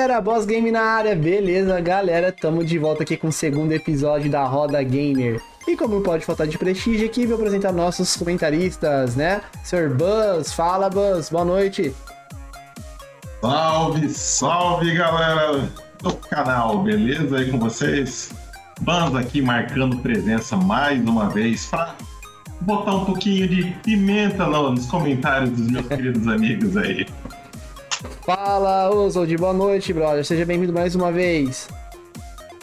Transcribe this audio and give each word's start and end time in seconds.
Galera, 0.00 0.18
Boss 0.18 0.46
Game 0.46 0.70
na 0.70 0.80
área, 0.80 1.14
beleza 1.14 1.78
galera? 1.78 2.32
Tamo 2.32 2.64
de 2.64 2.78
volta 2.78 3.02
aqui 3.02 3.18
com 3.18 3.28
o 3.28 3.32
segundo 3.32 3.72
episódio 3.72 4.30
da 4.30 4.46
Roda 4.46 4.82
Gamer. 4.82 5.42
E 5.68 5.76
como 5.76 6.00
pode 6.00 6.24
faltar 6.24 6.46
de 6.46 6.56
prestígio 6.56 7.04
aqui, 7.04 7.26
vou 7.26 7.36
apresentar 7.36 7.70
nossos 7.70 8.16
comentaristas, 8.16 9.14
né? 9.14 9.42
Sr. 9.62 9.90
Buzz, 9.90 10.54
fala 10.54 10.88
Buzz, 10.88 11.28
boa 11.28 11.44
noite. 11.44 11.94
Salve, 13.42 14.08
salve 14.08 14.94
galera 14.94 15.70
do 15.98 16.16
canal, 16.16 16.78
beleza 16.78 17.36
aí 17.36 17.50
com 17.50 17.58
vocês? 17.58 18.30
Buzz 18.80 19.14
aqui 19.14 19.42
marcando 19.42 19.98
presença 19.98 20.56
mais 20.56 20.98
uma 21.04 21.28
vez 21.28 21.66
para 21.66 21.94
botar 22.62 22.94
um 22.94 23.04
pouquinho 23.04 23.46
de 23.46 23.64
pimenta 23.82 24.46
nos 24.46 24.86
comentários 24.86 25.50
dos 25.50 25.70
meus 25.70 25.86
queridos 25.86 26.26
amigos 26.26 26.74
aí. 26.78 27.06
Fala, 28.24 28.90
Oswald, 28.90 29.36
boa 29.36 29.52
noite, 29.52 29.92
brother. 29.92 30.24
Seja 30.24 30.46
bem-vindo 30.46 30.72
mais 30.72 30.94
uma 30.94 31.12
vez. 31.12 31.68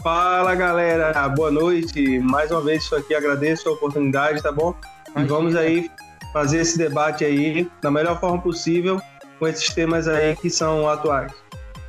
Fala, 0.01 0.55
galera. 0.55 1.29
Boa 1.29 1.51
noite. 1.51 2.19
Mais 2.19 2.49
uma 2.49 2.61
vez 2.61 2.83
estou 2.83 2.97
aqui, 2.97 3.13
agradeço 3.13 3.69
a 3.69 3.73
oportunidade, 3.73 4.41
tá 4.41 4.51
bom? 4.51 4.73
E 5.15 5.23
vamos 5.25 5.55
aí 5.55 5.91
fazer 6.33 6.59
esse 6.59 6.77
debate 6.77 7.23
aí 7.23 7.69
da 7.81 7.91
melhor 7.91 8.19
forma 8.19 8.41
possível 8.41 8.99
com 9.37 9.47
esses 9.47 9.73
temas 9.73 10.07
aí 10.07 10.35
que 10.35 10.49
são 10.49 10.89
atuais. 10.89 11.31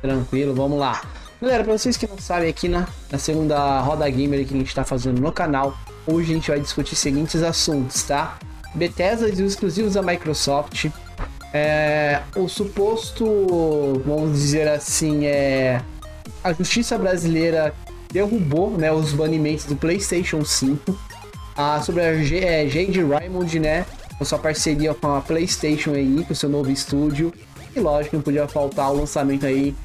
Tranquilo, 0.01 0.53
vamos 0.53 0.79
lá. 0.79 1.01
Galera, 1.41 1.63
para 1.63 1.77
vocês 1.77 1.97
que 1.97 2.07
não 2.07 2.17
sabem, 2.17 2.49
aqui 2.49 2.67
na, 2.67 2.87
na 3.11 3.17
segunda 3.17 3.79
Roda 3.79 4.07
Gamer 4.09 4.45
que 4.45 4.53
a 4.53 4.57
gente 4.57 4.67
está 4.67 4.83
fazendo 4.83 5.21
no 5.21 5.31
canal, 5.31 5.75
hoje 6.05 6.31
a 6.31 6.35
gente 6.35 6.51
vai 6.51 6.59
discutir 6.59 6.93
os 6.93 6.99
seguintes 6.99 7.41
assuntos, 7.41 8.03
tá? 8.03 8.37
Bethesda 8.75 9.27
e 9.27 9.31
os 9.31 9.39
exclusivos 9.39 9.93
da 9.93 10.01
Microsoft, 10.01 10.87
é, 11.53 12.21
o 12.35 12.47
suposto, 12.47 13.25
vamos 14.05 14.33
dizer 14.33 14.67
assim, 14.67 15.25
é 15.25 15.81
a 16.43 16.53
justiça 16.53 16.97
brasileira 16.97 17.73
derrubou 18.11 18.71
né, 18.71 18.91
os 18.91 19.13
banimentos 19.13 19.65
do 19.65 19.75
PlayStation 19.75 20.43
5. 20.43 20.97
Ah, 21.55 21.81
sobre 21.81 22.01
a 22.03 22.15
G, 22.17 22.39
é, 22.39 22.67
Jade 22.67 23.03
Raymond, 23.03 23.59
né? 23.59 23.85
Com 24.17 24.25
sua 24.25 24.39
parceria 24.39 24.93
com 24.93 25.13
a 25.13 25.21
PlayStation 25.21 25.91
aí, 25.91 26.23
com 26.25 26.33
seu 26.33 26.49
novo 26.49 26.71
estúdio. 26.71 27.33
E 27.75 27.79
lógico, 27.79 28.15
não 28.15 28.23
podia 28.23 28.47
faltar 28.47 28.91
o 28.91 28.95
lançamento 28.95 29.45
aí. 29.45 29.75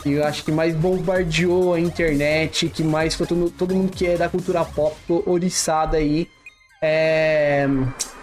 Que 0.00 0.12
eu 0.12 0.24
acho 0.24 0.44
que 0.44 0.52
mais 0.52 0.74
bombardeou 0.74 1.74
a 1.74 1.80
internet, 1.80 2.68
que 2.68 2.84
mais 2.84 3.14
foi 3.14 3.26
todo, 3.26 3.50
todo 3.50 3.74
mundo 3.74 3.90
que 3.90 4.06
é 4.06 4.16
da 4.16 4.28
cultura 4.28 4.64
pop 4.64 4.96
oriçada 5.26 5.96
aí. 5.96 6.28
É, 6.80 7.66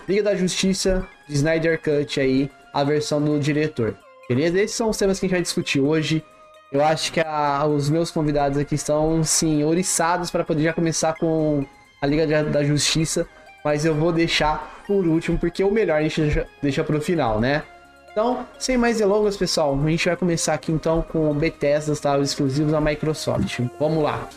Liga 0.08 0.23
da 0.23 0.36
Justiça, 0.36 1.05
Snyder 1.27 1.81
Cut 1.81 2.19
aí, 2.21 2.49
a 2.73 2.83
versão 2.83 3.21
do 3.21 3.39
diretor. 3.39 3.95
Beleza? 4.27 4.59
Esses 4.59 4.75
são 4.75 4.89
os 4.89 4.97
temas 4.97 5.19
que 5.19 5.25
a 5.25 5.27
gente 5.27 5.35
vai 5.35 5.41
discutir 5.41 5.79
hoje. 5.79 6.23
Eu 6.71 6.83
acho 6.83 7.11
que 7.11 7.19
a, 7.19 7.65
os 7.67 7.89
meus 7.89 8.09
convidados 8.09 8.57
aqui 8.57 8.75
estão, 8.75 9.23
sim, 9.23 9.63
oriçados 9.63 10.31
para 10.31 10.43
poder 10.43 10.63
já 10.63 10.73
começar 10.73 11.13
com 11.13 11.63
a 12.02 12.07
Liga 12.07 12.43
da 12.43 12.63
Justiça. 12.63 13.27
Mas 13.63 13.85
eu 13.85 13.93
vou 13.93 14.11
deixar 14.11 14.83
por 14.88 15.05
último, 15.05 15.38
porque 15.38 15.63
o 15.63 15.71
melhor 15.71 15.99
a 15.99 16.03
gente 16.03 16.19
deixa, 16.21 16.47
deixa 16.61 16.83
para 16.83 16.97
o 16.97 17.02
final, 17.02 17.39
né? 17.39 17.63
Então, 18.11 18.45
sem 18.59 18.77
mais 18.77 18.97
delongas, 18.97 19.37
pessoal, 19.37 19.73
a 19.73 19.89
gente 19.89 20.05
vai 20.05 20.15
começar 20.15 20.53
aqui 20.53 20.71
então 20.71 21.02
com 21.02 21.31
o 21.31 21.33
Bethesda, 21.33 21.95
tá? 21.95 22.17
Os 22.17 22.30
exclusivos 22.30 22.71
da 22.71 22.81
Microsoft. 22.81 23.59
Vamos 23.80 24.03
lá. 24.03 24.27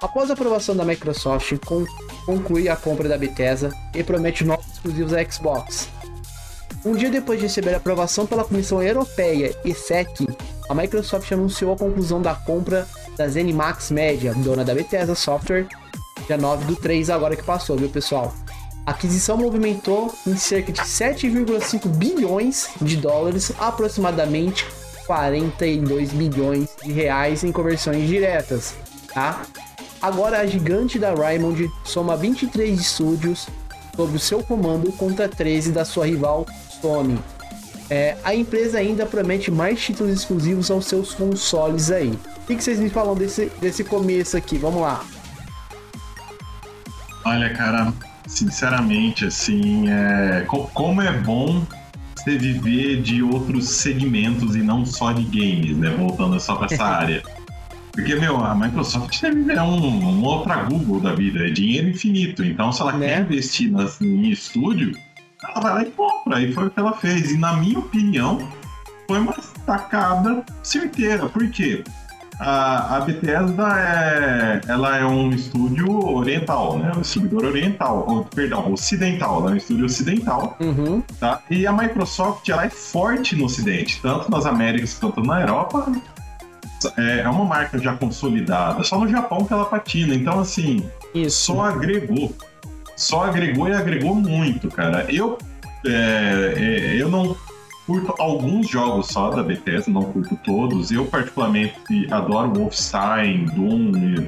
Após 0.00 0.30
a 0.30 0.34
aprovação 0.34 0.76
da 0.76 0.84
Microsoft, 0.84 1.58
con 1.64 1.84
conclui 2.26 2.68
a 2.68 2.76
compra 2.76 3.08
da 3.08 3.16
Bethesda 3.16 3.70
e 3.94 4.02
promete 4.02 4.44
novos 4.44 4.66
exclusivos 4.66 5.12
da 5.12 5.24
Xbox. 5.24 5.88
Um 6.84 6.94
dia 6.94 7.10
depois 7.10 7.38
de 7.38 7.46
receber 7.46 7.74
aprovação 7.74 8.26
pela 8.26 8.44
Comissão 8.44 8.82
Europeia 8.82 9.56
e 9.64 9.72
SEC, 9.72 10.28
a 10.68 10.74
Microsoft 10.74 11.32
anunciou 11.32 11.72
a 11.72 11.78
conclusão 11.78 12.20
da 12.20 12.34
compra 12.34 12.86
da 13.16 13.26
ZeniMax 13.26 13.90
Media, 13.90 14.34
dona 14.34 14.62
da 14.62 14.74
Bethesda 14.74 15.14
Software, 15.14 15.66
dia 16.26 16.36
9 16.36 16.66
do 16.66 16.76
3 16.76 17.08
agora 17.08 17.36
que 17.36 17.42
passou, 17.42 17.78
viu 17.78 17.88
pessoal? 17.88 18.34
A 18.84 18.90
aquisição 18.90 19.38
movimentou 19.38 20.14
em 20.26 20.36
cerca 20.36 20.72
de 20.72 20.82
7,5 20.82 21.88
bilhões 21.88 22.68
de 22.82 22.98
dólares, 22.98 23.50
aproximadamente 23.58 24.66
42 25.06 26.12
milhões 26.12 26.68
de 26.82 26.92
reais 26.92 27.44
em 27.44 27.50
conversões 27.50 28.06
diretas, 28.06 28.74
tá? 29.12 29.42
Agora 30.02 30.40
a 30.40 30.46
gigante 30.46 30.98
da 30.98 31.14
Raymond 31.14 31.66
soma 31.82 32.14
23 32.14 32.78
estúdios 32.78 33.46
sob 33.96 34.16
o 34.16 34.20
seu 34.20 34.42
comando 34.42 34.92
contra 34.92 35.30
13 35.30 35.72
da 35.72 35.84
sua 35.86 36.06
rival 36.06 36.44
Sony. 36.84 37.18
É, 37.88 38.16
a 38.22 38.34
empresa 38.34 38.78
ainda 38.78 39.06
promete 39.06 39.50
mais 39.50 39.80
títulos 39.80 40.12
exclusivos 40.12 40.70
aos 40.70 40.84
seus 40.84 41.14
consoles 41.14 41.90
aí. 41.90 42.10
O 42.10 42.46
que, 42.46 42.56
que 42.56 42.62
vocês 42.62 42.78
me 42.78 42.90
falam 42.90 43.14
desse, 43.14 43.50
desse 43.58 43.82
começo 43.82 44.36
aqui? 44.36 44.58
Vamos 44.58 44.82
lá. 44.82 45.02
Olha, 47.24 47.50
cara, 47.54 47.90
sinceramente, 48.26 49.24
assim, 49.24 49.88
é... 49.88 50.44
como 50.74 51.00
é 51.00 51.10
bom 51.20 51.66
você 52.14 52.36
viver 52.36 53.00
de 53.00 53.22
outros 53.22 53.66
segmentos 53.68 54.54
e 54.54 54.58
não 54.58 54.84
só 54.84 55.12
de 55.12 55.24
games, 55.24 55.76
né? 55.78 55.88
Voltando 55.90 56.38
só 56.38 56.56
para 56.56 56.66
essa 56.66 56.84
área. 56.84 57.22
Porque, 57.92 58.14
meu, 58.16 58.44
a 58.44 58.54
Microsoft 58.54 59.22
virar 59.22 59.64
um, 59.64 60.04
um 60.04 60.22
outra 60.22 60.64
Google 60.64 61.00
da 61.00 61.14
vida, 61.14 61.46
é 61.46 61.50
dinheiro 61.50 61.88
infinito. 61.88 62.44
Então, 62.44 62.72
se 62.72 62.82
ela 62.82 62.92
né? 62.92 63.06
quer 63.06 63.20
investir 63.20 63.70
nas, 63.70 64.00
em 64.00 64.28
estúdio, 64.30 64.92
ela 65.48 65.60
vai 65.60 65.74
lá 65.74 65.82
e 65.82 65.90
compra. 65.90 66.40
E 66.40 66.52
foi 66.52 66.66
o 66.66 66.70
que 66.70 66.80
ela 66.80 66.92
fez. 66.92 67.32
E, 67.32 67.38
na 67.38 67.54
minha 67.54 67.78
opinião, 67.78 68.38
foi 69.06 69.18
uma 69.18 69.34
tacada 69.66 70.44
certeira. 70.62 71.28
Por 71.28 71.48
quê? 71.50 71.84
A, 72.40 72.96
a 72.96 73.00
Bethesda 73.00 73.62
é, 73.78 74.60
ela 74.66 74.96
é 74.96 75.04
um 75.04 75.30
estúdio 75.30 75.88
oriental, 76.04 76.78
né? 76.78 76.92
Um 76.96 77.00
distribuidor 77.00 77.44
oriental, 77.44 78.04
ou, 78.08 78.24
perdão, 78.24 78.72
ocidental, 78.72 79.40
ela 79.40 79.50
é 79.50 79.54
um 79.54 79.56
estúdio 79.56 79.86
ocidental, 79.86 80.56
uhum. 80.60 81.00
tá? 81.20 81.40
E 81.48 81.64
a 81.64 81.72
Microsoft, 81.72 82.48
ela 82.48 82.64
é 82.64 82.70
forte 82.70 83.36
no 83.36 83.44
ocidente, 83.44 84.00
tanto 84.02 84.28
nas 84.32 84.46
Américas 84.46 84.94
quanto 84.94 85.22
na 85.22 85.42
Europa, 85.42 85.92
é, 86.96 87.20
é 87.20 87.28
uma 87.28 87.44
marca 87.44 87.78
já 87.78 87.94
consolidada. 87.94 88.82
Só 88.82 88.98
no 88.98 89.08
Japão 89.08 89.44
que 89.44 89.52
ela 89.52 89.64
patina. 89.64 90.14
Então, 90.14 90.40
assim, 90.40 90.84
Isso. 91.14 91.46
só 91.46 91.62
agregou. 91.62 92.34
Só 92.96 93.24
agregou 93.24 93.68
e 93.68 93.72
agregou 93.72 94.14
muito, 94.14 94.68
cara. 94.68 95.06
Eu, 95.08 95.38
é, 95.86 96.54
é, 96.56 96.96
eu 96.96 97.08
não 97.08 97.36
curto 97.86 98.14
alguns 98.18 98.68
jogos 98.68 99.08
só 99.08 99.30
da 99.30 99.42
Bethesda, 99.42 99.90
não 99.90 100.04
curto 100.04 100.38
todos. 100.44 100.90
Eu, 100.90 101.04
particularmente, 101.06 101.76
adoro 102.10 102.52
Wolfenstein, 102.54 103.46
Doom. 103.46 104.26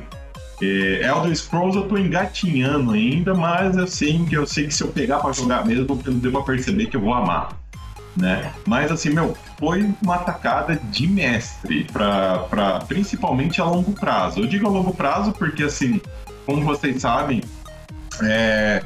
É, 0.63 1.07
Elder 1.07 1.37
Scrolls 1.37 1.77
eu 1.77 1.87
tô 1.87 1.99
engatinhando 1.99 2.93
ainda, 2.93 3.35
mas 3.35 3.77
assim, 3.77 4.25
que 4.25 4.37
eu 4.37 4.47
sei 4.47 4.67
que 4.67 4.75
se 4.75 4.83
eu 4.83 4.89
pegar 4.89 5.19
para 5.19 5.33
jogar 5.33 5.67
mesmo, 5.67 6.01
eu 6.05 6.13
devo 6.15 6.43
perceber 6.43 6.87
que 6.87 6.97
eu 6.97 7.01
vou 7.03 7.13
amar 7.13 7.67
né? 8.17 8.53
Mas 8.67 8.91
assim, 8.91 9.11
meu, 9.11 9.37
foi 9.59 9.89
uma 10.03 10.17
atacada 10.17 10.81
de 10.91 11.07
mestre 11.07 11.85
para 11.93 12.81
principalmente 12.89 13.61
a 13.61 13.65
longo 13.65 13.93
prazo. 13.93 14.41
Eu 14.41 14.47
digo 14.47 14.67
a 14.67 14.71
longo 14.71 14.95
prazo 14.95 15.33
porque 15.33 15.65
assim, 15.65 16.01
como 16.47 16.65
vocês 16.65 17.03
sabem, 17.03 17.43
é, 18.23 18.83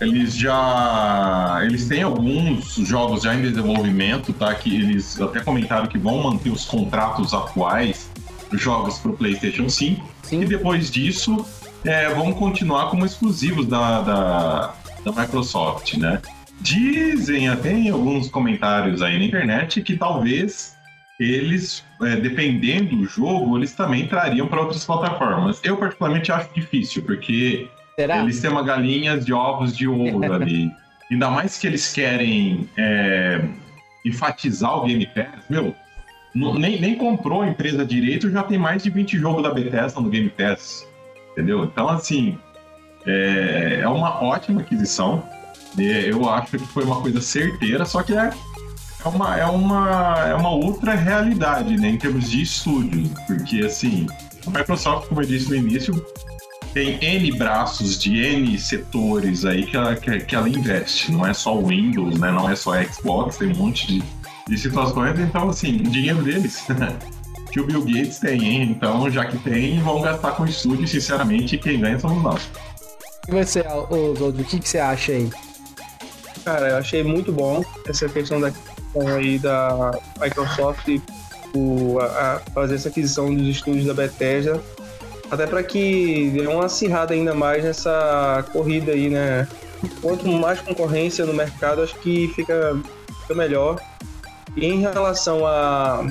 eles 0.00 0.36
já 0.36 1.60
eles 1.62 1.86
têm 1.86 2.02
alguns 2.02 2.74
jogos 2.74 3.22
já 3.22 3.34
em 3.34 3.42
desenvolvimento, 3.42 4.32
tá? 4.32 4.54
Que 4.54 4.74
eles 4.74 5.20
até 5.20 5.40
comentaram 5.40 5.86
que 5.86 5.98
vão 5.98 6.22
manter 6.22 6.50
os 6.50 6.64
contratos 6.64 7.32
atuais 7.32 8.10
dos 8.50 8.60
jogos 8.60 8.98
para 8.98 9.10
o 9.10 9.16
PlayStation 9.16 9.68
5 9.68 10.08
Sim. 10.22 10.42
e 10.42 10.46
depois 10.46 10.90
disso 10.90 11.44
é, 11.84 12.08
vão 12.14 12.32
continuar 12.32 12.90
como 12.90 13.04
exclusivos 13.04 13.66
da, 13.66 14.00
da, 14.02 14.74
da 15.04 15.22
Microsoft, 15.22 15.94
né? 15.94 16.20
Dizem 16.60 17.48
até 17.48 17.72
em 17.72 17.90
alguns 17.90 18.28
comentários 18.28 19.02
aí 19.02 19.18
na 19.18 19.24
internet 19.24 19.82
que 19.82 19.96
talvez 19.96 20.74
eles, 21.18 21.84
é, 22.02 22.16
dependendo 22.16 22.96
do 22.96 23.04
jogo, 23.04 23.56
eles 23.58 23.72
também 23.72 24.06
trariam 24.06 24.48
para 24.48 24.60
outras 24.60 24.84
plataformas. 24.84 25.60
Eu 25.62 25.76
particularmente 25.76 26.32
acho 26.32 26.48
difícil, 26.54 27.02
porque 27.02 27.68
Será? 27.96 28.18
eles 28.18 28.40
têm 28.40 28.50
uma 28.50 28.62
galinha 28.62 29.18
de 29.18 29.32
ovos 29.32 29.76
de 29.76 29.86
ouro 29.86 30.30
ali. 30.32 30.70
Ainda 31.10 31.30
mais 31.30 31.58
que 31.58 31.66
eles 31.66 31.92
querem 31.92 32.68
é, 32.76 33.40
enfatizar 34.04 34.78
o 34.78 34.86
Game 34.86 35.06
Pass, 35.06 35.44
meu, 35.48 35.74
nem, 36.34 36.80
nem 36.80 36.96
comprou 36.96 37.42
a 37.42 37.48
empresa 37.48 37.84
direito, 37.84 38.30
já 38.30 38.42
tem 38.42 38.58
mais 38.58 38.82
de 38.82 38.90
20 38.90 39.18
jogos 39.18 39.42
da 39.42 39.52
Bethesda 39.52 40.00
no 40.00 40.10
Game 40.10 40.28
Pass. 40.30 40.86
Entendeu? 41.32 41.64
Então, 41.64 41.88
assim, 41.88 42.38
é, 43.06 43.80
é 43.82 43.88
uma 43.88 44.22
ótima 44.22 44.60
aquisição. 44.60 45.22
Eu 45.76 46.28
acho 46.28 46.52
que 46.52 46.58
foi 46.58 46.84
uma 46.84 47.00
coisa 47.00 47.20
certeira, 47.20 47.84
só 47.84 48.02
que 48.02 48.16
é, 48.16 48.30
é, 49.04 49.08
uma, 49.08 49.36
é, 49.36 49.46
uma, 49.46 50.28
é 50.28 50.34
uma 50.34 50.50
outra 50.50 50.94
realidade, 50.94 51.76
né, 51.76 51.88
em 51.88 51.98
termos 51.98 52.30
de 52.30 52.42
estúdios, 52.42 53.10
porque, 53.26 53.60
assim, 53.60 54.06
a 54.46 54.50
Microsoft, 54.50 55.08
como 55.08 55.22
eu 55.22 55.26
disse 55.26 55.50
no 55.50 55.56
início, 55.56 55.94
tem 56.74 56.98
N 57.00 57.30
braços 57.38 57.96
de 57.96 58.18
N 58.18 58.58
setores 58.58 59.44
aí 59.44 59.64
que 59.64 59.76
ela, 59.76 59.94
que, 59.94 60.18
que 60.18 60.34
ela 60.34 60.48
investe, 60.48 61.12
não 61.12 61.24
é 61.24 61.32
só 61.32 61.56
o 61.56 61.68
Windows, 61.68 62.18
né, 62.18 62.32
não 62.32 62.50
é 62.50 62.56
só 62.56 62.72
Xbox, 62.82 63.36
tem 63.36 63.52
um 63.52 63.56
monte 63.56 63.86
de, 63.86 64.02
de 64.48 64.58
situações, 64.58 65.18
então, 65.20 65.48
assim, 65.48 65.76
o 65.76 65.84
dinheiro 65.84 66.20
deles 66.22 66.66
que 67.52 67.60
o 67.60 67.66
Bill 67.66 67.84
Gates 67.84 68.18
tem, 68.18 68.44
hein? 68.44 68.62
Então, 68.76 69.08
já 69.08 69.24
que 69.24 69.38
tem, 69.38 69.80
vão 69.80 70.02
gastar 70.02 70.32
com 70.32 70.44
estúdio, 70.44 70.88
sinceramente, 70.88 71.56
quem 71.56 71.78
ganha 71.78 72.00
somos 72.00 72.20
nós. 72.20 72.50
E 73.28 73.30
você, 73.30 73.60
Oswaldo, 73.60 74.42
o 74.42 74.44
que, 74.44 74.58
que 74.58 74.68
você 74.68 74.78
acha 74.78 75.12
aí? 75.12 75.30
Cara, 76.44 76.70
eu 76.70 76.76
achei 76.78 77.04
muito 77.04 77.32
bom 77.32 77.64
essa 77.86 78.08
questão 78.08 78.40
da 78.40 78.52
aí 79.16 79.38
da 79.38 79.92
Microsoft 80.20 80.88
o, 81.54 81.98
a, 82.00 82.34
a 82.34 82.40
fazer 82.52 82.74
essa 82.74 82.88
aquisição 82.88 83.32
dos 83.32 83.46
estúdios 83.48 83.86
da 83.86 83.94
Bethesda, 83.94 84.60
até 85.34 85.46
para 85.46 85.62
que 85.62 86.30
dê 86.30 86.46
uma 86.46 86.66
acirrada 86.66 87.12
ainda 87.12 87.34
mais 87.34 87.62
nessa 87.64 88.44
corrida 88.52 88.92
aí, 88.92 89.10
né? 89.10 89.46
Quanto 90.00 90.26
mais 90.26 90.60
concorrência 90.60 91.26
no 91.26 91.34
mercado, 91.34 91.82
acho 91.82 91.98
que 91.98 92.28
fica, 92.28 92.76
fica 93.22 93.34
melhor. 93.34 93.78
E 94.56 94.64
em 94.66 94.80
relação 94.80 95.46
a 95.46 96.06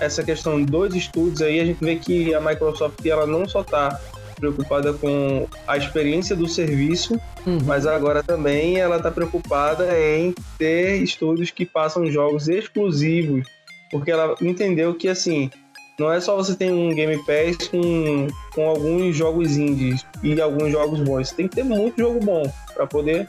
essa 0.00 0.22
questão 0.22 0.62
dos 0.62 0.94
estúdios 0.94 1.42
aí, 1.42 1.60
a 1.60 1.64
gente 1.64 1.84
vê 1.84 1.96
que 1.96 2.32
a 2.32 2.40
Microsoft 2.40 3.04
ela 3.04 3.26
não 3.26 3.48
só 3.48 3.62
está 3.62 4.00
preocupada 4.36 4.92
com 4.92 5.48
a 5.66 5.76
experiência 5.76 6.36
do 6.36 6.48
serviço, 6.48 7.20
uhum. 7.44 7.58
mas 7.64 7.86
agora 7.86 8.22
também 8.22 8.78
ela 8.78 8.96
está 8.96 9.10
preocupada 9.10 9.88
em 9.98 10.32
ter 10.56 11.02
estúdios 11.02 11.50
que 11.50 11.66
façam 11.66 12.06
jogos 12.06 12.48
exclusivos, 12.48 13.44
porque 13.90 14.12
ela 14.12 14.36
entendeu 14.40 14.94
que 14.94 15.08
assim 15.08 15.50
não 15.98 16.12
é 16.12 16.20
só 16.20 16.36
você 16.36 16.54
ter 16.54 16.70
um 16.70 16.94
Game 16.94 17.16
Pass 17.24 17.68
com, 17.68 18.28
com 18.54 18.68
alguns 18.68 19.16
jogos 19.16 19.56
indies 19.56 20.06
e 20.22 20.40
alguns 20.40 20.70
jogos 20.70 21.00
bons, 21.00 21.28
você 21.28 21.34
tem 21.34 21.48
que 21.48 21.56
ter 21.56 21.64
muito 21.64 21.98
jogo 21.98 22.20
bom 22.20 22.42
para 22.74 22.86
poder 22.86 23.28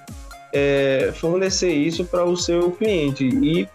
é, 0.53 1.11
fornecer 1.15 1.71
isso 1.71 2.05
para 2.05 2.23
o 2.23 2.37
seu 2.37 2.71
cliente 2.71 3.27
e 3.27 3.67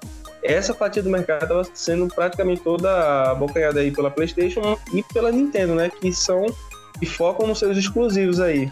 essa 0.44 0.74
fatia 0.74 1.02
do 1.02 1.08
mercado 1.08 1.42
estava 1.42 1.64
sendo 1.72 2.06
praticamente 2.06 2.60
toda 2.62 3.30
abocanhada 3.30 3.80
aí 3.80 3.90
pela 3.90 4.10
PlayStation 4.10 4.78
e 4.92 5.02
pela 5.02 5.32
Nintendo, 5.32 5.74
né? 5.74 5.90
Que 5.90 6.12
são 6.12 6.44
e 7.00 7.06
focam 7.06 7.46
nos 7.46 7.58
seus 7.58 7.78
exclusivos 7.78 8.38
aí. 8.38 8.70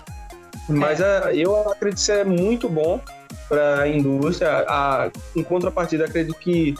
Mas 0.69 1.01
é. 1.01 1.05
a, 1.05 1.35
eu 1.35 1.57
acredito 1.71 2.05
que 2.05 2.13
é 2.13 2.25
muito 2.25 2.69
bom 2.69 3.01
para 3.49 3.81
a 3.81 3.89
indústria. 3.89 4.65
A, 4.69 5.11
em 5.35 5.43
contrapartida, 5.43 6.05
acredito 6.05 6.39
que 6.39 6.75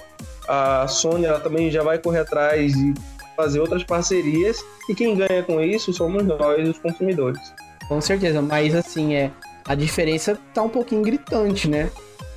a 0.47 0.87
Sony 0.87 1.25
ela 1.25 1.41
também 1.41 1.71
já 1.71 1.83
vai 1.83 1.99
correr 1.99 2.21
atrás 2.21 2.75
e 2.75 2.93
fazer 3.37 3.61
outras 3.61 3.83
parcerias 3.85 4.65
e 4.89 4.95
quem 4.95 5.17
ganha 5.17 5.43
com 5.43 5.61
isso 5.61 5.93
somos 5.93 6.25
nós, 6.25 6.69
os 6.69 6.79
consumidores. 6.79 7.41
Com 7.89 8.01
certeza, 8.01 8.41
mas 8.41 8.75
assim, 8.75 9.15
é 9.15 9.31
a 9.67 9.75
diferença 9.75 10.39
tá 10.53 10.63
um 10.63 10.69
pouquinho 10.69 11.03
gritante, 11.03 11.69
né? 11.69 11.91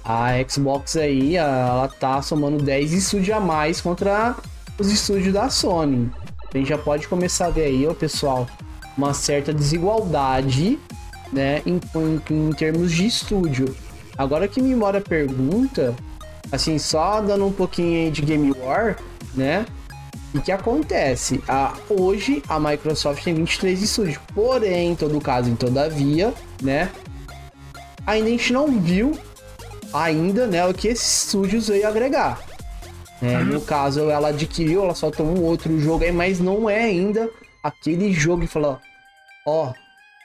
A 0.04 0.32
Xbox 0.48 0.96
aí, 0.98 1.36
ela 1.36 1.88
tá 1.88 2.22
somando 2.22 2.64
10 2.64 2.94
estúdios 2.94 3.36
a 3.36 3.40
mais 3.40 3.82
contra 3.82 4.36
os 4.78 4.92
estúdios 4.92 5.34
da 5.34 5.50
Sony. 5.50 6.12
A 6.54 6.58
gente 6.58 6.70
já 6.70 6.78
pode 6.78 7.08
começar 7.08 7.48
a 7.48 7.50
ver 7.50 7.66
aí, 7.66 7.88
ó, 7.88 7.94
pessoal, 7.94 8.48
uma 8.96 9.14
certa 9.14 9.52
desigualdade, 9.52 10.80
né, 11.34 11.62
em, 11.66 11.80
em, 11.96 12.22
em 12.30 12.54
termos 12.54 12.92
de 12.92 13.08
estúdio. 13.08 13.76
Agora 14.18 14.48
que 14.48 14.62
me 14.62 14.76
mora 14.76 15.00
a 15.00 15.02
pergunta, 15.02 15.96
assim, 16.52 16.78
só 16.78 17.20
dando 17.20 17.46
um 17.46 17.52
pouquinho 17.52 18.12
de 18.12 18.22
Game 18.22 18.54
War, 18.54 18.98
né? 19.34 19.66
O 20.36 20.42
que 20.42 20.52
acontece? 20.52 21.42
A, 21.48 21.74
hoje 21.90 22.44
a 22.50 22.60
Microsoft 22.60 23.24
tem 23.24 23.34
23 23.34 23.82
estúdios, 23.82 24.18
porém, 24.34 24.92
em 24.92 24.96
todo 24.96 25.22
caso, 25.22 25.50
em 25.50 25.56
todavia, 25.56 26.34
né? 26.62 26.92
Ainda 28.06 28.28
a 28.28 28.32
gente 28.32 28.52
não 28.52 28.80
viu 28.80 29.18
ainda, 29.94 30.46
né, 30.46 30.66
o 30.68 30.74
que 30.74 30.90
esses 30.90 31.24
estúdios 31.24 31.70
veio 31.70 31.88
agregar. 31.88 32.38
É, 33.22 33.38
no 33.38 33.62
caso, 33.62 34.10
ela 34.10 34.28
adquiriu, 34.28 34.84
ela 34.84 34.94
soltou 34.94 35.26
um 35.26 35.42
outro 35.42 35.80
jogo 35.80 36.04
aí, 36.04 36.12
mas 36.12 36.42
não 36.42 36.70
é 36.70 36.84
ainda 36.84 37.30
aquele 37.64 38.12
jogo 38.12 38.44
e 38.44 38.48
falou: 38.48 38.78
ó, 39.48 39.72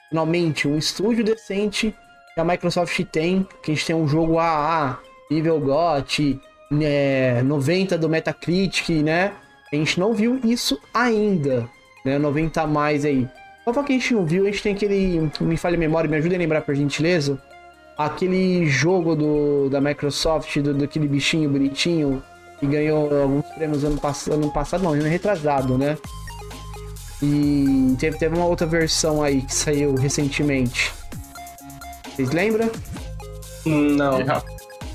finalmente 0.09 0.67
um 0.67 0.77
estúdio 0.77 1.23
decente 1.23 1.95
que 2.33 2.39
a 2.39 2.43
Microsoft 2.43 3.01
tem, 3.05 3.47
que 3.63 3.71
a 3.71 3.73
gente 3.73 3.85
tem 3.85 3.95
um 3.95 4.09
jogo 4.09 4.39
AA, 4.39 4.99
nível 5.31 5.57
GOT, 5.61 6.37
é, 6.81 7.41
90 7.43 7.97
do 7.97 8.09
Metacritic, 8.09 8.89
né? 9.01 9.33
A 9.71 9.75
gente 9.75 9.99
não 9.99 10.13
viu 10.13 10.39
isso 10.43 10.79
ainda, 10.93 11.69
né? 12.03 12.17
90 12.17 12.61
a 12.61 12.67
mais 12.67 13.05
aí. 13.05 13.27
Só 13.63 13.83
que 13.83 13.93
a 13.93 13.95
gente 13.95 14.13
não 14.13 14.25
viu, 14.25 14.43
a 14.43 14.47
gente 14.47 14.63
tem 14.63 14.73
aquele. 14.73 15.31
Me 15.39 15.55
falha 15.55 15.75
a 15.75 15.79
memória, 15.79 16.09
me 16.09 16.17
ajuda 16.17 16.35
a 16.35 16.37
lembrar 16.37 16.61
por 16.61 16.75
gentileza. 16.75 17.41
Aquele 17.97 18.65
jogo 18.65 19.15
do, 19.15 19.69
da 19.69 19.79
Microsoft, 19.79 20.57
do, 20.59 20.73
daquele 20.73 21.07
bichinho 21.07 21.49
bonitinho, 21.49 22.21
que 22.59 22.65
ganhou 22.65 23.21
alguns 23.21 23.45
prêmios 23.55 23.83
ano, 23.83 23.97
pass 23.97 24.27
ano 24.27 24.51
passado, 24.51 24.83
não, 24.83 24.91
ano 24.91 25.03
retrasado, 25.03 25.77
né? 25.77 25.97
E 27.21 27.95
teve, 27.99 28.17
teve 28.17 28.35
uma 28.35 28.45
outra 28.45 28.65
versão 28.65 29.23
aí 29.23 29.41
que 29.43 29.53
saiu 29.53 29.95
recentemente. 29.95 30.91
Vocês 32.13 32.31
lembram? 32.31 32.69
Não. 33.65 34.17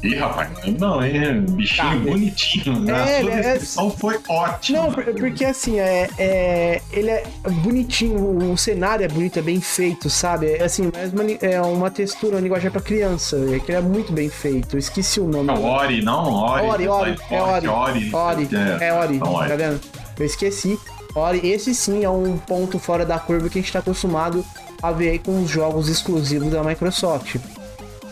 Ih, 0.07 0.15
rapaz, 0.15 0.51
não, 0.79 1.03
é 1.03 1.33
bichinho 1.33 2.05
tá, 2.05 2.11
bonitinho. 2.11 2.81
Né? 2.81 2.93
É, 2.93 3.19
a 3.19 3.21
sua 3.21 3.33
é- 3.33 3.41
descrição 3.41 3.89
é... 3.89 3.91
foi 3.91 4.21
ótima. 4.29 4.79
Não, 4.79 4.93
porque 4.93 5.45
assim, 5.45 5.81
é, 5.81 6.09
é, 6.17 6.83
ele 6.93 7.11
é 7.11 7.25
bonitinho, 7.63 8.53
o 8.53 8.57
cenário 8.57 9.05
é 9.05 9.09
bonito, 9.09 9.39
é 9.39 9.43
bem 9.43 9.61
feito, 9.61 10.09
sabe? 10.09 10.53
É 10.53 10.63
assim, 10.63 10.93
mas 10.95 11.13
é 11.43 11.61
uma 11.61 11.91
textura, 11.91 12.37
uma 12.37 12.41
linguagem 12.41 12.71
para 12.71 12.81
criança, 12.81 13.37
é 13.53 13.59
que 13.59 13.73
ele 13.73 13.79
é 13.79 13.81
muito 13.81 14.13
bem 14.13 14.29
feito. 14.29 14.77
Eu 14.77 14.79
esqueci 14.79 15.19
o 15.19 15.27
nome. 15.27 15.47
Não, 15.47 15.65
Ori, 15.65 16.03
não, 16.03 16.33
Ori. 16.33 16.67
Ori, 16.67 16.89
Ori, 16.89 17.17
é 17.31 17.43
Ori. 17.43 17.69
Ori, 17.69 18.15
Ori, 18.15 18.49
é, 18.81 18.93
Ori, 18.93 19.19
tá 19.19 19.57
vendo? 19.57 19.81
Eu 20.19 20.25
esqueci. 20.25 20.79
Ori, 21.15 21.49
esse 21.49 21.75
sim 21.75 22.05
é 22.05 22.11
um 22.11 22.37
ponto 22.37 22.79
fora 22.79 23.05
da 23.05 23.19
curva 23.19 23.49
que 23.49 23.59
a 23.59 23.61
gente 23.61 23.69
está 23.69 23.79
acostumado 23.79 24.45
a 24.83 24.93
ver 24.93 25.11
aí 25.11 25.19
com 25.19 25.43
os 25.43 25.51
jogos 25.51 25.89
exclusivos 25.89 26.53
da 26.53 26.63
Microsoft. 26.63 27.37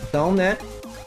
Então, 0.09 0.33
né, 0.33 0.57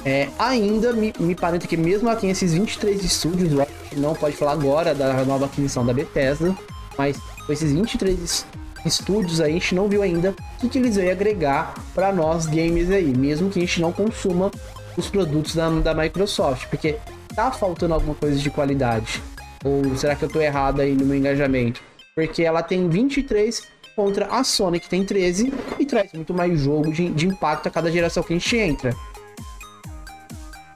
é, 0.04 0.28
ainda 0.38 0.92
me, 0.92 1.12
me 1.18 1.34
parece 1.34 1.66
que 1.66 1.76
mesmo 1.76 2.08
ela 2.08 2.18
tem 2.18 2.30
esses 2.30 2.52
23 2.52 3.02
estúdios, 3.02 3.58
a 3.58 3.64
gente 3.64 3.96
não 3.96 4.14
pode 4.14 4.36
falar 4.36 4.52
agora 4.52 4.94
da 4.94 5.24
nova 5.24 5.46
aquisição 5.46 5.84
da 5.84 5.92
Bethesda, 5.92 6.56
mas 6.96 7.18
com 7.46 7.52
esses 7.52 7.72
23 7.72 8.46
estúdios 8.84 9.40
aí, 9.40 9.50
a 9.50 9.54
gente 9.54 9.74
não 9.74 9.88
viu 9.88 10.02
ainda 10.02 10.30
o 10.30 10.60
que, 10.60 10.68
que 10.68 10.78
eles 10.78 10.96
vão 10.96 11.10
agregar 11.10 11.74
para 11.94 12.12
nós 12.12 12.46
gamers 12.46 12.90
aí, 12.90 13.16
mesmo 13.16 13.50
que 13.50 13.58
a 13.58 13.62
gente 13.62 13.80
não 13.80 13.92
consuma 13.92 14.50
os 14.96 15.08
produtos 15.08 15.54
da, 15.54 15.68
da 15.70 15.94
Microsoft, 15.94 16.66
porque 16.68 16.96
tá 17.34 17.50
faltando 17.50 17.94
alguma 17.94 18.14
coisa 18.14 18.38
de 18.38 18.50
qualidade. 18.50 19.22
Ou 19.64 19.96
será 19.96 20.14
que 20.14 20.24
eu 20.24 20.28
tô 20.28 20.40
errado 20.40 20.80
aí 20.80 20.94
no 20.94 21.04
meu 21.04 21.16
engajamento? 21.16 21.80
Porque 22.14 22.42
ela 22.42 22.62
tem 22.62 22.88
23 22.88 23.62
contra 23.94 24.26
a 24.26 24.44
Sony, 24.44 24.78
que 24.78 24.88
tem 24.88 25.04
13, 25.04 25.52
e 25.78 25.84
traz 25.84 26.12
muito 26.12 26.32
mais 26.32 26.60
jogo 26.60 26.92
de, 26.92 27.08
de 27.10 27.26
impacto 27.26 27.66
a 27.66 27.70
cada 27.70 27.90
geração 27.90 28.22
que 28.22 28.32
a 28.32 28.36
gente 28.36 28.56
entra. 28.56 28.94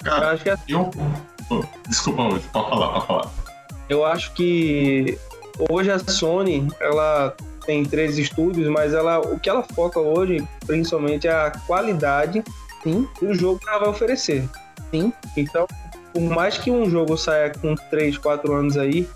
Cara, 0.03 0.27
eu 0.27 0.31
acho 0.31 0.43
que 0.43 0.51
é 0.51 0.53
assim. 0.53 0.73
eu... 0.73 0.91
Oh, 1.51 1.63
desculpa, 1.89 2.23
hoje, 2.23 2.45
pode 2.53 2.71
falar, 2.71 2.89
pode 2.93 3.07
falar. 3.07 3.31
Eu 3.89 4.05
acho 4.05 4.33
que 4.33 5.19
hoje 5.71 5.91
a 5.91 5.99
Sony, 5.99 6.69
ela 6.81 7.37
tem 7.67 7.85
três 7.85 8.19
estúdios, 8.19 8.69
mas 8.69 8.95
ela, 8.95 9.21
o 9.21 9.39
que 9.39 9.49
ela 9.49 9.63
foca 9.63 10.01
hoje, 10.01 10.47
principalmente, 10.67 11.29
é 11.29 11.33
a 11.33 11.51
qualidade 11.67 12.43
Sim. 12.83 13.07
do 13.21 13.35
jogo 13.35 13.59
que 13.59 13.69
ela 13.69 13.79
vai 13.79 13.89
oferecer. 13.89 14.49
Sim. 14.91 15.13
Então, 15.37 15.67
por 16.13 16.23
mais 16.23 16.59
que 16.59 16.71
um 16.71 16.89
jogo 16.89 17.17
saia 17.17 17.51
com 17.51 17.75
3, 17.75 18.19
4 18.19 18.53
anos 18.53 18.77
aí, 18.77 19.09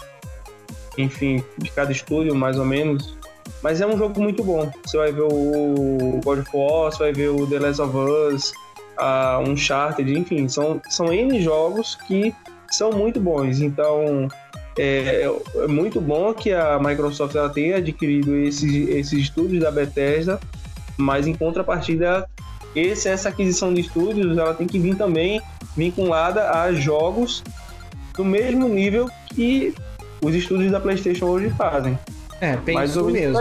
enfim, 0.97 1.45
de 1.59 1.71
cada 1.71 1.93
estúdio, 1.93 2.35
mais 2.35 2.59
ou 2.59 2.65
menos, 2.65 3.17
mas 3.63 3.81
é 3.81 3.87
um 3.87 3.97
jogo 3.97 4.21
muito 4.21 4.43
bom. 4.43 4.71
Você 4.85 4.97
vai 4.97 5.13
ver 5.13 5.23
o 5.23 6.21
God 6.25 6.41
of 6.41 6.51
War, 6.55 6.93
você 6.93 6.99
vai 6.99 7.13
ver 7.13 7.29
o 7.29 7.47
The 7.47 7.59
Last 7.59 7.83
of 7.83 7.97
Us, 7.97 8.53
a 8.99 9.39
Uncharted, 9.41 10.13
enfim, 10.13 10.49
são, 10.49 10.81
são 10.89 11.13
N 11.13 11.41
jogos 11.43 11.97
que 12.07 12.35
são 12.71 12.91
muito 12.91 13.21
bons. 13.21 13.61
Então, 13.61 14.29
é, 14.79 15.29
é 15.55 15.67
muito 15.67 16.01
bom 16.01 16.33
que 16.35 16.53
a 16.53 16.79
Microsoft 16.79 17.35
ela 17.35 17.49
tenha 17.49 17.77
adquirido 17.77 18.37
esses, 18.37 18.89
esses 18.89 19.21
estúdios 19.21 19.63
da 19.63 19.71
Bethesda, 19.71 20.39
mas 20.97 21.27
em 21.27 21.35
contrapartida, 21.35 22.29
esse, 22.75 23.09
essa 23.09 23.31
aquisição 23.31 23.73
de 23.73 23.81
estúdios 23.81 24.37
ela 24.37 24.55
tem 24.55 24.67
que 24.67 24.79
vir 24.79 24.97
também 24.97 25.41
vinculada 25.77 26.51
a 26.51 26.73
jogos 26.73 27.43
do 28.15 28.25
mesmo 28.25 28.69
nível 28.69 29.09
que 29.29 29.75
os 30.23 30.35
estúdios 30.35 30.73
da 30.73 30.81
PlayStation 30.81 31.27
hoje 31.27 31.51
fazem. 31.51 31.99
É, 32.41 32.57
penso 32.57 33.05
mesmo. 33.05 33.39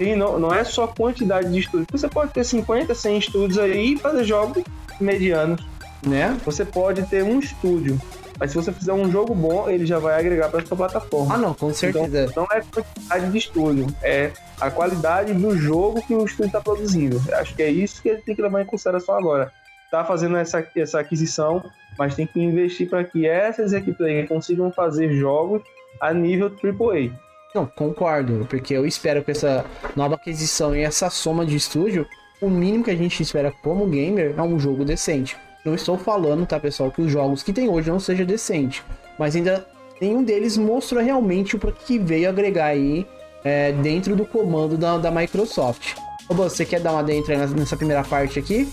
E 0.00 0.14
não, 0.14 0.38
não 0.38 0.52
é 0.52 0.64
só 0.64 0.86
quantidade 0.86 1.50
de 1.50 1.58
estúdios. 1.58 1.86
Você 1.90 2.08
pode 2.08 2.32
ter 2.32 2.44
50, 2.44 2.94
100 2.94 3.18
estúdios 3.18 3.58
aí 3.58 3.94
e 3.94 3.98
fazer 3.98 4.24
jogos 4.24 4.62
medianos, 5.00 5.64
né? 6.06 6.36
Você 6.44 6.64
pode 6.64 7.02
ter 7.04 7.22
um 7.22 7.38
estúdio, 7.38 8.00
mas 8.38 8.50
se 8.50 8.56
você 8.56 8.72
fizer 8.72 8.92
um 8.92 9.10
jogo 9.10 9.34
bom, 9.34 9.68
ele 9.68 9.86
já 9.86 9.98
vai 9.98 10.18
agregar 10.18 10.48
para 10.48 10.64
sua 10.64 10.76
plataforma. 10.76 11.34
Ah, 11.34 11.38
não, 11.38 11.54
com 11.54 11.72
certeza. 11.72 12.26
Então, 12.30 12.46
não 12.50 12.56
é 12.56 12.62
quantidade 12.62 13.30
de 13.30 13.38
estúdio, 13.38 13.86
é 14.02 14.32
a 14.60 14.70
qualidade 14.70 15.34
do 15.34 15.56
jogo 15.56 16.02
que 16.02 16.14
o 16.14 16.24
estúdio 16.24 16.46
está 16.46 16.60
produzindo. 16.60 17.20
Acho 17.34 17.54
que 17.54 17.62
é 17.62 17.70
isso 17.70 18.02
que 18.02 18.08
ele 18.08 18.22
tem 18.22 18.34
que 18.34 18.42
levar 18.42 18.62
em 18.62 18.66
consideração 18.66 19.16
agora. 19.16 19.52
Tá 19.90 20.04
fazendo 20.04 20.36
essa, 20.36 20.66
essa 20.74 21.00
aquisição, 21.00 21.62
mas 21.98 22.14
tem 22.14 22.26
que 22.26 22.40
investir 22.40 22.88
para 22.88 23.04
que 23.04 23.26
essas 23.26 23.72
equipes 23.72 24.00
aí 24.00 24.26
consigam 24.26 24.72
fazer 24.72 25.12
jogos 25.12 25.62
a 26.00 26.12
nível 26.12 26.46
AAA. 26.46 27.12
Não, 27.54 27.66
concordo, 27.66 28.46
porque 28.48 28.72
eu 28.72 28.86
espero 28.86 29.22
que 29.22 29.30
essa 29.30 29.64
nova 29.94 30.14
aquisição 30.14 30.74
e 30.74 30.80
essa 30.80 31.10
soma 31.10 31.44
de 31.44 31.54
estúdio, 31.54 32.06
o 32.40 32.48
mínimo 32.48 32.84
que 32.84 32.90
a 32.90 32.96
gente 32.96 33.22
espera 33.22 33.52
como 33.62 33.86
gamer 33.86 34.34
é 34.36 34.42
um 34.42 34.58
jogo 34.58 34.84
decente. 34.84 35.36
Não 35.64 35.74
estou 35.74 35.98
falando, 35.98 36.46
tá, 36.46 36.58
pessoal, 36.58 36.90
que 36.90 37.02
os 37.02 37.12
jogos 37.12 37.42
que 37.42 37.52
tem 37.52 37.68
hoje 37.68 37.90
não 37.90 38.00
seja 38.00 38.24
decente, 38.24 38.82
mas 39.18 39.36
ainda 39.36 39.66
nenhum 40.00 40.24
deles 40.24 40.56
mostrou 40.56 41.02
realmente 41.02 41.54
o 41.54 41.58
que 41.58 41.98
veio 41.98 42.28
agregar 42.28 42.66
aí 42.66 43.06
é, 43.44 43.70
dentro 43.72 44.16
do 44.16 44.24
comando 44.24 44.76
da, 44.78 44.96
da 44.96 45.10
Microsoft. 45.10 45.94
Ô, 46.28 46.34
você 46.34 46.64
quer 46.64 46.80
dar 46.80 46.92
uma 46.92 47.04
dentro 47.04 47.36
nessa 47.54 47.76
primeira 47.76 48.02
parte 48.02 48.38
aqui? 48.38 48.72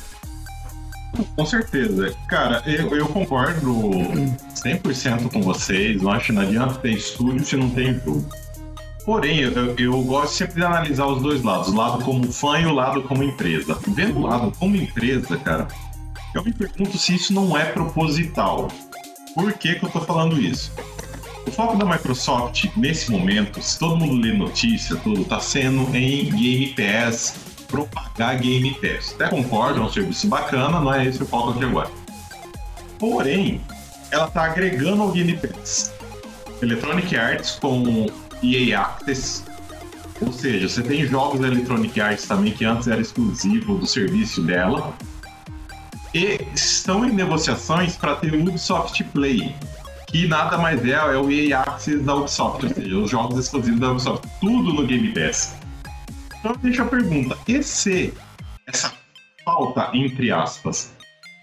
Com 1.35 1.45
certeza. 1.45 2.13
Cara, 2.27 2.63
eu, 2.65 2.95
eu 2.95 3.07
concordo 3.07 3.81
100% 4.63 5.31
com 5.31 5.41
vocês. 5.41 6.01
Não 6.01 6.11
acho 6.11 6.27
que 6.27 6.31
não 6.31 6.43
adianta 6.43 6.75
ter 6.75 6.91
estúdio 6.91 7.43
se 7.43 7.57
não 7.57 7.69
tem 7.69 7.93
jogo. 7.95 8.25
Porém, 9.09 9.39
eu, 9.39 9.75
eu, 9.75 10.01
gosto 10.03 10.35
sempre 10.35 10.57
de 10.57 10.63
analisar 10.63 11.07
os 11.07 11.19
dois 11.19 11.41
lados, 11.41 11.69
o 11.69 11.75
lado 11.75 12.03
como 12.05 12.31
fã 12.31 12.59
e 12.59 12.67
o 12.67 12.71
lado 12.71 13.01
como 13.01 13.23
empresa. 13.23 13.75
Vendo 13.87 14.19
o 14.19 14.21
lado 14.21 14.53
como 14.59 14.75
empresa, 14.75 15.35
cara, 15.37 15.67
eu 16.35 16.43
me 16.43 16.53
pergunto 16.53 16.95
se 16.95 17.15
isso 17.15 17.33
não 17.33 17.57
é 17.57 17.65
proposital. 17.65 18.67
Por 19.33 19.51
que, 19.53 19.73
que 19.73 19.83
eu 19.83 19.89
tô 19.89 19.99
falando 20.01 20.39
isso? 20.39 20.71
O 21.47 21.49
foco 21.51 21.75
da 21.75 21.85
Microsoft, 21.85 22.65
nesse 22.77 23.09
momento, 23.09 23.59
se 23.59 23.79
todo 23.79 23.97
mundo 23.97 24.21
lê 24.21 24.31
notícia, 24.31 24.95
tudo, 24.97 25.25
tá 25.25 25.39
sendo 25.39 25.89
em 25.97 26.29
Game 26.29 26.75
Pass, 26.75 27.35
propagar 27.67 28.37
Game 28.37 28.75
Pass. 28.75 29.15
Até 29.15 29.29
concordo, 29.29 29.81
é 29.81 29.83
um 29.85 29.89
serviço 29.89 30.27
bacana, 30.27 30.79
não 30.79 30.93
é 30.93 31.07
esse 31.07 31.23
o 31.23 31.25
foco 31.25 31.49
aqui 31.49 31.65
agora. 31.65 31.89
Porém, 32.99 33.59
ela 34.11 34.27
tá 34.27 34.43
agregando 34.43 35.01
ao 35.01 35.11
Game 35.11 35.35
Pass 35.35 35.97
Electronic 36.61 37.15
Arts 37.15 37.57
com 37.59 38.07
EA 38.43 38.81
Access. 38.81 39.43
Ou 40.21 40.33
seja, 40.33 40.67
você 40.67 40.81
tem 40.81 41.05
jogos 41.05 41.39
da 41.39 41.47
Electronic 41.47 41.99
Arts 41.99 42.27
também 42.27 42.51
que 42.51 42.65
antes 42.65 42.87
era 42.87 42.99
exclusivo 42.99 43.75
do 43.75 43.85
serviço 43.85 44.41
dela. 44.41 44.93
E 46.13 46.39
estão 46.53 47.05
em 47.05 47.11
negociações 47.11 47.95
para 47.95 48.15
ter 48.15 48.33
o 48.33 48.41
Ubisoft 48.41 49.03
Play, 49.05 49.55
que 50.07 50.27
nada 50.27 50.57
mais 50.57 50.83
é, 50.83 50.91
é 50.91 51.17
o 51.17 51.31
EA 51.31 51.61
Access 51.61 51.99
da 51.99 52.15
Ubisoft, 52.15 52.65
ou 52.65 52.73
seja, 52.73 52.97
os 52.97 53.11
jogos 53.11 53.39
exclusivos 53.39 53.79
da 53.79 53.91
Ubisoft, 53.91 54.27
tudo 54.41 54.73
no 54.73 54.85
Game 54.85 55.13
Pass. 55.13 55.55
Então 56.39 56.53
deixa 56.61 56.83
a 56.83 56.85
pergunta, 56.85 57.37
e 57.47 57.61
se 57.61 58.13
essa 58.65 58.91
falta, 59.45 59.89
entre 59.93 60.31
aspas, 60.31 60.93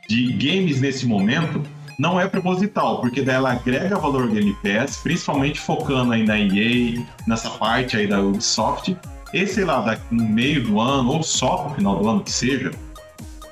de 0.09 0.33
games 0.33 0.81
nesse 0.81 1.07
momento 1.07 1.63
não 1.99 2.21
é 2.21 2.29
proposital, 2.29 3.01
porque 3.01 3.23
daí 3.23 3.37
ela 3.37 3.53
agrega 3.53 3.97
valor 3.97 4.23
ao 4.23 4.29
Game 4.29 4.57
Pass, 4.63 4.99
principalmente 4.99 5.59
focando 5.59 6.13
aí 6.13 6.25
na 6.25 6.39
EA, 6.39 7.03
nessa 7.27 7.51
parte 7.51 7.97
aí 7.97 8.07
da 8.07 8.21
Ubisoft, 8.21 8.97
e 9.33 9.47
sei 9.47 9.65
lá, 9.65 9.81
daqui 9.81 10.03
no 10.11 10.25
meio 10.25 10.63
do 10.63 10.81
ano, 10.81 11.11
ou 11.11 11.23
só 11.23 11.69
no 11.69 11.75
final 11.75 11.99
do 11.99 12.09
ano 12.09 12.23
que 12.23 12.31
seja, 12.31 12.71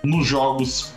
nos 0.02 0.26
jogos 0.26 0.94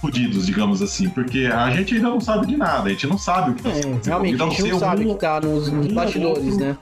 fodidos, 0.00 0.46
digamos 0.46 0.82
assim, 0.82 1.08
porque 1.08 1.46
a 1.46 1.70
gente 1.70 1.94
ainda 1.94 2.10
não 2.10 2.20
sabe 2.20 2.48
de 2.48 2.56
nada, 2.56 2.88
a 2.88 2.90
gente 2.90 3.06
não 3.06 3.16
sabe 3.16 3.52
o 3.52 3.54
que 3.54 3.62
tá 3.62 3.70
é, 3.70 3.80
Realmente, 4.04 4.34
então, 4.34 4.48
a 4.48 4.50
gente 4.50 4.70
não 4.70 4.78
sabe 4.80 5.06
o 5.06 5.14
que 5.14 5.20
tá 5.20 5.40
nos, 5.40 5.70
nos 5.70 5.86
um 5.86 5.94
bastidores, 5.94 6.44
outro, 6.44 6.66
né? 6.66 6.76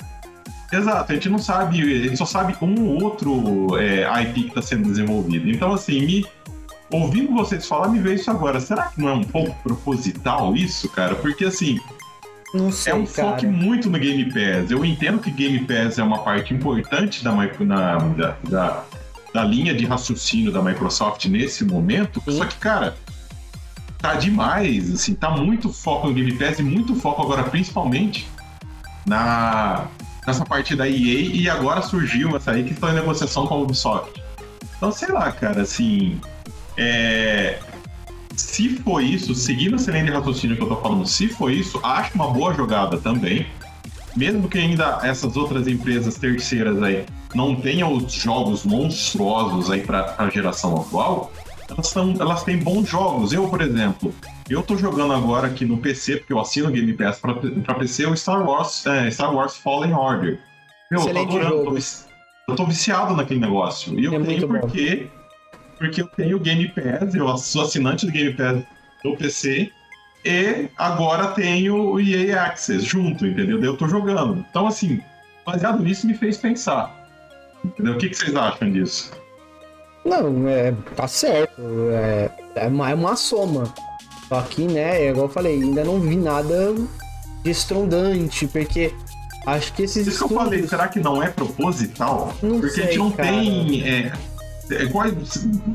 Exato, 0.73 1.13
a 1.13 1.15
gente 1.15 1.29
não 1.29 1.39
sabe, 1.39 1.83
a 1.83 2.03
gente 2.05 2.17
só 2.17 2.25
sabe 2.25 2.57
um 2.63 2.87
ou 2.87 3.03
outro 3.03 3.77
é, 3.77 4.05
IP 4.23 4.45
que 4.45 4.49
está 4.51 4.63
sendo 4.63 4.89
desenvolvido. 4.89 5.51
Então, 5.51 5.73
assim, 5.73 6.01
me, 6.07 6.27
ouvindo 6.91 7.33
vocês 7.33 7.67
falar, 7.67 7.89
me 7.89 7.99
veio 7.99 8.17
isso 8.17 8.31
agora. 8.31 8.61
Será 8.61 8.89
que 8.89 9.01
não 9.01 9.09
é 9.09 9.13
um 9.13 9.25
pouco 9.25 9.55
proposital 9.63 10.55
isso, 10.55 10.89
cara? 10.89 11.15
Porque, 11.15 11.45
assim, 11.45 11.79
Sei, 12.73 12.93
é 12.93 12.97
um 12.97 13.07
cara. 13.07 13.31
foco 13.31 13.47
muito 13.47 13.89
no 13.89 13.99
Game 13.99 14.25
Pass. 14.27 14.71
Eu 14.71 14.85
entendo 14.85 15.21
que 15.21 15.31
Game 15.31 15.61
Pass 15.61 15.99
é 15.99 16.03
uma 16.03 16.19
parte 16.19 16.53
importante 16.53 17.23
da, 17.23 17.33
na, 17.33 17.99
da, 17.99 18.37
da, 18.49 18.85
da 19.33 19.45
linha 19.45 19.73
de 19.73 19.85
raciocínio 19.87 20.51
da 20.51 20.61
Microsoft 20.61 21.27
nesse 21.27 21.65
momento, 21.65 22.21
Sim. 22.25 22.39
só 22.39 22.45
que, 22.45 22.57
cara, 22.57 22.97
tá 23.99 24.15
demais, 24.15 24.93
assim, 24.93 25.15
tá 25.15 25.31
muito 25.31 25.73
foco 25.73 26.09
no 26.09 26.15
Game 26.15 26.33
Pass 26.37 26.59
e 26.59 26.63
muito 26.63 26.95
foco 26.97 27.23
agora, 27.23 27.45
principalmente, 27.45 28.29
na, 29.07 29.87
nessa 30.27 30.45
parte 30.45 30.75
da 30.75 30.89
EA 30.89 31.21
e 31.33 31.49
agora 31.49 31.83
surgiu 31.83 32.37
essa 32.37 32.51
aí 32.51 32.65
que 32.65 32.73
está 32.73 32.91
em 32.91 32.95
negociação 32.95 33.47
com 33.47 33.55
a 33.55 33.59
Ubisoft. 33.59 34.23
Então, 34.77 34.91
sei 34.91 35.09
lá, 35.09 35.31
cara, 35.31 35.63
assim, 35.63 36.19
é... 36.81 37.59
se 38.35 38.77
for 38.77 39.03
isso, 39.03 39.35
seguindo 39.35 39.77
essa 39.77 39.91
linha 39.91 40.05
de 40.05 40.11
raciocínio 40.11 40.57
que 40.57 40.63
eu 40.63 40.69
tô 40.69 40.77
falando, 40.77 41.07
se 41.07 41.29
for 41.29 41.53
isso, 41.53 41.79
acho 41.85 42.15
uma 42.15 42.31
boa 42.31 42.55
jogada 42.55 42.99
também. 42.99 43.47
Mesmo 44.17 44.49
que 44.49 44.59
ainda 44.59 44.99
essas 45.03 45.37
outras 45.37 45.69
empresas 45.69 46.17
terceiras 46.17 46.83
aí 46.83 47.05
não 47.33 47.55
tenham 47.55 47.93
os 47.93 48.13
jogos 48.13 48.65
monstruosos 48.65 49.71
aí 49.71 49.83
para 49.83 50.15
a 50.19 50.29
geração 50.29 50.81
atual, 50.81 51.33
elas, 51.69 51.89
são, 51.89 52.15
elas 52.19 52.43
têm 52.43 52.59
bons 52.59 52.89
jogos. 52.89 53.33
Eu, 53.33 53.49
por 53.49 53.61
exemplo, 53.61 54.13
eu 54.49 54.63
tô 54.63 54.77
jogando 54.77 55.13
agora 55.13 55.47
aqui 55.47 55.65
no 55.65 55.79
PC, 55.79 56.17
porque 56.17 56.33
eu 56.33 56.41
assino 56.41 56.71
Game 56.71 56.93
Pass 56.95 57.21
pra 57.21 57.75
PC, 57.75 58.07
o 58.07 58.17
Star 58.17 58.45
Wars, 58.45 58.85
é, 58.87 59.11
Star 59.11 59.33
Wars 59.33 59.57
Fallen 59.57 59.95
Order. 59.95 60.41
Meu, 60.91 61.01
Excelente 61.01 61.37
eu 61.37 61.41
tô 61.41 61.47
adorando, 61.47 61.77
tô, 61.77 62.53
eu 62.53 62.57
tô 62.57 62.67
viciado 62.67 63.15
naquele 63.15 63.39
negócio. 63.39 63.99
E 63.99 64.07
eu 64.07 64.15
é 64.15 64.19
tenho 64.19 64.49
porque, 64.49 65.09
porque 65.81 66.03
eu 66.03 66.07
tenho 66.09 66.39
Game 66.39 66.69
Pass, 66.69 67.15
eu 67.15 67.37
sou 67.39 67.63
assinante 67.63 68.05
do 68.05 68.13
Game 68.13 68.35
Pass 68.35 68.63
no 69.03 69.17
PC, 69.17 69.73
e 70.23 70.69
agora 70.77 71.29
tenho 71.29 71.93
o 71.93 71.99
EA 71.99 72.45
Access 72.45 72.85
junto, 72.85 73.27
entendeu? 73.27 73.65
Eu 73.65 73.77
tô 73.79 73.89
jogando. 73.89 74.45
Então, 74.51 74.67
assim, 74.67 75.01
baseado 75.45 75.83
nisso, 75.83 76.07
me 76.07 76.13
fez 76.13 76.37
pensar. 76.37 76.95
Entendeu? 77.65 77.95
O 77.95 77.99
que, 77.99 78.11
que 78.11 78.15
vocês 78.15 78.37
acham 78.37 78.71
disso? 78.71 79.11
Não, 80.05 80.47
é, 80.47 80.75
tá 80.95 81.09
certo. 81.09 81.63
É, 81.93 82.31
é, 82.57 82.67
uma, 82.67 82.91
é 82.91 82.95
uma 82.95 83.17
soma. 83.17 83.73
Só 84.29 84.43
que, 84.43 84.67
né, 84.67 85.07
é 85.07 85.11
igual 85.11 85.27
eu 85.27 85.33
falei, 85.33 85.63
ainda 85.63 85.83
não 85.83 85.99
vi 85.99 86.17
nada 86.17 86.75
estrondante, 87.43 88.47
porque 88.47 88.95
acho 89.47 89.73
que 89.73 89.85
esses. 89.85 90.07
Isso 90.07 90.11
estudos... 90.11 90.29
que 90.29 90.35
eu 90.35 90.45
falei, 90.45 90.69
será 90.69 90.89
que 90.89 91.01
não 91.01 91.23
é 91.23 91.31
proposital? 91.31 92.35
Não 92.43 92.61
porque 92.61 92.75
sei, 92.75 92.85
a 92.85 92.87
gente 92.89 92.99
não 92.99 93.11
cara. 93.11 93.31
tem. 93.31 93.83
É, 93.89 94.13
é, 94.71 94.89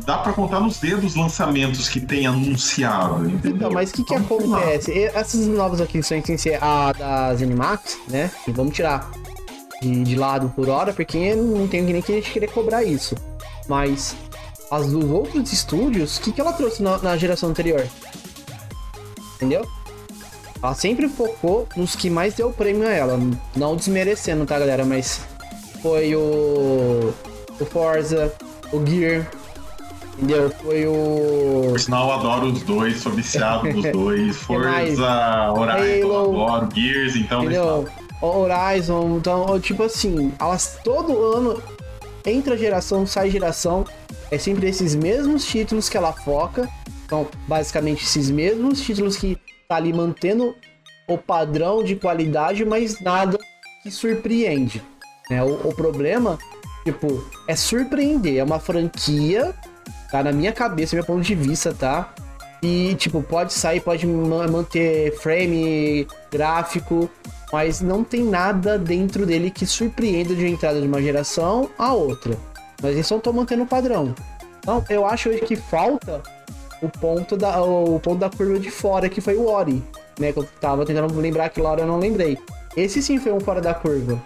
dá 0.05 0.17
para 0.19 0.33
contar 0.33 0.59
nos 0.59 0.79
dedos 0.79 1.15
lançamentos 1.15 1.89
que 1.89 1.99
tem 1.99 2.25
anunciado. 2.25 3.29
Entendeu? 3.29 3.55
Então, 3.55 3.71
mas 3.71 3.89
o 3.89 3.93
que, 3.93 4.03
que 4.03 4.15
acontece? 4.15 5.03
Essas 5.13 5.47
novas 5.47 5.81
aquisições 5.81 6.25
sem 6.25 6.37
ser 6.37 6.63
a 6.63 6.91
das 6.93 7.41
Animax, 7.41 7.97
né? 8.07 8.31
E 8.47 8.51
vamos 8.51 8.75
tirar 8.75 9.11
de, 9.81 10.03
de 10.03 10.15
lado 10.15 10.49
por 10.55 10.69
hora, 10.69 10.93
porque 10.93 11.35
não 11.35 11.67
tem 11.67 11.81
nem 11.81 12.01
que 12.01 12.11
a 12.11 12.15
gente 12.15 12.31
querer 12.31 12.47
cobrar 12.47 12.83
isso. 12.83 13.15
Mas 13.67 14.15
as 14.71 14.87
dos 14.87 15.05
outros 15.05 15.51
estúdios, 15.51 16.17
o 16.17 16.21
que, 16.21 16.31
que 16.31 16.41
ela 16.41 16.53
trouxe 16.53 16.81
na, 16.81 16.97
na 16.97 17.17
geração 17.17 17.49
anterior? 17.49 17.85
Entendeu? 19.35 19.67
Ela 20.61 20.73
sempre 20.73 21.07
focou 21.07 21.67
nos 21.75 21.95
que 21.95 22.09
mais 22.09 22.33
deu 22.33 22.51
prêmio 22.51 22.87
a 22.87 22.91
ela. 22.91 23.19
Não 23.55 23.75
desmerecendo, 23.75 24.45
tá, 24.45 24.57
galera? 24.57 24.85
Mas 24.85 25.21
foi 25.81 26.15
o. 26.15 27.13
O 27.57 27.65
Forza, 27.65 28.33
o 28.71 28.85
Gear. 28.85 29.29
Entendeu? 30.17 30.49
Foi 30.61 30.87
o. 30.87 31.67
Por 31.71 31.79
sinal, 31.79 32.07
eu 32.07 32.13
adoro 32.13 32.47
os 32.47 32.61
dois, 32.63 33.01
sou 33.01 33.11
viciado 33.11 33.71
dos 33.71 33.83
dois. 33.91 34.37
Forza, 34.37 35.51
Horizon, 35.51 36.11
Halo, 36.11 36.43
adoro. 36.45 36.69
Gears, 36.73 37.15
então. 37.15 37.43
Entendeu? 37.43 37.87
Horizon, 38.21 39.17
então, 39.17 39.59
tipo 39.59 39.83
assim, 39.83 40.33
elas 40.39 40.79
todo 40.83 41.21
ano 41.21 41.61
entra 42.25 42.57
geração, 42.57 43.05
sai 43.05 43.29
geração, 43.29 43.85
é 44.31 44.37
sempre 44.37 44.67
esses 44.67 44.95
mesmos 44.95 45.45
títulos 45.45 45.89
que 45.89 45.97
ela 45.97 46.13
foca. 46.13 46.67
Então, 47.05 47.27
basicamente, 47.47 48.03
esses 48.03 48.31
mesmos 48.31 48.81
títulos 48.81 49.17
que 49.17 49.37
tá 49.67 49.75
ali 49.75 49.93
mantendo 49.93 50.55
o 51.07 51.17
padrão 51.17 51.83
de 51.83 51.95
qualidade, 51.95 52.65
mas 52.65 52.99
nada 53.01 53.37
que 53.83 53.91
surpreende. 53.91 54.81
Né? 55.29 55.43
O, 55.43 55.69
o 55.69 55.75
problema, 55.75 56.39
tipo, 56.85 57.27
é 57.47 57.55
surpreender. 57.55 58.37
É 58.37 58.43
uma 58.43 58.59
franquia, 58.59 59.53
tá? 60.11 60.23
Na 60.23 60.31
minha 60.31 60.53
cabeça, 60.53 60.95
meu 60.95 61.03
ponto 61.03 61.21
de 61.21 61.35
vista, 61.35 61.73
tá? 61.73 62.13
E, 62.61 62.95
tipo, 62.95 63.21
pode 63.21 63.53
sair, 63.53 63.81
pode 63.81 64.07
manter 64.07 65.17
frame 65.17 66.07
gráfico, 66.31 67.09
mas 67.51 67.81
não 67.81 68.03
tem 68.03 68.23
nada 68.23 68.77
dentro 68.77 69.25
dele 69.25 69.51
que 69.51 69.65
surpreenda 69.65 70.33
de 70.33 70.47
entrada 70.47 70.79
de 70.79 70.87
uma 70.87 71.01
geração 71.01 71.69
a 71.77 71.93
outra. 71.93 72.37
Mas 72.81 72.93
eles 72.93 73.07
só 73.07 73.17
estão 73.17 73.33
mantendo 73.33 73.63
o 73.63 73.67
padrão. 73.67 74.13
Então, 74.59 74.83
eu 74.89 75.05
acho 75.05 75.29
que 75.29 75.55
falta 75.55 76.23
o 76.81 76.89
ponto 76.89 77.35
da, 77.37 77.61
o 77.61 77.99
ponto 77.99 78.19
da 78.19 78.29
curva 78.29 78.59
de 78.59 78.71
fora, 78.71 79.09
que 79.09 79.21
foi 79.21 79.35
o 79.35 79.47
Ori, 79.47 79.83
né? 80.19 80.31
Que 80.31 80.39
eu 80.39 80.47
tava 80.59 80.85
tentando 80.85 81.13
lembrar 81.19 81.49
que 81.49 81.61
hora 81.61 81.81
eu 81.81 81.87
não 81.87 81.99
lembrei. 81.99 82.37
Esse 82.75 83.01
sim 83.01 83.19
foi 83.19 83.31
um 83.31 83.39
fora 83.39 83.61
da 83.61 83.73
curva. 83.73 84.21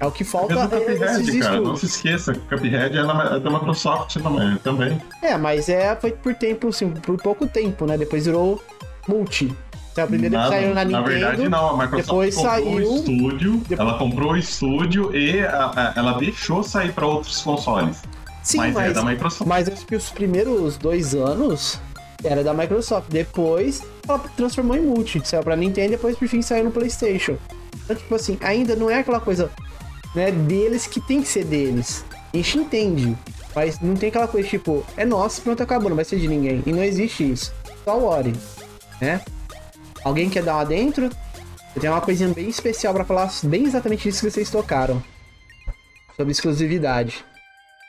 É 0.00 0.06
o 0.06 0.10
que 0.10 0.24
falta. 0.24 0.54
É 0.54 0.66
Cuphead, 0.66 1.38
cara. 1.40 1.60
Não 1.60 1.76
se 1.76 1.84
esqueça, 1.84 2.32
Cuphead 2.32 2.96
é, 2.96 3.02
na, 3.02 3.36
é 3.36 3.38
da 3.38 3.50
Microsoft 3.50 4.16
também. 4.64 4.98
É, 5.22 5.36
mas 5.36 5.68
é, 5.68 5.94
foi 5.94 6.10
por 6.12 6.34
tempo, 6.34 6.68
assim, 6.68 6.90
por 6.90 7.20
pouco 7.20 7.46
tempo, 7.46 7.84
né? 7.84 7.98
Depois 7.98 8.24
virou 8.24 8.62
multi. 9.06 9.54
Então, 9.92 10.06
primeiro 10.06 10.34
na, 10.34 10.48
saiu 10.48 10.74
na 10.74 10.84
Nintendo. 10.84 11.02
Na 11.02 11.08
verdade, 11.08 11.48
não. 11.50 11.68
A 11.68 11.84
Microsoft 11.84 12.06
depois 12.06 12.34
comprou 12.34 12.52
saiu, 12.54 12.76
o 12.76 12.80
estúdio. 12.80 13.52
Depois... 13.68 13.88
Ela 13.88 13.98
comprou 13.98 14.32
o 14.32 14.36
estúdio 14.38 15.14
e 15.14 15.40
a, 15.40 15.66
a, 15.66 15.92
ela 15.94 16.12
deixou 16.12 16.62
sair 16.62 16.92
para 16.92 17.06
outros 17.06 17.42
consoles. 17.42 18.02
Sim, 18.42 18.56
mas, 18.56 18.74
mas, 18.74 18.90
é 18.90 18.94
da 18.94 19.02
Microsoft. 19.02 19.46
Mas 19.46 19.68
acho 19.68 19.84
que 19.84 19.94
os 19.94 20.08
primeiros 20.08 20.78
dois 20.78 21.14
anos 21.14 21.78
era 22.24 22.42
da 22.42 22.54
Microsoft. 22.54 23.10
Depois 23.10 23.82
ela 24.08 24.18
transformou 24.34 24.76
em 24.76 24.82
multi. 24.82 25.20
Saiu 25.22 25.42
pra 25.42 25.56
Nintendo 25.56 25.88
e 25.88 25.90
depois 25.90 26.16
por 26.16 26.26
fim 26.26 26.40
saiu 26.40 26.64
no 26.64 26.70
PlayStation. 26.70 27.36
Então, 27.84 27.96
tipo 27.96 28.14
assim, 28.14 28.38
ainda 28.40 28.74
não 28.74 28.88
é 28.88 29.00
aquela 29.00 29.20
coisa 29.20 29.50
né, 30.14 30.30
deles 30.30 30.86
que 30.86 31.00
tem 31.00 31.22
que 31.22 31.28
ser 31.28 31.44
deles. 31.44 32.04
A 32.32 32.36
gente 32.36 32.58
entende. 32.58 33.16
Mas 33.54 33.80
não 33.80 33.94
tem 33.94 34.08
aquela 34.08 34.28
coisa 34.28 34.48
tipo, 34.48 34.84
é 34.96 35.04
nosso, 35.04 35.42
pronto, 35.42 35.62
acabou, 35.62 35.88
não 35.88 35.96
vai 35.96 36.04
ser 36.04 36.18
de 36.18 36.28
ninguém. 36.28 36.62
E 36.64 36.72
não 36.72 36.82
existe 36.82 37.32
isso. 37.32 37.52
Só 37.84 37.98
o 37.98 38.04
Ori, 38.04 38.32
né? 39.00 39.20
Alguém 40.04 40.30
quer 40.30 40.42
dar 40.42 40.56
lá 40.56 40.64
dentro? 40.64 41.10
Eu 41.74 41.80
tenho 41.80 41.92
uma 41.92 42.00
coisinha 42.00 42.28
bem 42.32 42.48
especial 42.48 42.94
para 42.94 43.04
falar 43.04 43.30
bem 43.44 43.64
exatamente 43.64 44.08
isso 44.08 44.24
que 44.24 44.30
vocês 44.30 44.50
tocaram. 44.50 45.02
Sobre 46.16 46.32
exclusividade. 46.32 47.24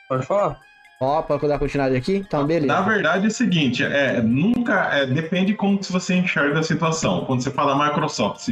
Pode 0.08 0.26
falar. 0.26 0.60
Ó, 1.00 1.20
pode 1.22 1.48
dar 1.48 1.58
continuidade 1.58 1.96
aqui? 1.96 2.16
Então, 2.16 2.46
beleza. 2.46 2.72
Na 2.72 2.80
verdade 2.82 3.24
é 3.24 3.28
o 3.28 3.30
seguinte, 3.30 3.82
é, 3.82 4.22
nunca, 4.22 4.88
é, 4.94 5.04
depende 5.04 5.52
como 5.52 5.78
que 5.78 5.90
você 5.90 6.14
enxerga 6.14 6.60
a 6.60 6.62
situação. 6.62 7.24
Quando 7.24 7.42
você 7.42 7.50
fala 7.50 7.88
Microsoft, 7.88 8.48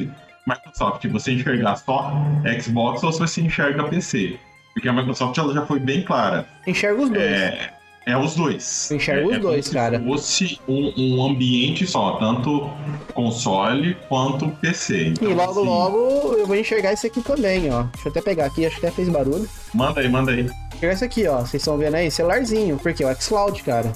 Microsoft, 0.47 1.07
você 1.09 1.33
enxergar 1.33 1.77
só 1.77 2.13
Xbox 2.61 3.03
ou 3.03 3.13
se 3.13 3.19
você 3.19 3.41
enxerga 3.43 3.85
PC. 3.85 4.39
Porque 4.75 4.89
a 4.89 4.93
Microsoft 4.93 5.37
ela 5.37 5.53
já 5.53 5.67
foi 5.67 5.79
bem 5.79 6.05
clara. 6.05 6.47
Enxerga 6.67 7.03
os 7.03 7.11
dois. 7.11 7.23
É, 7.23 7.71
é 8.07 8.17
os 8.17 8.35
dois. 8.35 8.91
Eu 8.91 8.97
enxergo 8.97 9.31
é, 9.31 9.33
os 9.33 9.37
é 9.37 9.39
dois, 9.39 9.69
cara. 9.69 9.99
Se 9.99 10.05
fosse 10.05 10.61
um, 10.69 10.93
um, 10.97 11.25
ambiente 11.25 11.87
só, 11.87 12.13
tanto 12.17 12.71
console 13.13 13.97
quanto 14.09 14.49
PC. 14.49 15.09
Então, 15.09 15.31
e 15.31 15.35
logo, 15.35 15.61
assim... 15.61 15.69
logo 15.69 16.35
eu 16.35 16.47
vou 16.47 16.57
enxergar 16.57 16.93
esse 16.93 17.07
aqui 17.07 17.21
também, 17.21 17.71
ó. 17.71 17.83
Deixa 17.83 18.09
eu 18.09 18.11
até 18.11 18.23
pegar 18.23 18.47
aqui, 18.47 18.65
acho 18.65 18.79
que 18.81 18.87
até 18.87 18.95
fez 18.95 19.09
barulho. 19.09 19.49
Manda 19.75 20.01
aí, 20.01 20.09
manda 20.09 20.33
aí. 20.33 20.49
Enxergar 20.75 20.95
esse 20.95 21.05
aqui, 21.05 21.27
ó. 21.27 21.41
Vocês 21.41 21.63
estão 21.63 21.77
vendo 21.77 21.97
aí? 21.97 22.11
Celularzinho, 22.11 22.79
porque 22.79 23.05
o 23.05 23.15
xCloud, 23.15 23.63
cara. 23.63 23.93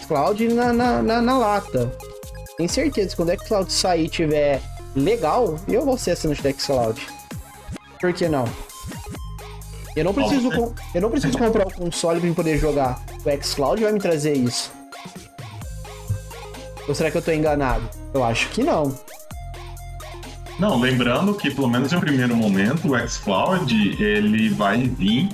xCloud 0.00 0.48
na, 0.48 0.72
na, 0.72 1.02
na, 1.02 1.20
na 1.20 1.38
lata. 1.38 1.92
Tenho 2.56 2.68
certeza 2.68 3.10
que 3.10 3.16
quando 3.16 3.30
o 3.30 3.38
xCloud 3.38 3.72
sair 3.72 4.04
e 4.04 4.08
tiver 4.08 4.62
legal, 4.94 5.58
eu 5.68 5.84
vou 5.84 5.96
ser 5.96 6.12
assinante 6.12 6.42
do 6.42 6.60
xCloud. 6.60 7.00
Por 8.00 8.12
que 8.12 8.28
não? 8.28 8.44
Eu 9.94 10.04
não 10.04 10.14
preciso, 10.14 10.50
com... 10.50 10.72
eu 10.94 11.00
não 11.00 11.10
preciso 11.10 11.36
comprar 11.38 11.66
o 11.66 11.72
console 11.72 12.20
para 12.20 12.32
poder 12.32 12.58
jogar. 12.58 13.00
O 13.24 13.42
xCloud 13.42 13.82
vai 13.82 13.92
me 13.92 14.00
trazer 14.00 14.34
isso. 14.34 14.72
Ou 16.88 16.94
será 16.94 17.10
que 17.10 17.18
eu 17.18 17.22
tô 17.22 17.30
enganado? 17.30 17.88
Eu 18.12 18.24
acho 18.24 18.48
que 18.50 18.62
não. 18.62 18.94
Não, 20.58 20.78
lembrando 20.78 21.34
que 21.34 21.50
pelo 21.50 21.68
menos 21.68 21.92
em 21.92 21.96
um 21.96 22.00
primeiro 22.00 22.36
momento 22.36 22.92
o 22.92 23.08
xCloud 23.08 24.02
ele 24.02 24.48
vai 24.50 24.78
vir 24.78 25.28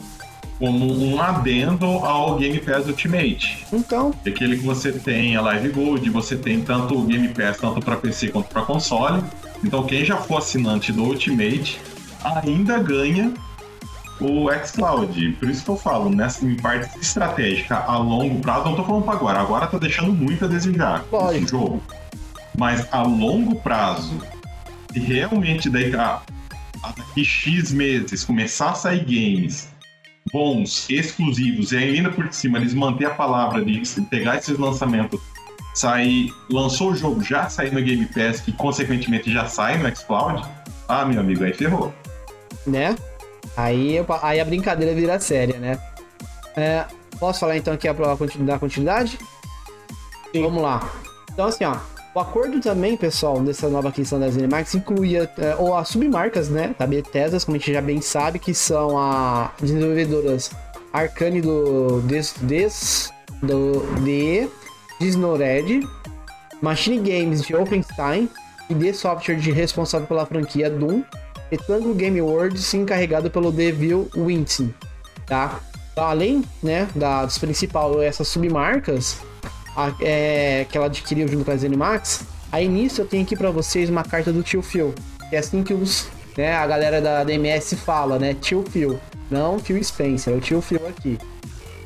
como 0.58 0.92
um 0.92 1.20
adendo 1.20 1.86
ao 1.86 2.36
Game 2.36 2.58
Pass 2.58 2.86
Ultimate. 2.86 3.64
Então. 3.72 4.12
Aquele 4.26 4.56
que 4.56 4.64
você 4.64 4.90
tem 4.90 5.36
a 5.36 5.40
Live 5.40 5.68
Gold, 5.70 6.10
você 6.10 6.36
tem 6.36 6.62
tanto 6.62 6.98
o 6.98 7.04
Game 7.04 7.28
Pass 7.28 7.58
tanto 7.58 7.80
para 7.80 7.96
PC 7.96 8.28
quanto 8.28 8.48
para 8.48 8.62
console. 8.62 9.22
Então 9.62 9.84
quem 9.84 10.04
já 10.04 10.16
for 10.16 10.38
assinante 10.38 10.92
do 10.92 11.02
Ultimate 11.04 11.80
ainda 12.24 12.78
ganha 12.78 13.32
o 14.20 14.48
xCloud. 14.64 15.32
Por 15.32 15.48
isso 15.48 15.64
que 15.64 15.70
eu 15.70 15.76
falo, 15.76 16.10
nessa 16.10 16.44
em 16.44 16.56
parte 16.56 16.98
estratégica 16.98 17.78
a 17.78 17.96
longo 17.96 18.40
prazo, 18.40 18.66
não 18.66 18.76
tô 18.76 18.84
falando 18.84 19.04
para 19.04 19.14
agora. 19.14 19.40
Agora 19.40 19.66
tá 19.66 19.78
deixando 19.78 20.12
muito 20.12 20.44
a 20.44 20.48
desejar 20.48 21.04
Lógico. 21.10 21.34
esse 21.34 21.50
jogo. 21.50 21.82
Mas 22.56 22.86
a 22.92 23.02
longo 23.02 23.60
prazo, 23.60 24.20
se 24.92 24.98
realmente 24.98 25.70
daí 25.70 25.94
a, 25.94 26.20
a 26.82 26.92
daqui 26.96 27.24
X 27.24 27.72
meses 27.72 28.24
começar 28.24 28.70
a 28.70 28.74
sair 28.74 29.04
games 29.04 29.68
bons, 30.32 30.88
exclusivos, 30.90 31.72
e 31.72 31.76
ainda 31.76 32.10
por 32.10 32.32
cima 32.32 32.58
eles 32.58 32.74
manter 32.74 33.06
a 33.06 33.10
palavra 33.10 33.64
de 33.64 33.80
pegar 34.10 34.36
esses 34.36 34.58
lançamentos, 34.58 35.20
sair, 35.78 36.34
lançou 36.50 36.90
o 36.90 36.96
jogo, 36.96 37.22
já 37.22 37.48
sair 37.48 37.72
no 37.72 37.80
Game 37.80 38.04
Pass, 38.06 38.40
que 38.40 38.50
consequentemente 38.52 39.32
já 39.32 39.46
sai 39.46 39.78
no 39.78 39.94
xCloud, 39.94 40.42
ah, 40.88 41.04
meu 41.04 41.20
amigo, 41.20 41.44
aí 41.44 41.52
ferrou. 41.52 41.94
Né? 42.66 42.96
Aí, 43.56 43.96
aí 44.22 44.40
a 44.40 44.44
brincadeira 44.44 44.94
vira 44.94 45.20
séria, 45.20 45.58
né? 45.58 45.78
É, 46.56 46.84
posso 47.20 47.40
falar 47.40 47.56
então 47.56 47.72
aqui 47.72 47.92
para 47.92 48.16
dar 48.40 48.58
continuidade? 48.58 49.18
Sim. 50.32 50.42
Vamos 50.42 50.62
lá. 50.62 50.90
Então, 51.32 51.46
assim, 51.46 51.64
ó. 51.64 51.76
O 52.14 52.20
acordo 52.20 52.58
também, 52.60 52.96
pessoal, 52.96 53.38
dessa 53.40 53.68
nova 53.68 53.92
questão 53.92 54.18
das 54.18 54.36
Animax 54.36 54.74
incluía 54.74 55.30
é, 55.38 55.54
ou 55.56 55.76
as 55.76 55.90
submarcas, 55.90 56.48
né, 56.48 56.74
da 56.76 56.84
Bethesda, 56.84 57.38
como 57.38 57.56
a 57.56 57.60
gente 57.60 57.72
já 57.72 57.80
bem 57.80 58.00
sabe, 58.00 58.40
que 58.40 58.52
são 58.52 58.98
as 58.98 59.50
desenvolvedoras 59.60 60.50
Arcane 60.92 61.40
do 61.40 62.00
Des, 62.00 62.34
Des 62.40 63.12
do 63.40 63.86
de 64.02 64.48
Disnored, 64.98 65.86
Machine 66.60 66.98
Games 66.98 67.42
de 67.42 67.54
Oppenstein 67.54 68.28
e 68.68 68.74
The 68.74 68.92
Software 68.92 69.36
de 69.36 69.50
responsável 69.50 70.06
pela 70.06 70.26
franquia 70.26 70.68
Doom 70.68 71.02
Retângulo 71.50 71.94
Game 71.94 72.20
World 72.20 72.60
encarregado 72.76 73.30
pelo 73.30 73.50
Devil 73.50 74.08
Winton, 74.14 74.68
tá? 75.26 75.60
Então, 75.92 76.04
além, 76.04 76.44
né, 76.62 76.88
das 76.94 77.38
principais 77.38 77.96
essas 78.02 78.28
submarcas 78.28 79.18
a, 79.74 79.92
é, 80.00 80.66
que 80.68 80.76
ela 80.76 80.86
adquiriu 80.86 81.26
junto 81.26 81.44
com 81.44 81.50
a 81.50 81.56
Zenimax, 81.56 82.24
aí 82.52 82.68
nisso 82.68 83.00
eu 83.00 83.06
tenho 83.06 83.22
aqui 83.22 83.34
para 83.34 83.50
vocês 83.50 83.88
uma 83.88 84.04
carta 84.04 84.32
do 84.32 84.42
Tio 84.42 84.62
Phil, 84.62 84.94
que 85.28 85.36
é 85.36 85.38
assim 85.38 85.62
que 85.62 85.72
os, 85.72 86.08
né, 86.36 86.54
a 86.54 86.66
galera 86.66 87.00
da 87.00 87.24
DMS 87.24 87.76
fala, 87.76 88.18
né, 88.18 88.34
Tio 88.34 88.62
Phil, 88.70 89.00
não 89.30 89.58
Phil 89.58 89.82
Spencer, 89.82 90.34
é 90.34 90.36
o 90.36 90.40
Tio 90.40 90.60
Phil 90.60 90.86
aqui. 90.86 91.18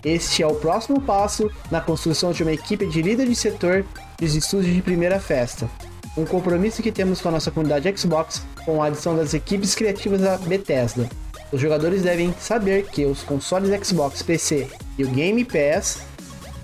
Este 0.04 0.42
é 0.42 0.46
o 0.46 0.54
próximo 0.54 1.00
passo 1.00 1.50
na 1.70 1.80
construção 1.80 2.32
de 2.32 2.42
uma 2.42 2.52
equipe 2.52 2.86
de 2.86 3.02
líder 3.02 3.28
de 3.28 3.36
setor 3.36 3.84
de 4.18 4.26
estúdios 4.38 4.74
de 4.74 4.82
primeira 4.82 5.20
festa 5.20 5.68
um 6.16 6.26
compromisso 6.26 6.82
que 6.82 6.92
temos 6.92 7.20
com 7.20 7.28
a 7.28 7.32
nossa 7.32 7.50
comunidade 7.50 7.96
Xbox 7.96 8.44
com 8.64 8.82
a 8.82 8.86
adição 8.86 9.16
das 9.16 9.32
equipes 9.34 9.74
criativas 9.74 10.20
da 10.20 10.36
Bethesda. 10.36 11.08
Os 11.50 11.60
jogadores 11.60 12.02
devem 12.02 12.32
saber 12.38 12.86
que 12.86 13.04
os 13.04 13.22
consoles 13.22 13.86
Xbox, 13.86 14.22
PC 14.22 14.68
e 14.98 15.04
o 15.04 15.08
Game 15.08 15.44
Pass 15.44 16.02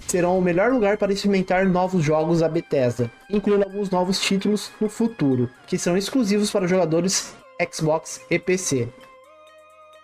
serão 0.07 0.39
o 0.39 0.43
melhor 0.43 0.71
lugar 0.71 0.97
para 0.97 1.13
experimentar 1.13 1.67
novos 1.67 2.03
jogos 2.03 2.41
da 2.41 2.49
Bethesda, 2.49 3.11
incluindo 3.29 3.65
alguns 3.65 3.91
novos 3.91 4.21
títulos 4.21 4.71
no 4.81 4.89
futuro, 4.89 5.51
que 5.67 5.79
são 5.79 5.97
exclusivos 5.97 6.51
para 6.51 6.67
jogadores 6.67 7.35
Xbox 7.73 8.21
e 8.31 8.39
PC. 8.39 8.89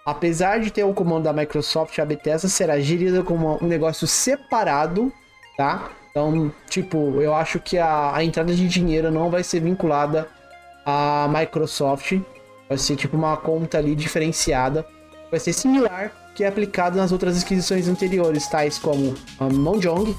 Apesar 0.06 0.60
de 0.60 0.70
ter 0.70 0.84
o 0.84 0.92
comando 0.92 1.24
da 1.24 1.32
Microsoft, 1.32 1.98
a 1.98 2.04
Bethesda 2.04 2.46
será 2.46 2.78
gerida 2.78 3.22
como 3.22 3.58
um 3.62 3.66
negócio 3.66 4.06
separado, 4.06 5.10
tá? 5.56 5.90
Então, 6.10 6.52
tipo, 6.68 7.22
eu 7.22 7.34
acho 7.34 7.58
que 7.58 7.78
a, 7.78 8.14
a 8.14 8.22
entrada 8.22 8.54
de 8.54 8.68
dinheiro 8.68 9.10
não 9.10 9.30
vai 9.30 9.42
ser 9.42 9.60
vinculada 9.60 10.28
à 10.84 11.26
Microsoft. 11.34 12.20
Vai 12.68 12.76
ser 12.76 12.96
tipo 12.96 13.16
uma 13.16 13.34
conta 13.38 13.78
ali 13.78 13.94
diferenciada. 13.94 14.86
Vai 15.30 15.40
ser 15.40 15.54
similar 15.54 16.12
que 16.34 16.44
é 16.44 16.48
aplicado 16.48 16.98
nas 16.98 17.10
outras 17.10 17.42
aquisições 17.42 17.88
anteriores, 17.88 18.46
tais 18.46 18.78
como 18.78 19.14
a 19.38 19.44
Monjong, 19.44 20.14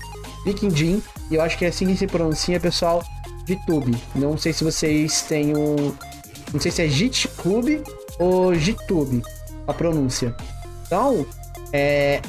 Viking 0.46 0.76
Jin, 0.76 1.04
e 1.30 1.36
eu 1.36 1.42
acho 1.42 1.58
que 1.58 1.66
é 1.66 1.68
assim 1.68 1.86
que 1.86 1.96
se 1.96 2.08
pronuncia, 2.08 2.60
pessoal, 2.60 3.04
VTube. 3.46 3.96
Não 4.16 4.36
sei 4.36 4.52
se 4.52 4.64
vocês 4.64 5.22
têm 5.24 5.56
um. 5.56 5.94
Não 6.52 6.60
sei 6.60 6.72
se 6.72 6.82
é 6.82 6.88
JIT 6.88 7.28
Club 7.38 7.84
ou 8.18 8.56
JITube 8.56 9.22
a 9.68 9.74
pronúncia. 9.74 10.36
Então, 10.86 11.26
é. 11.72 12.22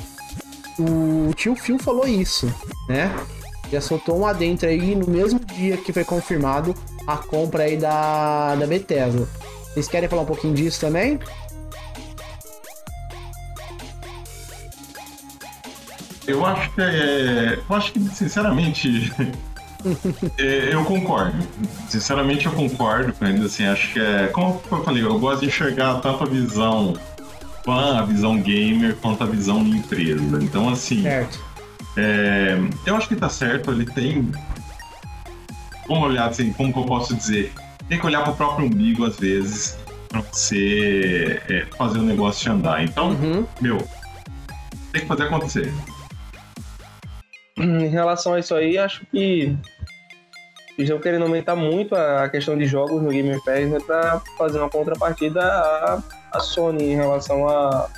O 0.78 1.32
tio 1.34 1.56
Phil 1.56 1.78
falou 1.78 2.06
isso, 2.06 2.52
né? 2.86 3.10
já 3.70 3.80
soltou 3.80 4.18
um 4.18 4.26
adentro 4.26 4.68
aí 4.68 4.94
no 4.94 5.08
mesmo 5.08 5.40
dia 5.40 5.76
que 5.76 5.92
foi 5.92 6.04
confirmado 6.04 6.74
a 7.06 7.16
compra 7.16 7.64
aí 7.64 7.76
da, 7.76 8.54
da 8.54 8.66
Bethesda. 8.66 9.26
Vocês 9.72 9.88
querem 9.88 10.08
falar 10.08 10.22
um 10.22 10.26
pouquinho 10.26 10.54
disso 10.54 10.80
também? 10.80 11.18
Eu 16.26 16.44
acho 16.44 16.72
que 16.72 16.80
é, 16.80 17.58
eu 17.68 17.76
acho 17.76 17.92
que 17.92 18.00
sinceramente 18.08 19.12
é, 20.38 20.74
eu 20.74 20.84
concordo. 20.84 21.36
Sinceramente 21.88 22.46
eu 22.46 22.52
concordo 22.52 23.14
eles, 23.20 23.44
assim, 23.44 23.66
acho 23.66 23.92
que 23.92 24.00
é, 24.00 24.26
como 24.28 24.60
eu 24.70 24.82
falei, 24.82 25.04
eu 25.04 25.18
gosto 25.20 25.40
de 25.40 25.46
enxergar 25.46 26.00
tanto 26.00 26.24
a 26.24 26.26
visão 26.26 26.94
fã, 27.66 27.98
a 27.98 28.02
visão 28.02 28.40
gamer, 28.40 28.96
quanto 28.96 29.22
a 29.22 29.26
visão 29.26 29.62
de 29.62 29.76
empresa. 29.76 30.42
Então 30.42 30.70
assim, 30.70 31.02
certo 31.02 31.44
é, 31.96 32.58
eu 32.84 32.94
acho 32.94 33.08
que 33.08 33.16
tá 33.16 33.28
certo, 33.28 33.70
ele 33.70 33.86
tem. 33.86 34.30
Vamos 35.88 36.10
olhar 36.10 36.28
assim, 36.28 36.52
como 36.52 36.72
que 36.72 36.78
eu 36.78 36.84
posso 36.84 37.14
dizer? 37.16 37.52
Tem 37.88 37.98
que 37.98 38.06
olhar 38.06 38.22
pro 38.22 38.34
próprio 38.34 38.66
umbigo 38.66 39.04
às 39.04 39.16
vezes 39.18 39.78
pra 40.08 40.20
você 40.20 41.40
é, 41.48 41.66
fazer 41.76 41.98
o 41.98 42.02
negócio 42.02 42.52
andar. 42.52 42.84
Então, 42.84 43.10
uhum. 43.10 43.46
meu, 43.60 43.78
tem 44.92 45.02
que 45.02 45.06
fazer 45.06 45.24
acontecer. 45.24 45.72
Em 47.56 47.88
relação 47.88 48.34
a 48.34 48.40
isso 48.40 48.54
aí, 48.54 48.76
acho 48.76 49.06
que 49.06 49.56
estão 50.82 50.98
querendo 50.98 51.22
aumentar 51.22 51.56
muito 51.56 51.94
a 51.94 52.28
questão 52.28 52.56
de 52.56 52.66
jogos 52.66 53.02
no 53.02 53.10
Game 53.10 53.30
Pass 53.44 53.68
né, 53.68 53.78
para 53.86 54.20
fazer 54.36 54.58
uma 54.58 54.68
contrapartida 54.68 55.42
à, 55.42 56.02
à 56.32 56.40
Sony 56.40 56.92
em 56.92 56.96
relação 56.96 57.48
a, 57.48 57.88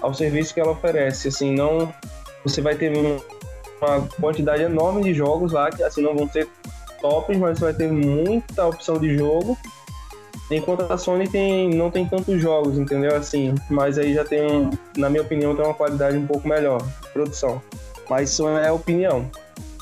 ao 0.00 0.14
serviço 0.14 0.54
que 0.54 0.60
ela 0.60 0.72
oferece. 0.72 1.28
Assim, 1.28 1.54
não 1.54 1.92
você 2.44 2.60
vai 2.60 2.74
ter 2.74 2.96
um, 2.96 3.18
uma 3.80 4.08
quantidade 4.20 4.62
enorme 4.62 5.02
de 5.02 5.14
jogos 5.14 5.52
lá 5.52 5.70
que 5.70 5.82
assim 5.82 6.02
não 6.02 6.14
vão 6.14 6.28
ser 6.28 6.48
tops, 7.00 7.36
mas 7.36 7.58
você 7.58 7.64
vai 7.66 7.74
ter 7.74 7.90
muita 7.90 8.66
opção 8.66 8.98
de 8.98 9.16
jogo. 9.16 9.56
Enquanto 10.50 10.92
a 10.92 10.98
Sony 10.98 11.28
tem, 11.28 11.70
não 11.70 11.90
tem 11.90 12.04
tantos 12.06 12.40
jogos, 12.40 12.76
entendeu? 12.76 13.14
Assim, 13.14 13.54
mas 13.68 13.98
aí 13.98 14.14
já 14.14 14.24
tem, 14.24 14.50
um, 14.50 14.70
na 14.96 15.08
minha 15.08 15.22
opinião, 15.22 15.54
tem 15.54 15.64
uma 15.64 15.74
qualidade 15.74 16.16
um 16.16 16.26
pouco 16.26 16.48
melhor 16.48 16.82
de 16.82 17.08
produção. 17.12 17.62
Mas 18.08 18.30
isso 18.30 18.48
é 18.48 18.72
opinião. 18.72 19.30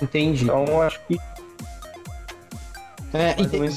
Entendi. 0.03 0.45
Então 0.45 0.83
acho 0.83 1.01
que. 1.07 1.19
É, 3.13 3.41
entendi. 3.41 3.75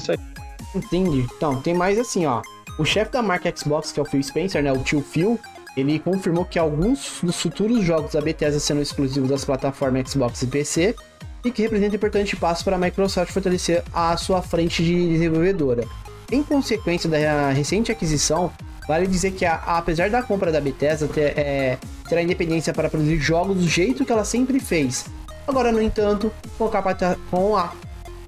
entendi. 0.76 1.28
Então, 1.36 1.62
tem 1.62 1.74
mais 1.74 1.98
assim, 1.98 2.26
ó. 2.26 2.42
O 2.78 2.86
chefe 2.86 3.12
da 3.12 3.22
marca 3.22 3.54
Xbox, 3.56 3.92
que 3.92 4.00
é 4.00 4.04
o 4.04 4.06
Phil 4.06 4.24
Spencer, 4.24 4.64
né? 4.64 4.72
O 4.72 4.80
tio 4.80 5.02
Phil, 5.02 5.40
ele 5.76 6.00
confirmou 6.00 6.46
que 6.46 6.60
alguns 6.60 7.20
dos 7.22 7.40
futuros 7.42 7.84
jogos 7.84 8.14
da 8.14 8.22
Bethesda 8.22 8.60
serão 8.60 8.82
exclusivos 8.82 9.30
das 9.30 9.46
plataformas 9.46 10.12
Xbox 10.12 10.42
e 10.42 10.48
PC 10.48 10.96
e 11.44 11.52
que 11.52 11.62
representa 11.62 11.94
um 11.94 11.96
importante 11.96 12.36
passo 12.36 12.64
para 12.64 12.76
a 12.76 12.80
Microsoft 12.80 13.32
fortalecer 13.32 13.84
a 13.94 14.16
sua 14.18 14.42
frente 14.42 14.84
de 14.84 15.10
desenvolvedora. 15.10 15.86
Em 16.32 16.44
consequência 16.44 17.10
da 17.10 17.52
recente 17.52 17.92
aquisição, 17.92 18.52
vale 18.88 19.08
dizer 19.08 19.32
que 19.32 19.46
a, 19.46 19.56
apesar 19.56 20.10
da 20.10 20.22
compra 20.22 20.52
da 20.52 20.62
Bethesda 20.62 21.08
ter, 21.08 21.38
é, 21.38 21.78
terá 22.08 22.22
independência 22.22 22.74
para 22.74 22.90
produzir 22.90 23.18
jogos 23.20 23.58
do 23.58 23.68
jeito 23.68 24.06
que 24.06 24.12
ela 24.12 24.24
sempre 24.24 24.60
fez. 24.60 25.06
Agora, 25.48 25.72
no 25.72 25.82
entanto, 25.82 26.32
com, 26.58 26.66
a, 26.66 27.16
com 27.30 27.58
a, 27.58 27.74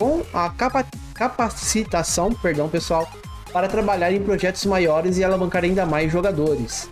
com 0.04 0.22
a 0.34 0.50
capa, 0.50 0.86
capacitação, 1.14 2.34
perdão 2.34 2.68
pessoal, 2.68 3.10
para 3.54 3.70
trabalhar 3.70 4.12
em 4.12 4.22
projetos 4.22 4.66
maiores 4.66 5.18
e 5.18 5.24
alavancar 5.24 5.64
ainda 5.64 5.86
mais 5.86 6.12
jogadores. 6.12 6.90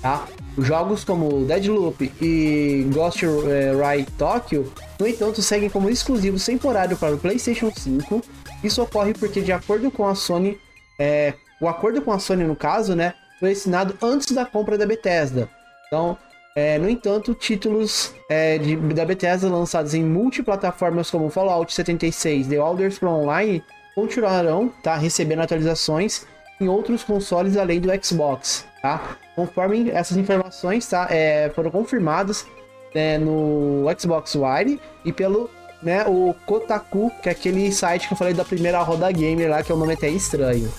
Tá? 0.00 0.26
Jogos 0.56 1.04
como 1.04 1.44
Deadloop 1.44 2.10
e 2.18 2.88
Ghost 2.94 3.26
eh, 3.26 3.72
Ride 3.74 4.10
Tokyo, 4.12 4.72
no 4.98 5.06
entanto, 5.06 5.42
seguem 5.42 5.68
como 5.68 5.90
exclusivos 5.90 6.46
temporário 6.46 6.96
para 6.96 7.14
o 7.14 7.18
PlayStation 7.18 7.70
5. 7.70 8.22
Isso 8.64 8.82
ocorre 8.82 9.12
porque, 9.12 9.42
de 9.42 9.52
acordo 9.52 9.90
com 9.90 10.08
a 10.08 10.14
Sony, 10.14 10.58
é, 10.98 11.34
o 11.60 11.68
acordo 11.68 12.00
com 12.00 12.10
a 12.10 12.18
Sony, 12.18 12.44
no 12.44 12.56
caso, 12.56 12.94
né, 12.96 13.12
foi 13.38 13.52
assinado 13.52 13.98
antes 14.02 14.34
da 14.34 14.46
compra 14.46 14.78
da 14.78 14.86
Bethesda. 14.86 15.46
Então, 15.88 16.16
é, 16.56 16.78
no 16.78 16.88
entanto, 16.88 17.34
títulos 17.34 18.14
é, 18.30 18.56
de, 18.56 18.76
da 18.76 19.04
Bethesda 19.04 19.46
lançados 19.46 19.92
em 19.92 20.02
multiplataformas 20.02 21.10
como 21.10 21.28
Fallout 21.28 21.70
76 21.70 22.46
e 22.46 22.48
The 22.48 22.56
Elder 22.56 22.90
Scrolls 22.90 23.22
Online 23.22 23.62
continuarão 23.94 24.72
tá, 24.82 24.96
recebendo 24.96 25.42
atualizações 25.42 26.26
em 26.58 26.66
outros 26.66 27.04
consoles 27.04 27.58
além 27.58 27.78
do 27.78 27.90
Xbox, 28.02 28.64
tá? 28.80 29.18
Conforme 29.34 29.90
essas 29.90 30.16
informações 30.16 30.88
tá, 30.88 31.06
é, 31.10 31.50
foram 31.54 31.70
confirmadas 31.70 32.46
né, 32.94 33.18
no 33.18 33.84
Xbox 33.98 34.34
One 34.34 34.80
e 35.04 35.12
pelo 35.12 35.50
né, 35.82 36.06
o 36.06 36.34
Kotaku, 36.46 37.12
que 37.22 37.28
é 37.28 37.32
aquele 37.32 37.70
site 37.70 38.08
que 38.08 38.14
eu 38.14 38.18
falei 38.18 38.32
da 38.32 38.46
primeira 38.46 38.80
roda 38.80 39.12
gamer 39.12 39.50
lá, 39.50 39.62
que 39.62 39.70
é 39.70 39.74
um 39.74 39.78
nome 39.78 39.92
até 39.92 40.08
estranho. 40.08 40.72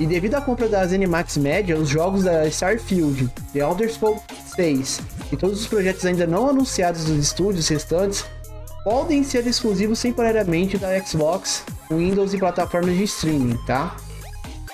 E 0.00 0.06
devido 0.06 0.34
à 0.34 0.40
compra 0.40 0.68
da 0.68 0.84
ZeniMax 0.84 1.36
Media, 1.36 1.76
os 1.76 1.88
jogos 1.88 2.24
da 2.24 2.46
Starfield, 2.48 3.30
The 3.52 3.60
Elder 3.60 3.92
Scrolls 3.92 4.22
6 4.56 5.00
e 5.32 5.36
todos 5.36 5.60
os 5.60 5.66
projetos 5.66 6.04
ainda 6.04 6.26
não 6.26 6.48
anunciados 6.48 7.04
dos 7.04 7.18
estúdios 7.18 7.68
restantes 7.68 8.24
podem 8.82 9.22
ser 9.22 9.46
exclusivos 9.46 10.00
temporariamente 10.00 10.76
da 10.76 10.98
Xbox, 11.00 11.64
Windows 11.90 12.34
e 12.34 12.38
plataformas 12.38 12.96
de 12.96 13.04
streaming, 13.04 13.56
tá? 13.66 13.96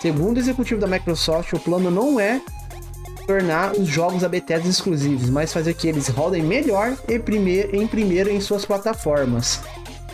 Segundo 0.00 0.38
o 0.38 0.40
executivo 0.40 0.80
da 0.80 0.86
Microsoft, 0.86 1.52
o 1.52 1.60
plano 1.60 1.90
não 1.90 2.18
é 2.18 2.40
tornar 3.26 3.72
os 3.72 3.86
jogos 3.86 4.22
da 4.22 4.28
Bethesda 4.28 4.68
exclusivos, 4.68 5.30
mas 5.30 5.52
fazer 5.52 5.74
que 5.74 5.86
eles 5.86 6.08
rodem 6.08 6.42
melhor 6.42 6.96
e 7.06 7.18
primeiro, 7.18 7.76
em 7.76 7.86
primeiro 7.86 8.30
em 8.30 8.40
suas 8.40 8.64
plataformas. 8.64 9.60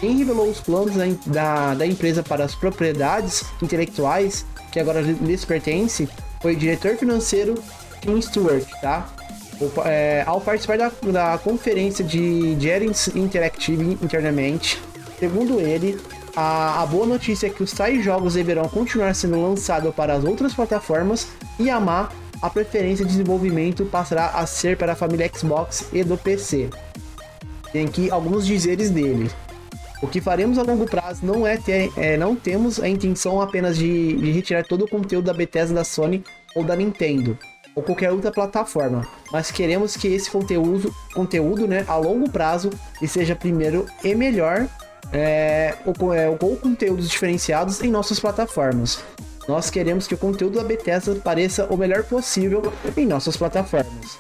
Quem 0.01 0.19
revelou 0.19 0.51
os 0.51 0.61
planos 0.61 0.93
da, 1.25 1.75
da 1.75 1.87
empresa 1.87 2.23
para 2.23 2.45
as 2.45 2.55
propriedades 2.55 3.45
intelectuais, 3.63 4.45
que 4.77 4.81
agora 4.81 5.01
lhes 5.01 5.43
pertence, 5.43 6.07
foi 6.39 6.55
diretor 6.55 6.99
financeiro 6.99 7.55
Tim 8.03 8.21
Stewart, 8.21 8.69
tá? 8.83 9.09
É, 9.87 10.23
ao 10.27 10.39
participar 10.39 10.77
da, 10.77 10.93
da 11.11 11.39
conferência 11.39 12.05
de 12.05 12.61
Jerry 12.61 12.93
Interactive 13.15 13.97
internamente, 14.03 14.79
segundo 15.19 15.59
ele, 15.59 15.99
a, 16.37 16.83
a, 16.83 16.87
boa 16.87 17.07
notícia 17.07 17.47
é 17.47 17.51
que 17.51 17.63
os 17.63 17.73
tais 17.73 18.05
jogos 18.05 18.35
deverão 18.35 18.69
continuar 18.69 19.15
sendo 19.15 19.41
lançados 19.41 19.95
para 19.95 20.13
as 20.13 20.25
outras 20.25 20.53
plataformas 20.53 21.27
e 21.59 21.71
a 21.71 21.81
má, 21.81 22.11
a 22.43 22.51
preferência 22.51 23.03
de 23.03 23.13
desenvolvimento 23.13 23.87
passará 23.87 24.27
a 24.27 24.47
ser 24.47 24.77
para 24.77 24.93
a 24.93 24.97
família 24.97 25.31
Xbox 25.35 25.87
e 25.91 26.05
do 26.05 26.19
PC. 26.19 26.69
Tem 27.73 27.87
aqui 27.87 28.11
alguns 28.11 28.45
dizeres 28.45 28.91
dele. 28.91 29.31
O 30.03 30.07
que 30.07 30.21
faremos 30.21 30.59
a 30.59 30.63
longo 30.63 30.85
prazo 30.85 31.25
não 31.25 31.47
é 31.47 31.57
ter, 31.57 31.91
é, 31.97 32.17
não 32.17 32.37
temos 32.37 32.79
a 32.81 32.89
intenção 32.89 33.41
apenas 33.41 33.79
de, 33.79 34.17
de 34.17 34.31
retirar 34.31 34.65
todo 34.65 34.85
o 34.85 34.89
conteúdo 34.89 35.25
da 35.25 35.33
Bethesda 35.33 35.75
da 35.75 35.85
Sony 35.85 36.23
ou 36.55 36.63
da 36.63 36.77
Nintendo 36.77 37.39
ou 37.77 37.83
qualquer 37.83 38.11
outra 38.11 38.33
plataforma, 38.33 39.07
mas 39.31 39.51
queremos 39.51 39.99
que 39.99 40.09
esse 40.09 40.31
conteúdo, 40.31 40.93
conteúdo 41.15 41.69
né, 41.69 41.85
a 41.87 41.97
longo 41.97 42.29
prazo 42.31 42.71
e 43.03 43.07
seja 43.07 43.37
primeiro 43.37 43.85
e 44.03 44.15
melhor 44.15 44.67
é, 45.13 45.75
ou, 45.85 46.15
é, 46.15 46.27
ou 46.29 46.57
conteúdos 46.57 47.07
diferenciados 47.09 47.83
em 47.83 47.91
nossas 47.91 48.19
plataformas. 48.19 49.05
Nós 49.47 49.69
queremos 49.69 50.07
que 50.07 50.15
o 50.15 50.19
conteúdo 50.19 50.57
da 50.57 50.65
Bethesda 50.65 51.15
pareça 51.17 51.67
o 51.67 51.77
melhor 51.77 52.03
possível 52.05 52.73
em 52.97 53.05
nossas 53.05 53.37
plataformas. 53.37 54.19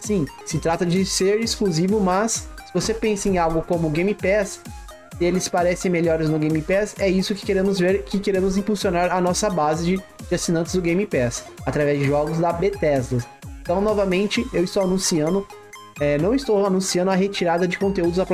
Sim, 0.00 0.26
se 0.44 0.58
trata 0.58 0.84
de 0.84 1.04
ser 1.04 1.40
exclusivo, 1.40 1.98
mas 1.98 2.46
se 2.66 2.74
você 2.74 2.92
pensa 2.92 3.28
em 3.28 3.38
algo 3.38 3.62
como 3.62 3.90
Game 3.90 4.14
Pass, 4.14 4.60
eles 5.20 5.48
parecem 5.48 5.90
melhores 5.90 6.28
no 6.28 6.38
Game 6.38 6.60
Pass, 6.62 6.94
é 6.98 7.08
isso 7.08 7.34
que 7.34 7.44
queremos 7.44 7.78
ver, 7.78 8.02
que 8.04 8.18
queremos 8.18 8.56
impulsionar 8.56 9.12
a 9.12 9.20
nossa 9.20 9.50
base 9.50 9.84
de, 9.84 10.02
de 10.28 10.34
assinantes 10.34 10.74
do 10.74 10.80
Game 10.80 11.06
Pass, 11.06 11.44
através 11.66 11.98
de 11.98 12.06
jogos 12.06 12.38
da 12.38 12.52
Bethesda. 12.52 13.24
Então, 13.60 13.80
novamente, 13.80 14.46
eu 14.52 14.64
estou 14.64 14.82
anunciando 14.82 15.46
é, 16.00 16.16
não 16.16 16.34
estou 16.34 16.64
anunciando 16.64 17.10
a 17.10 17.14
retirada 17.14 17.66
de 17.66 17.76
conteúdos 17.76 18.24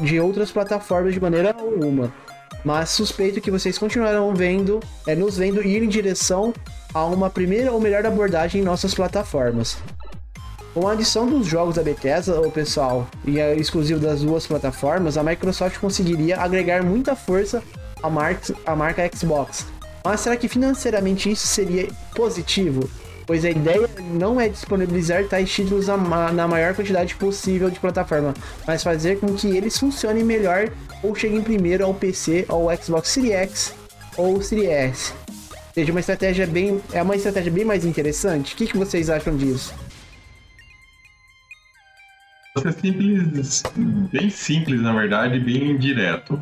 de 0.00 0.18
outras 0.18 0.50
plataformas 0.50 1.14
de 1.14 1.20
maneira 1.20 1.54
alguma, 1.56 2.12
mas 2.64 2.90
suspeito 2.90 3.40
que 3.40 3.50
vocês 3.50 3.78
continuarão 3.78 4.34
vendo, 4.34 4.80
é, 5.06 5.14
nos 5.14 5.36
vendo 5.36 5.64
ir 5.64 5.82
em 5.82 5.88
direção 5.88 6.52
a 6.92 7.04
uma 7.04 7.30
primeira 7.30 7.72
ou 7.72 7.80
melhor 7.80 8.04
abordagem 8.04 8.60
em 8.60 8.64
nossas 8.64 8.94
plataformas. 8.94 9.78
Com 10.74 10.88
a 10.88 10.92
adição 10.92 11.26
dos 11.26 11.46
jogos 11.46 11.74
da 11.74 11.82
Bethesda, 11.82 12.40
o 12.40 12.50
pessoal, 12.50 13.06
e 13.26 13.38
é 13.38 13.54
exclusivo 13.54 14.00
das 14.00 14.22
duas 14.22 14.46
plataformas, 14.46 15.18
a 15.18 15.22
Microsoft 15.22 15.78
conseguiria 15.78 16.40
agregar 16.40 16.82
muita 16.82 17.14
força 17.14 17.62
à 18.02 18.08
marca, 18.08 18.54
à 18.64 18.74
marca 18.74 19.10
Xbox. 19.14 19.66
Mas 20.02 20.20
será 20.20 20.36
que 20.36 20.48
financeiramente 20.48 21.30
isso 21.30 21.46
seria 21.46 21.88
positivo? 22.14 22.88
pois 23.26 23.44
a 23.44 23.50
ideia 23.50 23.88
não 24.12 24.40
é 24.40 24.48
disponibilizar 24.48 25.24
tais 25.26 25.50
títulos 25.50 25.86
na 25.86 26.48
maior 26.48 26.74
quantidade 26.74 27.14
possível 27.14 27.70
de 27.70 27.78
plataforma, 27.78 28.34
mas 28.66 28.82
fazer 28.82 29.20
com 29.20 29.32
que 29.34 29.56
eles 29.56 29.78
funcionem 29.78 30.24
melhor 30.24 30.70
ou 31.02 31.14
cheguem 31.14 31.40
primeiro 31.40 31.84
ao 31.84 31.94
PC, 31.94 32.44
ao 32.48 32.68
Xbox 32.76 33.08
Series 33.08 33.32
X 33.32 33.74
ou 34.16 34.42
Series 34.42 34.68
S. 34.68 35.14
Seja, 35.74 35.90
uma 35.90 36.00
estratégia 36.00 36.46
bem, 36.46 36.80
é 36.92 37.02
uma 37.02 37.16
estratégia 37.16 37.50
bem 37.50 37.64
mais 37.64 37.84
interessante. 37.84 38.52
O 38.52 38.56
que, 38.56 38.66
que 38.66 38.76
vocês 38.76 39.08
acham 39.08 39.34
disso? 39.34 39.72
Você 42.54 42.70
simples, 42.72 43.62
bem 44.12 44.28
simples 44.28 44.82
na 44.82 44.92
verdade, 44.92 45.38
bem 45.38 45.76
direto. 45.78 46.38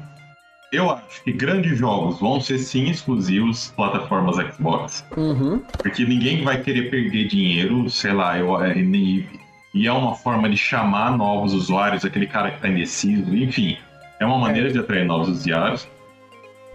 Eu 0.73 0.90
acho 0.90 1.23
que 1.25 1.33
grandes 1.33 1.79
jogos 1.79 2.20
vão 2.20 2.40
ser 2.40 2.59
sim 2.59 2.88
exclusivos 2.90 3.73
plataformas 3.77 4.37
Xbox. 4.55 5.05
Uhum. 5.16 5.62
Porque 5.83 6.05
ninguém 6.05 6.44
vai 6.44 6.61
querer 6.61 6.90
perder 6.90 7.29
dinheiro, 7.29 7.88
sei 7.90 8.12
lá, 8.12 8.38
eu, 8.38 8.61
é, 8.61 8.77
e, 8.77 9.29
e 9.75 9.87
é 9.87 9.92
uma 9.92 10.14
forma 10.14 10.49
de 10.49 10.57
chamar 10.57 11.16
novos 11.16 11.55
usuários, 11.55 12.05
aquele 12.05 12.27
cara 12.27 12.51
que 12.51 12.61
tá 12.61 12.68
indeciso, 12.68 13.35
enfim. 13.35 13.77
É 14.20 14.27
uma 14.27 14.38
maneira 14.38 14.68
é. 14.68 14.73
de 14.73 14.79
atrair 14.79 15.05
novos 15.05 15.29
usuários. 15.29 15.88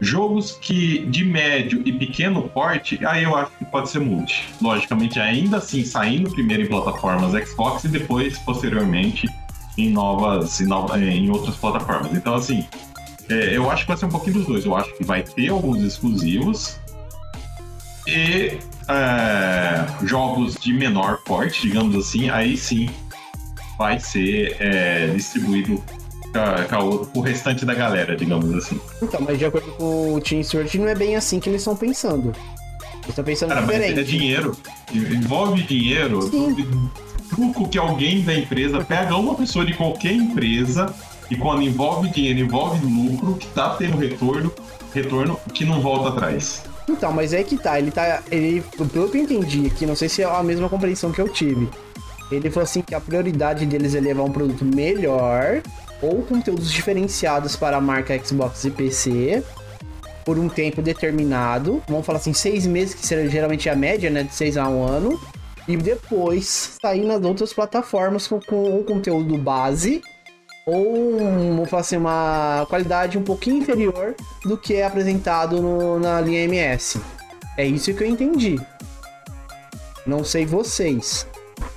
Jogos 0.02 0.58
que 0.62 1.06
de 1.06 1.24
médio 1.24 1.82
e 1.86 1.92
pequeno 1.94 2.50
porte, 2.50 3.00
aí 3.06 3.24
eu 3.24 3.36
acho 3.36 3.52
que 3.58 3.66
pode 3.66 3.90
ser 3.90 4.00
multi. 4.00 4.48
Logicamente, 4.62 5.20
ainda 5.20 5.58
assim, 5.58 5.86
saindo 5.86 6.30
primeiro 6.32 6.64
em 6.64 6.68
plataformas 6.68 7.32
Xbox 7.48 7.86
e 7.86 7.88
depois, 7.88 8.38
posteriormente, 8.40 9.28
em 9.78 9.90
novas, 9.90 10.60
em, 10.60 10.66
novas, 10.66 11.02
em 11.02 11.30
outras 11.30 11.56
plataformas. 11.56 12.14
Então, 12.14 12.36
assim, 12.36 12.66
é, 13.30 13.56
eu 13.56 13.72
acho 13.72 13.84
que 13.84 13.88
vai 13.88 13.98
ser 13.98 14.06
um 14.06 14.10
pouquinho 14.10 14.36
dos 14.36 14.46
dois. 14.46 14.66
Eu 14.66 14.76
acho 14.76 14.94
que 14.96 15.04
vai 15.04 15.24
ter 15.24 15.50
alguns 15.50 15.82
exclusivos 15.82 16.80
e 18.08 18.58
é, 18.88 19.86
jogos 20.04 20.56
de 20.56 20.74
menor 20.74 21.20
porte, 21.24 21.62
digamos 21.62 21.96
assim, 21.96 22.30
aí 22.30 22.56
sim 22.56 22.90
vai 23.78 24.00
ser 24.00 24.56
é, 24.60 25.08
distribuído 25.08 25.84
com 27.12 27.20
o 27.20 27.22
restante 27.22 27.66
da 27.66 27.74
galera, 27.74 28.16
digamos 28.16 28.54
assim. 28.54 28.80
Então, 29.02 29.22
mas 29.22 29.38
de 29.38 29.46
acordo 29.46 29.72
com 29.74 30.14
o 30.14 30.22
Team 30.22 30.44
Stewart, 30.44 30.74
não 30.76 30.88
é 30.88 30.96
bem 30.96 31.16
assim 31.16 31.40
que 31.40 31.50
eles 31.50 31.62
estão 31.62 31.76
pensando. 31.76 32.34
Eles 32.94 33.10
estão 33.10 33.24
pensando 33.24 33.50
Cara, 33.50 33.62
diferente. 33.62 33.96
Mas 33.96 34.00
é 34.00 34.04
dinheiro. 34.04 34.58
Envolve 34.94 35.64
dinheiro. 35.64 36.22
Sim. 36.24 36.90
Truco 37.30 37.68
que 37.70 37.78
alguém 37.78 38.22
da 38.22 38.34
empresa 38.34 38.84
pega 38.84 39.16
uma 39.16 39.36
pessoa 39.36 39.66
de 39.66 39.74
qualquer 39.74 40.14
empresa 40.14 40.94
e 41.30 41.36
quando 41.36 41.64
envolve 41.64 42.10
dinheiro, 42.10 42.40
envolve 42.40 42.86
lucro, 42.86 43.36
que 43.36 43.48
tá 43.48 43.76
tendo 43.76 43.98
retorno, 43.98 44.52
retorno 44.94 45.40
que 45.54 45.66
não 45.66 45.82
volta 45.82 46.10
atrás. 46.10 46.64
Então, 46.88 47.12
mas 47.12 47.34
é 47.34 47.44
que 47.44 47.58
tá, 47.58 47.80
ele 47.80 47.90
tá. 47.90 48.22
Ele, 48.32 48.64
pelo 48.92 49.10
que 49.10 49.18
eu 49.18 49.24
entendi 49.24 49.66
aqui, 49.66 49.86
não 49.86 49.96
sei 49.96 50.08
se 50.08 50.22
é 50.22 50.26
a 50.26 50.44
mesma 50.44 50.70
compreensão 50.70 51.12
que 51.12 51.20
eu 51.20 51.28
tive. 51.28 51.68
Ele 52.32 52.50
falou 52.50 52.64
assim 52.64 52.82
que 52.82 52.94
a 52.94 53.00
prioridade 53.00 53.66
deles 53.66 53.96
é 53.96 54.00
levar 54.00 54.24
um 54.24 54.32
produto 54.32 54.64
melhor 54.66 55.62
ou 56.02 56.22
conteúdos 56.24 56.72
diferenciados 56.72 57.56
para 57.56 57.78
a 57.78 57.82
marca 57.82 58.18
Xbox 58.18 58.64
e 58.66 58.72
PC 58.72 59.44
por 60.24 60.40
um 60.40 60.50
tempo 60.50 60.82
determinado. 60.82 61.82
Vamos 61.88 62.06
falar 62.06 62.20
assim, 62.20 62.34
seis 62.34 62.66
meses, 62.66 62.96
que 62.96 63.06
seria 63.06 63.30
geralmente 63.30 63.70
a 63.70 63.76
média, 63.76 64.10
né? 64.10 64.24
De 64.24 64.34
seis 64.34 64.58
a 64.58 64.68
um 64.68 64.84
ano. 64.84 65.20
E 65.68 65.76
depois 65.78 66.78
sair 66.82 67.06
nas 67.06 67.24
outras 67.24 67.54
plataformas 67.54 68.28
com, 68.28 68.40
com 68.40 68.80
o 68.80 68.84
conteúdo 68.84 69.38
base 69.38 70.02
ou 70.66 71.18
vamos 71.20 71.70
falar 71.70 71.82
assim, 71.82 71.98
uma 71.98 72.66
qualidade 72.68 73.18
um 73.18 73.24
pouquinho 73.24 73.58
inferior 73.58 74.16
do 74.44 74.58
que 74.58 74.74
é 74.74 74.86
apresentado 74.86 75.62
no, 75.62 76.00
na 76.00 76.20
linha 76.20 76.44
MS. 76.44 77.00
É 77.56 77.66
isso 77.66 77.94
que 77.94 78.04
eu 78.04 78.08
entendi. 78.08 78.60
Não 80.08 80.24
sei 80.24 80.46
vocês. 80.46 81.28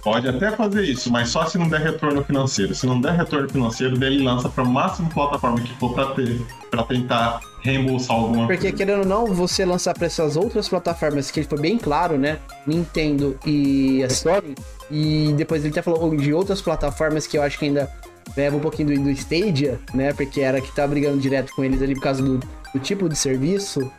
Pode 0.03 0.29
até 0.29 0.51
fazer 0.53 0.85
isso, 0.85 1.11
mas 1.11 1.29
só 1.29 1.45
se 1.47 1.59
não 1.59 1.69
der 1.69 1.81
retorno 1.81 2.25
financeiro. 2.25 2.75
Se 2.75 2.87
não 2.87 3.01
der 3.01 3.13
retorno 3.13 3.49
financeiro, 3.49 3.99
daí 3.99 4.15
ele 4.15 4.25
lança 4.25 4.49
para 4.49 4.65
a 4.65 4.67
máxima 4.67 5.09
plataforma 5.11 5.61
que 5.61 5.75
for 5.75 5.93
para 5.95 6.07
ter, 6.15 6.41
para 6.71 6.83
tentar 6.85 7.41
reembolsar 7.63 8.17
alguma 8.17 8.47
Porque 8.47 8.63
coisa. 8.63 8.77
querendo 8.77 9.01
ou 9.01 9.07
não, 9.07 9.27
você 9.27 9.65
lançar 9.65 9.95
para 9.95 10.07
essas 10.07 10.37
outras 10.37 10.69
plataformas 10.69 11.31
que 11.31 11.41
ele 11.41 11.49
foi 11.49 11.61
bem 11.61 11.77
claro, 11.77 12.17
né? 12.17 12.39
Nintendo 12.67 13.39
e 13.45 14.03
a 14.03 14.11
Sony. 14.11 14.55
E 14.91 15.35
depois 15.37 15.63
ele 15.63 15.73
até 15.73 15.83
falou 15.83 16.17
de 16.17 16.33
outras 16.33 16.63
plataformas 16.63 17.27
que 17.27 17.37
eu 17.37 17.43
acho 17.43 17.59
que 17.59 17.67
ainda 17.67 17.91
leva 18.37 18.57
um 18.57 18.61
pouquinho 18.61 18.97
do, 18.97 19.05
do 19.05 19.11
Stadia, 19.11 19.81
né? 19.93 20.13
Porque 20.13 20.41
era 20.41 20.61
que 20.61 20.73
tá 20.73 20.87
brigando 20.87 21.19
direto 21.19 21.53
com 21.55 21.65
eles 21.65 21.83
ali 21.83 21.95
por 21.95 22.03
causa 22.03 22.23
do, 22.23 22.39
do 22.39 22.81
tipo 22.81 23.09
de 23.09 23.17
serviço. 23.17 23.91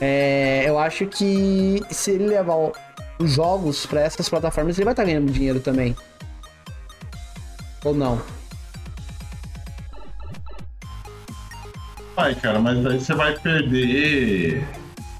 É, 0.00 0.64
eu 0.66 0.78
acho 0.78 1.06
que 1.06 1.82
se 1.90 2.10
ele 2.10 2.26
levar 2.26 2.70
os 3.18 3.32
jogos 3.32 3.86
para 3.86 4.00
essas 4.00 4.28
plataformas, 4.28 4.76
ele 4.78 4.84
vai 4.84 4.92
estar 4.92 5.02
tá 5.02 5.08
ganhando 5.08 5.30
dinheiro 5.30 5.60
também. 5.60 5.96
Ou 7.84 7.94
não? 7.94 8.20
Vai, 12.14 12.34
cara, 12.34 12.58
mas 12.58 12.84
aí 12.86 12.98
você 12.98 13.14
vai 13.14 13.38
perder 13.38 14.66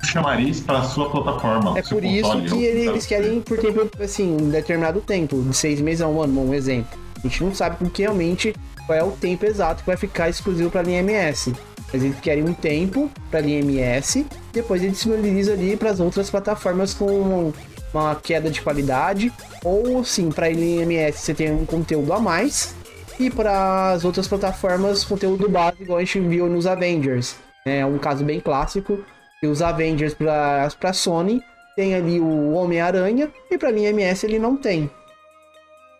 chamariz 0.07 0.61
para 0.61 0.83
sua 0.85 1.11
plataforma. 1.11 1.79
É 1.79 1.83
por 1.83 2.03
isso 2.05 2.43
que 2.43 2.65
eles 2.65 3.07
querem 3.07 3.41
por 3.41 3.59
tempo, 3.59 3.91
assim, 4.03 4.37
um 4.41 4.49
determinado 4.49 5.01
tempo, 5.01 5.43
de 5.43 5.55
seis 5.55 5.81
meses 5.81 6.01
a 6.01 6.09
um 6.09 6.23
ano, 6.23 6.41
um 6.41 6.55
exemplo. 6.55 6.99
A 7.19 7.29
gente 7.29 7.45
não 7.45 7.55
sabe 7.55 7.77
porque 7.77 8.03
realmente 8.03 8.55
qual 8.87 8.99
é 8.99 9.03
o 9.03 9.11
tempo 9.11 9.45
exato 9.45 9.83
que 9.83 9.87
vai 9.87 9.97
ficar 9.97 10.29
exclusivo 10.29 10.71
para 10.71 10.81
a 10.81 10.85
linha 10.85 11.01
MS. 11.01 11.55
Mas 11.93 12.03
eles 12.03 12.19
querem 12.21 12.45
um 12.45 12.53
tempo 12.53 13.11
para 13.31 13.41
a 13.41 13.43
linha 13.43 13.61
MS, 13.61 14.27
depois 14.53 14.83
eles 14.83 14.97
disponibilizam 14.97 15.55
ali 15.55 15.77
para 15.77 15.91
as 15.91 16.01
outras 16.01 16.31
plataformas 16.31 16.95
com 16.95 17.53
uma 17.97 18.15
queda 18.15 18.51
de 18.51 18.61
qualidade, 18.61 19.33
ou 19.65 20.05
sim, 20.05 20.31
para 20.31 20.47
a 20.47 20.51
linha 20.51 20.83
MS 20.83 21.19
você 21.19 21.35
tem 21.35 21.53
um 21.53 21.65
conteúdo 21.65 22.13
a 22.13 22.21
mais, 22.21 22.75
e 23.19 23.31
para 23.31 23.93
as 23.93 24.05
outras 24.05 24.29
plataformas, 24.29 25.05
conteúdo 25.05 25.49
base, 25.49 25.83
igual 25.83 25.99
a 25.99 26.05
gente 26.05 26.21
viu 26.21 26.47
nos 26.49 26.67
Avengers. 26.67 27.37
É 27.65 27.85
um 27.85 27.99
caso 27.99 28.25
bem 28.25 28.41
clássico, 28.41 28.99
que 29.41 29.47
os 29.47 29.63
Avengers 29.63 30.15
para 30.15 30.93
Sony 30.93 31.43
tem 31.75 31.95
ali 31.95 32.21
o 32.21 32.53
Homem-Aranha, 32.53 33.31
e 33.51 33.59
para 33.59 33.69
a 33.71 33.73
linha 33.73 33.91
MS 33.91 34.27
ele 34.27 34.39
não 34.39 34.57
tem. 34.57 34.91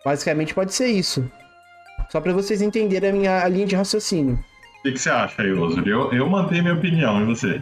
Basicamente 0.05 0.53
pode 0.53 0.73
ser 0.73 0.87
isso. 0.87 1.29
Só 2.09 2.21
para 2.21 2.33
vocês 2.33 2.61
entenderem 2.61 3.09
a 3.09 3.13
minha 3.13 3.43
a 3.43 3.47
linha 3.47 3.65
de 3.65 3.75
raciocínio. 3.75 4.39
O 4.79 4.83
que, 4.83 4.93
que 4.93 4.99
você 4.99 5.09
acha 5.09 5.43
Osur? 5.43 5.85
Eu, 5.87 6.13
eu 6.13 6.29
mantenho 6.29 6.63
minha 6.63 6.75
opinião, 6.75 7.21
e 7.21 7.25
você? 7.25 7.61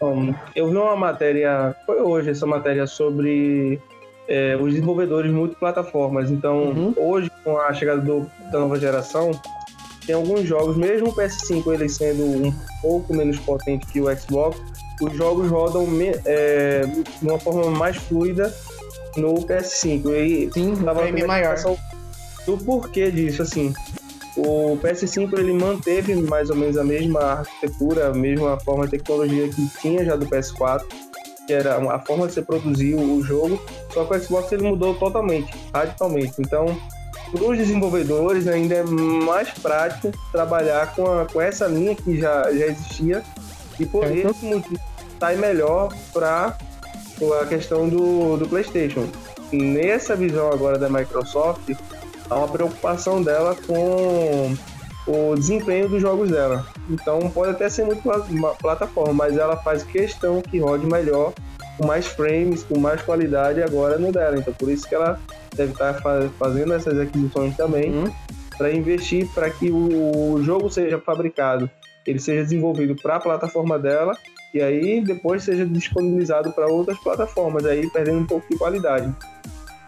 Bom, 0.00 0.34
eu 0.54 0.68
vi 0.68 0.76
uma 0.76 0.96
matéria, 0.96 1.74
foi 1.86 2.00
hoje 2.00 2.30
essa 2.30 2.46
matéria 2.46 2.86
sobre 2.86 3.80
é, 4.28 4.56
os 4.56 4.72
desenvolvedores 4.72 5.32
multiplataformas. 5.32 6.30
Então, 6.30 6.64
uhum. 6.64 6.94
hoje, 6.96 7.30
com 7.42 7.58
a 7.58 7.72
chegada 7.72 8.00
do, 8.00 8.30
da 8.52 8.60
nova 8.60 8.78
geração, 8.78 9.30
tem 10.06 10.14
alguns 10.14 10.44
jogos, 10.44 10.76
mesmo 10.76 11.08
o 11.08 11.14
PS5 11.14 11.72
ele 11.72 11.88
sendo 11.88 12.22
um 12.24 12.54
pouco 12.80 13.14
menos 13.14 13.38
potente 13.40 13.86
que 13.86 14.00
o 14.00 14.16
Xbox, 14.16 14.60
os 15.02 15.12
jogos 15.14 15.50
rodam 15.50 15.86
é, 16.24 16.82
de 16.86 17.28
uma 17.28 17.38
forma 17.38 17.70
mais 17.70 17.96
fluida 17.96 18.54
no 19.16 19.34
PS5. 19.34 20.08
E 20.14 20.50
Sim, 20.52 20.76
tava 20.76 21.10
maior. 21.26 21.56
Do 22.46 22.56
porquê 22.58 23.10
disso, 23.10 23.42
assim. 23.42 23.74
O 24.36 24.78
PS5 24.82 25.38
ele 25.38 25.52
manteve 25.54 26.14
mais 26.14 26.50
ou 26.50 26.56
menos 26.56 26.76
a 26.76 26.84
mesma 26.84 27.20
arquitetura, 27.20 28.08
a 28.08 28.14
mesma 28.14 28.58
forma 28.60 28.84
de 28.84 28.98
tecnologia 28.98 29.48
que 29.48 29.66
tinha 29.80 30.04
já 30.04 30.14
do 30.14 30.26
PS4, 30.26 30.84
que 31.46 31.52
era 31.52 31.76
a 31.76 31.98
forma 32.00 32.26
de 32.26 32.34
você 32.34 32.42
produzir 32.42 32.94
o 32.94 33.22
jogo, 33.22 33.60
só 33.94 34.04
que 34.04 34.14
o 34.14 34.20
Xbox 34.20 34.52
ele 34.52 34.68
mudou 34.68 34.94
totalmente, 34.94 35.50
radicalmente. 35.72 36.34
Então, 36.38 36.66
para 37.30 37.44
os 37.44 37.56
desenvolvedores 37.56 38.46
ainda 38.46 38.74
é 38.74 38.82
mais 38.84 39.48
prático 39.50 40.12
trabalhar 40.30 40.94
com, 40.94 41.20
a, 41.20 41.24
com 41.26 41.40
essa 41.40 41.66
linha 41.66 41.94
que 41.94 42.20
já, 42.20 42.52
já 42.52 42.66
existia 42.66 43.22
e 43.80 43.86
poder 43.86 44.26
sair 45.18 45.38
melhor 45.38 45.92
para 46.12 46.56
a 47.40 47.46
questão 47.46 47.88
do, 47.88 48.36
do 48.36 48.46
PlayStation. 48.48 49.08
Nessa 49.52 50.16
visão 50.16 50.50
agora 50.50 50.78
da 50.78 50.88
Microsoft, 50.88 51.70
há 52.28 52.34
uma 52.36 52.48
preocupação 52.48 53.22
dela 53.22 53.56
com 53.66 54.54
o 55.06 55.34
desempenho 55.36 55.88
dos 55.88 56.02
jogos 56.02 56.30
dela. 56.30 56.66
Então 56.90 57.30
pode 57.30 57.52
até 57.52 57.68
ser 57.68 57.84
muito 57.84 58.02
plataforma, 58.58 59.12
mas 59.12 59.36
ela 59.36 59.56
faz 59.56 59.82
questão 59.82 60.42
que 60.42 60.58
rode 60.58 60.86
melhor, 60.86 61.32
com 61.78 61.86
mais 61.86 62.06
frames, 62.06 62.64
com 62.64 62.78
mais 62.78 63.00
qualidade 63.02 63.62
agora 63.62 63.98
no 63.98 64.10
dela. 64.10 64.38
Então 64.38 64.52
por 64.54 64.68
isso 64.70 64.88
que 64.88 64.94
ela 64.94 65.20
deve 65.54 65.72
estar 65.72 65.94
fazendo 66.38 66.74
essas 66.74 66.98
aquisições 66.98 67.56
também 67.56 67.90
uhum. 67.90 68.12
para 68.58 68.72
investir 68.72 69.26
para 69.32 69.48
que 69.50 69.70
o 69.70 70.42
jogo 70.42 70.68
seja 70.70 70.98
fabricado, 70.98 71.70
ele 72.06 72.18
seja 72.18 72.42
desenvolvido 72.42 72.94
para 72.94 73.16
a 73.16 73.20
plataforma 73.20 73.78
dela 73.78 74.16
e 74.52 74.60
aí 74.60 75.02
depois 75.02 75.42
seja 75.42 75.66
disponibilizado 75.66 76.52
para 76.52 76.66
outras 76.66 76.98
plataformas, 76.98 77.64
aí 77.64 77.88
perdendo 77.90 78.18
um 78.18 78.26
pouco 78.26 78.48
de 78.48 78.56
qualidade. 78.56 79.12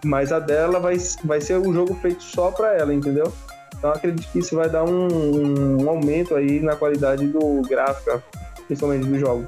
Mas 0.04 0.32
a 0.32 0.38
dela 0.38 0.78
vai, 0.78 0.96
vai 1.24 1.40
ser 1.40 1.58
um 1.58 1.72
jogo 1.72 1.94
feito 1.94 2.22
só 2.22 2.50
para 2.50 2.74
ela, 2.74 2.94
entendeu? 2.94 3.32
Então 3.76 3.90
acredito 3.90 4.30
que 4.30 4.40
isso 4.40 4.56
vai 4.56 4.68
dar 4.68 4.84
um, 4.84 5.82
um 5.82 5.88
aumento 5.88 6.34
aí 6.34 6.61
na 6.61 6.76
qualidade 6.76 7.26
do 7.26 7.62
gráfico, 7.62 8.22
principalmente 8.66 9.06
dos 9.06 9.20
jogos. 9.20 9.46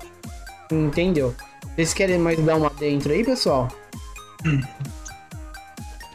Entendeu? 0.70 1.34
Vocês 1.74 1.94
querem 1.94 2.18
mais 2.18 2.38
dar 2.44 2.56
uma 2.56 2.70
dentro 2.70 3.12
aí, 3.12 3.24
pessoal? 3.24 3.68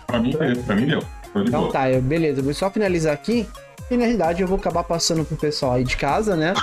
Pra 0.07 0.19
mim, 0.19 0.35
pra 0.65 0.75
mim 0.75 0.85
deu. 0.87 1.01
Então 1.35 1.69
tá, 1.69 1.91
eu, 1.91 2.01
beleza, 2.01 2.41
vou 2.41 2.53
só 2.53 2.69
finalizar 2.69 3.13
aqui. 3.13 3.47
E 3.91 3.97
na 3.97 4.05
realidade 4.05 4.41
eu 4.41 4.47
vou 4.47 4.57
acabar 4.57 4.83
passando 4.83 5.25
pro 5.25 5.35
pessoal 5.35 5.73
aí 5.73 5.83
de 5.83 5.97
casa, 5.97 6.35
né? 6.35 6.53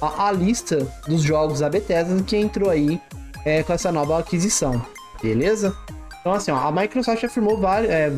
A, 0.00 0.28
a 0.28 0.32
lista 0.32 0.86
dos 1.06 1.22
jogos 1.22 1.60
da 1.60 1.68
Bethesda 1.68 2.22
que 2.22 2.36
entrou 2.36 2.70
aí 2.70 3.00
é, 3.44 3.62
com 3.62 3.72
essa 3.72 3.90
nova 3.90 4.18
aquisição. 4.18 4.84
Beleza? 5.20 5.76
Então 6.22 6.32
assim, 6.32 6.50
ó, 6.50 6.56
a 6.56 6.72
Microsoft 6.72 7.22
afirmou 7.22 7.60
é, 7.68 8.10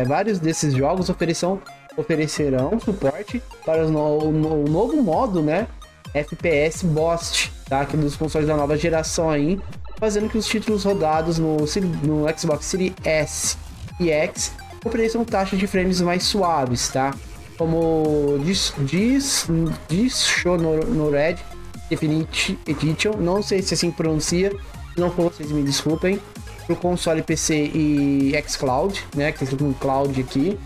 é, 0.00 0.04
vários 0.04 0.38
desses 0.38 0.74
jogos 0.74 1.08
oferecerão, 1.08 1.62
oferecerão 1.96 2.78
suporte 2.78 3.42
para 3.64 3.86
o, 3.86 3.90
no, 3.90 4.64
o 4.64 4.68
novo 4.68 5.00
modo, 5.02 5.40
né? 5.40 5.66
FPS 6.12 6.84
Boost, 6.84 7.50
tá? 7.68 7.86
Que 7.86 7.96
é 7.96 7.98
dos 7.98 8.16
consoles 8.16 8.46
da 8.46 8.56
nova 8.56 8.76
geração 8.76 9.30
aí, 9.30 9.58
fazendo 9.98 10.28
que 10.28 10.36
os 10.36 10.46
títulos 10.46 10.84
rodados 10.84 11.38
no, 11.38 11.56
no 12.02 12.38
Xbox 12.38 12.66
Series 12.66 12.92
S 13.02 13.56
e 13.98 14.10
X 14.10 14.52
ofereçam 14.84 15.24
taxas 15.24 15.58
de 15.58 15.66
frames 15.66 16.00
mais 16.02 16.24
suaves, 16.24 16.88
tá? 16.88 17.14
como 17.62 18.40
diz, 18.44 18.74
diz, 18.80 19.46
Dishonored 19.88 21.38
Definitive 21.88 22.58
Edition, 22.66 23.12
não 23.18 23.40
sei 23.40 23.62
se 23.62 23.74
assim 23.74 23.90
pronuncia, 23.92 24.50
se 24.50 25.00
não 25.00 25.12
for 25.12 25.30
vocês 25.30 25.50
me 25.52 25.62
desculpem, 25.62 26.20
para 26.66 26.74
o 26.74 26.76
console 26.76 27.22
PC 27.22 27.70
e 27.74 28.32
xCloud, 28.46 29.04
né, 29.14 29.32
que 29.32 29.44
tem 29.44 29.66
um 29.66 29.72
cloud 29.72 30.20
aqui. 30.20 30.58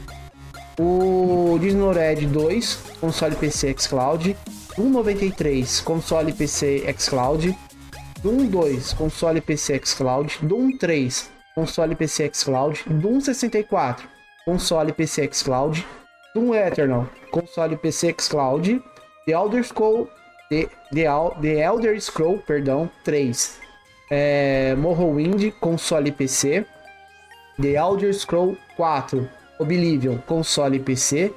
O 0.79 1.59
Dishonored 1.61 2.27
2, 2.27 2.79
console 3.01 3.37
PC 3.37 3.75
xCloud. 3.79 4.37
193, 4.75 5.81
console 5.81 6.33
PC 6.33 6.85
xCloud. 6.99 7.57
Doom 8.23 8.47
2, 8.47 8.93
console 8.93 9.41
PC 9.41 9.81
xCloud. 9.81 10.39
Doom 10.43 10.77
3, 10.77 11.31
console 11.55 11.95
PC 11.95 12.31
xCloud. 12.31 12.85
Doom 12.87 13.21
64, 13.21 14.07
console 14.45 14.93
PC 14.93 15.29
xCloud. 15.29 15.85
Doom 16.37 16.55
Eternal, 16.55 17.09
console 17.31 17.79
PC 17.79 18.13
Cloud, 18.13 18.83
The 19.25 19.33
Elder 19.33 19.65
Scroll, 19.65 20.07
The, 20.51 20.69
The, 20.93 21.07
The 21.41 21.61
Elder 21.61 21.99
Scroll, 21.99 22.41
perdão, 22.41 22.91
3, 23.05 23.59
é, 24.11 24.75
Morrowind, 24.77 25.53
console 25.61 26.13
PC, 26.13 26.65
The 27.61 27.75
Elder 27.75 28.13
Scroll 28.13 28.57
4, 28.77 29.29
Oblivion, 29.59 30.23
console 30.27 30.79
PC, 30.79 31.33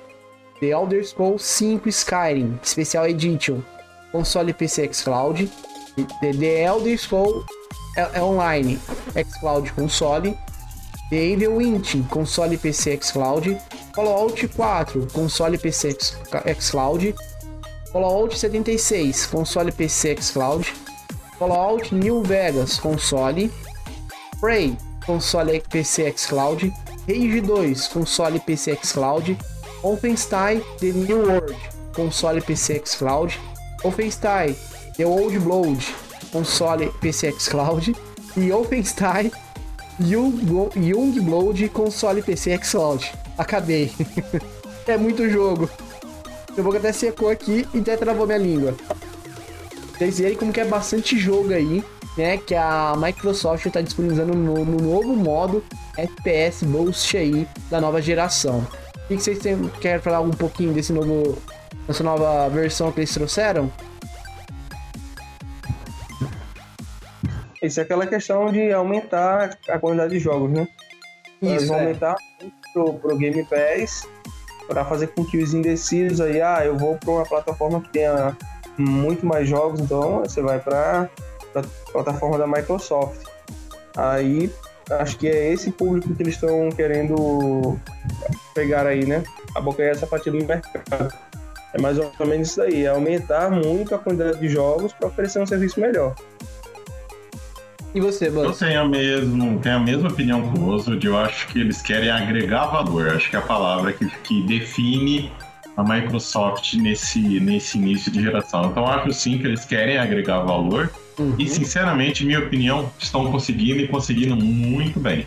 The 0.59 0.71
Elder 0.71 1.03
Scroll 1.03 1.37
5 1.37 1.89
Skyrim, 1.91 2.59
Special 2.61 3.05
Edition, 3.05 3.63
console 4.11 4.53
PC 4.53 4.89
xCloud, 4.89 5.49
The, 6.21 6.33
The 6.33 6.61
Elder 6.61 6.97
Scroll 6.97 7.45
é, 7.97 8.09
é 8.13 8.21
Online, 8.21 8.79
xCloud 9.15 9.71
console, 9.73 10.37
The 11.09 11.15
Evil 11.15 11.55
Within, 11.55 12.03
console 12.03 12.57
PC 12.57 12.97
xCloud, 12.97 13.57
Fallout 13.95 14.47
4, 14.47 15.07
console 15.13 15.57
PC 15.57 15.95
xCloud, 16.45 17.15
Fallout 17.91 18.35
76, 18.37 19.27
console 19.27 19.71
PC 19.71 20.15
xCloud, 20.17 20.88
Fallout 21.39 21.95
New 21.95 22.21
Vegas, 22.21 22.77
console, 22.77 23.49
Prey, 24.41 24.75
console 25.05 25.61
PC 25.61 26.11
xCloud, 26.11 26.69
Rage 27.07 27.41
2, 27.41 27.87
console 27.87 28.39
PC 28.41 28.75
xCloud, 28.75 29.37
Wolfenstein 29.81 30.61
The 30.79 30.91
New 30.91 31.25
World, 31.25 31.55
console 31.95 32.41
PC 32.41 32.81
xCloud, 32.81 33.39
Wolfenstein 33.81 34.53
The 34.97 35.05
Old 35.05 35.39
Blood, 35.39 35.81
console 36.33 36.91
PC 36.99 37.31
xCloud, 37.31 37.95
e 38.35 38.51
Wolfenstein 38.51 39.31
Young 40.01 41.21
Blood, 41.21 41.69
console 41.69 42.21
PC 42.21 42.57
xCloud. 42.57 43.11
Acabei. 43.37 43.93
é 44.85 44.97
muito 44.97 45.29
jogo. 45.29 45.69
Eu 46.57 46.63
vou 46.65 46.75
até 46.75 46.91
secou 46.91 47.29
aqui 47.29 47.65
e 47.73 47.79
até 47.79 47.95
travou 47.95 48.27
minha 48.27 48.37
língua. 48.37 48.75
Vocês 49.99 50.17
verem 50.17 50.37
como 50.37 50.53
que 50.53 50.61
é 50.61 50.65
bastante 50.65 51.19
jogo 51.19 51.53
aí, 51.53 51.83
né? 52.17 52.37
Que 52.37 52.55
a 52.55 52.93
Microsoft 52.97 53.65
está 53.65 53.81
disponibilizando 53.81 54.33
no, 54.33 54.63
no, 54.63 54.77
novo 54.77 55.13
modo 55.13 55.61
FPS 55.97 56.63
Boost 56.63 57.17
aí 57.17 57.45
da 57.69 57.81
nova 57.81 58.01
geração. 58.01 58.65
O 58.95 59.07
que 59.09 59.19
vocês 59.19 59.39
têm, 59.39 59.67
querem 59.81 59.99
falar 59.99 60.21
um 60.21 60.31
pouquinho 60.31 60.71
desse 60.71 60.93
novo, 60.93 61.37
dessa 61.85 62.01
nova 62.01 62.47
versão 62.47 62.93
que 62.93 63.01
eles 63.01 63.13
trouxeram? 63.13 63.69
Isso 67.61 67.81
é 67.81 67.83
aquela 67.83 68.07
questão 68.07 68.49
de 68.53 68.71
aumentar 68.71 69.57
a 69.67 69.77
quantidade 69.77 70.13
de 70.13 70.19
jogos, 70.19 70.49
né? 70.49 70.65
Isso, 71.41 71.51
Eles 71.51 71.67
vão 71.67 71.77
é. 71.77 71.81
aumentar 71.81 72.15
pro, 72.71 72.93
pro 72.93 73.17
Game 73.17 73.45
Pass 73.47 74.07
para 74.65 74.85
fazer 74.85 75.07
com 75.07 75.25
que 75.25 75.43
os 75.43 75.53
indecisos 75.53 76.21
aí, 76.21 76.41
ah, 76.41 76.63
eu 76.63 76.77
vou 76.77 76.95
para 76.95 77.11
uma 77.11 77.25
plataforma 77.25 77.81
que 77.81 77.89
tenha 77.89 78.37
muito 78.79 79.25
mais 79.25 79.47
jogos, 79.47 79.79
então 79.79 80.19
você 80.19 80.41
vai 80.41 80.59
para 80.59 81.09
a 81.55 81.91
plataforma 81.91 82.37
da 82.37 82.47
Microsoft. 82.47 83.25
Aí 83.95 84.51
acho 84.91 85.17
que 85.17 85.27
é 85.27 85.51
esse 85.51 85.71
público 85.71 86.15
que 86.15 86.23
eles 86.23 86.35
estão 86.35 86.69
querendo 86.69 87.77
pegar 88.55 88.87
aí, 88.87 89.05
né? 89.05 89.23
Abocanhar 89.53 89.91
essa 89.91 90.07
fatia 90.07 90.31
do 90.31 90.37
mercado. 90.37 91.13
É 91.73 91.79
mais 91.79 91.99
ou 91.99 92.11
menos 92.25 92.49
isso 92.49 92.61
aí, 92.61 92.85
é 92.85 92.87
aumentar 92.87 93.51
muito 93.51 93.93
a 93.93 93.99
quantidade 93.99 94.39
de 94.39 94.49
jogos 94.49 94.93
para 94.93 95.07
oferecer 95.07 95.39
um 95.39 95.45
serviço 95.45 95.79
melhor. 95.79 96.15
E 97.93 97.99
você, 97.99 98.29
Buzz? 98.29 98.61
Eu 98.61 98.67
tenho, 98.67 98.87
mesmo, 98.87 99.59
tenho 99.59 99.75
a 99.75 99.79
mesma 99.79 100.09
opinião 100.09 100.51
que 100.51 100.59
o 100.59 100.67
Oswald. 100.67 101.05
Eu 101.05 101.17
acho 101.17 101.47
que 101.47 101.59
eles 101.59 101.81
querem 101.81 102.09
agregar 102.09 102.67
valor. 102.67 103.09
Acho 103.09 103.29
que 103.29 103.35
é 103.35 103.39
a 103.39 103.41
palavra 103.41 103.93
que, 103.93 104.07
que 104.23 104.43
define 104.45 105.31
a 105.79 105.83
Microsoft 105.83 106.73
nesse, 106.73 107.39
nesse 107.39 107.77
início 107.77 108.11
de 108.11 108.21
geração. 108.21 108.65
Então, 108.65 108.85
acho 108.85 109.13
sim 109.13 109.37
que 109.37 109.47
eles 109.47 109.63
querem 109.63 109.97
agregar 109.97 110.39
valor. 110.41 110.91
Uhum. 111.17 111.35
E, 111.39 111.47
sinceramente, 111.47 112.25
minha 112.25 112.39
opinião, 112.39 112.91
estão 112.99 113.31
conseguindo 113.31 113.79
e 113.79 113.87
conseguindo 113.87 114.35
muito 114.35 114.99
bem. 114.99 115.25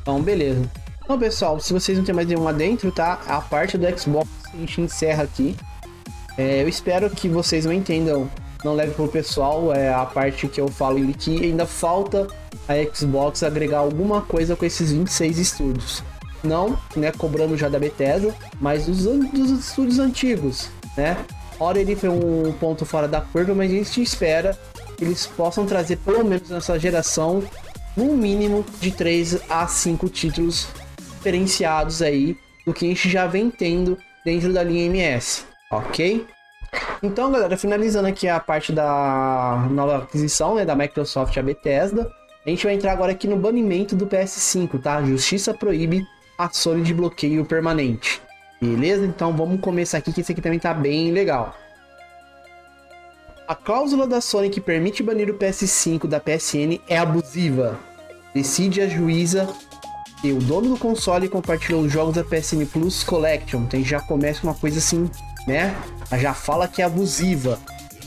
Então, 0.00 0.22
beleza. 0.22 0.62
Então, 1.04 1.18
pessoal, 1.18 1.60
se 1.60 1.72
vocês 1.72 1.98
não 1.98 2.04
tem 2.04 2.14
mais 2.14 2.26
nenhuma 2.26 2.52
dentro, 2.52 2.90
tá? 2.90 3.20
A 3.26 3.40
parte 3.40 3.76
do 3.76 3.98
Xbox 3.98 4.28
a 4.52 4.56
gente 4.56 4.80
encerra 4.80 5.24
aqui. 5.24 5.54
É, 6.38 6.62
eu 6.62 6.68
espero 6.68 7.10
que 7.10 7.28
vocês 7.28 7.66
não 7.66 7.72
entendam 7.72 8.30
não 8.64 8.74
leve 8.74 8.92
pro 8.92 9.08
pessoal, 9.08 9.72
é 9.72 9.92
a 9.92 10.04
parte 10.04 10.46
que 10.46 10.60
eu 10.60 10.68
falo 10.68 11.00
que 11.14 11.44
ainda 11.44 11.64
falta 11.64 12.26
a 12.68 12.94
Xbox 12.94 13.42
agregar 13.42 13.78
alguma 13.78 14.20
coisa 14.20 14.54
com 14.54 14.66
esses 14.66 14.92
26 14.92 15.38
estúdios. 15.38 16.04
Não, 16.42 16.78
né, 16.96 17.12
cobrando 17.12 17.56
já 17.56 17.68
da 17.68 17.78
Bethesda, 17.78 18.34
mas 18.60 18.86
dos, 18.86 19.04
dos 19.04 19.50
estúdios 19.50 19.98
antigos, 19.98 20.70
né? 20.96 21.16
Ora 21.58 21.78
ele 21.78 21.94
foi 21.94 22.08
um 22.08 22.52
ponto 22.58 22.86
fora 22.86 23.06
da 23.06 23.20
curva, 23.20 23.54
mas 23.54 23.70
a 23.70 23.74
gente 23.74 24.00
espera 24.00 24.58
que 24.96 25.04
eles 25.04 25.26
possam 25.26 25.66
trazer 25.66 25.96
pelo 25.96 26.24
menos 26.24 26.48
nessa 26.48 26.78
geração 26.78 27.42
no 27.94 28.16
mínimo 28.16 28.64
de 28.80 28.90
3 28.90 29.40
a 29.48 29.66
5 29.66 30.08
títulos 30.08 30.68
diferenciados 30.98 32.00
aí 32.00 32.36
do 32.64 32.72
que 32.72 32.86
a 32.86 32.88
gente 32.88 33.10
já 33.10 33.26
vem 33.26 33.50
tendo 33.50 33.98
dentro 34.24 34.52
da 34.52 34.62
linha 34.62 34.86
MS, 34.86 35.44
ok? 35.70 36.26
Então, 37.02 37.30
galera, 37.30 37.56
finalizando 37.56 38.08
aqui 38.08 38.28
a 38.28 38.38
parte 38.38 38.72
da 38.72 39.66
nova 39.70 39.98
aquisição, 39.98 40.54
né, 40.54 40.64
da 40.64 40.74
Microsoft 40.74 41.36
a 41.36 41.42
Bethesda, 41.42 42.10
a 42.44 42.48
gente 42.48 42.64
vai 42.64 42.74
entrar 42.74 42.92
agora 42.92 43.12
aqui 43.12 43.28
no 43.28 43.36
banimento 43.36 43.94
do 43.94 44.06
PS5, 44.06 44.80
tá? 44.80 45.02
Justiça 45.02 45.52
proíbe 45.52 46.06
a 46.40 46.48
Sony 46.50 46.82
de 46.82 46.94
bloqueio 46.94 47.44
permanente. 47.44 48.22
Beleza? 48.60 49.04
Então 49.04 49.36
vamos 49.36 49.60
começar 49.60 49.98
aqui, 49.98 50.10
que 50.10 50.22
esse 50.22 50.32
aqui 50.32 50.40
também 50.40 50.58
tá 50.58 50.72
bem 50.72 51.10
legal. 51.10 51.54
A 53.46 53.54
cláusula 53.54 54.06
da 54.06 54.22
Sony 54.22 54.48
que 54.48 54.60
permite 54.60 55.02
banir 55.02 55.28
o 55.28 55.34
PS5 55.34 56.06
da 56.06 56.18
PSN 56.18 56.80
é 56.88 56.96
abusiva. 56.96 57.78
Decide 58.34 58.80
a 58.80 58.88
juíza 58.88 59.48
que 60.22 60.32
o 60.32 60.38
dono 60.38 60.70
do 60.70 60.78
console 60.78 61.28
compartilhou 61.28 61.82
os 61.82 61.92
jogos 61.92 62.14
da 62.14 62.24
PSN 62.24 62.64
Plus 62.64 63.04
Collection. 63.04 63.62
Então 63.62 63.82
já 63.84 64.00
começa 64.00 64.42
uma 64.42 64.54
coisa 64.54 64.78
assim 64.78 65.10
né? 65.46 65.76
Já 66.18 66.32
fala 66.32 66.68
que 66.68 66.80
é 66.80 66.84
abusiva. 66.84 67.58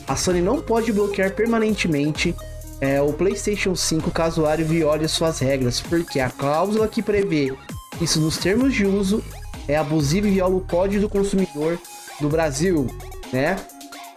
A 0.08 0.16
Sony 0.16 0.40
não 0.40 0.60
pode 0.60 0.92
bloquear 0.92 1.32
permanentemente 1.32 2.34
é, 2.80 3.00
o 3.00 3.12
PlayStation 3.12 3.74
5 3.76 4.10
caso 4.10 4.40
o 4.40 4.44
usuário 4.44 4.66
viole 4.66 5.06
suas 5.08 5.38
regras, 5.38 5.80
porque 5.80 6.20
a 6.20 6.30
cláusula 6.30 6.88
que 6.88 7.02
prevê 7.02 7.54
isso 8.00 8.20
nos 8.20 8.36
termos 8.36 8.74
de 8.74 8.86
uso 8.86 9.22
é 9.66 9.76
abusiva 9.76 10.28
e 10.28 10.32
viola 10.32 10.56
o 10.56 10.60
Código 10.60 11.02
do 11.02 11.08
Consumidor 11.08 11.78
do 12.20 12.28
Brasil, 12.28 12.86
né? 13.32 13.56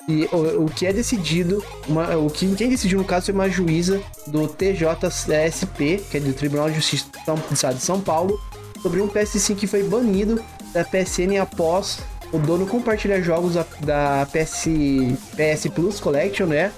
E 0.07 0.23
o, 0.31 0.65
o 0.65 0.69
que 0.69 0.85
é 0.85 0.93
decidido, 0.93 1.63
uma, 1.87 2.15
o 2.15 2.29
que 2.29 2.55
quem 2.55 2.69
decidiu 2.69 2.99
no 2.99 3.05
caso 3.05 3.25
foi 3.25 3.35
uma 3.35 3.49
juíza 3.49 4.01
do 4.27 4.47
TJSP, 4.47 6.03
que 6.09 6.17
é 6.17 6.19
do 6.19 6.33
Tribunal 6.33 6.69
de 6.69 6.75
Justiça 6.75 7.73
de 7.73 7.81
São 7.81 7.99
Paulo, 7.99 8.39
sobre 8.81 9.01
um 9.01 9.07
PS5 9.07 9.55
que 9.55 9.67
foi 9.67 9.83
banido 9.83 10.41
da 10.73 10.85
PSN 10.85 11.41
após 11.41 11.99
o 12.31 12.37
dono 12.37 12.65
compartilha 12.65 13.21
jogos 13.21 13.53
da, 13.53 13.65
da 13.81 14.27
PS, 14.31 14.65
PS 15.35 15.67
Plus 15.73 15.99
Collection, 15.99 16.45
né? 16.47 16.71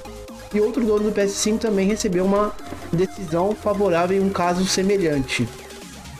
E 0.53 0.59
outro 0.59 0.83
dono 0.83 1.11
do 1.11 1.11
PS5 1.11 1.59
também 1.59 1.87
recebeu 1.87 2.25
uma 2.25 2.53
decisão 2.91 3.55
favorável 3.55 4.17
em 4.17 4.25
um 4.25 4.29
caso 4.29 4.65
semelhante. 4.65 5.47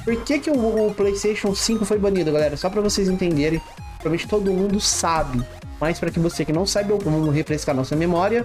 Por 0.10 0.24
que, 0.24 0.40
que 0.40 0.50
o, 0.50 0.88
o 0.88 0.92
PlayStation 0.96 1.54
5 1.54 1.86
foi 1.86 2.00
banido, 2.00 2.32
galera? 2.32 2.58
Só 2.58 2.68
para 2.68 2.82
vocês 2.82 3.08
entenderem, 3.08 3.62
provavelmente 4.00 4.28
todo 4.28 4.52
mundo 4.52 4.82
sabe. 4.82 5.46
Mas 5.80 6.00
para 6.00 6.10
que 6.10 6.20
você 6.20 6.44
que 6.44 6.52
não 6.52 6.66
sabe, 6.66 6.92
vamos 6.92 7.32
refrescar 7.32 7.76
nossa 7.76 7.96
memória. 7.96 8.44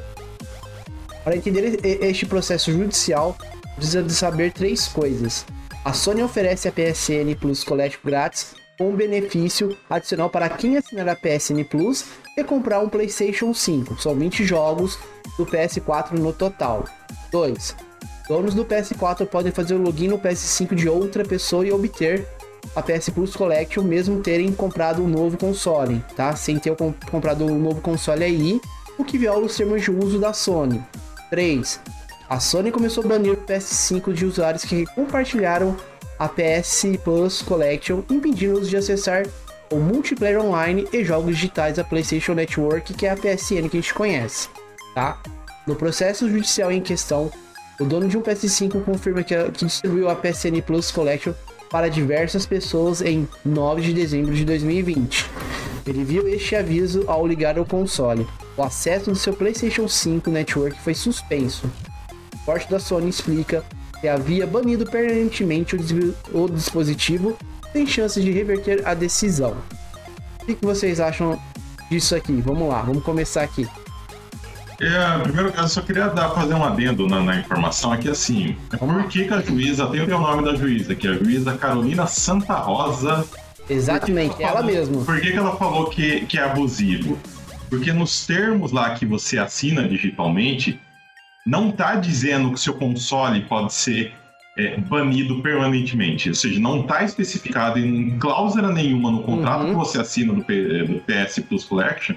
Para 1.24 1.34
entender 1.34 1.80
este 1.82 2.26
processo 2.26 2.70
judicial, 2.70 3.34
precisa 3.76 4.02
de 4.02 4.14
saber 4.14 4.52
três 4.52 4.86
coisas. 4.86 5.46
A 5.82 5.94
Sony 5.94 6.22
oferece 6.22 6.68
a 6.68 6.70
PSN 6.70 7.34
Plus 7.40 7.64
Collection 7.64 8.00
grátis 8.04 8.54
um 8.78 8.94
benefício 8.94 9.74
adicional 9.88 10.28
para 10.28 10.50
quem 10.50 10.76
assinar 10.76 11.08
a 11.08 11.16
PSN 11.16 11.64
Plus 11.64 12.04
e 12.36 12.44
comprar 12.44 12.80
um 12.80 12.90
PlayStation 12.90 13.54
5. 13.54 14.02
São 14.02 14.14
20 14.14 14.44
jogos 14.44 14.98
do 15.38 15.46
PS4 15.46 16.12
no 16.12 16.30
total. 16.30 16.84
2. 17.32 17.93
Donos 18.26 18.54
do 18.54 18.64
PS4 18.64 19.26
podem 19.26 19.52
fazer 19.52 19.74
o 19.74 19.82
login 19.82 20.08
no 20.08 20.18
PS5 20.18 20.74
de 20.74 20.88
outra 20.88 21.24
pessoa 21.24 21.66
e 21.66 21.72
obter 21.72 22.26
a 22.74 22.82
PS 22.82 23.10
Plus 23.10 23.36
Collection 23.36 23.82
mesmo 23.82 24.20
terem 24.20 24.50
comprado 24.50 25.02
um 25.02 25.08
novo 25.08 25.36
console, 25.36 26.02
tá? 26.16 26.34
Sem 26.34 26.58
ter 26.58 26.74
comprado 27.10 27.44
um 27.44 27.58
novo 27.58 27.82
console 27.82 28.24
aí, 28.24 28.60
o 28.98 29.04
que 29.04 29.18
viola 29.18 29.44
os 29.44 29.54
termos 29.54 29.82
de 29.82 29.90
uso 29.90 30.18
da 30.18 30.32
Sony. 30.32 30.82
3. 31.28 31.80
A 32.28 32.40
Sony 32.40 32.72
começou 32.72 33.04
a 33.04 33.08
banir 33.08 33.34
o 33.34 33.36
PS5 33.36 34.14
de 34.14 34.24
usuários 34.24 34.64
que 34.64 34.86
compartilharam 34.86 35.76
a 36.18 36.26
PS 36.26 36.86
Plus 37.02 37.42
Collection, 37.42 38.02
impedindo-os 38.10 38.70
de 38.70 38.78
acessar 38.78 39.26
o 39.70 39.76
multiplayer 39.76 40.40
online 40.40 40.88
e 40.92 41.04
jogos 41.04 41.36
digitais 41.36 41.76
da 41.76 41.84
PlayStation 41.84 42.32
Network, 42.32 42.94
que 42.94 43.06
é 43.06 43.10
a 43.10 43.16
PSN 43.16 43.68
que 43.68 43.76
a 43.76 43.80
gente 43.80 43.92
conhece, 43.92 44.48
tá? 44.94 45.20
No 45.66 45.74
processo 45.74 46.28
judicial 46.28 46.72
em 46.72 46.80
questão, 46.80 47.30
o 47.80 47.84
dono 47.84 48.08
de 48.08 48.16
um 48.16 48.22
PS5 48.22 48.84
confirma 48.84 49.22
que, 49.22 49.34
que 49.50 49.64
distribuiu 49.64 50.08
a 50.08 50.14
PSN 50.14 50.60
Plus 50.64 50.90
Collection 50.90 51.32
para 51.70 51.88
diversas 51.88 52.46
pessoas 52.46 53.02
em 53.02 53.28
9 53.44 53.82
de 53.82 53.92
dezembro 53.92 54.32
de 54.32 54.44
2020. 54.44 55.28
Ele 55.86 56.04
viu 56.04 56.28
este 56.28 56.54
aviso 56.54 57.04
ao 57.08 57.26
ligar 57.26 57.58
o 57.58 57.64
console. 57.64 58.26
O 58.56 58.62
acesso 58.62 59.10
do 59.10 59.16
seu 59.16 59.32
PlayStation 59.32 59.88
5 59.88 60.30
Network 60.30 60.80
foi 60.82 60.94
suspenso. 60.94 61.68
O 62.32 62.38
porte 62.44 62.70
da 62.70 62.78
Sony 62.78 63.10
explica 63.10 63.64
que 64.00 64.06
havia 64.06 64.46
banido 64.46 64.86
permanentemente 64.86 65.76
o, 66.32 66.48
dispositivo 66.48 67.36
sem 67.72 67.86
chances 67.86 68.22
de 68.22 68.30
reverter 68.30 68.86
a 68.86 68.94
decisão. 68.94 69.56
O 70.42 70.46
que 70.46 70.56
vocês 70.64 71.00
acham 71.00 71.40
disso 71.90 72.14
aqui? 72.14 72.40
Vamos 72.40 72.68
lá, 72.68 72.82
vamos 72.82 73.02
começar 73.02 73.42
aqui. 73.42 73.66
É, 74.80 75.18
primeiro, 75.22 75.52
eu 75.56 75.68
só 75.68 75.80
queria 75.80 76.08
dar, 76.08 76.30
fazer 76.30 76.54
um 76.54 76.64
adendo 76.64 77.06
na, 77.06 77.20
na 77.20 77.36
informação 77.36 77.92
aqui, 77.92 78.08
assim, 78.08 78.56
por 78.78 79.08
que, 79.08 79.24
que 79.24 79.34
a 79.34 79.40
juíza, 79.40 79.86
tem 79.86 80.02
o 80.02 80.06
nome 80.08 80.44
da 80.44 80.56
juíza, 80.56 80.94
que 80.94 81.06
é 81.06 81.10
a 81.10 81.14
juíza 81.14 81.56
Carolina 81.56 82.06
Santa 82.06 82.54
Rosa. 82.54 83.24
Exatamente, 83.68 84.42
ela, 84.42 84.56
falou, 84.56 84.66
mesma. 84.66 85.04
Por 85.04 85.20
que, 85.20 85.30
que 85.30 85.38
ela 85.38 85.56
falou 85.56 85.90
que, 85.90 86.26
que 86.26 86.38
é 86.38 86.42
abusivo? 86.42 87.18
Porque 87.70 87.92
nos 87.92 88.26
termos 88.26 88.72
lá 88.72 88.94
que 88.94 89.06
você 89.06 89.38
assina 89.38 89.88
digitalmente, 89.88 90.80
não 91.46 91.70
está 91.70 91.94
dizendo 91.94 92.52
que 92.52 92.60
seu 92.60 92.74
console 92.74 93.42
pode 93.42 93.72
ser 93.72 94.12
é, 94.58 94.76
banido 94.78 95.40
permanentemente. 95.40 96.28
Ou 96.28 96.34
seja, 96.34 96.60
não 96.60 96.80
está 96.80 97.02
especificado 97.04 97.78
em 97.78 98.18
cláusula 98.18 98.72
nenhuma 98.72 99.10
no 99.10 99.22
contrato 99.22 99.62
uhum. 99.62 99.70
que 99.70 99.74
você 99.74 100.00
assina 100.00 100.32
do, 100.32 100.44
P, 100.44 100.84
do 100.84 101.00
PS 101.00 101.40
Plus 101.48 101.64
Collection 101.64 102.14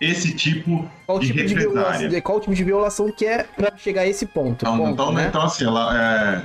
esse 0.00 0.32
tipo 0.34 0.88
qual 1.06 1.18
de 1.18 1.28
tipo 1.28 1.38
represária. 1.38 2.08
De 2.08 2.20
qual 2.20 2.40
tipo 2.40 2.54
de 2.54 2.64
violação 2.64 3.10
que 3.10 3.26
é 3.26 3.42
para 3.42 3.76
chegar 3.76 4.02
a 4.02 4.06
esse 4.06 4.26
ponto? 4.26 4.64
Então, 4.64 4.78
ponto, 4.78 4.90
então, 4.92 5.12
né? 5.12 5.26
então 5.28 5.42
assim, 5.42 5.64
ela 5.64 6.42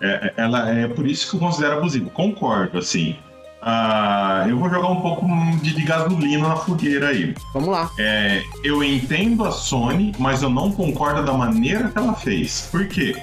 é, 0.00 0.06
é, 0.06 0.32
ela 0.36 0.70
é 0.70 0.88
por 0.88 1.06
isso 1.06 1.30
que 1.30 1.36
eu 1.36 1.40
considero 1.40 1.78
abusivo. 1.78 2.10
Concordo, 2.10 2.78
assim. 2.78 3.16
Uh, 3.62 4.48
eu 4.48 4.58
vou 4.58 4.70
jogar 4.70 4.88
um 4.88 5.00
pouco 5.00 5.26
de, 5.60 5.74
de, 5.74 5.82
gasolina 5.82 6.48
na 6.48 6.56
fogueira 6.56 7.08
aí. 7.08 7.34
Vamos 7.52 7.70
lá. 7.70 7.90
É, 7.98 8.40
eu 8.62 8.84
entendo 8.84 9.44
a 9.44 9.50
Sony, 9.50 10.12
mas 10.18 10.42
eu 10.42 10.50
não 10.50 10.70
concordo 10.70 11.24
da 11.24 11.32
maneira 11.32 11.88
que 11.88 11.98
ela 11.98 12.14
fez. 12.14 12.68
Por 12.70 12.86
quê? 12.86 13.16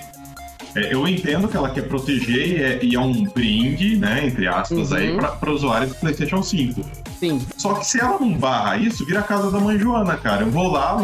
É, 0.76 0.94
eu 0.94 1.08
entendo 1.08 1.48
que 1.48 1.56
ela 1.56 1.70
quer 1.70 1.84
proteger 1.88 2.48
e 2.48 2.64
é, 2.64 2.80
e 2.84 2.96
é 2.96 3.00
um 3.00 3.24
brinde, 3.26 3.96
né, 3.98 4.26
entre 4.26 4.48
aspas, 4.48 4.92
uhum. 4.92 4.98
aí, 4.98 5.18
para 5.18 5.52
usuários 5.52 5.92
do 5.92 5.96
PlayStation 5.98 6.42
5. 6.42 6.82
Sim. 7.20 7.42
Só 7.58 7.76
que 7.76 7.86
se 7.86 8.00
ela 8.00 8.20
não 8.20 8.34
barra 8.34 8.78
isso, 8.78 9.06
vira 9.06 9.20
a 9.20 9.24
casa 9.24 9.52
da 9.52 9.60
mãe 9.60 9.78
Joana, 9.78 10.18
cara. 10.18 10.42
Eu 10.44 10.52
vou 10.52 10.72
lá, 10.72 10.98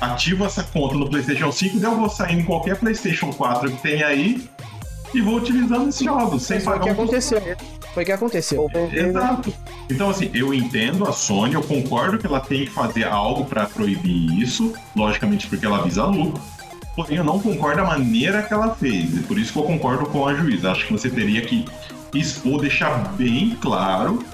ativo 0.00 0.44
essa 0.44 0.62
conta 0.62 0.94
no 0.94 1.08
PlayStation 1.08 1.50
5, 1.50 1.80
daí 1.80 1.90
eu 1.90 1.96
vou 1.96 2.08
sair 2.08 2.38
em 2.38 2.44
qualquer 2.44 2.76
PlayStation 2.76 3.32
4 3.32 3.70
que 3.72 3.82
tem 3.82 4.02
aí 4.02 4.48
e 5.12 5.20
vou 5.20 5.36
utilizando 5.36 5.88
esses 5.88 6.04
jogos, 6.04 6.42
sem 6.42 6.60
pagar 6.60 6.78
Foi 6.78 6.78
o 6.78 6.94
que 6.94 7.00
aconteceu. 7.00 7.42
Foi 7.94 8.02
o 8.02 8.06
que 8.06 8.12
aconteceu. 8.12 8.70
Exato. 8.92 9.52
Então, 9.90 10.10
assim, 10.10 10.30
eu 10.34 10.52
entendo 10.52 11.08
a 11.08 11.12
Sony, 11.12 11.54
eu 11.54 11.62
concordo 11.62 12.18
que 12.18 12.26
ela 12.26 12.40
tem 12.40 12.66
que 12.66 12.70
fazer 12.70 13.04
algo 13.04 13.44
para 13.44 13.66
proibir 13.66 14.38
isso, 14.40 14.74
logicamente 14.94 15.46
porque 15.46 15.64
ela 15.64 15.82
visa 15.82 16.04
lucro 16.04 16.40
porém 16.96 17.18
eu 17.18 17.24
não 17.24 17.38
concordo 17.38 17.82
a 17.82 17.84
maneira 17.84 18.42
que 18.42 18.52
ela 18.52 18.74
fez. 18.74 19.14
E 19.14 19.20
por 19.20 19.38
isso 19.38 19.52
que 19.52 19.58
eu 19.58 19.64
concordo 19.64 20.06
com 20.06 20.26
a 20.26 20.34
juíza. 20.34 20.72
Acho 20.72 20.86
que 20.86 20.92
você 20.92 21.10
teria 21.10 21.42
que 21.42 21.66
expor, 22.14 22.62
deixar 22.62 23.12
bem 23.14 23.56
claro 23.60 24.24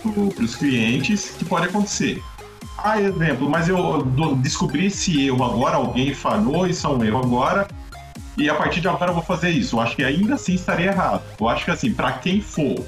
para 0.00 0.44
os 0.44 0.54
clientes 0.54 1.30
que 1.30 1.44
pode 1.44 1.66
acontecer. 1.66 2.22
Ah, 2.78 3.00
exemplo, 3.00 3.48
mas 3.48 3.68
eu 3.68 4.02
descobri 4.42 4.86
esse 4.86 5.26
erro 5.26 5.42
agora, 5.42 5.76
alguém 5.76 6.12
falhou, 6.14 6.66
isso 6.66 6.86
é 6.86 6.90
um 6.90 7.02
erro 7.02 7.18
agora, 7.18 7.66
e 8.36 8.50
a 8.50 8.54
partir 8.54 8.80
de 8.80 8.88
agora 8.88 9.10
eu 9.10 9.14
vou 9.14 9.22
fazer 9.22 9.50
isso. 9.50 9.76
Eu 9.76 9.80
acho 9.80 9.96
que 9.96 10.04
ainda 10.04 10.34
assim 10.34 10.54
estaria 10.54 10.88
errado. 10.88 11.22
Eu 11.40 11.48
acho 11.48 11.64
que 11.64 11.70
assim, 11.70 11.92
para 11.94 12.12
quem 12.12 12.42
for, 12.42 12.84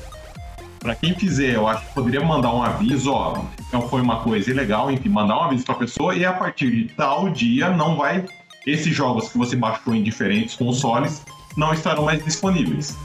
para 0.78 0.94
quem 0.94 1.14
fizer, 1.14 1.54
eu 1.54 1.66
acho 1.66 1.86
que 1.86 1.94
poderia 1.94 2.20
mandar 2.20 2.52
um 2.52 2.62
aviso, 2.62 3.10
ó, 3.10 3.42
não 3.72 3.88
foi 3.88 4.02
uma 4.02 4.20
coisa 4.20 4.50
ilegal, 4.50 4.90
enfim, 4.90 5.08
mandar 5.08 5.38
um 5.38 5.42
aviso 5.44 5.64
para 5.64 5.76
a 5.76 5.78
pessoa 5.78 6.14
e 6.14 6.24
a 6.24 6.32
partir 6.32 6.70
de 6.70 6.84
tal 6.94 7.30
dia 7.30 7.70
não 7.70 7.96
vai 7.96 8.26
esses 8.66 8.94
jogos 8.94 9.28
que 9.28 9.38
você 9.38 9.54
baixou 9.54 9.94
em 9.94 10.02
diferentes 10.02 10.56
consoles 10.56 11.22
não 11.56 11.72
estarão 11.72 12.04
mais 12.04 12.22
disponíveis. 12.24 12.96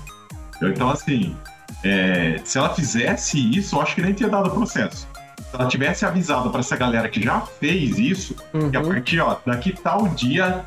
Então, 0.62 0.90
assim, 0.90 1.36
é, 1.84 2.40
se 2.44 2.58
ela 2.58 2.74
fizesse 2.74 3.40
isso, 3.58 3.76
eu 3.76 3.82
acho 3.82 3.96
que 3.96 4.02
nem 4.02 4.14
tinha 4.14 4.30
dado 4.30 4.50
processo. 4.52 5.08
Se 5.38 5.56
ela 5.56 5.68
tivesse 5.68 6.06
avisado 6.06 6.50
para 6.50 6.60
essa 6.60 6.76
galera 6.76 7.08
que 7.10 7.22
já 7.22 7.42
fez 7.42 7.98
isso, 7.98 8.36
uhum. 8.54 8.70
que 8.70 8.78
a 8.78 8.82
partir, 8.82 9.20
ó, 9.20 9.38
daqui 9.46 9.74
tal 9.74 10.08
dia, 10.10 10.66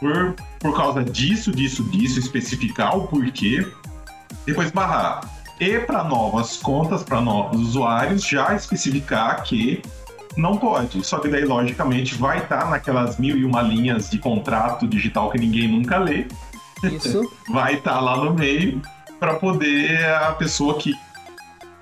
por, 0.00 0.34
por 0.58 0.76
causa 0.76 1.04
disso, 1.04 1.50
disso, 1.50 1.82
disso, 1.84 2.18
especificar 2.18 2.96
o 2.96 3.06
porquê, 3.08 3.66
depois 4.46 4.70
barrar. 4.70 5.20
E 5.60 5.78
para 5.80 6.04
novas 6.04 6.56
contas, 6.56 7.02
para 7.02 7.20
novos 7.20 7.60
usuários, 7.60 8.24
já 8.24 8.54
especificar 8.54 9.42
que 9.42 9.82
não 10.36 10.56
pode. 10.56 11.04
Só 11.04 11.18
que 11.18 11.28
daí, 11.28 11.44
logicamente, 11.44 12.14
vai 12.14 12.38
estar 12.38 12.64
tá 12.64 12.70
naquelas 12.70 13.18
mil 13.18 13.36
e 13.36 13.44
uma 13.44 13.62
linhas 13.62 14.10
de 14.10 14.18
contrato 14.18 14.86
digital 14.86 15.30
que 15.30 15.38
ninguém 15.38 15.68
nunca 15.68 15.98
lê. 15.98 16.26
Isso. 16.82 17.30
vai 17.50 17.74
estar 17.74 17.94
tá 17.94 18.00
lá 18.00 18.16
no 18.16 18.34
meio 18.34 18.80
para 19.18 19.34
poder 19.34 20.04
a 20.06 20.32
pessoa 20.32 20.78
que 20.78 20.94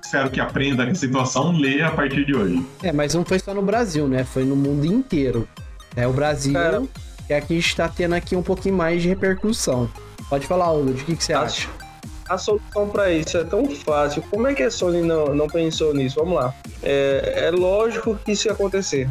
espero 0.03 0.29
que 0.29 0.39
aprenda 0.39 0.83
a 0.85 0.95
situação 0.95 1.51
ler 1.51 1.83
a 1.83 1.91
partir 1.91 2.25
de 2.25 2.35
hoje. 2.35 2.65
É, 2.81 2.91
mas 2.91 3.13
não 3.13 3.25
foi 3.25 3.39
só 3.39 3.53
no 3.53 3.61
Brasil, 3.61 4.07
né? 4.07 4.23
Foi 4.23 4.45
no 4.45 4.55
mundo 4.55 4.85
inteiro. 4.85 5.47
É 5.95 6.07
o 6.07 6.13
Brasil 6.13 6.57
é. 6.57 6.81
que 7.27 7.33
aqui 7.33 7.57
está 7.57 7.89
tendo 7.89 8.15
aqui 8.15 8.35
um 8.35 8.43
pouquinho 8.43 8.75
mais 8.75 9.01
de 9.01 9.09
repercussão. 9.09 9.89
Pode 10.29 10.45
falar, 10.47 10.71
Hugo, 10.71 10.91
o 10.91 10.93
que, 10.93 11.15
que 11.15 11.23
você 11.23 11.33
acha? 11.33 11.67
A 12.29 12.37
solução 12.37 12.89
para 12.89 13.11
isso 13.11 13.37
é 13.37 13.43
tão 13.43 13.69
fácil. 13.69 14.21
Como 14.29 14.47
é 14.47 14.53
que 14.53 14.63
a 14.63 14.71
Sony 14.71 15.01
não, 15.01 15.27
não 15.27 15.47
pensou 15.47 15.93
nisso? 15.93 16.19
Vamos 16.19 16.35
lá. 16.35 16.53
É, 16.83 17.45
é 17.45 17.51
lógico 17.51 18.15
que 18.15 18.33
isso 18.33 18.47
ia 18.47 18.53
acontecer. 18.53 19.09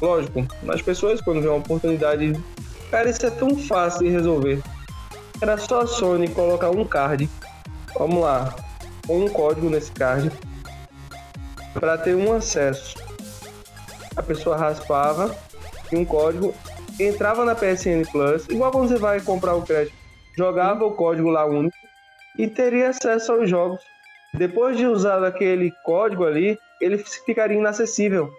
Lógico. 0.00 0.46
As 0.68 0.82
pessoas, 0.82 1.20
quando 1.20 1.40
vê 1.40 1.48
uma 1.48 1.58
oportunidade. 1.58 2.32
Cara, 2.90 3.08
isso 3.08 3.24
é 3.24 3.30
tão 3.30 3.56
fácil 3.56 4.00
de 4.00 4.10
resolver. 4.10 4.62
Era 5.40 5.56
só 5.58 5.82
a 5.82 5.86
Sony 5.86 6.28
colocar 6.28 6.70
um 6.70 6.84
card. 6.84 7.28
Vamos 7.96 8.20
lá. 8.20 8.54
Um 9.08 9.28
código 9.28 9.70
nesse 9.70 9.92
card. 9.92 10.30
Para 11.74 11.96
ter 11.98 12.16
um 12.16 12.32
acesso. 12.32 12.96
A 14.16 14.22
pessoa 14.22 14.56
raspava 14.56 15.34
e 15.92 15.96
um 15.96 16.04
código. 16.04 16.54
Entrava 16.98 17.44
na 17.44 17.54
PSN 17.54 18.10
Plus. 18.10 18.46
Igual 18.48 18.72
quando 18.72 18.88
você 18.88 18.98
vai 18.98 19.20
comprar 19.20 19.54
o 19.54 19.62
crédito. 19.62 19.94
Jogava 20.36 20.84
o 20.84 20.92
código 20.92 21.30
lá 21.30 21.44
único 21.46 21.85
e 22.38 22.46
teria 22.46 22.90
acesso 22.90 23.32
aos 23.32 23.48
jogos. 23.48 23.80
Depois 24.34 24.76
de 24.76 24.86
usar 24.86 25.24
aquele 25.24 25.72
código 25.84 26.24
ali, 26.24 26.58
ele 26.80 26.98
ficaria 26.98 27.56
inacessível. 27.56 28.30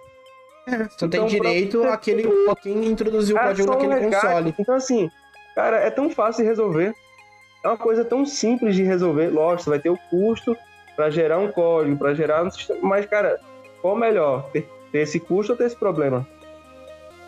É, 0.67 0.83
só 0.89 1.05
então, 1.05 1.09
tem 1.09 1.25
direito 1.25 1.79
pra... 1.79 1.93
àquele 1.93 2.23
quem 2.61 2.85
introduziu 2.85 3.35
o 3.35 3.39
é 3.39 3.43
código 3.43 3.71
naquele 3.71 3.95
um 3.95 4.11
console. 4.11 4.55
Então, 4.59 4.75
assim, 4.75 5.09
cara, 5.55 5.77
é 5.77 5.89
tão 5.89 6.09
fácil 6.09 6.43
de 6.43 6.49
resolver. 6.49 6.93
É 7.63 7.67
uma 7.67 7.77
coisa 7.77 8.05
tão 8.05 8.25
simples 8.25 8.75
de 8.75 8.83
resolver. 8.83 9.29
Lógico, 9.29 9.63
você 9.63 9.69
vai 9.71 9.79
ter 9.79 9.89
o 9.89 9.97
custo 10.09 10.55
para 10.95 11.09
gerar 11.09 11.39
um 11.39 11.51
código, 11.51 11.97
para 11.97 12.13
gerar 12.13 12.43
um 12.43 12.51
sistema. 12.51 12.79
Mas, 12.83 13.05
cara, 13.05 13.39
qual 13.81 13.95
melhor? 13.95 14.49
Ter, 14.51 14.67
ter 14.91 14.99
esse 14.99 15.19
custo 15.19 15.53
ou 15.53 15.57
ter 15.57 15.65
esse 15.65 15.75
problema? 15.75 16.27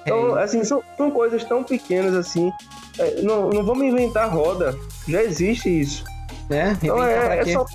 Então, 0.02 0.38
é. 0.38 0.44
assim, 0.44 0.64
são, 0.64 0.84
são 0.98 1.10
coisas 1.10 1.44
tão 1.44 1.64
pequenas 1.64 2.14
assim. 2.14 2.52
É, 3.00 3.22
não, 3.22 3.50
não 3.50 3.64
vamos 3.64 3.84
inventar 3.86 4.30
roda. 4.30 4.76
Já 5.08 5.24
existe 5.24 5.70
isso 5.70 6.04
né? 6.50 6.78
Então 6.82 7.04
é, 7.04 7.40
é, 7.40 7.46
só, 7.46 7.66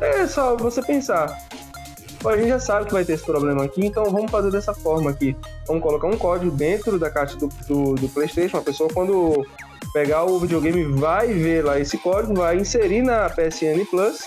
é 0.00 0.26
só 0.26 0.56
você 0.56 0.82
pensar. 0.82 1.38
A 2.24 2.36
gente 2.36 2.48
já 2.48 2.60
sabe 2.60 2.86
que 2.86 2.92
vai 2.92 3.04
ter 3.04 3.14
esse 3.14 3.24
problema 3.24 3.64
aqui, 3.64 3.84
então 3.84 4.04
vamos 4.04 4.30
fazer 4.30 4.50
dessa 4.50 4.72
forma 4.72 5.10
aqui. 5.10 5.36
Vamos 5.66 5.82
colocar 5.82 6.06
um 6.06 6.16
código 6.16 6.52
dentro 6.52 6.98
da 6.98 7.10
caixa 7.10 7.36
do, 7.36 7.48
do, 7.66 7.94
do 7.94 8.08
PlayStation. 8.08 8.58
A 8.58 8.62
pessoa, 8.62 8.88
quando 8.92 9.44
pegar 9.92 10.24
o 10.24 10.38
videogame, 10.38 10.84
vai 10.84 11.32
ver 11.32 11.64
lá 11.64 11.80
esse 11.80 11.98
código, 11.98 12.34
vai 12.34 12.56
inserir 12.56 13.02
na 13.02 13.28
PSN 13.28 13.84
Plus, 13.90 14.20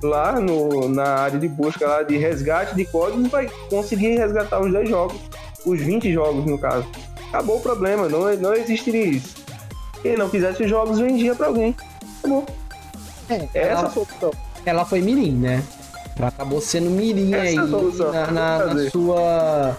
lá 0.00 0.38
no, 0.38 0.88
na 0.88 1.06
área 1.06 1.38
de 1.38 1.48
busca 1.48 1.88
lá 1.88 2.02
de 2.04 2.16
resgate 2.16 2.76
de 2.76 2.84
códigos, 2.84 3.28
vai 3.28 3.50
conseguir 3.68 4.16
resgatar 4.16 4.60
os 4.60 4.72
10 4.72 4.88
jogos, 4.88 5.20
os 5.66 5.80
20 5.80 6.12
jogos 6.12 6.44
no 6.44 6.58
caso. 6.58 6.86
Acabou 7.28 7.56
o 7.56 7.60
problema, 7.60 8.08
não, 8.08 8.32
não 8.36 8.54
existiria 8.54 9.06
isso. 9.06 9.34
Quem 10.02 10.16
não 10.16 10.28
quisesse 10.28 10.62
os 10.62 10.70
jogos 10.70 11.00
vendia 11.00 11.34
para 11.34 11.48
alguém. 11.48 11.74
Acabou. 12.20 12.46
É, 13.28 13.48
essa 13.54 13.90
solução. 13.90 14.32
Ela 14.64 14.84
foi 14.84 15.00
mirim, 15.00 15.32
né? 15.32 15.62
Ela 16.16 16.28
acabou 16.28 16.60
sendo 16.60 16.90
mirim 16.90 17.34
essa 17.34 17.44
aí 17.44 17.56
na, 17.56 18.30
na, 18.30 18.74
na 18.74 18.90
sua. 18.90 19.76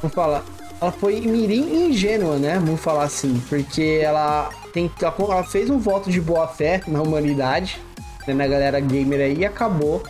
Vamos 0.00 0.14
falar. 0.14 0.44
Ela 0.80 0.92
foi 0.92 1.20
mirim 1.20 1.88
ingênua, 1.88 2.36
né? 2.36 2.54
Vamos 2.54 2.80
falar 2.80 3.04
assim. 3.04 3.42
Porque 3.48 4.00
ela, 4.02 4.50
tem, 4.72 4.90
ela 5.00 5.44
fez 5.44 5.70
um 5.70 5.78
voto 5.78 6.10
de 6.10 6.20
boa 6.20 6.46
fé 6.46 6.80
na 6.86 7.02
humanidade, 7.02 7.80
né, 8.26 8.34
na 8.34 8.46
galera 8.46 8.78
gamer 8.78 9.20
aí, 9.20 9.38
e 9.38 9.46
acabou 9.46 10.02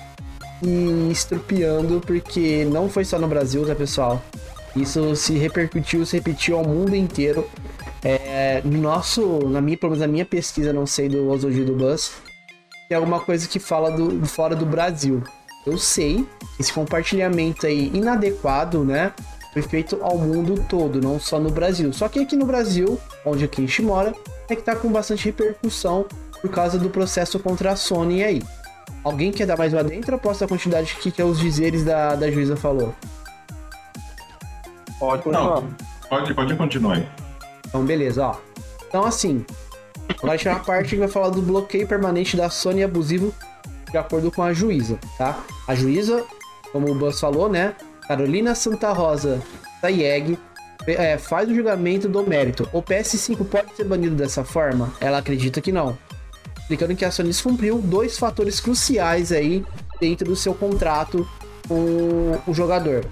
e 0.63 1.11
estrupiando, 1.11 2.01
porque 2.05 2.65
não 2.71 2.89
foi 2.89 3.05
só 3.05 3.19
no 3.19 3.29
Brasil, 3.29 3.65
tá, 3.65 3.75
pessoal? 3.75 4.21
Isso 4.75 5.15
se 5.17 5.35
repercutiu, 5.35 6.05
se 6.05 6.17
repetiu 6.17 6.59
ao 6.59 6.65
mundo 6.65 6.95
inteiro. 6.95 7.49
É, 8.03 8.61
no 8.65 8.79
nosso, 8.79 9.49
na 9.49 9.61
minha, 9.61 9.77
pelo 9.77 9.91
menos 9.91 10.07
na 10.07 10.11
minha 10.11 10.25
pesquisa, 10.25 10.73
não 10.73 10.87
sei 10.87 11.09
do 11.09 11.29
Ozoji 11.31 11.65
do 11.65 11.75
Buzz, 11.75 12.13
tem 12.89 12.97
alguma 12.97 13.20
coisa 13.20 13.47
que 13.47 13.59
fala 13.59 13.91
do, 13.91 14.24
fora 14.26 14.57
do 14.57 14.64
Brasil. 14.64 15.22
Eu 15.66 15.76
sei 15.76 16.26
que 16.57 16.62
esse 16.62 16.72
compartilhamento 16.72 17.66
aí 17.66 17.91
inadequado, 17.93 18.82
né? 18.82 19.12
Foi 19.53 19.62
feito 19.62 19.99
ao 20.03 20.16
mundo 20.16 20.64
todo, 20.68 21.01
não 21.01 21.20
só 21.20 21.39
no 21.39 21.51
Brasil. 21.51 21.93
Só 21.93 22.09
que 22.09 22.18
aqui 22.18 22.36
no 22.36 22.47
Brasil, 22.47 22.99
onde 23.24 23.45
a 23.45 23.61
gente 23.61 23.82
mora, 23.82 24.14
é 24.49 24.57
que 24.57 24.62
tá 24.62 24.74
com 24.74 24.91
bastante 24.91 25.26
repercussão 25.26 26.07
por 26.41 26.51
causa 26.51 26.78
do 26.78 26.89
processo 26.89 27.39
contra 27.39 27.72
a 27.72 27.76
Sony 27.76 28.24
aí. 28.24 28.43
Alguém 29.05 29.30
quer 29.30 29.47
dar 29.47 29.59
mais 29.59 29.72
uma 29.72 29.84
dentro 29.84 30.14
ou 30.14 30.18
posso 30.18 30.45
a 30.45 30.49
quantidade 30.49 30.97
que, 30.97 31.11
que 31.11 31.22
os 31.22 31.39
dizeres 31.39 31.84
da, 31.84 32.14
da 32.14 32.30
juíza 32.30 32.57
falou? 32.57 32.95
Pode 34.99 35.22
continuar. 35.22 35.61
Não, 35.61 35.68
pode, 36.09 36.34
pode 36.34 36.57
continuar 36.57 36.97
aí. 36.97 37.09
Então, 37.66 37.84
beleza, 37.84 38.26
ó. 38.26 38.36
Então, 38.89 39.05
assim, 39.05 39.45
agora 40.17 40.39
a 40.45 40.51
uma 40.51 40.61
parte 40.61 40.91
que 40.91 40.97
vai 40.97 41.09
falar 41.09 41.31
do 41.31 41.43
bloqueio 41.43 41.87
permanente 41.87 42.37
da 42.37 42.49
Sony 42.51 42.83
abusivo 42.83 43.35
de 43.91 43.97
acordo 43.97 44.31
com 44.31 44.43
a 44.43 44.53
juíza, 44.53 44.99
tá? 45.17 45.43
A 45.67 45.75
juíza, 45.75 46.25
como 46.73 46.91
o 46.91 46.95
Buzz 46.95 47.19
falou, 47.19 47.49
né? 47.49 47.75
Carolina 48.07 48.55
Santa 48.55 48.93
Rosa 48.93 49.43
Sayeg 49.81 50.39
é, 50.87 51.19
faz 51.19 51.49
o 51.49 51.55
julgamento 51.55 52.09
do 52.09 52.23
mérito. 52.23 52.69
O 52.73 52.83
PS5 52.83 53.45
pode 53.47 53.75
ser 53.77 53.85
banido 53.85 54.15
dessa 54.15 54.45
forma? 54.45 54.93
Ela 55.01 55.19
acredita 55.19 55.61
que 55.61 55.73
não. 55.73 55.99
Explicando 56.59 56.95
que 56.95 57.05
a 57.05 57.11
Sony 57.11 57.33
cumpriu 57.35 57.79
dois 57.79 58.19
fatores 58.19 58.61
cruciais 58.61 59.33
aí 59.33 59.65
dentro 60.01 60.27
do 60.27 60.37
seu 60.37 60.55
contrato 60.55 61.27
com 61.67 62.39
o 62.47 62.55
jogador. 62.55 63.07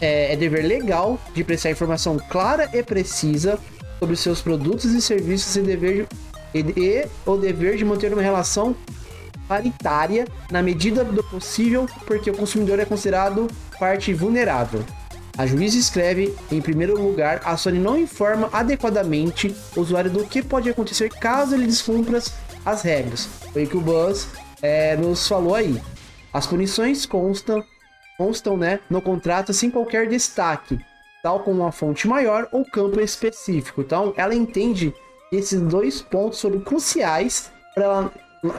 É, 0.00 0.32
é 0.32 0.36
dever 0.36 0.64
legal 0.64 1.18
de 1.34 1.44
prestar 1.44 1.70
informação 1.70 2.18
clara 2.28 2.68
e 2.72 2.82
precisa 2.82 3.58
sobre 4.04 4.16
seus 4.16 4.42
produtos 4.42 4.84
e 4.92 5.00
serviços 5.00 5.56
e, 5.56 5.62
dever, 5.62 6.06
e, 6.52 6.58
e 6.60 7.08
o 7.24 7.38
dever 7.38 7.76
de 7.76 7.86
manter 7.86 8.12
uma 8.12 8.20
relação 8.20 8.76
paritária 9.48 10.26
na 10.50 10.62
medida 10.62 11.02
do 11.02 11.24
possível, 11.24 11.86
porque 12.06 12.30
o 12.30 12.36
consumidor 12.36 12.78
é 12.78 12.84
considerado 12.84 13.48
parte 13.78 14.12
vulnerável. 14.12 14.84
A 15.38 15.46
juíza 15.46 15.78
escreve, 15.78 16.34
em 16.52 16.60
primeiro 16.60 17.00
lugar, 17.00 17.40
a 17.44 17.56
Sony 17.56 17.78
não 17.78 17.98
informa 17.98 18.50
adequadamente 18.52 19.54
o 19.74 19.80
usuário 19.80 20.10
do 20.10 20.24
que 20.26 20.42
pode 20.42 20.68
acontecer 20.68 21.08
caso 21.08 21.54
ele 21.54 21.66
descumpra 21.66 22.22
as 22.64 22.82
regras. 22.82 23.26
Foi 23.54 23.64
o 23.64 23.66
que 23.66 23.76
o 23.76 23.80
Buzz 23.80 24.28
é, 24.60 24.96
nos 24.96 25.26
falou 25.26 25.54
aí. 25.54 25.80
As 26.30 26.46
punições 26.46 27.06
constam, 27.06 27.64
constam 28.18 28.56
né, 28.56 28.80
no 28.90 29.00
contrato 29.00 29.52
sem 29.54 29.70
qualquer 29.70 30.08
destaque, 30.08 30.78
tal 31.24 31.40
como 31.40 31.62
uma 31.62 31.72
fonte 31.72 32.06
maior 32.06 32.46
ou 32.52 32.66
campo 32.66 33.00
específico. 33.00 33.80
Então, 33.80 34.12
ela 34.14 34.34
entende 34.34 34.94
que 35.30 35.36
esses 35.36 35.58
dois 35.58 36.02
pontos 36.02 36.38
foram 36.38 36.60
cruciais 36.60 37.50
para 37.74 37.84
ela, 37.84 38.12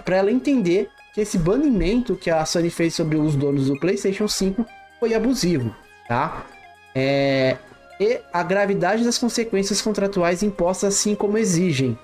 ela 0.08 0.32
entender 0.32 0.90
que 1.14 1.22
esse 1.22 1.38
banimento 1.38 2.16
que 2.16 2.32
a 2.32 2.44
Sony 2.44 2.72
fez 2.72 2.96
sobre 2.96 3.18
os 3.18 3.36
donos 3.36 3.68
do 3.68 3.80
PlayStation 3.80 4.28
5 4.28 4.66
foi 5.00 5.14
abusivo, 5.14 5.76
tá? 6.08 6.44
É, 6.96 7.56
e 8.00 8.20
a 8.34 8.42
gravidade 8.42 9.04
das 9.04 9.20
consequências 9.20 9.80
contratuais 9.80 10.42
impostas 10.42 10.96
assim 10.96 11.14
como 11.14 11.38
exigem. 11.38 11.96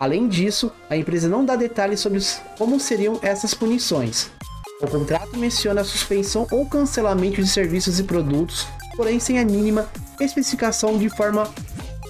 Além 0.00 0.28
disso, 0.28 0.72
a 0.88 0.96
empresa 0.96 1.28
não 1.28 1.44
dá 1.44 1.56
detalhes 1.56 2.00
sobre 2.00 2.20
como 2.56 2.80
seriam 2.80 3.18
essas 3.20 3.52
punições. 3.52 4.30
O 4.80 4.86
contrato 4.86 5.36
menciona 5.36 5.82
a 5.82 5.84
suspensão 5.84 6.46
ou 6.50 6.66
cancelamento 6.66 7.42
de 7.42 7.48
serviços 7.48 7.98
e 8.00 8.02
produtos, 8.02 8.66
porém 8.96 9.20
sem 9.20 9.38
a 9.38 9.44
mínima 9.44 9.88
especificação 10.20 10.98
de 10.98 11.08
forma, 11.08 11.48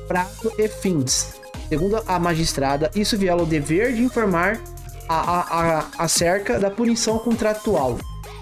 prazo 0.06 0.52
e 0.58 0.68
fins. 0.68 1.34
Segundo 1.68 2.02
a 2.06 2.18
magistrada, 2.18 2.90
isso 2.94 3.18
viola 3.18 3.42
o 3.42 3.46
dever 3.46 3.92
de 3.92 4.02
informar 4.02 4.60
a, 5.08 5.14
a, 5.14 5.78
a, 5.78 5.86
acerca 5.98 6.58
da 6.58 6.70
punição 6.70 7.18
contratual. 7.18 7.98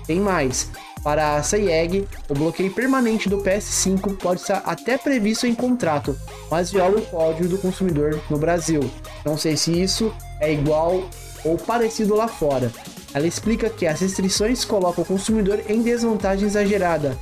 Tem 0.06 0.20
mais, 0.20 0.70
para 1.04 1.36
a 1.36 1.42
CIEG, 1.42 2.08
o 2.30 2.34
bloqueio 2.34 2.72
permanente 2.72 3.28
do 3.28 3.38
PS5 3.38 4.16
pode 4.16 4.40
estar 4.40 4.62
até 4.64 4.96
previsto 4.96 5.46
em 5.46 5.54
contrato, 5.54 6.16
mas 6.50 6.70
viola 6.70 6.98
o 6.98 7.06
Código 7.06 7.48
do 7.48 7.58
Consumidor 7.58 8.20
no 8.30 8.38
Brasil. 8.38 8.80
Não 9.24 9.36
sei 9.36 9.56
se 9.56 9.82
isso 9.82 10.12
é 10.40 10.52
igual 10.52 11.08
ou 11.44 11.58
parecido 11.58 12.14
lá 12.14 12.26
fora. 12.26 12.72
Ela 13.12 13.26
explica 13.26 13.68
que 13.68 13.86
as 13.86 14.00
restrições 14.00 14.64
colocam 14.64 15.04
o 15.04 15.06
consumidor 15.06 15.60
em 15.68 15.82
desvantagem 15.82 16.46
exagerada, 16.46 17.16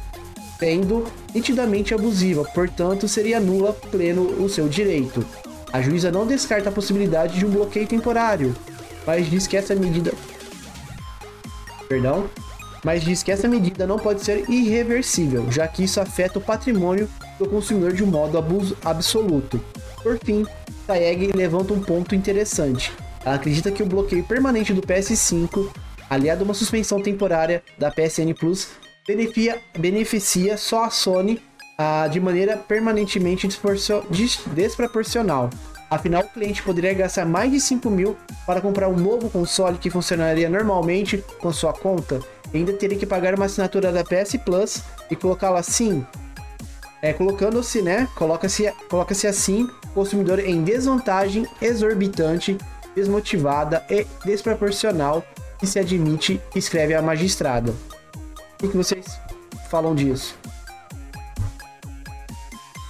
sendo 0.63 1.05
nitidamente 1.35 1.93
abusiva, 1.93 2.45
portanto 2.55 3.09
seria 3.09 3.41
nula 3.41 3.73
pleno 3.73 4.23
o 4.41 4.49
seu 4.49 4.69
direito. 4.69 5.27
A 5.73 5.83
juíza 5.83 6.13
não 6.13 6.25
descarta 6.25 6.69
a 6.69 6.73
possibilidade 6.73 7.37
de 7.37 7.45
um 7.45 7.51
bloqueio 7.51 7.85
temporário, 7.85 8.55
mas 9.05 9.29
diz 9.29 9.49
que 9.49 9.57
essa 9.57 9.75
medida. 9.75 10.13
Perdão? 11.89 12.31
mas 12.85 13.05
diz 13.05 13.23
que 13.23 13.31
essa 13.31 13.47
medida 13.47 13.87
não 13.87 13.97
pode 13.97 14.25
ser 14.25 14.49
irreversível, 14.51 15.51
já 15.53 15.69
que 15.69 15.85
isso 15.85 16.01
afeta 16.01 16.41
o 16.41 16.43
patrimônio 16.43 17.09
do 17.39 17.47
consumidor 17.49 17.93
de 17.93 18.03
um 18.03 18.09
modo 18.09 18.37
abuso 18.37 18.77
absoluto. 18.85 19.61
Por 20.03 20.19
fim, 20.19 20.45
Taeg 20.85 21.31
levanta 21.33 21.73
um 21.73 21.81
ponto 21.81 22.13
interessante. 22.13 22.93
Ela 23.25 23.37
acredita 23.37 23.71
que 23.71 23.85
o 23.85 23.87
bloqueio 23.87 24.25
permanente 24.25 24.73
do 24.73 24.83
PS5, 24.83 25.71
aliado 26.11 26.43
a 26.43 26.45
uma 26.45 26.55
suspensão 26.55 27.01
temporária 27.01 27.63
da 27.79 27.89
PSN 27.89 28.35
Plus, 28.37 28.71
beneficia, 29.07 29.61
beneficia 29.79 30.57
só 30.57 30.85
a 30.85 30.91
Sony 30.91 31.43
ah, 31.79 32.07
de 32.09 32.21
maneira 32.21 32.57
permanentemente 32.57 33.49
desproporcional. 34.55 35.51
Afinal, 35.91 36.23
o 36.23 36.29
cliente 36.29 36.63
poderia 36.63 36.95
gastar 36.95 37.27
mais 37.27 37.53
de 37.53 37.61
5 37.61 37.91
mil 37.91 38.17
para 38.47 38.63
comprar 38.63 38.89
um 38.89 38.97
novo 38.97 39.29
console 39.29 39.77
que 39.77 39.91
funcionaria 39.91 40.49
normalmente 40.49 41.23
com 41.39 41.53
sua 41.53 41.73
conta 41.73 42.21
e 42.53 42.59
ainda 42.59 42.73
teria 42.73 42.97
que 42.97 43.05
pagar 43.05 43.35
uma 43.35 43.45
assinatura 43.45 43.93
da 43.93 44.03
PS 44.03 44.37
Plus 44.43 44.83
e 45.11 45.17
colocá-la 45.17 45.61
assim. 45.61 46.07
É, 47.03 47.13
colocando-se, 47.13 47.83
né? 47.83 48.09
Coloca-se 48.15 48.73
coloca 48.89 49.13
assim, 49.13 49.69
consumidor 49.93 50.39
em 50.39 50.63
desvantagem 50.63 51.47
exorbitante, 51.61 52.57
desmotivada 52.95 53.85
e 53.91 54.07
desproporcional 54.25 55.25
que 55.59 55.67
se 55.67 55.79
admite, 55.79 56.41
escreve 56.55 56.95
a 56.95 57.03
magistrada. 57.03 57.75
O 58.63 58.69
que 58.69 58.77
vocês 58.77 59.21
falam 59.69 59.93
disso? 59.93 60.37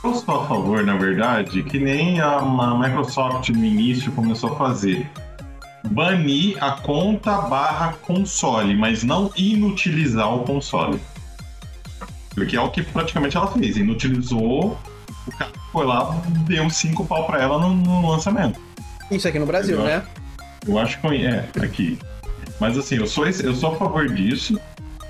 Eu 0.04 0.14
sou 0.14 0.42
a 0.42 0.46
favor, 0.46 0.84
na 0.84 0.98
verdade, 0.98 1.62
que 1.62 1.78
nem 1.78 2.20
a, 2.20 2.42
Microsoft 2.78 3.48
no 3.48 3.64
início 3.64 4.12
começou 4.12 4.52
a 4.52 4.56
fazer. 4.56 5.10
Banir 5.90 6.62
a 6.62 6.72
conta 6.72 7.40
barra 7.42 7.94
console, 8.02 8.76
mas 8.76 9.02
não 9.02 9.30
inutilizar 9.34 10.34
o 10.34 10.44
console. 10.44 11.00
Porque 12.34 12.54
é 12.54 12.60
o 12.60 12.70
que 12.70 12.82
praticamente 12.82 13.38
ela 13.38 13.46
fez. 13.46 13.78
Inutilizou, 13.78 14.78
o 15.26 15.36
cara 15.38 15.52
foi 15.72 15.86
lá, 15.86 16.10
deu 16.46 16.68
cinco 16.68 17.06
pau 17.06 17.24
pra 17.26 17.40
ela 17.40 17.58
no, 17.58 17.74
no 17.74 18.10
lançamento. 18.10 18.60
Isso 19.10 19.26
aqui 19.26 19.38
no 19.38 19.46
Brasil, 19.46 19.78
eu 19.78 19.84
né? 19.84 20.04
eu 20.68 20.78
acho 20.78 21.00
que 21.00 21.26
é, 21.26 21.48
aqui. 21.62 21.98
Mas 22.60 22.76
assim, 22.76 22.96
eu 22.96 23.06
sou, 23.06 23.26
eu 23.26 23.54
sou 23.54 23.72
a 23.72 23.76
favor 23.76 24.08
disso, 24.08 24.60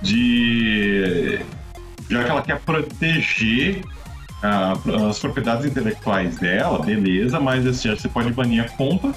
de. 0.03 1.41
Já 2.11 2.25
que 2.25 2.31
ela 2.31 2.43
quer 2.43 2.61
proteger 2.61 3.83
as 4.43 5.19
propriedades 5.21 5.65
intelectuais 5.65 6.37
dela, 6.39 6.83
beleza, 6.83 7.39
mas 7.39 7.67
assim, 7.67 7.89
você 7.91 8.09
pode 8.09 8.33
banir 8.33 8.65
a 8.65 8.69
conta 8.71 9.15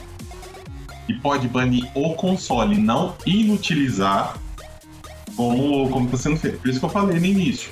e 1.10 1.14
pode 1.16 1.48
banir 1.48 1.90
o 1.96 2.14
console, 2.14 2.78
não 2.78 3.16
inutilizar 3.26 4.38
como, 5.36 5.90
como 5.90 6.06
está 6.06 6.18
sendo 6.18 6.38
feito. 6.38 6.60
Por 6.60 6.70
isso 6.70 6.80
que 6.80 6.86
eu 6.86 6.90
falei 6.90 7.20
no 7.20 7.26
início. 7.26 7.72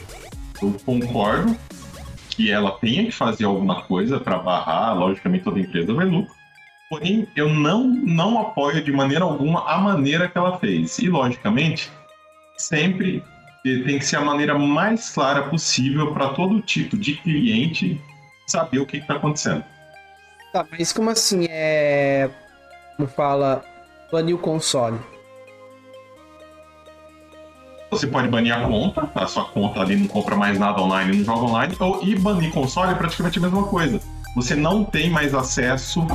Eu 0.61 0.75
concordo 0.85 1.55
que 2.29 2.51
ela 2.51 2.71
tenha 2.71 3.05
que 3.05 3.11
fazer 3.11 3.45
alguma 3.45 3.83
coisa 3.83 4.19
para 4.19 4.39
barrar, 4.39 4.97
logicamente 4.97 5.43
toda 5.43 5.59
empresa 5.59 5.93
vai 5.93 6.05
lucro. 6.05 6.33
Porém, 6.89 7.27
eu 7.35 7.49
não, 7.49 7.83
não 7.87 8.39
apoio 8.39 8.83
de 8.83 8.91
maneira 8.91 9.23
alguma 9.23 9.67
a 9.69 9.77
maneira 9.77 10.27
que 10.27 10.37
ela 10.37 10.57
fez. 10.59 10.99
E, 10.99 11.09
logicamente, 11.09 11.89
sempre 12.57 13.23
tem 13.63 13.97
que 13.97 14.05
ser 14.05 14.17
a 14.17 14.21
maneira 14.21 14.57
mais 14.57 15.09
clara 15.09 15.43
possível 15.43 16.13
para 16.13 16.29
todo 16.29 16.61
tipo 16.61 16.97
de 16.97 17.15
cliente 17.15 17.99
saber 18.45 18.79
o 18.79 18.85
que 18.85 18.97
está 18.97 19.15
acontecendo. 19.15 19.63
Tá, 20.51 20.65
mas 20.69 20.91
como 20.91 21.09
assim 21.09 21.45
é. 21.49 22.29
Como 22.97 23.07
fala, 23.07 23.63
banir 24.11 24.35
o 24.35 24.37
console? 24.37 24.99
Você 27.89 28.07
pode 28.07 28.27
banir 28.27 28.53
a 28.53 28.67
conta, 28.67 29.09
a 29.15 29.27
sua 29.27 29.45
conta 29.45 29.79
ali 29.79 29.95
não 29.95 30.07
compra 30.07 30.35
mais 30.35 30.57
nada 30.59 30.81
online, 30.81 31.17
não 31.17 31.25
joga 31.25 31.45
online, 31.45 31.75
ou 31.79 32.03
e 32.03 32.15
banir 32.17 32.51
console 32.51 32.91
é 32.91 32.95
praticamente 32.95 33.37
a 33.37 33.41
mesma 33.41 33.63
coisa. 33.67 33.99
Você 34.35 34.55
não 34.55 34.83
tem 34.83 35.09
mais 35.09 35.33
acesso 35.33 36.05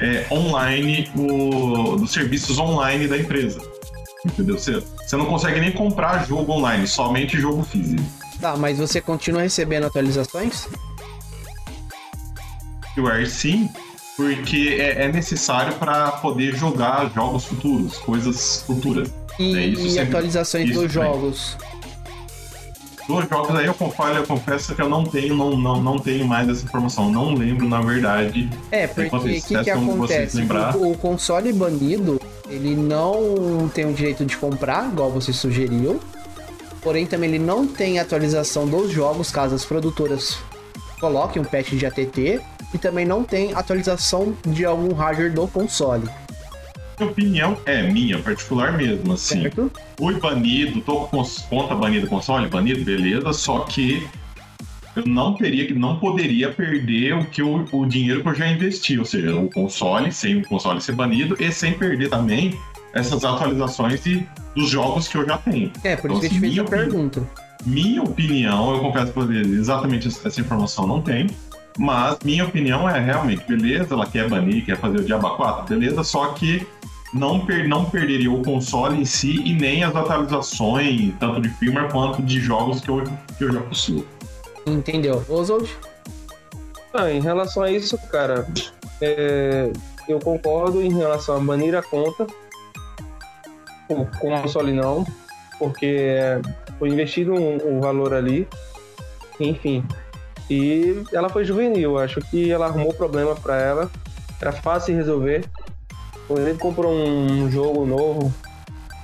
é, 0.00 0.26
online 0.30 1.10
o, 1.14 1.96
dos 1.96 2.12
serviços 2.12 2.58
online 2.58 3.06
da 3.06 3.16
empresa. 3.16 3.60
Entendeu? 4.28 4.58
Você, 4.58 4.82
você 5.04 5.16
não 5.16 5.26
consegue 5.26 5.60
nem 5.60 5.72
comprar 5.72 6.26
jogo 6.26 6.52
online, 6.52 6.86
somente 6.86 7.40
jogo 7.40 7.62
físico. 7.62 8.02
Tá, 8.40 8.56
mas 8.56 8.78
você 8.78 9.00
continua 9.00 9.42
recebendo 9.42 9.84
atualizações? 9.84 10.68
Hardware 12.98 13.28
sim, 13.28 13.68
porque 14.16 14.76
é, 14.80 15.04
é 15.04 15.12
necessário 15.12 15.74
para 15.74 16.12
poder 16.12 16.54
jogar 16.54 17.10
jogos 17.14 17.44
futuros, 17.44 17.96
coisas 17.98 18.62
futuras. 18.66 19.12
E, 19.38 19.56
é 19.56 19.66
e 19.66 19.90
sempre, 19.90 20.00
atualizações 20.00 20.72
dos 20.72 20.92
jogos. 20.92 21.56
Dos 23.06 23.26
jogos 23.28 23.56
aí 23.56 23.66
eu 23.66 23.74
confesso, 23.74 24.18
eu 24.18 24.26
confesso 24.26 24.74
que 24.74 24.82
eu 24.82 24.88
não 24.88 25.04
tenho, 25.04 25.34
não, 25.34 25.56
não, 25.56 25.82
não 25.82 25.98
tenho 25.98 26.26
mais 26.26 26.48
essa 26.48 26.64
informação. 26.64 27.10
Não 27.10 27.32
lembro, 27.32 27.66
na 27.66 27.80
verdade. 27.80 28.50
É, 28.70 28.86
porque 28.86 29.16
o 29.16 29.20
que, 29.20 29.64
que 29.64 29.70
acontece? 29.70 30.42
O, 30.76 30.90
o 30.90 30.98
console 30.98 31.52
banido, 31.52 32.20
ele 32.48 32.74
não 32.74 33.68
tem 33.72 33.84
o 33.84 33.92
direito 33.92 34.24
de 34.24 34.36
comprar, 34.36 34.90
igual 34.90 35.10
você 35.10 35.32
sugeriu. 35.32 36.00
Porém, 36.80 37.06
também 37.06 37.30
ele 37.30 37.38
não 37.38 37.66
tem 37.66 37.98
atualização 37.98 38.66
dos 38.66 38.90
jogos, 38.90 39.30
caso 39.30 39.54
as 39.54 39.64
produtoras 39.64 40.38
coloquem 41.00 41.42
um 41.42 41.44
patch 41.44 41.70
de 41.70 41.86
ATT 41.86 42.40
e 42.72 42.78
também 42.78 43.04
não 43.04 43.22
tem 43.22 43.54
atualização 43.54 44.36
de 44.46 44.64
algum 44.64 44.94
hardware 44.94 45.32
do 45.32 45.46
console. 45.46 46.08
Minha 46.98 47.10
opinião 47.10 47.56
é 47.64 47.82
minha, 47.82 48.18
particular 48.18 48.76
mesmo, 48.76 49.12
assim. 49.12 49.42
Certo. 49.42 49.70
Fui 49.96 50.18
banido, 50.18 50.80
tô 50.80 51.06
com 51.06 51.22
conta 51.48 51.74
banida 51.74 52.06
console, 52.06 52.48
banido, 52.48 52.84
beleza, 52.84 53.32
só 53.32 53.60
que 53.60 54.06
eu 54.96 55.04
não 55.06 55.34
teria, 55.34 55.72
não 55.74 55.98
poderia 55.98 56.50
perder 56.50 57.14
o 57.14 57.24
que 57.24 57.42
o, 57.42 57.64
o 57.72 57.86
dinheiro 57.86 58.22
que 58.22 58.28
eu 58.28 58.34
já 58.34 58.48
investi, 58.48 58.98
ou 58.98 59.04
seja, 59.04 59.34
o 59.36 59.48
console, 59.50 60.10
sem 60.12 60.38
o 60.38 60.46
console 60.46 60.80
ser 60.80 60.92
banido 60.92 61.36
e 61.38 61.50
sem 61.52 61.72
perder 61.72 62.10
também 62.10 62.58
essas 62.92 63.24
atualizações 63.24 64.04
e 64.06 64.26
dos 64.54 64.70
jogos 64.70 65.08
que 65.08 65.16
eu 65.16 65.26
já 65.26 65.38
tenho. 65.38 65.70
É, 65.84 65.96
por 65.96 66.10
isso 66.10 66.18
então, 66.18 66.20
que 66.20 66.26
eu 66.26 66.30
te 66.30 66.40
fiz 66.40 66.58
a 66.58 66.64
pergunta. 66.64 67.28
Minha 67.64 68.02
opinião, 68.02 68.74
eu 68.74 68.80
confesso 68.80 69.12
para 69.12 69.24
vocês, 69.24 69.46
exatamente 69.46 70.08
essa 70.08 70.40
informação 70.40 70.86
não 70.86 71.02
tem. 71.02 71.28
Mas 71.78 72.18
minha 72.24 72.44
opinião 72.44 72.88
é 72.88 72.98
realmente, 72.98 73.44
beleza, 73.46 73.94
ela 73.94 74.04
quer 74.04 74.28
banir, 74.28 74.64
quer 74.64 74.76
fazer 74.76 74.98
o 74.98 75.04
Diaba 75.04 75.36
4, 75.36 75.76
beleza, 75.76 76.02
só 76.02 76.32
que 76.32 76.66
não, 77.14 77.46
per 77.46 77.68
não 77.68 77.84
perderia 77.84 78.30
o 78.30 78.42
console 78.42 79.00
em 79.00 79.04
si 79.04 79.40
e 79.44 79.54
nem 79.54 79.84
as 79.84 79.94
atualizações, 79.94 81.12
tanto 81.20 81.40
de 81.40 81.48
firmware 81.50 81.90
quanto 81.90 82.20
de 82.20 82.40
jogos 82.40 82.80
que 82.80 82.88
eu, 82.88 83.04
que 83.36 83.44
eu 83.44 83.52
já 83.52 83.60
possuo. 83.60 84.04
Entendeu. 84.68 85.24
Oswald? 85.28 85.68
Ah, 86.92 87.10
em 87.10 87.20
relação 87.20 87.62
a 87.62 87.70
isso, 87.70 87.98
cara, 88.10 88.46
é, 89.00 89.70
eu 90.08 90.18
concordo 90.18 90.82
em 90.82 90.92
relação 90.92 91.36
a 91.36 91.40
banir 91.40 91.74
a 91.74 91.82
conta. 91.82 92.26
O 93.88 94.04
console 94.18 94.72
não, 94.72 95.06
porque 95.58 96.16
foi 96.78 96.90
investido 96.90 97.32
um, 97.34 97.76
um 97.76 97.80
valor 97.80 98.12
ali. 98.14 98.46
Enfim, 99.40 99.84
e 100.50 101.02
ela 101.12 101.28
foi 101.28 101.44
juvenil, 101.44 101.98
acho 101.98 102.20
que 102.20 102.50
ela 102.50 102.66
arrumou 102.66 102.92
problema 102.92 103.34
para 103.36 103.60
ela, 103.60 103.90
era 104.40 104.50
fácil 104.50 104.96
resolver. 104.96 105.44
Quando 106.26 106.46
ele 106.46 106.58
comprou 106.58 106.92
um 106.92 107.50
jogo 107.50 107.86
novo, 107.86 108.32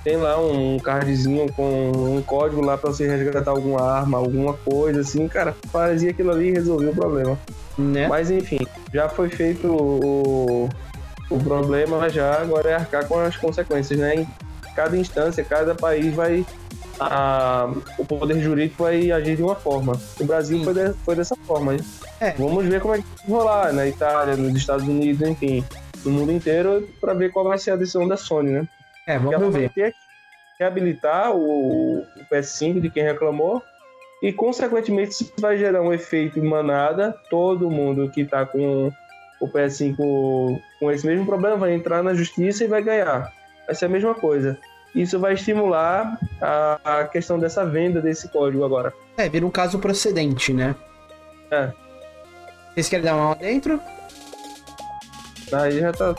tem 0.05 0.19
lá 0.19 0.39
um 0.39 0.79
cardzinho 0.79 1.51
com 1.55 1.91
um 1.91 2.23
código 2.23 2.61
lá 2.61 2.77
para 2.77 2.91
você 2.91 3.09
resgatar 3.09 3.51
alguma 3.51 3.81
arma, 3.81 4.19
alguma 4.19 4.53
coisa 4.53 5.01
assim, 5.01 5.27
cara, 5.27 5.57
fazia 5.73 6.11
aquilo 6.11 6.31
ali 6.31 6.49
e 6.49 6.53
resolvia 6.53 6.91
o 6.91 6.95
problema. 6.95 7.39
Né? 7.79 8.07
Mas 8.07 8.31
enfim, 8.31 8.61
já 8.93 9.09
foi 9.09 9.31
feito 9.31 9.67
o, 9.67 10.69
o 11.31 11.39
problema, 11.43 12.09
já 12.11 12.41
agora 12.41 12.71
é 12.71 12.75
arcar 12.75 13.09
com 13.09 13.19
as 13.19 13.35
consequências, 13.37 13.99
né? 13.99 14.17
Em 14.17 14.29
cada 14.77 14.97
instância, 14.97 15.43
cada 15.43 15.75
país 15.75 16.15
vai 16.15 16.45
a, 17.01 17.73
o 17.99 18.05
poder 18.05 18.39
jurídico 18.41 18.85
vai 18.85 19.11
agir 19.11 19.37
de 19.37 19.43
uma 19.43 19.57
forma. 19.57 19.99
O 20.21 20.25
Brasil 20.25 20.63
foi, 20.63 20.75
de, 20.75 20.93
foi, 21.05 21.17
dessa 21.17 21.35
forma. 21.47 21.73
Né? 21.73 21.79
É. 22.21 22.31
Vamos 22.33 22.67
ver 22.67 22.81
como 22.81 22.95
é 22.95 22.99
que 22.99 23.05
vai 23.05 23.39
rolar 23.39 23.73
na 23.73 23.87
Itália, 23.87 24.37
nos 24.37 24.55
Estados 24.55 24.87
Unidos, 24.87 25.27
enfim, 25.27 25.65
no 26.05 26.13
mundo 26.13 26.31
inteiro, 26.31 26.89
para 27.01 27.15
ver 27.15 27.33
qual 27.33 27.47
vai 27.47 27.59
ser 27.59 27.73
a 27.73 27.77
decisão 27.77 28.07
da 28.07 28.17
Sony, 28.17 28.53
né? 28.53 28.69
É, 29.07 29.19
vamos 29.19 29.55
ver. 29.55 29.71
Vai 29.77 29.91
que 29.91 29.97
reabilitar 30.59 31.33
o, 31.35 31.99
o 32.01 32.25
PS5 32.31 32.81
de 32.81 32.91
quem 32.91 33.03
reclamou 33.03 33.63
e, 34.23 34.33
consequentemente, 34.33 35.11
isso 35.11 35.33
vai 35.39 35.59
gerar 35.59 35.83
um 35.83 35.93
efeito 35.93 36.43
manada. 36.43 37.15
Todo 37.29 37.71
mundo 37.71 38.11
que 38.11 38.23
está 38.23 38.47
com 38.47 38.91
o 39.41 39.49
PS5 39.49 39.97
com 40.79 40.91
esse 40.91 41.07
mesmo 41.07 41.27
problema 41.27 41.57
vai 41.57 41.75
entrar 41.75 42.03
na 42.03 42.15
justiça 42.15 42.65
e 42.65 42.69
vai 42.69 42.83
ganhar. 42.83 43.33
Vai 43.67 43.75
ser 43.75 43.87
a 43.87 43.89
mesma 43.89 44.15
coisa 44.15 44.59
isso 44.95 45.19
vai 45.19 45.35
estimular 45.35 46.19
a, 46.41 47.01
a 47.01 47.05
questão 47.09 47.39
dessa 47.39 47.67
venda 47.67 48.01
desse 48.01 48.29
código 48.29 48.65
agora. 48.65 48.93
É, 49.17 49.29
vira 49.29 49.45
um 49.45 49.51
caso 49.51 49.79
procedente, 49.79 50.53
né? 50.53 50.75
É. 51.51 51.73
Vocês 52.73 52.89
querem 52.89 53.05
dar 53.05 53.17
uma 53.17 53.31
lá 53.31 53.35
dentro? 53.35 53.81
Aí 55.53 55.81
já 55.81 55.93
tá. 55.93 56.15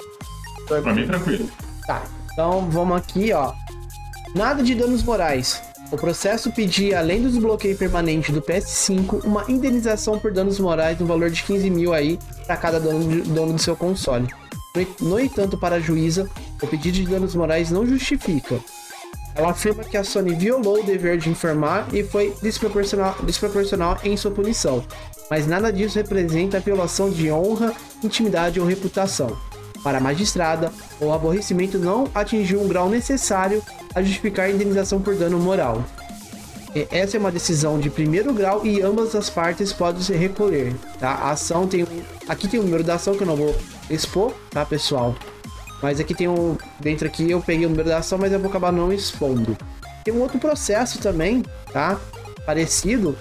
tá 0.68 0.82
pra 0.82 0.94
mim, 0.94 1.08
tranquilo. 1.08 1.50
Tá, 1.88 2.04
então 2.36 2.70
vamos 2.70 2.98
aqui, 2.98 3.32
ó. 3.32 3.54
Nada 4.36 4.62
de 4.62 4.76
danos 4.76 5.02
morais. 5.02 5.62
O 5.90 5.96
processo 5.96 6.52
pedia, 6.52 7.00
além 7.00 7.22
do 7.22 7.30
desbloqueio 7.30 7.78
permanente 7.78 8.30
do 8.30 8.42
PS5, 8.42 9.24
uma 9.24 9.46
indenização 9.48 10.20
por 10.20 10.34
danos 10.34 10.60
morais 10.60 11.00
no 11.00 11.06
valor 11.06 11.30
de 11.30 11.42
15 11.44 11.70
mil 11.70 11.94
aí 11.94 12.20
para 12.46 12.58
cada 12.58 12.78
dono, 12.78 13.24
dono 13.24 13.54
do 13.54 13.60
seu 13.60 13.74
console. 13.74 14.28
No 15.00 15.18
entanto, 15.18 15.58
para 15.58 15.78
a 15.78 15.80
juíza, 15.80 16.30
o 16.62 16.68
pedido 16.68 16.98
de 16.98 17.06
danos 17.06 17.34
morais 17.36 17.72
não 17.72 17.88
justifica. 17.88 18.60
Ela 19.34 19.52
afirma 19.52 19.86
que 19.86 19.96
a 19.96 20.04
Sony 20.04 20.36
violou 20.36 20.82
o 20.82 20.84
dever 20.84 21.18
de 21.18 21.30
informar 21.30 21.88
e 21.94 22.04
foi 22.04 22.36
desproporcional, 22.42 23.16
desproporcional 23.24 23.98
em 24.04 24.18
sua 24.18 24.32
punição, 24.32 24.84
mas 25.32 25.48
nada 25.48 25.72
disso 25.72 25.98
representa 25.98 26.58
a 26.58 26.60
violação 26.60 27.10
de 27.10 27.32
honra, 27.32 27.74
intimidade 28.04 28.60
ou 28.60 28.66
reputação. 28.66 29.38
Para 29.86 30.00
a 30.00 30.02
magistrada, 30.02 30.74
o 31.00 31.14
aborrecimento 31.14 31.78
não 31.78 32.10
atingiu 32.16 32.60
um 32.60 32.68
grau 32.68 32.90
necessário 32.90 33.62
a 33.94 34.02
justificar 34.02 34.48
a 34.48 34.50
indenização 34.50 35.00
por 35.00 35.14
dano 35.14 35.38
moral. 35.38 35.86
Essa 36.90 37.18
é 37.18 37.20
uma 37.20 37.32
decisão 37.32 37.80
de 37.80 37.92
primeiro 37.92 38.34
grau 38.34 38.66
e 38.66 38.82
ambas 38.82 39.14
as 39.14 39.30
partes 39.30 39.72
podem 39.72 40.02
se 40.02 40.12
recolher. 40.14 40.74
Tá? 41.00 41.12
A 41.12 41.30
ação 41.30 41.68
tem 41.68 41.86
aqui 42.28 42.48
tem 42.48 42.60
o 42.60 42.64
número 42.64 42.84
da 42.84 42.96
ação 42.96 43.14
que 43.14 43.22
eu 43.22 43.28
não 43.28 43.36
vou 43.36 43.56
expor, 43.88 44.34
tá, 44.50 44.66
pessoal? 44.66 45.16
Mas 45.84 46.00
aqui 46.00 46.16
tem 46.16 46.28
um. 46.28 46.58
Dentro 46.80 47.06
aqui 47.06 47.30
eu 47.30 47.40
peguei 47.40 47.68
o 47.68 47.70
número 47.70 47.88
da 47.88 48.00
ação, 48.00 48.18
mas 48.18 48.34
eu 48.34 48.40
vou 48.40 48.50
acabar 48.50 48.72
não 48.72 48.92
expondo. 48.92 49.56
Tem 50.04 50.12
um 50.12 50.20
outro 50.20 50.40
processo 50.40 50.98
também, 50.98 51.44
tá? 51.72 52.00
Parecido. 52.44 53.16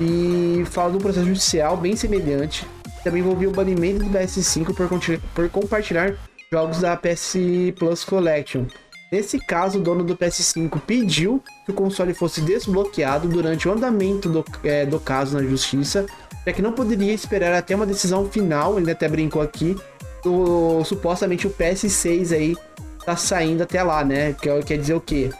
E 0.00 0.64
fala 0.66 0.90
de 0.90 0.96
um 0.96 1.00
processo 1.00 1.26
judicial 1.26 1.76
bem 1.76 1.94
semelhante. 1.94 2.66
Também 3.08 3.22
envolvia 3.22 3.48
o 3.48 3.52
banimento 3.52 4.04
do 4.04 4.10
PS5 4.10 4.74
por, 4.74 4.86
por 5.34 5.48
compartilhar 5.48 6.14
jogos 6.52 6.80
da 6.80 6.94
PS 6.94 7.36
Plus 7.78 8.04
Collection. 8.04 8.66
Nesse 9.10 9.38
caso, 9.38 9.78
o 9.78 9.82
dono 9.82 10.04
do 10.04 10.14
PS5 10.14 10.78
pediu 10.86 11.42
que 11.64 11.70
o 11.70 11.74
console 11.74 12.12
fosse 12.12 12.42
desbloqueado 12.42 13.26
durante 13.26 13.66
o 13.66 13.72
andamento 13.72 14.28
do, 14.28 14.44
é, 14.62 14.84
do 14.84 15.00
caso 15.00 15.38
na 15.38 15.42
justiça, 15.42 16.04
já 16.46 16.52
que 16.52 16.60
não 16.60 16.72
poderia 16.72 17.14
esperar 17.14 17.54
até 17.54 17.74
uma 17.74 17.86
decisão 17.86 18.28
final, 18.28 18.78
ele 18.78 18.90
até 18.90 19.08
brincou 19.08 19.40
aqui, 19.40 19.74
o, 20.22 20.84
supostamente 20.84 21.46
o 21.46 21.50
PS6 21.50 22.36
aí 22.36 22.56
tá 23.06 23.16
saindo 23.16 23.62
até 23.62 23.82
lá, 23.82 24.04
né? 24.04 24.34
Que 24.34 24.50
é 24.50 24.62
quer 24.62 24.76
dizer 24.76 24.92
o 24.92 25.00
quê? 25.00 25.30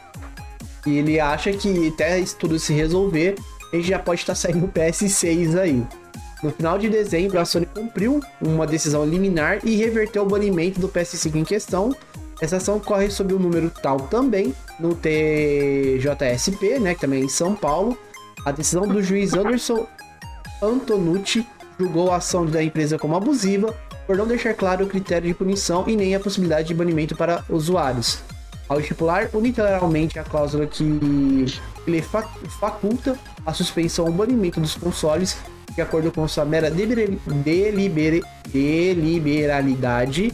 E 0.87 0.97
ele 0.97 1.21
acha 1.21 1.53
que 1.53 1.89
até 1.89 2.19
isso 2.19 2.35
tudo 2.37 2.59
se 2.59 2.73
resolver, 2.73 3.35
a 3.71 3.77
gente 3.77 3.89
já 3.89 3.99
pode 3.99 4.23
estar 4.23 4.33
tá 4.33 4.37
saindo 4.37 4.64
o 4.64 4.69
PS6 4.69 5.61
aí. 5.61 5.87
No 6.43 6.51
final 6.51 6.78
de 6.78 6.89
dezembro, 6.89 7.39
a 7.41 7.45
Sony 7.45 7.66
cumpriu 7.66 8.20
uma 8.41 8.66
decisão 8.66 9.05
liminar 9.05 9.59
e 9.64 9.74
reverteu 9.74 10.22
o 10.22 10.26
banimento 10.26 10.78
do 10.78 10.89
PS5 10.89 11.34
em 11.34 11.45
questão. 11.45 11.95
Essa 12.41 12.59
ação 12.59 12.78
corre 12.78 13.11
sob 13.11 13.34
o 13.34 13.39
número 13.39 13.70
tal 13.82 13.97
também 13.97 14.55
no 14.78 14.95
TJSP, 14.95 16.78
né, 16.78 16.95
que 16.95 17.01
também 17.01 17.22
é 17.22 17.24
em 17.24 17.28
São 17.28 17.57
Paulo. 17.57 17.99
A 18.45 18.53
decisão 18.53 18.86
do 18.86 19.03
juiz 19.03 19.34
Anderson 19.34 19.86
Antonucci 20.62 21.45
julgou 21.78 22.12
a 22.12 22.16
ação 22.16 22.47
da 22.47 22.62
empresa 22.62 22.99
como 22.99 23.16
abusiva 23.16 23.74
por 24.07 24.16
não 24.16 24.26
deixar 24.26 24.55
claro 24.55 24.84
o 24.84 24.89
critério 24.89 25.26
de 25.26 25.34
punição 25.34 25.84
e 25.89 25.97
nem 25.97 26.14
a 26.14 26.20
possibilidade 26.20 26.68
de 26.68 26.74
banimento 26.74 27.16
para 27.16 27.45
usuários. 27.49 28.20
Ao 28.68 28.78
estipular 28.78 29.28
unilateralmente 29.34 30.18
a 30.18 30.24
cláusula 30.24 30.66
que 30.66 30.84
lhe 31.86 32.03
faculta 32.61 33.18
a 33.45 33.53
suspensão 33.53 34.05
ou 34.05 34.12
banimento 34.12 34.61
dos 34.61 34.76
consoles, 34.76 35.36
de 35.79 35.83
acordo 35.83 36.11
com 36.11 36.26
sua 36.26 36.45
mera 36.45 36.68
deliber 36.68 37.20
deliberalidade, 38.49 40.33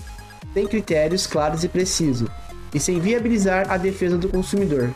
sem 0.54 0.66
critérios 0.66 1.26
claros 1.26 1.62
e 1.62 1.68
precisos, 1.68 2.30
e 2.72 2.80
sem 2.80 2.98
viabilizar 2.98 3.70
a 3.70 3.76
defesa 3.76 4.16
do 4.16 4.26
consumidor, 4.26 4.88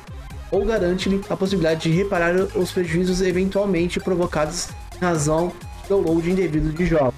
ou 0.51 0.64
garante-lhe 0.64 1.20
a 1.28 1.36
possibilidade 1.36 1.90
de 1.90 1.94
reparar 1.94 2.34
os 2.34 2.72
prejuízos 2.72 3.20
eventualmente 3.20 4.01
provocados 4.01 4.70
em 4.96 5.05
razão 5.05 5.53
do 5.86 6.03
download 6.03 6.30
indevido 6.30 6.72
de 6.72 6.86
jogos 6.86 7.12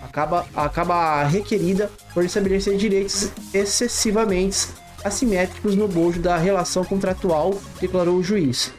acaba, 0.00 0.46
acaba 0.54 1.24
requerida 1.24 1.90
por 2.14 2.24
estabelecer 2.24 2.76
direitos 2.76 3.32
excessivamente 3.52 4.68
assimétricos 5.04 5.74
no 5.74 5.88
bojo 5.88 6.20
da 6.20 6.36
relação 6.36 6.84
contratual, 6.84 7.60
declarou 7.80 8.16
o 8.16 8.22
juiz. 8.22 8.72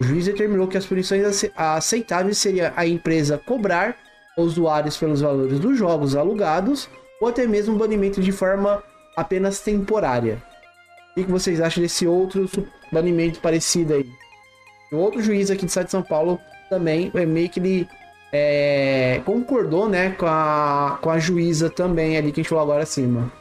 O 0.00 0.04
juiz 0.04 0.26
determinou 0.26 0.68
que 0.68 0.76
as 0.76 0.86
punições 0.86 1.50
aceitáveis 1.56 2.38
seria 2.38 2.72
a 2.76 2.86
empresa 2.86 3.38
cobrar 3.38 3.96
usuários 4.36 4.96
pelos 4.96 5.22
valores 5.22 5.58
dos 5.58 5.78
jogos 5.78 6.14
alugados 6.14 6.88
ou 7.20 7.28
até 7.28 7.46
mesmo 7.46 7.74
um 7.74 7.78
banimento 7.78 8.20
de 8.20 8.30
forma 8.30 8.82
apenas 9.16 9.60
temporária. 9.60 10.42
O 11.16 11.24
que 11.24 11.30
vocês 11.30 11.60
acham 11.60 11.82
desse 11.82 12.06
outro 12.06 12.46
banimento 12.92 13.40
parecido 13.40 13.94
aí? 13.94 14.06
O 14.92 14.96
outro 14.96 15.22
juiz 15.22 15.50
aqui 15.50 15.64
do 15.64 15.68
estado 15.68 15.86
de 15.86 15.92
São 15.92 16.02
Paulo 16.02 16.38
também, 16.68 17.10
é 17.14 17.24
meio 17.24 17.48
que 17.48 17.58
ele 17.58 17.88
é, 18.32 19.22
concordou 19.24 19.88
né, 19.88 20.10
com, 20.10 20.26
a, 20.26 20.98
com 21.00 21.10
a 21.10 21.18
juíza 21.18 21.70
também 21.70 22.18
ali 22.18 22.32
que 22.32 22.40
a 22.40 22.42
gente 22.42 22.50
falou 22.50 22.64
agora 22.64 22.82
acima. 22.82 23.32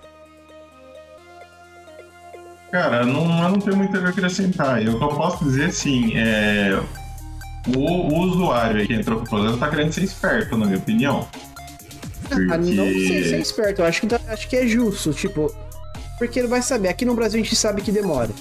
Cara, 2.75 3.05
não, 3.05 3.21
eu 3.41 3.51
não 3.51 3.59
tenho 3.61 3.77
muito 3.77 3.95
a 3.97 4.09
acrescentar. 4.09 4.83
Eu, 4.83 4.99
eu 4.99 5.07
posso 5.07 5.45
dizer, 5.45 5.71
sim, 5.71 6.11
é. 6.17 6.77
O, 7.73 7.79
o 7.79 8.19
usuário 8.19 8.85
que 8.85 8.93
entrou 8.93 9.19
com 9.19 9.25
o 9.25 9.29
processo 9.29 9.57
tá 9.57 9.69
querendo 9.69 9.93
ser 9.93 10.03
esperto, 10.03 10.57
na 10.57 10.65
minha 10.65 10.77
opinião. 10.77 11.25
Porque... 12.27 12.51
Ah, 12.51 12.57
não 12.57 12.65
sei 12.65 13.29
ser 13.29 13.39
esperto, 13.39 13.81
eu 13.81 13.85
acho 13.85 14.01
que, 14.01 14.07
tá, 14.07 14.19
acho 14.27 14.49
que 14.49 14.57
é 14.57 14.67
justo, 14.67 15.13
tipo. 15.13 15.55
Porque 16.17 16.37
ele 16.37 16.49
vai 16.49 16.61
saber, 16.61 16.89
aqui 16.89 17.05
no 17.05 17.15
Brasil 17.15 17.39
a 17.39 17.43
gente 17.43 17.55
sabe 17.55 17.81
que 17.81 17.93
demora, 17.93 18.31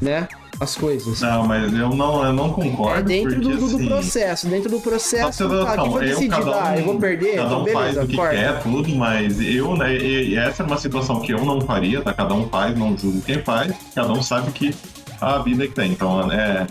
né? 0.00 0.28
As 0.60 0.76
coisas. 0.76 1.20
Não, 1.20 1.46
mas 1.46 1.72
eu 1.72 1.90
não, 1.90 2.24
eu 2.24 2.32
não 2.32 2.52
concordo. 2.52 3.00
É 3.00 3.02
dentro 3.02 3.40
porque, 3.40 3.56
do, 3.56 3.56
do 3.56 3.76
assim, 3.76 3.86
processo, 3.86 4.48
dentro 4.48 4.70
do 4.70 4.80
processo. 4.80 5.48
Tá, 5.48 5.76
eu 5.76 5.90
vou 5.90 6.00
decidir, 6.00 6.34
um, 6.34 6.52
ah, 6.52 6.76
eu 6.76 6.84
vou 6.84 6.98
perder, 6.98 7.36
cada 7.36 7.46
então 7.46 7.60
um 7.60 7.64
beleza, 7.64 7.82
faz 7.82 7.96
o 7.98 8.06
que 8.06 8.16
corta. 8.16 8.34
quer, 8.34 8.62
tudo, 8.62 8.94
mas 8.94 9.40
eu, 9.40 9.76
né, 9.76 9.96
e 9.96 10.36
essa 10.36 10.62
é 10.62 10.66
uma 10.66 10.78
situação 10.78 11.20
que 11.20 11.32
eu 11.32 11.44
não 11.44 11.60
faria, 11.60 12.00
tá? 12.02 12.12
Cada 12.12 12.34
um 12.34 12.48
faz, 12.48 12.76
não 12.78 12.96
julgo 12.96 13.20
quem 13.22 13.42
faz, 13.42 13.72
cada 13.94 14.12
um 14.12 14.22
sabe 14.22 14.50
que 14.52 14.74
a 15.20 15.38
vida 15.38 15.66
que 15.66 15.74
tem. 15.74 15.92
Então, 15.92 16.30
é, 16.30 16.66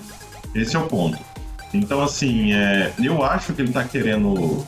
esse 0.56 0.76
é 0.76 0.80
o 0.80 0.84
ponto. 0.84 1.18
Então, 1.74 2.04
assim, 2.04 2.54
é, 2.54 2.94
eu 3.02 3.24
acho 3.24 3.54
que 3.54 3.62
ele 3.62 3.72
tá 3.72 3.84
querendo 3.84 4.66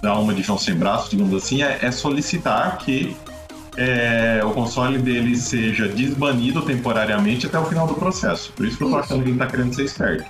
dar 0.00 0.18
uma 0.18 0.32
de 0.32 0.42
João 0.42 0.58
sem 0.58 0.74
braço, 0.74 1.10
digamos 1.10 1.34
assim, 1.34 1.62
é, 1.62 1.78
é 1.82 1.90
solicitar 1.90 2.78
que 2.78 3.16
é, 3.76 4.40
o 4.44 4.50
console 4.50 4.98
dele 4.98 5.36
seja 5.36 5.86
desbanido 5.88 6.62
temporariamente 6.62 7.46
até 7.46 7.58
o 7.58 7.64
final 7.64 7.86
do 7.86 7.94
processo. 7.94 8.52
Por 8.52 8.66
isso 8.66 8.78
que 8.78 8.84
eu 8.84 8.90
tô 8.90 8.96
achando 8.98 9.22
que 9.22 9.30
ele 9.30 9.38
tá 9.38 9.46
querendo 9.46 9.74
ser 9.74 9.84
esperto. 9.84 10.24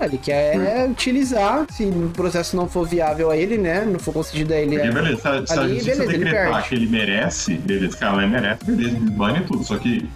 É, 0.00 0.06
Ele 0.06 0.18
quer 0.18 0.88
utilizar, 0.90 1.66
se 1.70 1.84
o 1.84 2.10
processo 2.10 2.56
não 2.56 2.68
for 2.68 2.86
viável 2.86 3.30
a 3.30 3.36
ele, 3.36 3.56
né? 3.56 3.84
Não 3.84 3.98
for 4.00 4.12
concedido 4.12 4.52
a 4.52 4.56
ele. 4.56 4.76
Porque, 4.76 4.90
beleza, 4.92 5.20
se 5.20 5.28
a, 5.28 5.46
se 5.46 5.52
a 5.52 5.62
ali, 5.62 5.74
justiça 5.74 5.98
beleza, 5.98 6.14
ele 6.16 6.24
decretar 6.24 6.52
perde. 6.52 6.68
que 6.68 6.74
ele 6.74 6.86
merece, 6.88 7.54
beleza, 7.58 7.96
cara, 7.96 8.22
ele 8.22 8.26
merece, 8.32 8.64
beleza, 8.64 8.96
desbane 8.98 9.44
tudo. 9.44 9.62
Só 9.62 9.76
que 9.78 10.08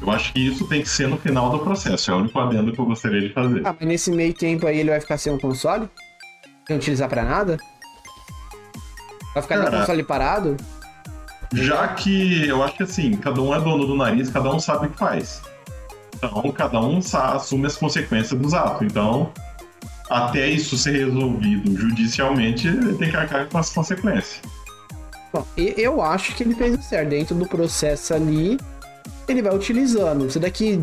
eu 0.00 0.10
acho 0.10 0.32
que 0.32 0.46
isso 0.46 0.68
tem 0.68 0.82
que 0.82 0.88
ser 0.90 1.08
no 1.08 1.16
final 1.16 1.48
do 1.50 1.60
processo. 1.60 2.10
É 2.10 2.14
o 2.14 2.18
único 2.18 2.38
adendo 2.38 2.70
que 2.72 2.78
eu 2.78 2.84
gostaria 2.84 3.20
de 3.22 3.32
fazer. 3.32 3.62
Ah, 3.64 3.74
mas 3.78 3.88
nesse 3.88 4.10
meio 4.10 4.34
tempo 4.34 4.66
aí 4.66 4.78
ele 4.78 4.90
vai 4.90 5.00
ficar 5.00 5.16
sem 5.16 5.32
um 5.32 5.38
console? 5.38 5.88
Sem 6.66 6.76
utilizar 6.76 7.08
pra 7.08 7.24
nada? 7.24 7.56
Vai 9.32 9.42
ficar 9.42 9.62
com 9.62 9.74
o 9.74 9.78
console 9.80 10.02
parado? 10.02 10.56
Já 11.52 11.88
que 11.88 12.48
eu 12.48 12.62
acho 12.62 12.76
que 12.76 12.82
assim, 12.82 13.16
cada 13.16 13.40
um 13.40 13.54
é 13.54 13.60
dono 13.60 13.86
do 13.86 13.94
nariz, 13.94 14.30
cada 14.30 14.50
um 14.50 14.58
sabe 14.58 14.86
o 14.86 14.90
que 14.90 14.98
faz. 14.98 15.42
Então, 16.14 16.52
cada 16.52 16.80
um 16.80 16.98
assume 16.98 17.66
as 17.66 17.76
consequências 17.76 18.38
dos 18.38 18.54
atos. 18.54 18.82
Então, 18.82 19.32
até 20.08 20.48
isso 20.48 20.76
ser 20.76 21.06
resolvido 21.06 21.76
judicialmente, 21.76 22.68
ele 22.68 22.94
tem 22.94 23.10
que 23.10 23.16
arcar 23.16 23.48
com 23.48 23.58
as 23.58 23.70
consequências. 23.70 24.40
Bom, 25.32 25.44
eu 25.56 26.02
acho 26.02 26.34
que 26.34 26.42
ele 26.42 26.54
fez 26.54 26.78
o 26.78 26.82
certo. 26.82 27.08
Dentro 27.08 27.34
do 27.34 27.46
processo 27.46 28.14
ali, 28.14 28.58
ele 29.26 29.42
vai 29.42 29.54
utilizando. 29.54 30.30
Se 30.30 30.38
daqui 30.38 30.78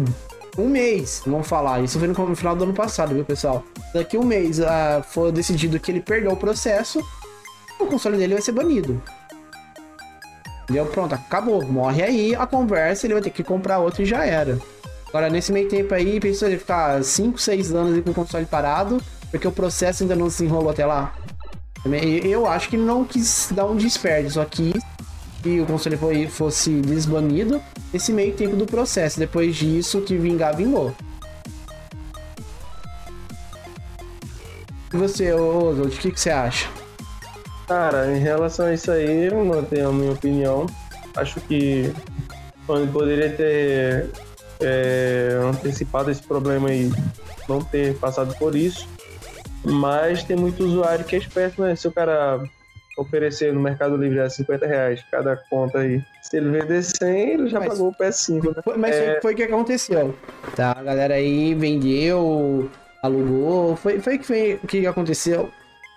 um 0.58 0.68
mês, 0.68 1.22
vamos 1.26 1.48
falar, 1.48 1.82
isso 1.82 2.00
foi 2.00 2.08
no 2.08 2.36
final 2.36 2.56
do 2.56 2.64
ano 2.64 2.74
passado, 2.74 3.14
viu, 3.14 3.24
pessoal? 3.24 3.64
Daqui 3.94 4.18
um 4.18 4.24
mês 4.24 4.60
ah, 4.60 5.04
for 5.08 5.32
decidido 5.32 5.80
que 5.80 5.92
ele 5.92 6.02
perdeu 6.02 6.32
o 6.32 6.38
processo, 6.38 7.00
o 7.80 7.86
console 7.86 8.18
dele 8.18 8.34
vai 8.34 8.42
ser 8.42 8.52
banido. 8.52 9.02
Entendeu? 10.70 10.86
Pronto, 10.86 11.16
acabou. 11.16 11.66
Morre 11.66 12.04
aí 12.04 12.36
a 12.36 12.46
conversa, 12.46 13.08
ele 13.08 13.16
vai 13.16 13.24
ter 13.24 13.32
que 13.32 13.44
comprar 13.44 13.80
outro 13.80 14.04
e 14.04 14.06
já 14.06 14.24
era. 14.24 14.60
Agora, 15.08 15.28
nesse 15.28 15.52
meio 15.52 15.68
tempo 15.68 15.92
aí, 15.96 16.20
pensou 16.20 16.48
ele 16.48 16.60
ficar 16.60 17.04
5, 17.04 17.40
6 17.40 17.74
anos 17.74 17.96
aí 17.96 18.02
com 18.04 18.12
o 18.12 18.14
console 18.14 18.46
parado, 18.46 19.02
porque 19.32 19.48
o 19.48 19.52
processo 19.52 20.04
ainda 20.04 20.16
não 20.16 20.30
se 20.30 20.46
enrolou 20.46 20.70
até 20.70 20.86
lá. 20.86 21.16
Eu 22.24 22.46
acho 22.46 22.70
que 22.70 22.76
ele 22.76 22.84
não 22.84 23.04
quis 23.04 23.50
dar 23.52 23.66
um 23.66 23.76
desperdício, 23.76 24.46
quis 24.46 24.74
que 25.42 25.60
o 25.60 25.66
console 25.66 25.98
foi- 25.98 26.28
fosse 26.28 26.70
desbanido 26.82 27.60
nesse 27.92 28.12
meio 28.12 28.34
tempo 28.36 28.56
do 28.56 28.68
processo. 28.68 29.18
Depois 29.18 29.56
disso, 29.56 30.02
que 30.02 30.16
vingar, 30.16 30.56
vingou. 30.56 30.94
E 34.94 34.98
você, 34.98 35.34
Oswald, 35.34 35.96
o 35.96 36.00
que, 36.00 36.12
que 36.12 36.20
você 36.20 36.30
acha? 36.30 36.68
Cara, 37.70 38.12
em 38.12 38.18
relação 38.20 38.66
a 38.66 38.74
isso 38.74 38.92
aí, 38.92 39.28
eu 39.28 39.46
mantenho 39.46 39.90
a 39.90 39.94
minha 39.94 40.12
opinião. 40.12 40.66
Acho 41.16 41.40
que 41.42 41.94
poderia 42.92 43.30
ter 43.32 44.10
é, 44.60 45.40
antecipado 45.48 46.10
esse 46.10 46.24
problema 46.24 46.70
aí, 46.70 46.92
não 47.48 47.62
ter 47.62 47.96
passado 48.00 48.36
por 48.40 48.56
isso. 48.56 48.88
Mas 49.64 50.24
tem 50.24 50.36
muito 50.36 50.64
usuário 50.66 51.06
que 51.06 51.16
é 51.16 51.20
esperto, 51.20 51.62
né? 51.62 51.76
Se 51.76 51.88
o 51.88 51.92
cara 51.92 52.42
oferecer 52.98 53.54
no 53.54 53.60
Mercado 53.62 53.96
Livre 53.98 54.20
a 54.20 54.30
50 54.32 54.66
reais 54.66 55.04
cada 55.12 55.38
conta 55.38 55.78
aí, 55.80 56.02
se 56.24 56.38
ele 56.38 56.50
vender 56.50 56.82
100, 56.84 57.30
ele 57.34 57.50
já 57.50 57.60
Mas- 57.60 57.70
pagou 57.70 57.90
o 57.90 57.94
PS5, 57.96 58.56
né? 58.56 58.64
Mas 58.78 58.96
É. 58.96 59.22
foi, 59.22 59.34
o 59.34 59.36
que 59.38 59.44
aconteceu. 59.44 60.16
Tá, 60.56 60.72
a 60.76 60.82
galera 60.82 61.14
aí 61.14 61.54
vendeu, 61.54 62.68
alugou. 63.04 63.76
Foi, 63.76 64.00
foi 64.00 64.18
que, 64.18 64.26
foi, 64.26 64.60
o 64.64 64.68
que 64.68 64.88
aconteceu. 64.88 65.52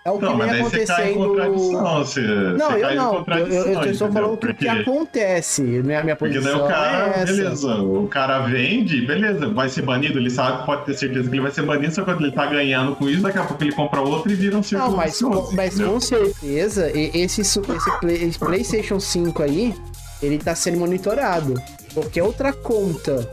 É 0.04 0.10
o 0.10 0.18
que 0.18 0.24
Não, 0.24 0.36
vem 0.36 0.38
mas 0.38 0.52
aí 0.52 0.62
você 0.62 0.84
cai 0.84 1.12
em 1.12 1.22
acontecendo. 1.22 1.80
Você, 1.80 2.20
Não, 2.22 2.70
você 2.72 2.84
eu 2.84 2.94
não. 2.96 3.24
Eu, 3.38 3.82
eu, 3.84 3.94
só 3.94 4.10
falando 4.10 4.32
o 4.32 4.36
que 4.36 4.46
Porque- 4.48 4.68
acontece. 4.68 5.62
Minha, 5.62 6.02
minha 6.02 6.16
Porque 6.16 6.34
posição 6.40 6.58
daí 6.58 6.66
o 6.66 6.68
cara, 6.68 7.06
é 7.20 7.24
beleza, 7.24 7.74
o 7.76 8.08
cara 8.08 8.38
vende, 8.40 9.06
beleza, 9.06 9.48
vai 9.48 9.68
ser 9.68 9.82
banido, 9.82 10.18
ele 10.18 10.28
sabe, 10.28 10.66
pode 10.66 10.86
ter 10.86 10.94
certeza 10.94 11.28
que 11.28 11.34
ele 11.36 11.42
vai 11.42 11.52
ser 11.52 11.62
banido, 11.62 11.94
só 11.94 12.02
que 12.02 12.10
quando 12.10 12.20
ele 12.24 12.32
tá 12.32 12.46
ganhando 12.46 12.96
com 12.96 13.08
isso, 13.08 13.22
daqui 13.22 13.38
a 13.38 13.44
pouco 13.44 13.62
ele 13.62 13.70
compra 13.72 14.00
outro 14.00 14.32
e 14.32 14.34
vira 14.34 14.56
um 14.58 14.62
círculo 14.62 14.90
Não, 14.90 14.96
mas, 14.96 15.20
com, 15.22 15.52
mas 15.52 15.80
com 15.80 16.00
certeza, 16.00 16.90
esse, 16.92 17.40
esse, 17.42 17.60
Play- 17.60 18.24
esse 18.24 18.38
PlayStation 18.40 18.98
5 18.98 19.40
aí, 19.40 19.72
ele 20.20 20.38
tá 20.38 20.54
sendo 20.56 20.78
monitorado. 20.78 21.54
Porque 21.94 22.20
outra 22.20 22.52
conta 22.52 23.28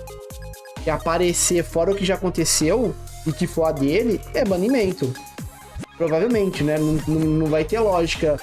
que 0.84 0.90
aparecer 0.90 1.64
fora 1.64 1.92
o 1.92 1.96
que 1.96 2.06
já 2.06 2.14
aconteceu 2.16 2.94
e 3.26 3.32
que 3.32 3.48
for 3.48 3.66
a 3.66 3.72
dele, 3.72 4.22
é 4.34 4.46
banimento. 4.46 5.12
Provavelmente, 6.00 6.64
né? 6.64 6.78
Não, 6.80 6.94
não, 7.20 7.46
vai 7.48 7.66
ter 7.66 7.78
lógica 7.82 8.38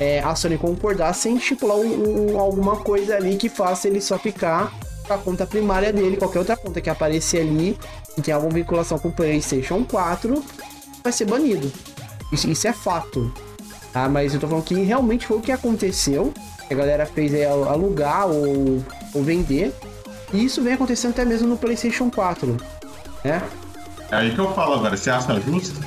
é, 0.00 0.20
a 0.20 0.34
Sony 0.34 0.56
concordar 0.56 1.12
sem 1.12 1.36
estipular 1.36 1.76
um- 1.76 2.32
um- 2.32 2.38
alguma 2.40 2.76
coisa 2.76 3.16
ali 3.16 3.36
que 3.36 3.50
faça 3.50 3.86
ele 3.86 4.00
só 4.00 4.18
ficar 4.18 4.72
com 5.06 5.12
a 5.12 5.18
conta 5.18 5.46
primária 5.46 5.92
dele, 5.92 6.16
qualquer 6.16 6.38
outra 6.38 6.56
conta 6.56 6.80
que 6.80 6.88
aparecer 6.88 7.42
ali 7.42 7.78
que 8.14 8.22
tem 8.22 8.32
alguma 8.32 8.54
vinculação 8.54 8.98
com 8.98 9.08
o 9.08 9.12
PlayStation 9.12 9.84
4, 9.84 10.42
vai 11.04 11.12
ser 11.12 11.26
banido. 11.26 11.70
Isso, 12.32 12.48
isso 12.48 12.66
é 12.66 12.72
fato. 12.72 13.30
Tá? 13.92 14.08
Mas 14.08 14.32
eu 14.32 14.40
tô 14.40 14.48
falando 14.48 14.64
que 14.64 14.74
realmente 14.82 15.26
foi 15.26 15.36
o 15.36 15.40
que 15.42 15.52
aconteceu. 15.52 16.32
A 16.70 16.74
galera 16.74 17.04
fez 17.04 17.34
é, 17.34 17.44
alugar 17.44 18.26
ou, 18.26 18.82
ou 19.12 19.22
vender. 19.22 19.74
E 20.32 20.42
isso 20.46 20.62
vem 20.62 20.72
acontecendo 20.72 21.10
até 21.10 21.26
mesmo 21.26 21.46
no 21.46 21.58
PlayStation 21.58 22.10
4. 22.10 22.56
Né? 23.22 23.42
É 24.10 24.16
aí 24.16 24.34
que 24.34 24.38
eu 24.38 24.54
falo 24.54 24.76
agora, 24.76 24.96
você 24.96 25.10
acha 25.10 25.38
justo? 25.40 25.78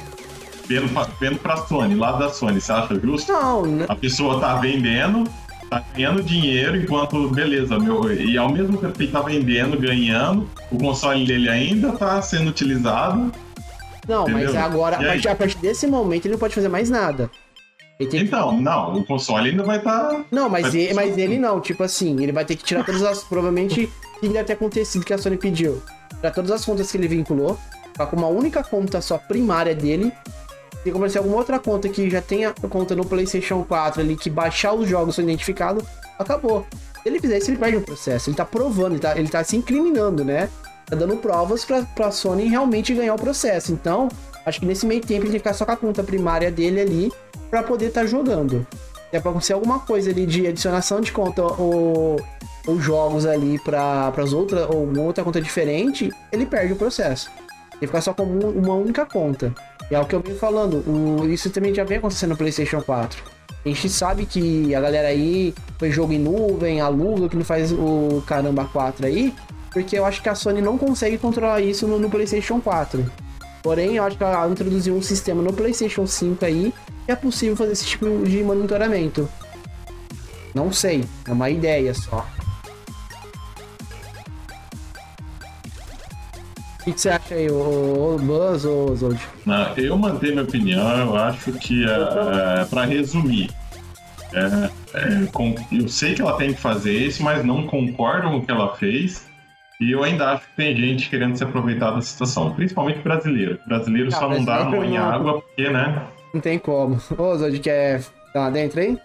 Vendo 0.68 0.90
vendo 1.20 1.38
pra 1.40 1.58
Sony, 1.58 1.96
lado 1.96 2.20
da 2.20 2.30
Sony, 2.30 2.60
você 2.60 2.72
acha 2.72 3.00
justo? 3.00 3.32
Não, 3.32 3.66
n- 3.66 3.86
A 3.88 3.96
pessoa 3.96 4.40
tá 4.40 4.56
vendendo, 4.56 5.24
tá 5.70 5.84
ganhando 5.94 6.24
dinheiro, 6.24 6.76
enquanto, 6.78 7.30
beleza, 7.30 7.78
meu, 7.78 8.12
e 8.12 8.36
ao 8.38 8.52
mesmo 8.52 8.78
tempo 8.78 8.94
que 8.94 9.04
ele 9.04 9.12
tá 9.12 9.22
vendendo, 9.22 9.80
ganhando, 9.80 10.50
o 10.72 10.78
console 10.78 11.26
dele 11.26 11.50
ainda 11.50 11.92
tá 11.92 12.20
sendo 12.22 12.50
utilizado. 12.50 13.32
não 14.08 14.28
mas 14.28 14.44
Entendeu? 14.46 14.64
agora, 14.64 14.96
a 14.98 15.04
partir, 15.04 15.28
a 15.30 15.36
partir 15.36 15.58
desse 15.60 15.86
momento, 15.86 16.26
ele 16.26 16.34
não 16.34 16.40
pode 16.40 16.56
fazer 16.56 16.70
mais 16.70 16.90
nada. 16.90 17.30
Que- 17.98 18.18
Então, 18.18 18.60
não, 18.60 18.98
o 18.98 19.06
console 19.06 19.52
ainda 19.52 19.64
vai 19.64 19.78
estar. 19.78 20.00
Tá... 20.10 20.26
Não, 20.32 20.50
mas, 20.50 20.64
Mas- 20.64 20.76
ele, 20.76 20.94
mas 20.94 21.18
ele 21.18 21.38
não, 21.38 21.62
tipo 21.62 21.82
assim, 21.84 22.22
ele 22.22 22.32
vai 22.32 22.44
ter 22.44 22.56
que 22.56 22.64
tirar 22.64 22.84
todas 22.84 23.02
as. 23.04 23.24
provavelmente, 23.24 23.90
o 24.18 24.20
que 24.20 24.28
deve 24.30 24.44
ter 24.44 24.54
acontecido 24.54 25.06
que 25.06 25.14
a 25.14 25.18
Sony 25.18 25.38
pediu. 25.38 25.82
Tirar 26.18 26.32
todas 26.32 26.52
as 26.52 26.66
contas 26.66 26.92
que 26.92 26.98
ele 26.98 27.08
vinculou, 27.08 27.58
com 28.10 28.16
uma 28.18 28.28
única 28.28 28.62
conta 28.64 29.00
só 29.00 29.18
primária 29.18 29.74
dele. 29.74 30.12
Se 30.86 30.92
começar 30.92 31.20
alguma 31.20 31.38
outra 31.38 31.58
conta 31.58 31.90
que 31.90 32.08
já 32.12 32.22
tenha 32.22 32.54
conta 32.70 32.96
no 32.96 33.04
PlayStation 33.04 33.64
4 33.64 34.02
ali, 34.02 34.16
que 34.16 34.30
baixar 34.30 34.72
os 34.74 34.88
jogos 34.88 35.16
são 35.16 35.24
identificados, 35.24 35.84
acabou. 36.20 36.64
Se 37.02 37.10
ele 37.10 37.20
fizer 37.20 37.40
isso, 37.40 37.50
ele 37.50 37.58
perde 37.58 37.78
o 37.78 37.82
processo. 37.82 38.30
Ele 38.30 38.38
tá 38.38 38.46
provando, 38.46 38.92
ele 38.94 39.00
tá, 39.00 39.18
ele 39.18 39.28
tá 39.28 39.44
se 39.44 39.58
incriminando, 39.58 40.24
né? 40.24 40.48
Tá 40.86 40.96
dando 40.96 41.18
provas 41.18 41.66
pra, 41.66 41.82
pra 41.82 42.12
Sony 42.12 42.48
realmente 42.48 42.94
ganhar 42.94 43.16
o 43.16 43.18
processo. 43.20 43.74
Então, 43.74 44.10
acho 44.46 44.60
que 44.60 44.66
nesse 44.68 44.86
meio 44.86 45.02
tempo 45.02 45.24
ele 45.24 45.32
tem 45.32 45.32
que 45.32 45.38
ficar 45.40 45.54
só 45.54 45.66
com 45.66 45.72
a 45.72 45.78
conta 45.78 46.04
primária 46.04 46.52
dele 46.52 46.80
ali 46.80 47.12
pra 47.50 47.64
poder 47.64 47.88
estar 47.88 48.06
jogando. 48.06 48.66
Se 49.10 49.18
é 49.18 49.20
pra 49.20 49.32
acontecer 49.32 49.54
alguma 49.54 49.80
coisa 49.80 50.12
ali 50.12 50.28
de 50.28 50.46
adicionação 50.46 51.02
de 51.02 51.12
conta 51.12 51.42
ou, 51.42 52.18
ou 52.68 52.80
jogos 52.80 53.26
ali 53.26 53.58
para 53.60 54.14
as 54.16 54.34
outras 54.34 54.70
ou 54.70 54.84
uma 54.84 55.02
outra 55.02 55.24
conta 55.24 55.42
diferente, 55.42 56.12
ele 56.32 56.46
perde 56.46 56.74
o 56.74 56.76
processo. 56.76 57.32
Ele 57.82 57.88
fica 57.88 58.02
só 58.02 58.14
com 58.14 58.24
um- 58.24 58.50
uma 58.60 58.76
única 58.76 59.04
conta. 59.06 59.52
E 59.92 59.96
é 59.96 60.00
o 60.00 60.06
que 60.06 60.16
eu 60.16 60.20
venho 60.20 60.38
falando, 60.38 60.78
o- 60.88 61.28
isso 61.28 61.50
também 61.50 61.74
já 61.74 61.84
vem 61.84 61.98
acontecendo 61.98 62.32
no 62.32 62.38
PlayStation 62.38 62.82
4. 62.82 63.24
A 63.64 63.68
gente 63.70 63.90
sabe 63.90 64.26
que 64.26 64.74
a 64.76 64.82
galera 64.82 65.08
aí 65.08 65.54
foi 65.80 65.92
jogo 65.92 66.14
em 66.14 66.20
nuvem, 66.20 66.82
aluga, 66.82 67.28
que 67.30 67.36
não 67.36 67.44
faz 67.46 67.72
o 67.72 68.24
caramba 68.28 68.66
4 68.66 69.06
aí, 69.08 69.34
porque 69.72 69.98
eu 69.98 70.06
acho 70.06 70.22
que 70.22 70.30
a 70.30 70.36
Sony 70.36 70.62
não 70.62 70.78
consegue 70.78 71.18
controlar 71.18 71.62
isso 71.62 71.88
no, 71.88 72.00
no 72.00 72.10
PlayStation 72.10 72.60
4. 72.62 73.04
Porém, 73.64 73.96
eu 73.96 74.04
acho 74.04 74.18
que 74.18 74.24
ela 74.24 74.48
introduziu 74.48 74.96
um 74.96 75.02
sistema 75.02 75.42
no 75.42 75.52
PlayStation 75.52 76.06
5 76.06 76.46
aí 76.46 76.72
que 77.06 77.12
é 77.12 77.16
possível 77.16 77.56
fazer 77.56 77.72
esse 77.74 77.86
tipo 77.86 78.06
de 78.24 78.44
monitoramento. 78.44 79.28
Não 80.54 80.72
sei, 80.72 81.04
é 81.28 81.32
uma 81.32 81.50
ideia 81.50 81.94
só. 81.94 82.26
O 86.86 86.94
que 86.94 87.02
você 87.02 87.10
acha 87.10 87.34
aí, 87.34 87.50
o 87.50 88.18
Buzz 88.22 88.64
ou 88.64 88.96
Zold? 88.96 89.20
Eu 89.76 89.98
mantenho 89.98 90.34
minha 90.34 90.44
opinião, 90.44 90.98
eu 91.00 91.16
acho 91.16 91.52
que, 91.54 91.84
é, 91.84 92.62
é 92.62 92.66
para 92.66 92.86
resumir, 92.86 93.50
é, 94.34 94.70
é, 94.94 95.26
com, 95.32 95.56
eu 95.72 95.88
sei 95.88 96.14
que 96.14 96.22
ela 96.22 96.38
tem 96.38 96.54
que 96.54 96.60
fazer 96.60 96.94
isso, 96.94 97.24
mas 97.24 97.44
não 97.44 97.66
concordo 97.66 98.30
com 98.30 98.38
o 98.38 98.46
que 98.46 98.52
ela 98.52 98.76
fez. 98.76 99.26
E 99.80 99.92
eu 99.92 100.04
ainda 100.04 100.32
acho 100.32 100.48
que 100.48 100.56
tem 100.56 100.76
gente 100.76 101.10
querendo 101.10 101.36
se 101.36 101.44
aproveitar 101.44 101.92
da 101.92 102.02
situação, 102.02 102.54
principalmente 102.54 103.00
brasileiro. 103.00 103.60
Brasileiro 103.68 104.10
ah, 104.10 104.18
só 104.18 104.30
não 104.30 104.44
dá 104.44 104.64
mão 104.66 104.84
em 104.84 104.98
água, 104.98 105.42
porque, 105.42 105.70
né? 105.70 106.08
Não 106.34 106.40
tem 106.40 106.60
como. 106.60 107.00
Ô, 107.18 107.36
Zold, 107.36 107.60
quer 107.60 108.02
dar 108.34 108.42
lá 108.42 108.50
dentro 108.50 108.80
aí? 108.80 108.98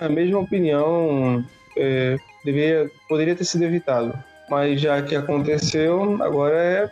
a 0.00 0.08
mesma 0.08 0.40
opinião, 0.40 1.42
é, 1.76 2.16
deveria, 2.44 2.90
poderia 3.08 3.34
ter 3.34 3.44
sido 3.44 3.64
evitado. 3.64 4.12
Mas 4.50 4.80
já 4.80 5.02
que 5.02 5.14
aconteceu, 5.14 6.16
agora 6.22 6.56
é, 6.56 6.90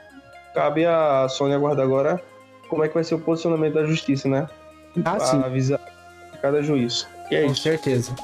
cabe 0.54 0.84
a 0.84 1.28
Sony 1.28 1.54
aguardar 1.54 1.84
agora 1.84 2.20
como 2.68 2.84
é 2.84 2.88
que 2.88 2.94
vai 2.94 3.04
ser 3.04 3.14
o 3.14 3.18
posicionamento 3.18 3.74
da 3.74 3.84
justiça, 3.84 4.28
né? 4.28 4.48
Ah, 5.04 5.18
sim. 5.20 5.42
Avisar 5.42 5.80
cada 6.42 6.62
juiz. 6.62 7.06
E 7.30 7.36
é 7.36 7.42
Com 7.44 7.52
isso. 7.52 7.62
certeza. 7.62 8.14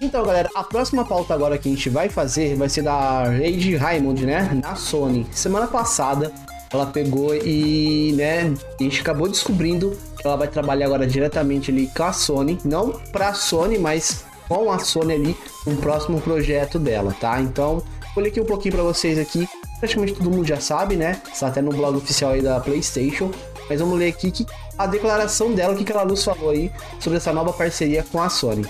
Então, 0.00 0.24
galera, 0.24 0.48
a 0.54 0.62
próxima 0.62 1.04
pauta 1.04 1.34
agora 1.34 1.58
que 1.58 1.68
a 1.68 1.72
gente 1.72 1.90
vai 1.90 2.08
fazer 2.08 2.54
vai 2.54 2.68
ser 2.68 2.82
da 2.82 3.24
Lady 3.24 3.74
Raymond, 3.76 4.24
né? 4.24 4.48
Na 4.62 4.76
Sony. 4.76 5.26
Semana 5.32 5.66
passada, 5.66 6.32
ela 6.72 6.86
pegou 6.86 7.34
e, 7.34 8.12
né, 8.16 8.54
a 8.78 8.82
gente 8.82 9.00
acabou 9.00 9.28
descobrindo 9.28 9.98
que 10.16 10.26
ela 10.26 10.36
vai 10.36 10.46
trabalhar 10.46 10.86
agora 10.86 11.06
diretamente 11.06 11.70
ali 11.70 11.88
com 11.88 12.04
a 12.04 12.12
Sony. 12.12 12.58
Não 12.64 12.92
pra 13.10 13.34
Sony, 13.34 13.78
mas 13.78 14.24
com 14.48 14.70
a 14.70 14.78
Sony 14.78 15.14
ali, 15.14 15.36
no 15.66 15.76
próximo 15.76 16.20
projeto 16.20 16.78
dela, 16.78 17.14
tá? 17.20 17.40
Então, 17.40 17.82
Ler 18.18 18.28
aqui 18.28 18.40
um 18.40 18.44
pouquinho 18.44 18.74
para 18.74 18.84
vocês 18.84 19.18
aqui. 19.18 19.48
Praticamente 19.78 20.14
todo 20.14 20.30
mundo 20.30 20.46
já 20.46 20.60
sabe, 20.60 20.96
né? 20.96 21.20
Está 21.32 21.48
até 21.48 21.62
no 21.62 21.70
blog 21.70 21.96
oficial 21.96 22.32
aí 22.32 22.42
da 22.42 22.58
PlayStation. 22.60 23.30
Mas 23.68 23.80
vamos 23.80 23.98
ler 23.98 24.08
aqui 24.08 24.30
que 24.30 24.46
a 24.76 24.86
declaração 24.86 25.52
dela, 25.52 25.74
o 25.74 25.76
que, 25.76 25.90
ela 25.90 26.04
nos 26.04 26.24
falou 26.24 26.50
aí 26.50 26.70
sobre 26.98 27.18
essa 27.18 27.32
nova 27.32 27.52
parceria 27.52 28.04
com 28.10 28.20
a 28.20 28.28
Sony. 28.28 28.66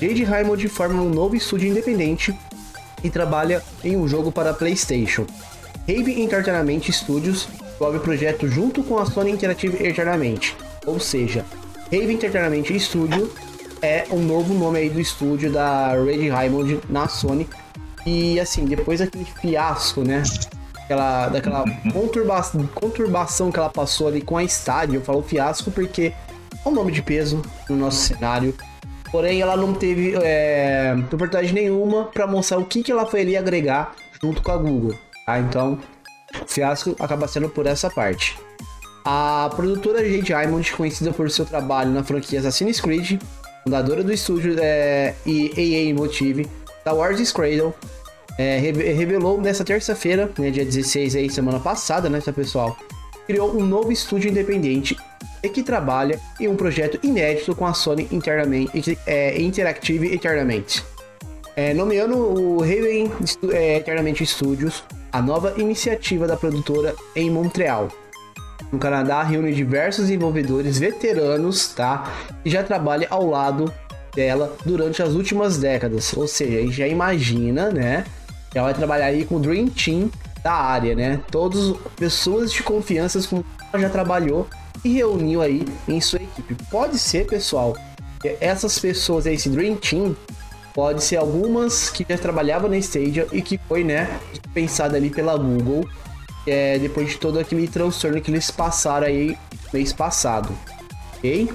Jade 0.00 0.24
Raymond 0.24 0.68
forma 0.68 1.02
um 1.02 1.10
novo 1.10 1.36
estúdio 1.36 1.68
independente 1.68 2.34
e 3.04 3.10
trabalha 3.10 3.62
em 3.84 3.96
um 3.96 4.08
jogo 4.08 4.32
para 4.32 4.54
PlayStation. 4.54 5.26
Rave 5.86 6.20
Entertainment 6.20 6.82
Studios 6.90 7.46
desenvolve 7.46 7.98
o 7.98 8.00
projeto 8.00 8.48
junto 8.48 8.82
com 8.82 8.98
a 8.98 9.06
Sony 9.06 9.30
Interactive 9.30 9.76
Entertainment, 9.76 10.54
ou 10.86 10.98
seja, 11.00 11.44
Rave 11.90 12.12
Entertainment 12.12 12.78
Studio 12.78 13.32
é 13.82 14.06
um 14.10 14.20
novo 14.20 14.52
nome 14.54 14.78
aí 14.78 14.90
do 14.90 15.00
estúdio 15.00 15.50
da 15.50 15.92
Red 15.92 16.28
Raymond 16.28 16.80
na 16.88 17.08
Sony 17.08 17.48
e 18.06 18.40
assim, 18.40 18.64
depois 18.64 19.00
daquele 19.00 19.24
fiasco, 19.24 20.02
né? 20.02 20.22
Aquela, 20.84 21.28
daquela 21.28 21.64
conturbação, 21.92 22.66
conturbação 22.74 23.52
que 23.52 23.58
ela 23.58 23.70
passou 23.70 24.08
ali 24.08 24.20
com 24.20 24.36
a 24.36 24.42
estádio, 24.42 24.96
eu 24.96 25.02
falo 25.02 25.22
fiasco 25.22 25.70
porque 25.70 26.12
é 26.64 26.68
um 26.68 26.72
nome 26.72 26.90
de 26.92 27.02
peso 27.02 27.42
no 27.68 27.76
nosso 27.76 27.98
cenário. 27.98 28.54
Porém, 29.10 29.40
ela 29.40 29.56
não 29.56 29.74
teve 29.74 30.14
é, 30.16 30.94
oportunidade 30.96 31.52
nenhuma 31.52 32.04
para 32.04 32.26
mostrar 32.26 32.58
o 32.58 32.64
que, 32.64 32.82
que 32.82 32.92
ela 32.92 33.06
foi 33.06 33.22
ali 33.22 33.36
agregar 33.36 33.94
junto 34.22 34.42
com 34.42 34.52
a 34.52 34.56
Google. 34.56 34.96
Tá? 35.26 35.38
Então, 35.38 35.78
fiasco 36.46 36.94
acaba 36.98 37.26
sendo 37.26 37.48
por 37.48 37.66
essa 37.66 37.90
parte. 37.90 38.38
A 39.04 39.50
produtora 39.56 40.04
Jade 40.04 40.22
Diamond, 40.22 40.72
conhecida 40.72 41.12
por 41.12 41.30
seu 41.30 41.44
trabalho 41.44 41.90
na 41.90 42.04
franquia 42.04 42.38
Assassin's 42.38 42.80
Creed, 42.80 43.20
fundadora 43.64 44.04
do 44.04 44.12
estúdio 44.12 44.56
é, 44.60 45.14
e 45.24 45.52
EA 45.56 45.94
Motive, 45.94 46.46
da 46.84 46.92
Wars 46.92 47.32
Cradle 47.32 47.74
é, 48.38 48.58
revelou 48.58 49.40
nessa 49.40 49.64
terça-feira, 49.64 50.30
né, 50.38 50.50
dia 50.50 50.64
16 50.64 51.16
aí, 51.16 51.30
semana 51.30 51.60
passada, 51.60 52.08
né, 52.08 52.20
tá, 52.20 52.32
pessoal? 52.32 52.76
Criou 53.26 53.54
um 53.54 53.64
novo 53.64 53.92
estúdio 53.92 54.30
independente 54.30 54.96
e 55.42 55.48
que 55.48 55.62
trabalha 55.62 56.18
em 56.38 56.48
um 56.48 56.56
projeto 56.56 56.98
inédito 57.02 57.54
com 57.54 57.66
a 57.66 57.74
Sony 57.74 58.08
internamente, 58.10 58.98
é, 59.06 59.40
Interactive 59.40 60.12
Eternamente. 60.12 60.84
É, 61.56 61.74
nomeando 61.74 62.16
o 62.16 62.60
Raven 62.60 63.10
é, 63.52 63.76
Eternamente 63.76 64.24
Studios, 64.24 64.84
a 65.12 65.20
nova 65.20 65.54
iniciativa 65.58 66.26
da 66.26 66.36
produtora 66.36 66.94
em 67.14 67.30
Montreal. 67.30 67.88
No 68.72 68.78
Canadá, 68.78 69.22
reúne 69.22 69.52
diversos 69.52 70.06
desenvolvedores 70.06 70.78
veteranos, 70.78 71.74
tá? 71.74 72.12
E 72.44 72.50
já 72.50 72.62
trabalha 72.62 73.06
ao 73.10 73.26
lado 73.28 73.72
dela 74.14 74.56
durante 74.64 75.02
as 75.02 75.14
últimas 75.14 75.58
décadas. 75.58 76.12
Ou 76.16 76.26
seja, 76.26 76.58
a 76.58 76.60
gente 76.62 76.72
já 76.72 76.86
imagina, 76.86 77.70
né? 77.70 78.04
Ela 78.54 78.66
vai 78.66 78.74
trabalhar 78.74 79.06
aí 79.06 79.24
com 79.24 79.36
o 79.36 79.40
Dream 79.40 79.68
Team 79.68 80.10
da 80.42 80.52
área, 80.52 80.94
né? 80.94 81.20
Todas 81.30 81.76
pessoas 81.96 82.52
de 82.52 82.62
confiança 82.62 83.20
com 83.28 83.44
ela 83.72 83.82
já 83.82 83.88
trabalhou 83.88 84.48
e 84.84 84.94
reuniu 84.94 85.42
aí 85.42 85.64
em 85.86 86.00
sua 86.00 86.20
equipe. 86.20 86.56
Pode 86.70 86.98
ser, 86.98 87.26
pessoal, 87.26 87.76
essas 88.40 88.78
pessoas, 88.78 89.26
esse 89.26 89.48
Dream 89.48 89.76
Team, 89.76 90.16
pode 90.74 91.02
ser 91.02 91.16
algumas 91.16 91.90
que 91.90 92.04
já 92.08 92.16
trabalhavam 92.18 92.68
na 92.68 92.78
Stadia 92.78 93.26
e 93.32 93.42
que 93.42 93.58
foi, 93.68 93.84
né, 93.84 94.20
pensada 94.52 94.96
ali 94.96 95.10
pela 95.10 95.36
Google, 95.36 95.88
é, 96.46 96.78
depois 96.78 97.10
de 97.10 97.18
todo 97.18 97.38
aquele 97.38 97.68
transtorno 97.68 98.20
que 98.20 98.30
eles 98.30 98.50
passaram 98.50 99.06
aí 99.06 99.36
mês 99.72 99.92
passado, 99.92 100.56
ok? 101.16 101.50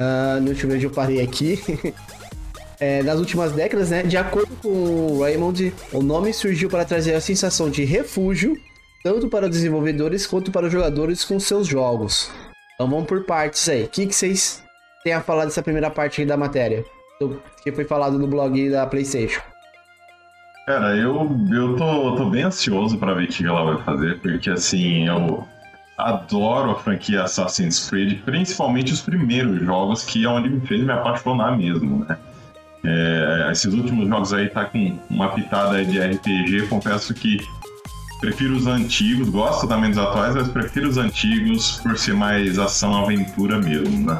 Uh, 0.00 0.40
deixa 0.40 0.66
eu 0.66 0.80
eu 0.80 0.90
parei 0.90 1.20
aqui. 1.20 1.60
é, 2.80 3.02
nas 3.02 3.18
últimas 3.18 3.52
décadas, 3.52 3.90
né? 3.90 4.02
De 4.02 4.16
acordo 4.16 4.56
com 4.62 5.20
Raymond, 5.20 5.72
o 5.92 6.02
nome 6.02 6.32
surgiu 6.32 6.70
para 6.70 6.84
trazer 6.86 7.14
a 7.14 7.20
sensação 7.20 7.68
de 7.68 7.84
refúgio, 7.84 8.56
tanto 9.04 9.28
para 9.28 9.44
os 9.44 9.50
desenvolvedores 9.50 10.26
quanto 10.26 10.50
para 10.50 10.66
os 10.66 10.72
jogadores 10.72 11.22
com 11.22 11.38
seus 11.38 11.66
jogos. 11.66 12.30
Então 12.74 12.88
vamos 12.88 13.06
por 13.06 13.24
partes 13.24 13.68
aí. 13.68 13.84
O 13.84 13.88
que, 13.88 14.06
vocês 14.10 14.62
têm 15.04 15.12
a 15.12 15.20
falar 15.20 15.44
dessa 15.44 15.62
primeira 15.62 15.90
parte 15.90 16.24
da 16.24 16.36
matéria? 16.36 16.82
Que 17.62 17.70
foi 17.70 17.84
falado 17.84 18.18
no 18.18 18.26
blog 18.26 18.70
da 18.70 18.86
PlayStation. 18.86 19.42
Cara, 20.66 20.96
eu, 20.96 21.28
eu 21.52 21.76
tô, 21.76 22.16
tô 22.16 22.30
bem 22.30 22.44
ansioso 22.44 22.96
para 22.96 23.12
ver 23.12 23.24
o 23.24 23.28
que 23.28 23.44
ela 23.44 23.74
vai 23.74 23.84
fazer, 23.84 24.18
porque 24.20 24.48
assim, 24.48 25.06
eu 25.06 25.46
adoro 26.08 26.72
a 26.72 26.74
franquia 26.78 27.22
Assassin's 27.22 27.88
Creed, 27.88 28.20
principalmente 28.24 28.92
os 28.92 29.00
primeiros 29.00 29.60
jogos, 29.62 30.04
que 30.04 30.24
é 30.24 30.28
onde 30.28 30.48
me 30.48 30.60
fez 30.66 30.84
me 30.84 30.92
apaixonar 30.92 31.56
mesmo, 31.56 32.04
né? 32.08 32.16
É, 32.82 33.48
esses 33.52 33.72
últimos 33.74 34.08
jogos 34.08 34.32
aí 34.32 34.48
tá 34.48 34.64
com 34.64 34.98
uma 35.10 35.28
pitada 35.28 35.84
de 35.84 36.00
RPG, 36.00 36.68
confesso 36.68 37.12
que 37.12 37.38
prefiro 38.20 38.54
os 38.56 38.66
antigos, 38.66 39.28
gosto 39.28 39.66
também 39.66 39.90
dos 39.90 39.98
atuais, 39.98 40.34
mas 40.34 40.48
prefiro 40.48 40.88
os 40.88 40.96
antigos 40.96 41.80
por 41.80 41.98
ser 41.98 42.14
mais 42.14 42.58
ação-aventura 42.58 43.58
mesmo, 43.58 44.06
né? 44.06 44.18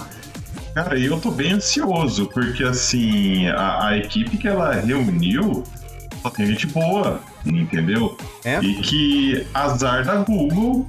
Cara, 0.75 0.99
eu 0.99 1.21
tô 1.21 1.31
bem 1.31 1.53
ansioso, 1.53 2.27
porque 2.27 2.63
assim, 2.63 3.47
a, 3.49 3.89
a 3.89 3.99
equipe 3.99 4.37
que 4.37 4.47
ela 4.47 4.73
reuniu 4.75 5.65
só 6.23 6.31
tem 6.31 6.47
gente 6.47 6.67
boa, 6.67 7.21
entendeu? 7.45 8.17
É? 8.45 8.61
E 8.61 8.75
que 8.77 9.47
azar 9.55 10.05
da 10.05 10.17
Google 10.17 10.87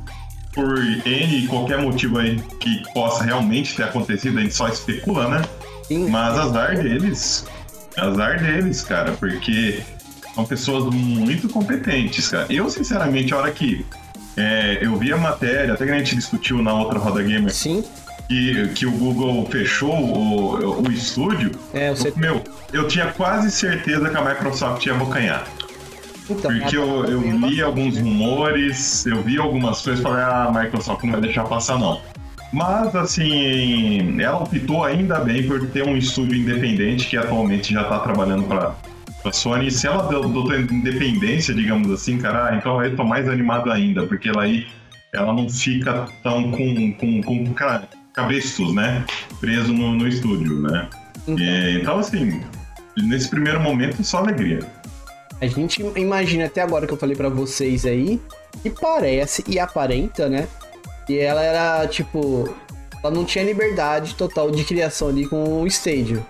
por 0.54 0.78
N 0.80 1.48
qualquer 1.48 1.82
motivo 1.82 2.20
aí 2.20 2.40
que 2.60 2.84
possa 2.94 3.24
realmente 3.24 3.76
ter 3.76 3.84
acontecido, 3.84 4.38
a 4.38 4.42
gente 4.42 4.54
só 4.54 4.68
especula, 4.68 5.28
né? 5.28 5.42
Sim. 5.84 6.10
Mas 6.10 6.38
azar 6.38 6.78
deles. 6.78 7.46
Azar 7.98 8.42
deles, 8.42 8.82
cara, 8.84 9.12
porque 9.14 9.82
são 10.34 10.46
pessoas 10.46 10.94
muito 10.94 11.50
competentes, 11.50 12.28
cara. 12.28 12.48
Eu, 12.50 12.70
sinceramente, 12.70 13.34
a 13.34 13.38
hora 13.38 13.52
que 13.52 13.86
é, 14.38 14.80
eu 14.82 14.96
vi 14.98 15.12
a 15.12 15.18
matéria, 15.18 15.74
até 15.74 15.86
que 15.86 15.92
a 15.92 15.98
gente 15.98 16.16
discutiu 16.16 16.62
na 16.62 16.74
outra 16.74 17.00
Roda 17.00 17.22
Gamer. 17.22 17.54
Sim. 17.54 17.84
Que, 18.28 18.70
que 18.70 18.86
o 18.86 18.92
Google 18.92 19.46
fechou 19.52 19.94
o, 19.94 20.88
o 20.88 20.92
estúdio. 20.92 21.52
É, 21.74 21.90
você... 21.90 22.14
Meu, 22.16 22.42
eu 22.72 22.88
tinha 22.88 23.08
quase 23.08 23.52
certeza 23.52 24.10
que 24.10 24.16
a 24.16 24.22
Microsoft 24.22 24.86
ia 24.86 24.94
abocanhar. 24.94 25.46
Então, 26.30 26.52
Porque 26.52 26.78
eu, 26.78 27.06
eu 27.06 27.22
li 27.22 27.62
alguns 27.62 27.98
rumores, 27.98 29.06
eu 29.06 29.22
vi 29.22 29.38
algumas 29.38 29.82
coisas 29.82 30.00
e 30.00 30.04
falei, 30.04 30.24
ah, 30.24 30.46
a 30.46 30.52
Microsoft 30.52 31.04
não 31.04 31.12
vai 31.14 31.22
deixar 31.22 31.44
passar 31.44 31.78
não. 31.78 32.00
Mas, 32.54 32.96
assim, 32.96 34.22
ela 34.22 34.44
optou 34.44 34.84
ainda 34.84 35.20
bem 35.20 35.48
por 35.48 35.66
ter 35.68 35.88
um 35.88 35.96
estúdio 35.96 36.38
independente 36.38 37.08
que 37.08 37.18
atualmente 37.18 37.74
já 37.74 37.84
está 37.84 38.00
trabalhando 38.00 38.44
para 38.44 38.76
a 39.24 39.32
Sony. 39.32 39.72
Se 39.72 39.88
ela 39.88 40.04
adotou 40.04 40.54
independência, 40.54 41.54
digamos 41.54 41.90
assim, 41.92 42.18
cara, 42.18 42.50
ah, 42.50 42.56
então 42.56 42.84
eu 42.84 42.96
tô 42.96 43.04
mais 43.04 43.28
animado 43.30 43.72
ainda, 43.72 44.06
porque 44.06 44.30
ela 44.30 44.44
aí 44.44 44.68
ela 45.14 45.34
não 45.34 45.50
fica 45.50 46.08
tão 46.24 46.52
com, 46.52 46.94
com, 46.94 47.22
com 47.22 47.54
cabestos, 48.14 48.74
né? 48.74 49.04
Preso 49.40 49.74
no, 49.74 49.94
no 49.94 50.08
estúdio, 50.08 50.62
né? 50.62 50.88
Então. 51.28 51.38
E, 51.38 51.80
então, 51.80 52.00
assim, 52.00 52.42
nesse 52.98 53.30
primeiro 53.30 53.60
momento, 53.60 54.04
só 54.04 54.20
alegria. 54.20 54.60
A 55.42 55.48
gente 55.48 55.82
imagina 55.96 56.46
até 56.46 56.62
agora 56.62 56.86
que 56.86 56.94
eu 56.94 56.98
falei 56.98 57.16
para 57.16 57.28
vocês 57.28 57.84
aí, 57.84 58.22
que 58.62 58.70
parece 58.70 59.44
e 59.48 59.58
aparenta, 59.58 60.30
né? 60.30 60.48
Que 61.08 61.20
ela 61.20 61.42
era, 61.44 61.88
tipo, 61.88 62.48
ela 63.04 63.12
não 63.12 63.26
tinha 63.26 63.44
liberdade 63.44 64.14
total 64.14 64.52
de 64.52 64.64
criação 64.64 65.10
ali 65.10 65.28
com 65.28 65.64
o 65.64 65.68
Stadio. 65.68 66.24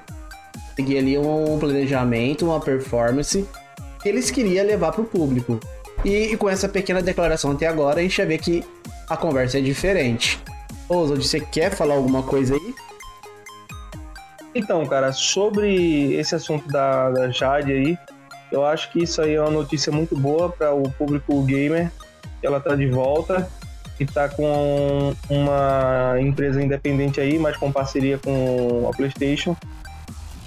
Seguia 0.77 0.99
ali 0.99 1.17
um 1.17 1.59
planejamento, 1.59 2.45
uma 2.45 2.61
performance 2.61 3.45
que 4.01 4.07
eles 4.07 4.31
queriam 4.31 4.65
levar 4.65 4.93
para 4.93 5.01
o 5.01 5.05
público. 5.05 5.59
E, 6.05 6.31
e, 6.31 6.37
com 6.37 6.49
essa 6.49 6.69
pequena 6.69 7.01
declaração 7.01 7.51
até 7.51 7.67
agora, 7.67 7.99
a 7.99 8.03
gente 8.03 8.15
já 8.15 8.25
vê 8.25 8.37
que 8.37 8.63
a 9.09 9.17
conversa 9.17 9.57
é 9.57 9.61
diferente. 9.61 10.39
Oswald, 10.87 11.27
você 11.27 11.41
quer 11.41 11.71
falar 11.71 11.95
alguma 11.95 12.23
coisa 12.23 12.55
aí? 12.55 12.73
Então, 14.55 14.85
cara, 14.85 15.11
sobre 15.11 16.13
esse 16.13 16.33
assunto 16.33 16.65
da, 16.69 17.09
da 17.11 17.29
Jade 17.29 17.71
aí, 17.71 17.97
eu 18.51 18.65
acho 18.65 18.91
que 18.91 19.03
isso 19.03 19.21
aí 19.21 19.35
é 19.35 19.41
uma 19.41 19.51
notícia 19.51 19.91
muito 19.91 20.17
boa 20.17 20.49
para 20.49 20.73
o 20.73 20.83
público 20.91 21.41
gamer. 21.43 21.91
Ela 22.43 22.59
tá 22.59 22.75
de 22.75 22.87
volta 22.87 23.47
e 23.99 24.05
tá 24.05 24.27
com 24.27 25.13
uma 25.29 26.15
empresa 26.19 26.61
independente 26.61 27.21
aí, 27.21 27.37
mas 27.37 27.55
com 27.57 27.71
parceria 27.71 28.17
com 28.17 28.89
a 28.91 28.95
PlayStation. 28.95 29.55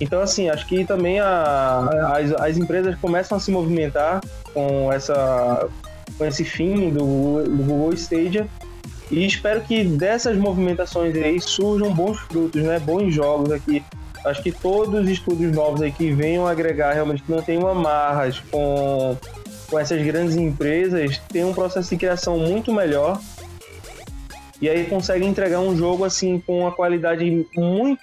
Então, 0.00 0.20
assim, 0.20 0.50
acho 0.50 0.66
que 0.66 0.84
também 0.84 1.20
a, 1.20 2.16
as, 2.16 2.32
as 2.32 2.59
empresas 2.59 2.96
começam 2.96 3.38
a 3.38 3.40
se 3.40 3.50
movimentar 3.50 4.20
com, 4.52 4.92
essa, 4.92 5.68
com 6.18 6.24
esse 6.24 6.44
fim 6.44 6.90
do, 6.90 7.44
do 7.44 7.62
Google 7.62 7.94
Stadia 7.94 8.48
e 9.11 9.24
espero 9.24 9.61
que 9.61 9.84
dessas 9.84 10.36
movimentações 10.36 11.14
aí 11.14 11.40
surjam 11.40 11.94
bons 11.94 12.18
frutos, 12.18 12.62
né? 12.62 12.78
Bons 12.80 13.14
jogos 13.14 13.52
aqui. 13.52 13.82
Acho 14.25 14.43
que 14.43 14.51
todos 14.51 15.01
os 15.01 15.09
estúdios 15.09 15.53
novos 15.53 15.83
aí 15.83 15.93
que 15.93 16.11
venham 16.11 16.47
agregar 16.47 16.93
realmente 16.93 17.22
que 17.22 17.31
não 17.31 17.43
tenham 17.43 17.68
amarras 17.68 18.41
com, 18.51 19.16
com 19.68 19.79
essas 19.79 20.03
grandes 20.03 20.37
empresas, 20.37 21.18
tem 21.29 21.45
um 21.45 21.53
processo 21.53 21.91
de 21.91 21.97
criação 21.97 22.39
muito 22.39 22.72
melhor. 22.72 23.20
E 24.61 24.68
aí 24.68 24.87
consegue 24.87 25.27
entregar 25.27 25.61
um 25.61 25.77
jogo 25.77 26.05
assim 26.05 26.41
com 26.41 26.61
uma 26.61 26.72
qualidade 26.72 27.47
muito 27.55 27.99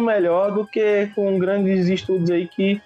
melhor 0.00 0.52
do 0.52 0.66
que 0.66 1.10
com 1.14 1.38
grandes 1.38 1.88
estúdios 1.88 2.30
aí 2.30 2.48
que 2.48 2.80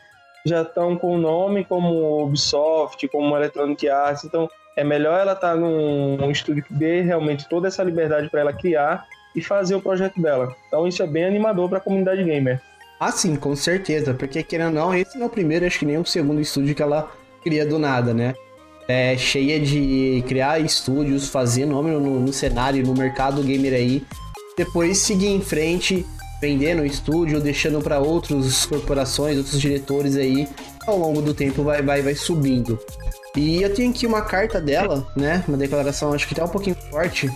já 0.44 0.62
estão 0.62 0.96
com 0.96 1.18
nome 1.18 1.64
como 1.64 2.24
Ubisoft, 2.24 3.06
como 3.08 3.36
Electronic 3.36 3.88
Arts. 3.88 4.24
Então, 4.24 4.48
é 4.76 4.82
melhor 4.84 5.20
ela 5.20 5.32
estar 5.32 5.50
tá 5.50 5.56
num 5.56 6.30
estúdio 6.30 6.64
que 6.64 6.72
dê 6.72 7.02
realmente 7.02 7.48
toda 7.48 7.68
essa 7.68 7.82
liberdade 7.82 8.28
para 8.30 8.40
ela 8.40 8.52
criar 8.52 9.06
e 9.34 9.42
fazer 9.42 9.74
o 9.74 9.80
projeto 9.80 10.20
dela. 10.20 10.54
Então 10.66 10.86
isso 10.86 11.02
é 11.02 11.06
bem 11.06 11.24
animador 11.24 11.68
para 11.68 11.78
a 11.78 11.80
comunidade 11.82 12.24
gamer. 12.24 12.60
Ah, 13.00 13.10
sim, 13.10 13.34
com 13.34 13.56
certeza, 13.56 14.12
porque 14.12 14.42
querendo 14.42 14.76
ou 14.76 14.84
não, 14.86 14.94
esse 14.94 15.16
não 15.16 15.24
é 15.24 15.26
o 15.26 15.30
primeiro, 15.30 15.64
acho 15.64 15.78
que 15.78 15.86
nem 15.86 15.96
o 15.96 16.04
segundo 16.04 16.38
estúdio 16.38 16.74
que 16.74 16.82
ela 16.82 17.10
cria 17.42 17.64
do 17.64 17.78
nada, 17.78 18.12
né? 18.12 18.34
É 18.86 19.16
cheia 19.16 19.58
de 19.58 20.22
criar 20.28 20.60
estúdios, 20.60 21.28
fazer 21.28 21.64
nome 21.64 21.90
no, 21.92 22.20
no 22.20 22.32
cenário, 22.32 22.84
no 22.84 22.92
mercado 22.92 23.42
gamer 23.42 23.72
aí, 23.72 24.04
depois 24.54 24.98
seguir 24.98 25.28
em 25.28 25.40
frente, 25.40 26.04
vendendo 26.42 26.82
o 26.82 26.84
estúdio, 26.84 27.40
deixando 27.40 27.80
para 27.80 27.98
outras 28.00 28.66
corporações, 28.66 29.38
outros 29.38 29.58
diretores 29.58 30.16
aí, 30.16 30.46
ao 30.86 30.98
longo 30.98 31.22
do 31.22 31.32
tempo 31.32 31.62
vai, 31.62 31.80
vai, 31.80 32.02
vai 32.02 32.14
subindo. 32.14 32.78
E 33.34 33.62
eu 33.62 33.72
tenho 33.72 33.90
aqui 33.90 34.06
uma 34.06 34.20
carta 34.20 34.60
dela, 34.60 35.10
né? 35.16 35.42
Uma 35.48 35.56
declaração, 35.56 36.12
acho 36.12 36.28
que 36.28 36.34
tá 36.34 36.44
um 36.44 36.48
pouquinho 36.48 36.76
forte. 36.90 37.30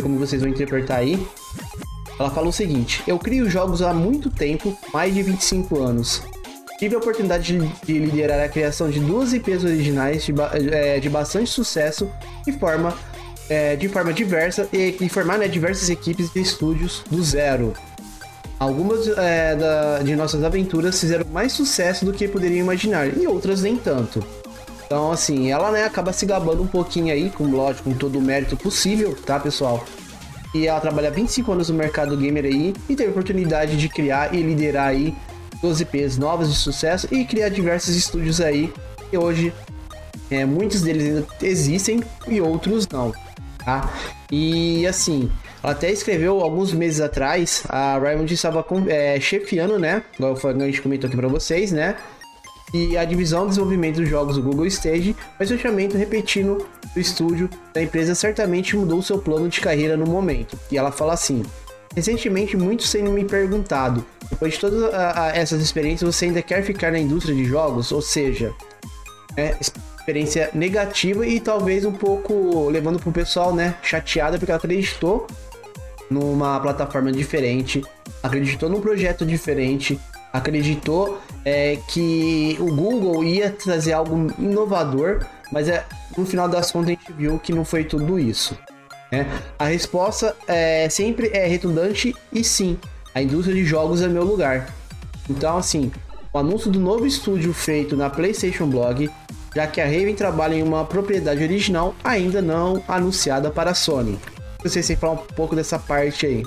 Como 0.00 0.16
vocês 0.16 0.42
vão 0.42 0.50
interpretar 0.50 0.98
aí. 0.98 1.26
Ela 2.22 2.30
fala 2.30 2.48
o 2.48 2.52
seguinte: 2.52 3.02
Eu 3.04 3.18
crio 3.18 3.50
jogos 3.50 3.82
há 3.82 3.92
muito 3.92 4.30
tempo, 4.30 4.78
mais 4.94 5.12
de 5.12 5.22
25 5.24 5.80
anos. 5.80 6.22
Tive 6.78 6.94
a 6.94 6.98
oportunidade 6.98 7.58
de, 7.84 7.98
liderar 7.98 8.40
a 8.40 8.48
criação 8.48 8.88
de 8.88 9.00
duas 9.00 9.32
IPs 9.32 9.64
originais 9.64 10.24
de, 10.24 10.32
é, 10.72 11.00
de 11.00 11.10
bastante 11.10 11.50
sucesso 11.50 12.08
de 12.46 12.52
forma, 12.52 12.96
é, 13.48 13.74
de 13.74 13.88
forma 13.88 14.12
diversa 14.12 14.68
e, 14.72 14.96
e 15.00 15.08
formar 15.08 15.36
né, 15.36 15.48
diversas 15.48 15.90
equipes 15.90 16.30
e 16.34 16.40
estúdios 16.40 17.02
do 17.10 17.22
zero. 17.24 17.72
Algumas 18.58 19.08
é, 19.18 19.56
da, 19.56 19.98
de 19.98 20.14
nossas 20.14 20.44
aventuras 20.44 21.00
fizeram 21.00 21.26
mais 21.32 21.52
sucesso 21.52 22.04
do 22.04 22.12
que 22.12 22.28
poderiam 22.28 22.60
imaginar, 22.60 23.08
e 23.16 23.26
outras 23.26 23.62
nem 23.62 23.76
tanto. 23.76 24.24
Então, 24.86 25.10
assim, 25.10 25.50
ela 25.50 25.72
né, 25.72 25.84
acaba 25.84 26.12
se 26.12 26.24
gabando 26.24 26.62
um 26.62 26.68
pouquinho 26.68 27.12
aí, 27.12 27.30
com 27.30 27.44
lógico, 27.44 27.90
com 27.90 27.96
todo 27.96 28.18
o 28.18 28.22
mérito 28.22 28.56
possível, 28.56 29.16
tá, 29.24 29.40
pessoal? 29.40 29.84
E 30.54 30.66
ela 30.66 30.80
trabalha 30.80 31.10
25 31.10 31.52
anos 31.52 31.68
no 31.70 31.74
mercado 31.74 32.16
gamer 32.16 32.44
aí 32.44 32.74
e 32.88 32.94
teve 32.94 33.08
a 33.08 33.10
oportunidade 33.10 33.76
de 33.76 33.88
criar 33.88 34.34
e 34.34 34.42
liderar 34.42 34.88
aí 34.88 35.14
12 35.62 35.82
IPs 35.84 36.18
novas 36.18 36.50
de 36.50 36.56
sucesso 36.56 37.08
e 37.10 37.24
criar 37.24 37.48
diversos 37.48 37.96
estúdios 37.96 38.40
aí. 38.40 38.72
E 39.12 39.16
hoje, 39.16 39.52
é, 40.30 40.44
muitos 40.44 40.82
deles 40.82 41.04
ainda 41.04 41.26
existem 41.42 42.02
e 42.28 42.40
outros 42.40 42.86
não, 42.88 43.12
tá? 43.64 43.90
E 44.30 44.86
assim, 44.86 45.30
ela 45.62 45.72
até 45.72 45.90
escreveu 45.90 46.40
alguns 46.40 46.72
meses 46.72 47.00
atrás, 47.00 47.62
a 47.68 47.98
Raymond 47.98 48.32
estava 48.34 48.64
é, 48.88 49.20
chefiando, 49.20 49.78
né? 49.78 50.02
Igual 50.18 50.36
a 50.44 50.64
gente 50.66 50.82
comentou 50.82 51.08
aqui 51.08 51.16
pra 51.16 51.28
vocês, 51.28 51.70
né? 51.70 51.96
E 52.72 52.96
a 52.96 53.04
divisão 53.04 53.42
de 53.42 53.50
desenvolvimento 53.50 53.96
dos 53.96 54.08
jogos 54.08 54.36
do 54.36 54.42
Google 54.42 54.66
Stage, 54.66 55.14
mas 55.38 55.50
o 55.50 55.56
fechamento 55.56 55.96
repetindo 55.96 56.66
do 56.94 57.00
estúdio 57.00 57.48
da 57.74 57.82
empresa 57.82 58.14
certamente 58.14 58.76
mudou 58.76 59.02
seu 59.02 59.18
plano 59.18 59.48
de 59.48 59.60
carreira 59.60 59.96
no 59.96 60.06
momento. 60.06 60.58
E 60.70 60.78
ela 60.78 60.90
fala 60.90 61.12
assim: 61.12 61.42
Recentemente, 61.94 62.56
muitos 62.56 62.90
têm 62.90 63.02
me 63.02 63.24
perguntado, 63.24 64.04
depois 64.30 64.54
de 64.54 64.60
todas 64.60 64.92
essas 65.34 65.60
experiências, 65.60 66.14
você 66.14 66.26
ainda 66.26 66.40
quer 66.40 66.62
ficar 66.62 66.90
na 66.90 66.98
indústria 66.98 67.34
de 67.34 67.44
jogos? 67.44 67.92
Ou 67.92 68.00
seja, 68.00 68.54
é, 69.36 69.54
experiência 70.00 70.50
negativa 70.54 71.26
e 71.26 71.38
talvez 71.38 71.84
um 71.84 71.92
pouco 71.92 72.68
levando 72.70 72.98
pro 72.98 73.12
pessoal, 73.12 73.54
né, 73.54 73.76
chateada 73.82 74.38
porque 74.38 74.52
acreditou 74.52 75.26
numa 76.10 76.58
plataforma 76.60 77.12
diferente, 77.12 77.82
acreditou 78.22 78.68
num 78.68 78.80
projeto 78.80 79.24
diferente, 79.24 80.00
acreditou 80.32 81.20
é, 81.44 81.78
que 81.88 82.56
o 82.60 82.74
Google 82.74 83.24
ia 83.24 83.50
trazer 83.50 83.92
algo 83.92 84.32
inovador, 84.38 85.24
mas 85.50 85.68
é, 85.68 85.84
no 86.16 86.24
final 86.24 86.48
das 86.48 86.70
contas 86.70 86.88
a 86.88 86.92
gente 86.92 87.12
viu 87.12 87.38
que 87.38 87.52
não 87.52 87.64
foi 87.64 87.84
tudo 87.84 88.18
isso. 88.18 88.56
Né? 89.10 89.26
A 89.58 89.66
resposta 89.66 90.34
é, 90.46 90.88
sempre 90.88 91.28
é 91.28 91.46
redundante 91.46 92.14
e 92.32 92.42
sim, 92.42 92.78
a 93.14 93.20
indústria 93.20 93.54
de 93.54 93.64
jogos 93.64 94.00
é 94.00 94.08
meu 94.08 94.24
lugar. 94.24 94.72
Então, 95.28 95.58
assim, 95.58 95.92
o 96.32 96.38
anúncio 96.38 96.70
do 96.70 96.80
novo 96.80 97.06
estúdio 97.06 97.52
feito 97.52 97.96
na 97.96 98.08
PlayStation 98.08 98.66
Blog, 98.66 99.10
já 99.54 99.66
que 99.66 99.80
a 99.80 99.84
Raven 99.84 100.14
trabalha 100.14 100.54
em 100.54 100.62
uma 100.62 100.84
propriedade 100.84 101.42
original 101.42 101.94
ainda 102.02 102.40
não 102.40 102.82
anunciada 102.88 103.50
para 103.50 103.72
a 103.72 103.74
Sony. 103.74 104.18
Vocês 104.62 104.86
têm 104.86 104.96
que 104.96 105.00
falar 105.00 105.14
um 105.14 105.16
pouco 105.16 105.54
dessa 105.54 105.78
parte 105.78 106.24
aí. 106.24 106.42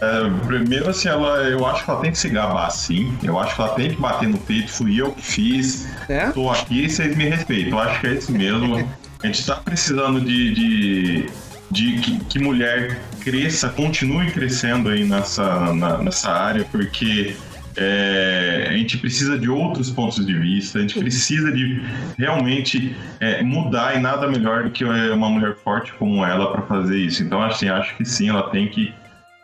É, 0.00 0.46
primeiro, 0.46 0.90
assim, 0.90 1.08
ela, 1.08 1.38
eu 1.44 1.64
acho 1.66 1.84
que 1.84 1.90
ela 1.90 2.00
tem 2.00 2.10
que 2.12 2.18
se 2.18 2.28
gabar 2.28 2.70
sim. 2.70 3.16
Eu 3.22 3.38
acho 3.38 3.54
que 3.54 3.60
ela 3.60 3.74
tem 3.74 3.90
que 3.90 4.00
bater 4.00 4.28
no 4.28 4.38
peito. 4.38 4.70
Fui 4.70 5.00
eu 5.00 5.12
que 5.12 5.22
fiz. 5.22 5.88
É? 6.08 6.30
Tô 6.30 6.50
aqui 6.50 6.88
vocês 6.88 7.16
me 7.16 7.24
respeitam. 7.24 7.78
Eu 7.78 7.78
acho 7.78 8.00
que 8.00 8.06
é 8.06 8.14
isso 8.14 8.32
mesmo. 8.32 8.76
A 9.22 9.26
gente 9.26 9.46
tá 9.46 9.56
precisando 9.56 10.20
de, 10.20 10.52
de, 10.52 11.26
de 11.70 11.98
que, 11.98 12.20
que, 12.26 12.38
mulher 12.38 13.00
cresça, 13.20 13.70
continue 13.70 14.30
crescendo 14.30 14.90
aí 14.90 15.02
nessa, 15.02 15.72
na, 15.72 15.96
nessa 15.96 16.30
área, 16.30 16.62
porque 16.70 17.34
é, 17.74 18.66
a 18.68 18.72
gente 18.72 18.98
precisa 18.98 19.38
de 19.38 19.48
outros 19.48 19.90
pontos 19.90 20.24
de 20.26 20.38
vista, 20.38 20.78
a 20.78 20.82
gente 20.82 20.98
precisa 20.98 21.50
de 21.50 21.82
realmente 22.18 22.94
é, 23.18 23.42
mudar 23.42 23.96
e 23.96 23.98
nada 23.98 24.28
melhor 24.28 24.64
do 24.64 24.70
que 24.70 24.84
uma 24.84 25.30
mulher 25.30 25.56
forte 25.56 25.94
como 25.94 26.22
ela 26.22 26.52
para 26.52 26.62
fazer 26.62 26.98
isso. 26.98 27.22
Então, 27.22 27.42
assim, 27.42 27.70
acho 27.70 27.96
que 27.96 28.04
sim, 28.04 28.28
ela 28.28 28.50
tem 28.50 28.68
que 28.68 28.92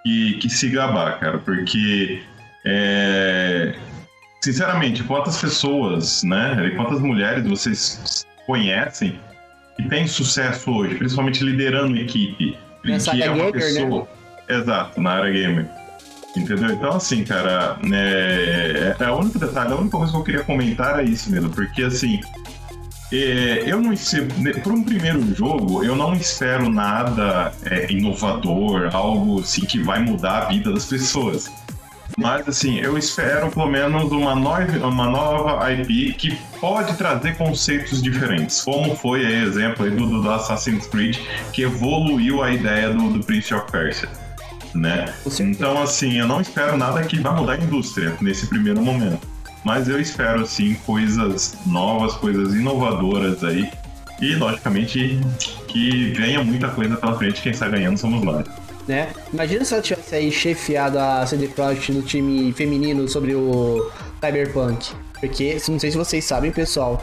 que, 0.02 0.34
que 0.34 0.48
se 0.48 0.68
gabar, 0.68 1.18
cara, 1.18 1.38
porque 1.38 2.22
é, 2.64 3.74
sinceramente, 4.40 5.02
quantas 5.04 5.40
pessoas, 5.40 6.22
né, 6.22 6.72
quantas 6.76 7.00
mulheres 7.00 7.46
vocês 7.46 8.26
conhecem 8.46 9.18
que 9.76 9.88
têm 9.88 10.06
sucesso 10.06 10.70
hoje, 10.70 10.96
principalmente 10.96 11.42
liderando 11.44 11.96
equipe, 11.96 12.56
Nessa 12.84 13.12
que 13.12 13.22
é 13.22 13.30
uma 13.30 13.50
gamer, 13.50 13.52
né? 13.52 13.60
pessoa, 13.60 14.08
né? 14.48 14.56
exato, 14.56 15.00
na 15.00 15.10
área 15.12 15.30
gamer. 15.30 15.66
Entendeu? 16.36 16.70
Então, 16.70 16.90
assim, 16.92 17.24
cara, 17.24 17.76
é, 17.92 18.94
é, 19.00 19.04
é 19.04 19.10
o 19.10 19.16
único 19.16 19.38
detalhe, 19.38 19.72
a 19.72 19.76
única 19.76 19.96
coisa 19.96 20.12
que 20.12 20.18
eu 20.18 20.22
queria 20.22 20.44
comentar 20.44 21.00
é 21.00 21.04
isso 21.04 21.30
mesmo, 21.30 21.50
porque, 21.50 21.82
assim, 21.82 22.20
é, 23.12 23.64
eu 23.66 23.80
não 23.80 23.92
para 24.62 24.72
um 24.72 24.82
primeiro 24.82 25.34
jogo, 25.34 25.82
eu 25.82 25.96
não 25.96 26.14
espero 26.14 26.68
nada 26.68 27.52
é, 27.64 27.90
inovador, 27.92 28.94
algo 28.94 29.40
assim 29.40 29.62
que 29.62 29.82
vai 29.82 30.00
mudar 30.00 30.44
a 30.44 30.44
vida 30.46 30.72
das 30.72 30.86
pessoas. 30.86 31.50
Mas 32.18 32.46
assim, 32.48 32.78
eu 32.80 32.98
espero 32.98 33.50
pelo 33.50 33.66
menos 33.66 34.10
uma, 34.10 34.34
nova, 34.34 34.86
uma 34.86 35.08
nova 35.08 35.72
IP 35.72 36.12
que 36.14 36.38
pode 36.60 36.94
trazer 36.96 37.36
conceitos 37.36 38.02
diferentes. 38.02 38.62
Como 38.62 38.94
foi 38.96 39.24
aí, 39.24 39.42
exemplo 39.44 39.84
aí 39.84 39.90
do, 39.90 40.20
do 40.20 40.30
Assassin's 40.30 40.86
Creed, 40.86 41.16
que 41.52 41.62
evoluiu 41.62 42.42
a 42.42 42.52
ideia 42.52 42.90
do, 42.90 43.10
do 43.10 43.20
Prince 43.24 43.54
of 43.54 43.70
Persia. 43.70 44.08
Né? 44.74 45.12
Então, 45.40 45.82
assim, 45.82 46.18
eu 46.18 46.28
não 46.28 46.40
espero 46.40 46.76
nada 46.76 47.02
que 47.02 47.18
vá 47.18 47.32
mudar 47.32 47.54
a 47.54 47.58
indústria 47.58 48.16
nesse 48.20 48.46
primeiro 48.46 48.80
momento. 48.80 49.26
Mas 49.64 49.88
eu 49.88 50.00
espero, 50.00 50.42
assim, 50.42 50.74
coisas 50.86 51.56
novas, 51.66 52.14
coisas 52.14 52.54
inovadoras 52.54 53.44
aí. 53.44 53.70
E, 54.20 54.34
logicamente, 54.34 55.20
que 55.68 56.12
venha 56.12 56.42
muita 56.42 56.68
coisa 56.68 56.96
pela 56.96 57.16
frente. 57.16 57.42
Quem 57.42 57.52
está 57.52 57.68
ganhando 57.68 57.98
somos 57.98 58.22
nós 58.22 58.46
né? 58.90 59.12
Imagina 59.32 59.64
se 59.64 59.72
ela 59.72 59.82
tivesse 59.82 60.14
aí 60.14 60.32
chefiado 60.32 60.98
a 60.98 61.24
CD 61.24 61.46
Projekt 61.46 61.92
no 61.92 62.02
time 62.02 62.52
feminino 62.52 63.08
sobre 63.08 63.34
o 63.34 63.90
Cyberpunk. 64.20 64.92
Porque, 65.20 65.56
não 65.68 65.78
sei 65.78 65.92
se 65.92 65.96
vocês 65.96 66.24
sabem, 66.24 66.50
pessoal, 66.50 67.02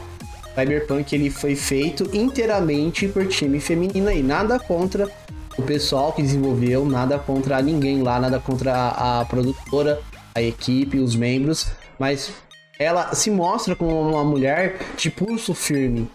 Cyberpunk 0.54 1.14
ele 1.14 1.30
foi 1.30 1.56
feito 1.56 2.08
inteiramente 2.14 3.08
por 3.08 3.26
time 3.26 3.58
feminino 3.58 4.08
aí. 4.08 4.22
Nada 4.22 4.58
contra 4.58 5.08
o 5.56 5.62
pessoal 5.62 6.12
que 6.12 6.22
desenvolveu, 6.22 6.84
nada 6.84 7.18
contra 7.18 7.60
ninguém 7.62 8.02
lá, 8.02 8.20
nada 8.20 8.38
contra 8.38 8.74
a, 8.74 9.20
a 9.20 9.24
produtora, 9.24 10.00
a 10.34 10.42
equipe, 10.42 10.98
os 10.98 11.16
membros, 11.16 11.68
mas 11.98 12.32
ela 12.78 13.14
se 13.14 13.30
mostra 13.30 13.74
como 13.74 14.00
uma 14.00 14.24
mulher 14.24 14.78
de 14.96 15.10
pulso 15.10 15.54
firme. 15.54 16.10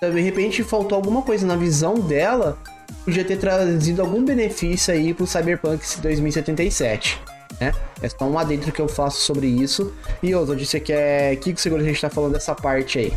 De 0.00 0.20
repente 0.20 0.64
faltou 0.64 0.96
alguma 0.96 1.22
coisa 1.22 1.46
na 1.46 1.56
visão 1.56 1.94
dela 1.94 2.58
podia 3.04 3.24
ter 3.24 3.36
trazido 3.36 4.02
algum 4.02 4.24
benefício 4.24 4.92
aí 4.92 5.14
pro 5.14 5.26
Cyberpunk 5.26 5.84
2077. 6.00 7.20
Né? 7.60 7.72
É 8.02 8.08
só 8.08 8.24
um 8.24 8.38
adentro 8.38 8.72
que 8.72 8.80
eu 8.80 8.88
faço 8.88 9.20
sobre 9.20 9.46
isso. 9.46 9.94
E 10.22 10.34
Oso, 10.34 10.56
você 10.56 10.80
quer. 10.80 11.34
O 11.34 11.36
que, 11.38 11.52
que 11.52 11.60
seguro 11.60 11.82
a 11.82 11.84
gente 11.84 12.00
tá 12.00 12.08
falando 12.08 12.32
dessa 12.32 12.54
parte 12.54 12.98
aí? 12.98 13.12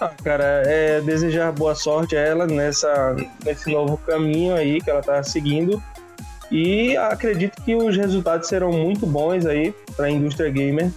Ah, 0.00 0.12
cara, 0.22 0.62
é 0.66 1.00
desejar 1.00 1.52
boa 1.52 1.74
sorte 1.74 2.16
a 2.16 2.20
ela 2.20 2.46
nessa, 2.46 3.16
nesse 3.44 3.70
novo 3.70 3.96
caminho 3.98 4.54
aí 4.54 4.80
que 4.80 4.90
ela 4.90 5.02
tá 5.02 5.22
seguindo. 5.22 5.82
E 6.50 6.96
acredito 6.96 7.60
que 7.62 7.74
os 7.74 7.96
resultados 7.96 8.48
serão 8.48 8.70
muito 8.70 9.06
bons 9.06 9.46
aí 9.46 9.74
para 9.96 10.06
a 10.06 10.10
indústria 10.10 10.50
gamer. 10.50 10.90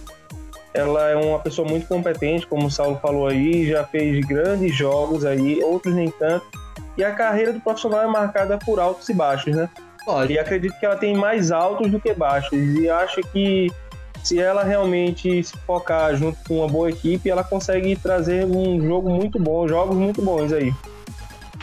Ela 0.72 1.08
é 1.08 1.16
uma 1.16 1.38
pessoa 1.38 1.66
muito 1.68 1.86
competente, 1.86 2.46
como 2.46 2.66
o 2.66 2.70
Saulo 2.70 2.98
falou 3.02 3.26
aí, 3.26 3.68
já 3.68 3.84
fez 3.84 4.24
grandes 4.24 4.74
jogos 4.74 5.24
aí, 5.24 5.62
outros 5.62 5.94
nem 5.94 6.10
tanto 6.10 6.46
e 7.00 7.04
a 7.04 7.12
carreira 7.12 7.52
do 7.52 7.60
profissional 7.60 8.02
é 8.02 8.06
marcada 8.06 8.58
por 8.58 8.78
altos 8.78 9.08
e 9.08 9.14
baixos, 9.14 9.56
né? 9.56 9.68
Pode. 10.04 10.32
E 10.32 10.38
acredito 10.38 10.78
que 10.78 10.84
ela 10.84 10.96
tem 10.96 11.16
mais 11.16 11.50
altos 11.50 11.90
do 11.90 12.00
que 12.00 12.12
baixos. 12.12 12.52
E 12.52 12.88
acho 12.90 13.22
que 13.32 13.70
se 14.22 14.38
ela 14.38 14.62
realmente 14.62 15.42
se 15.42 15.56
focar 15.66 16.14
junto 16.14 16.38
com 16.46 16.58
uma 16.58 16.68
boa 16.68 16.90
equipe, 16.90 17.30
ela 17.30 17.42
consegue 17.42 17.96
trazer 17.96 18.44
um 18.44 18.80
jogo 18.82 19.08
muito 19.10 19.38
bom, 19.38 19.66
jogos 19.66 19.96
muito 19.96 20.20
bons 20.20 20.52
aí. 20.52 20.72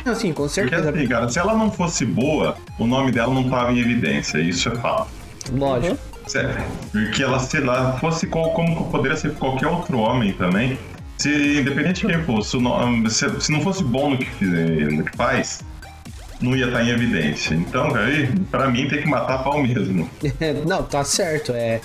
Assim, 0.05 0.34
com 0.34 0.47
certeza. 0.47 0.84
Porque 0.84 0.99
assim, 0.99 1.08
cara, 1.08 1.30
se 1.30 1.38
ela 1.38 1.53
não 1.53 1.70
fosse 1.70 2.05
boa, 2.05 2.55
o 2.80 2.88
nome 2.88 3.12
dela 3.12 3.32
não 3.32 3.41
estava 3.41 3.72
em 3.72 3.80
evidência, 3.80 4.39
isso 4.39 4.70
é 4.70 4.76
fato. 4.76 5.10
Lógico. 5.51 5.95
Certo. 5.95 6.16
Porque 6.91 7.23
ela, 7.23 7.39
se 7.39 7.57
ela 7.57 7.97
fosse 7.99 8.28
como, 8.28 8.51
como 8.51 8.89
poderia 8.91 9.17
ser 9.17 9.34
qualquer 9.36 9.67
outro 9.67 9.99
homem 9.99 10.34
também, 10.34 10.78
se, 11.17 11.59
independente 11.59 12.05
de 12.05 12.13
quem 12.13 12.23
fosse, 12.23 12.57
se, 13.09 13.41
se 13.41 13.51
não 13.51 13.61
fosse 13.61 13.84
bom 13.84 14.11
no 14.11 14.17
que, 14.17 14.45
no 14.45 15.03
que 15.03 15.17
faz, 15.17 15.63
não 16.41 16.55
ia 16.55 16.67
estar 16.67 16.84
em 16.84 16.89
evidência. 16.89 17.55
Então, 17.55 17.95
aí, 17.95 18.28
pra 18.51 18.69
mim, 18.69 18.88
tem 18.88 19.01
que 19.01 19.07
matar 19.07 19.43
pau 19.43 19.61
mesmo. 19.61 20.09
não, 20.65 20.84
tá 20.84 21.03
certo. 21.03 21.51
É. 21.53 21.82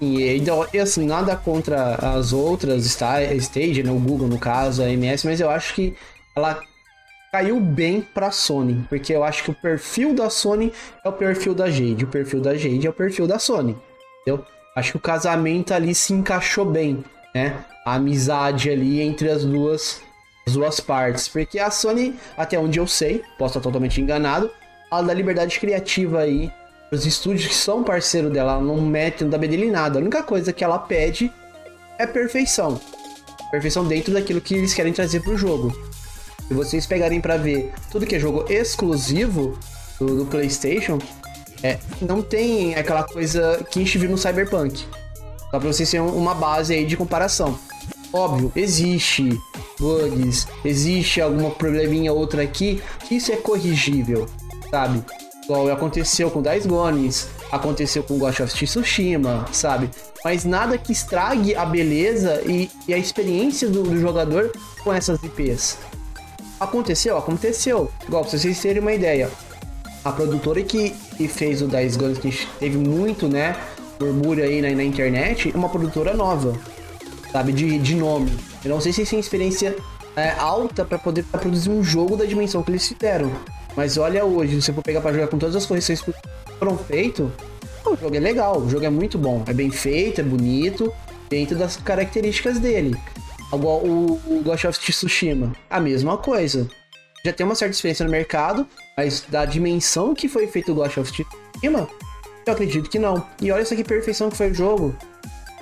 E, 0.00 0.42
e 0.72 0.78
assim, 0.78 1.06
nada 1.06 1.34
contra 1.36 1.94
as 1.94 2.32
outras 2.32 2.84
stage, 2.86 3.82
né, 3.82 3.90
o 3.90 3.98
Google 3.98 4.28
no 4.28 4.38
caso, 4.38 4.82
a 4.82 4.88
MS, 4.88 5.26
mas 5.26 5.40
eu 5.40 5.50
acho 5.50 5.74
que 5.74 5.94
ela 6.36 6.60
caiu 7.32 7.60
bem 7.60 8.00
pra 8.00 8.30
Sony, 8.30 8.84
porque 8.88 9.12
eu 9.12 9.22
acho 9.22 9.44
que 9.44 9.50
o 9.50 9.54
perfil 9.54 10.14
da 10.14 10.30
Sony 10.30 10.72
é 11.04 11.08
o 11.08 11.12
perfil 11.12 11.54
da 11.54 11.70
Jade, 11.70 12.04
o 12.04 12.08
perfil 12.08 12.40
da 12.40 12.56
Jade 12.56 12.86
é 12.86 12.90
o 12.90 12.92
perfil 12.92 13.26
da 13.26 13.38
Sony, 13.38 13.76
entendeu? 14.22 14.44
Acho 14.74 14.92
que 14.92 14.96
o 14.96 15.00
casamento 15.00 15.74
ali 15.74 15.94
se 15.94 16.12
encaixou 16.12 16.64
bem, 16.64 17.04
né? 17.34 17.64
a 17.88 17.94
amizade 17.94 18.68
ali 18.68 19.00
entre 19.00 19.30
as 19.30 19.44
duas, 19.44 20.02
as 20.46 20.52
duas 20.52 20.78
partes. 20.78 21.26
Porque 21.26 21.58
a 21.58 21.70
Sony, 21.70 22.14
até 22.36 22.58
onde 22.58 22.78
eu 22.78 22.86
sei, 22.86 23.22
posso 23.38 23.58
estar 23.58 23.60
totalmente 23.60 24.00
enganado, 24.00 24.50
ela 24.92 25.02
dá 25.02 25.14
liberdade 25.14 25.58
criativa 25.58 26.20
aí 26.20 26.52
os 26.90 27.04
estúdios 27.04 27.46
que 27.46 27.54
são 27.54 27.84
parceiro 27.84 28.30
dela, 28.30 28.52
ela 28.52 28.62
não 28.62 28.80
mete, 28.80 29.22
não 29.22 29.30
dá 29.30 29.38
em 29.44 29.70
nada. 29.70 29.98
A 29.98 30.02
única 30.02 30.22
coisa 30.22 30.52
que 30.52 30.64
ela 30.64 30.78
pede 30.78 31.32
é 31.98 32.06
perfeição. 32.06 32.80
Perfeição 33.50 33.86
dentro 33.86 34.12
daquilo 34.12 34.40
que 34.40 34.54
eles 34.54 34.74
querem 34.74 34.92
trazer 34.92 35.20
pro 35.20 35.36
jogo. 35.36 35.87
Se 36.48 36.54
vocês 36.54 36.86
pegarem 36.86 37.20
para 37.20 37.36
ver 37.36 37.72
tudo 37.90 38.06
que 38.06 38.16
é 38.16 38.18
jogo 38.18 38.46
exclusivo 38.48 39.58
do, 40.00 40.24
do, 40.24 40.26
PlayStation, 40.26 40.98
é, 41.62 41.78
não 42.00 42.22
tem 42.22 42.74
aquela 42.74 43.02
coisa 43.02 43.64
que 43.70 43.78
a 43.78 43.82
gente 43.84 43.98
viu 43.98 44.10
no 44.10 44.16
Cyberpunk. 44.16 44.86
Só 45.50 45.58
pra 45.58 45.72
vocês 45.72 45.90
terem 45.90 46.06
uma 46.06 46.34
base 46.34 46.72
aí 46.72 46.86
de 46.86 46.96
comparação. 46.96 47.58
Óbvio, 48.10 48.50
existe 48.56 49.38
bugs, 49.78 50.48
existe 50.64 51.20
alguma 51.20 51.50
probleminha 51.50 52.12
outra 52.12 52.42
aqui, 52.42 52.82
isso 53.10 53.30
é 53.30 53.36
corrigível, 53.36 54.26
sabe? 54.70 55.04
Igual 55.44 55.70
aconteceu 55.70 56.30
com 56.30 56.42
Dice 56.42 56.66
Gones, 56.66 57.28
aconteceu 57.50 58.02
com 58.02 58.18
Ghost 58.18 58.42
of 58.42 58.52
Tsushima, 58.52 59.46
sabe? 59.52 59.90
Mas 60.24 60.44
nada 60.44 60.76
que 60.76 60.92
estrague 60.92 61.54
a 61.54 61.64
beleza 61.64 62.42
e, 62.46 62.70
e 62.86 62.92
a 62.92 62.98
experiência 62.98 63.68
do, 63.68 63.82
do, 63.82 63.98
jogador 63.98 64.52
com 64.82 64.92
essas 64.92 65.22
IPs. 65.22 65.78
Aconteceu? 66.58 67.16
Aconteceu. 67.16 67.90
Igual, 68.06 68.22
pra 68.22 68.30
vocês 68.30 68.60
terem 68.60 68.82
uma 68.82 68.92
ideia, 68.92 69.30
a 70.04 70.12
produtora 70.12 70.62
que, 70.62 70.90
que 71.16 71.28
fez 71.28 71.62
o 71.62 71.68
Dice 71.68 71.98
Gones, 71.98 72.18
que 72.18 72.46
teve 72.58 72.78
muito, 72.78 73.28
né, 73.28 73.56
murmúrio 74.00 74.44
aí 74.44 74.60
na, 74.60 74.70
na 74.70 74.84
internet, 74.84 75.52
é 75.54 75.56
uma 75.56 75.68
produtora 75.68 76.14
nova 76.14 76.58
sabe? 77.30 77.52
De, 77.52 77.78
de 77.78 77.94
nome. 77.94 78.30
Eu 78.64 78.70
não 78.70 78.80
sei 78.80 78.92
se 78.92 79.04
tem 79.04 79.18
experiência 79.18 79.76
é, 80.16 80.30
alta 80.30 80.84
para 80.84 80.98
poder 80.98 81.24
produzir 81.24 81.70
um 81.70 81.82
jogo 81.82 82.16
da 82.16 82.24
dimensão 82.24 82.62
que 82.62 82.70
eles 82.70 82.86
fizeram. 82.86 83.30
Mas 83.76 83.96
olha 83.96 84.24
hoje, 84.24 84.56
se 84.56 84.62
você 84.62 84.72
for 84.72 84.82
pegar 84.82 85.00
para 85.00 85.12
jogar 85.12 85.28
com 85.28 85.38
todas 85.38 85.54
as 85.54 85.64
correções 85.64 86.00
que 86.00 86.12
foram 86.58 86.76
feitas, 86.76 87.28
o 87.86 87.96
jogo 87.96 88.16
é 88.16 88.20
legal, 88.20 88.58
o 88.58 88.68
jogo 88.68 88.84
é 88.84 88.90
muito 88.90 89.16
bom. 89.16 89.44
É 89.46 89.52
bem 89.52 89.70
feito, 89.70 90.20
é 90.20 90.24
bonito, 90.24 90.92
dentro 91.28 91.56
das 91.56 91.76
características 91.76 92.58
dele. 92.58 92.96
Igual 93.52 93.78
o, 93.84 94.42
Ghost 94.44 94.66
of 94.66 94.78
Tsushima, 94.78 95.52
a 95.70 95.80
mesma 95.80 96.16
coisa. 96.16 96.68
Já 97.24 97.32
tem 97.32 97.44
uma 97.44 97.54
certa 97.54 97.74
experiência 97.74 98.04
no 98.04 98.10
mercado, 98.10 98.66
mas 98.96 99.24
da 99.28 99.44
dimensão 99.44 100.14
que 100.14 100.28
foi 100.28 100.46
feito 100.46 100.72
o 100.72 100.74
Ghost 100.74 101.00
of 101.00 101.10
Tsushima, 101.10 101.88
eu 102.46 102.52
acredito 102.52 102.88
que 102.88 102.98
não. 102.98 103.24
E 103.40 103.50
olha 103.50 103.62
essa 103.62 103.74
que 103.74 103.84
perfeição 103.84 104.30
que 104.30 104.36
foi 104.36 104.50
o 104.50 104.54
jogo 104.54 104.96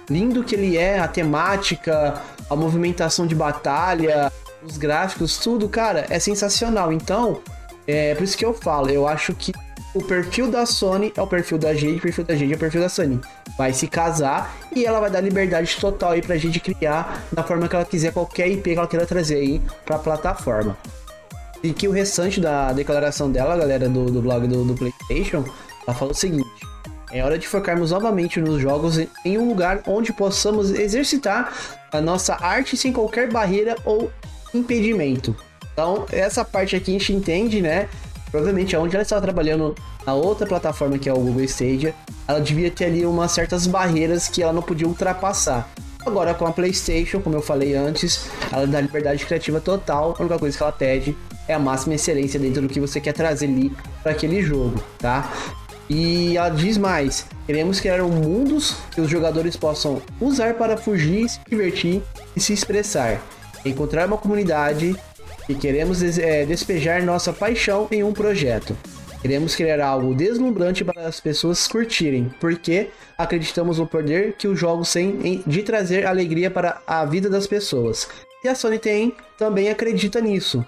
lindo 0.08 0.44
que 0.44 0.54
ele 0.54 0.76
é, 0.76 0.98
a 0.98 1.08
temática, 1.08 2.22
a 2.48 2.56
movimentação 2.56 3.26
de 3.26 3.34
batalha, 3.34 4.32
os 4.62 4.76
gráficos, 4.76 5.38
tudo, 5.38 5.68
cara, 5.68 6.06
é 6.10 6.18
sensacional. 6.18 6.92
Então, 6.92 7.40
é 7.86 8.14
por 8.14 8.24
isso 8.24 8.36
que 8.36 8.44
eu 8.44 8.54
falo, 8.54 8.90
eu 8.90 9.06
acho 9.06 9.34
que 9.34 9.52
o 9.96 10.02
perfil 10.02 10.50
da 10.50 10.66
Sony 10.66 11.10
é 11.16 11.22
o 11.22 11.26
perfil 11.26 11.56
da 11.56 11.72
Jade, 11.72 11.96
o 11.96 12.00
perfil 12.00 12.22
da 12.22 12.36
Jade 12.36 12.52
é 12.52 12.56
o 12.56 12.58
perfil 12.58 12.82
da 12.82 12.88
Sony. 12.90 13.18
Vai 13.56 13.72
se 13.72 13.88
casar 13.88 14.54
e 14.74 14.84
ela 14.84 15.00
vai 15.00 15.10
dar 15.10 15.22
liberdade 15.22 15.74
total 15.80 16.10
aí 16.10 16.20
pra 16.20 16.36
gente 16.36 16.60
criar 16.60 17.24
da 17.32 17.42
forma 17.42 17.66
que 17.66 17.74
ela 17.74 17.84
quiser, 17.84 18.12
qualquer 18.12 18.46
IP 18.48 18.72
que 18.72 18.78
ela 18.78 18.86
queira 18.86 19.06
trazer 19.06 19.36
aí 19.36 19.62
pra 19.86 19.98
plataforma. 19.98 20.76
E 21.62 21.72
que 21.72 21.88
o 21.88 21.92
restante 21.92 22.38
da 22.38 22.74
declaração 22.74 23.32
dela, 23.32 23.56
galera, 23.56 23.88
do, 23.88 24.10
do 24.10 24.20
blog 24.20 24.46
do, 24.46 24.64
do 24.66 24.74
PlayStation, 24.74 25.42
ela 25.86 25.96
fala 25.96 26.10
o 26.10 26.14
seguinte: 26.14 26.46
é 27.10 27.24
hora 27.24 27.38
de 27.38 27.48
focarmos 27.48 27.90
novamente 27.90 28.38
nos 28.38 28.60
jogos 28.60 28.98
em 29.24 29.38
um 29.38 29.48
lugar 29.48 29.82
onde 29.86 30.12
possamos 30.12 30.70
exercitar 30.72 31.54
a 31.90 32.02
nossa 32.02 32.34
arte 32.34 32.76
sem 32.76 32.92
qualquer 32.92 33.32
barreira 33.32 33.74
ou 33.86 34.12
impedimento. 34.52 35.34
Então, 35.72 36.04
essa 36.12 36.44
parte 36.44 36.76
aqui 36.76 36.90
a 36.90 36.98
gente 36.98 37.12
entende, 37.14 37.62
né? 37.62 37.88
Provavelmente 38.30 38.76
onde 38.76 38.94
ela 38.94 39.02
estava 39.02 39.22
trabalhando 39.22 39.74
na 40.04 40.14
outra 40.14 40.46
plataforma 40.46 40.98
que 40.98 41.08
é 41.08 41.12
o 41.12 41.18
Google 41.18 41.44
Stadia, 41.44 41.94
ela 42.26 42.40
devia 42.40 42.70
ter 42.70 42.86
ali 42.86 43.06
umas 43.06 43.32
certas 43.32 43.66
barreiras 43.66 44.28
que 44.28 44.42
ela 44.42 44.52
não 44.52 44.62
podia 44.62 44.86
ultrapassar. 44.86 45.68
Agora 46.04 46.34
com 46.34 46.46
a 46.46 46.52
PlayStation, 46.52 47.20
como 47.20 47.34
eu 47.34 47.42
falei 47.42 47.74
antes, 47.74 48.26
ela 48.52 48.66
dá 48.66 48.80
liberdade 48.80 49.26
criativa 49.26 49.60
total. 49.60 50.14
A 50.16 50.22
única 50.22 50.38
coisa 50.38 50.56
que 50.56 50.62
ela 50.62 50.72
pede 50.72 51.16
é 51.48 51.54
a 51.54 51.58
máxima 51.58 51.94
excelência 51.94 52.38
dentro 52.38 52.62
do 52.62 52.68
que 52.68 52.78
você 52.78 53.00
quer 53.00 53.12
trazer 53.12 53.46
ali 53.46 53.72
para 54.02 54.12
aquele 54.12 54.40
jogo, 54.42 54.80
tá? 54.98 55.32
E 55.88 56.36
ela 56.36 56.48
diz 56.48 56.76
mais: 56.76 57.26
queremos 57.46 57.80
criar 57.80 58.02
um 58.02 58.08
mundos 58.08 58.76
que 58.92 59.00
os 59.00 59.10
jogadores 59.10 59.56
possam 59.56 60.00
usar 60.20 60.54
para 60.54 60.76
fugir, 60.76 61.28
se 61.28 61.40
divertir 61.48 62.02
e 62.36 62.40
se 62.40 62.52
expressar. 62.52 63.20
Encontrar 63.64 64.06
uma 64.06 64.16
comunidade 64.16 64.96
e 65.48 65.54
queremos 65.54 66.02
é, 66.18 66.44
despejar 66.44 67.02
nossa 67.02 67.32
paixão 67.32 67.88
em 67.90 68.02
um 68.02 68.12
projeto. 68.12 68.76
Queremos 69.20 69.56
criar 69.56 69.80
algo 69.80 70.14
deslumbrante 70.14 70.84
para 70.84 71.06
as 71.06 71.20
pessoas 71.20 71.66
curtirem, 71.66 72.32
porque 72.40 72.90
acreditamos 73.16 73.78
no 73.78 73.86
poder 73.86 74.34
que 74.34 74.46
os 74.46 74.58
jogos 74.58 74.92
têm 74.92 75.42
de 75.46 75.62
trazer 75.62 76.06
alegria 76.06 76.50
para 76.50 76.80
a 76.86 77.04
vida 77.04 77.28
das 77.28 77.46
pessoas. 77.46 78.08
E 78.44 78.48
a 78.48 78.54
Sony 78.54 78.78
tem 78.78 79.14
também 79.36 79.68
acredita 79.68 80.20
nisso. 80.20 80.64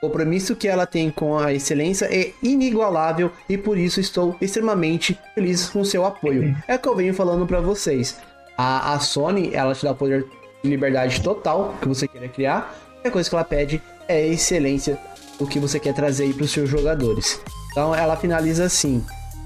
O 0.00 0.08
compromisso 0.08 0.54
que 0.56 0.68
ela 0.68 0.86
tem 0.86 1.10
com 1.10 1.38
a 1.38 1.52
excelência 1.52 2.06
é 2.06 2.32
inigualável 2.42 3.30
e 3.48 3.56
por 3.56 3.78
isso 3.78 4.00
estou 4.00 4.36
extremamente 4.40 5.18
feliz 5.34 5.68
com 5.68 5.84
seu 5.84 6.04
apoio. 6.04 6.56
É 6.68 6.74
o 6.74 6.78
que 6.78 6.88
eu 6.88 6.96
venho 6.96 7.14
falando 7.14 7.46
para 7.46 7.60
vocês. 7.60 8.20
A, 8.56 8.94
a 8.94 9.00
Sony, 9.00 9.50
ela 9.54 9.74
te 9.74 9.84
dá 9.84 9.92
o 9.92 9.94
poder 9.94 10.24
de 10.62 10.70
liberdade 10.70 11.22
total 11.22 11.74
que 11.80 11.88
você 11.88 12.06
queira 12.06 12.28
criar. 12.28 12.72
A 13.04 13.10
coisa 13.10 13.28
que 13.28 13.34
ela 13.34 13.44
pede 13.44 13.82
é 14.08 14.26
excelência 14.26 14.98
o 15.38 15.46
que 15.46 15.58
você 15.58 15.80
quer 15.80 15.92
trazer 15.92 16.24
aí 16.24 16.32
para 16.32 16.44
os 16.44 16.52
seus 16.52 16.68
jogadores. 16.68 17.40
Então 17.70 17.94
ela 17.94 18.16
finaliza 18.16 18.64
assim. 18.64 19.04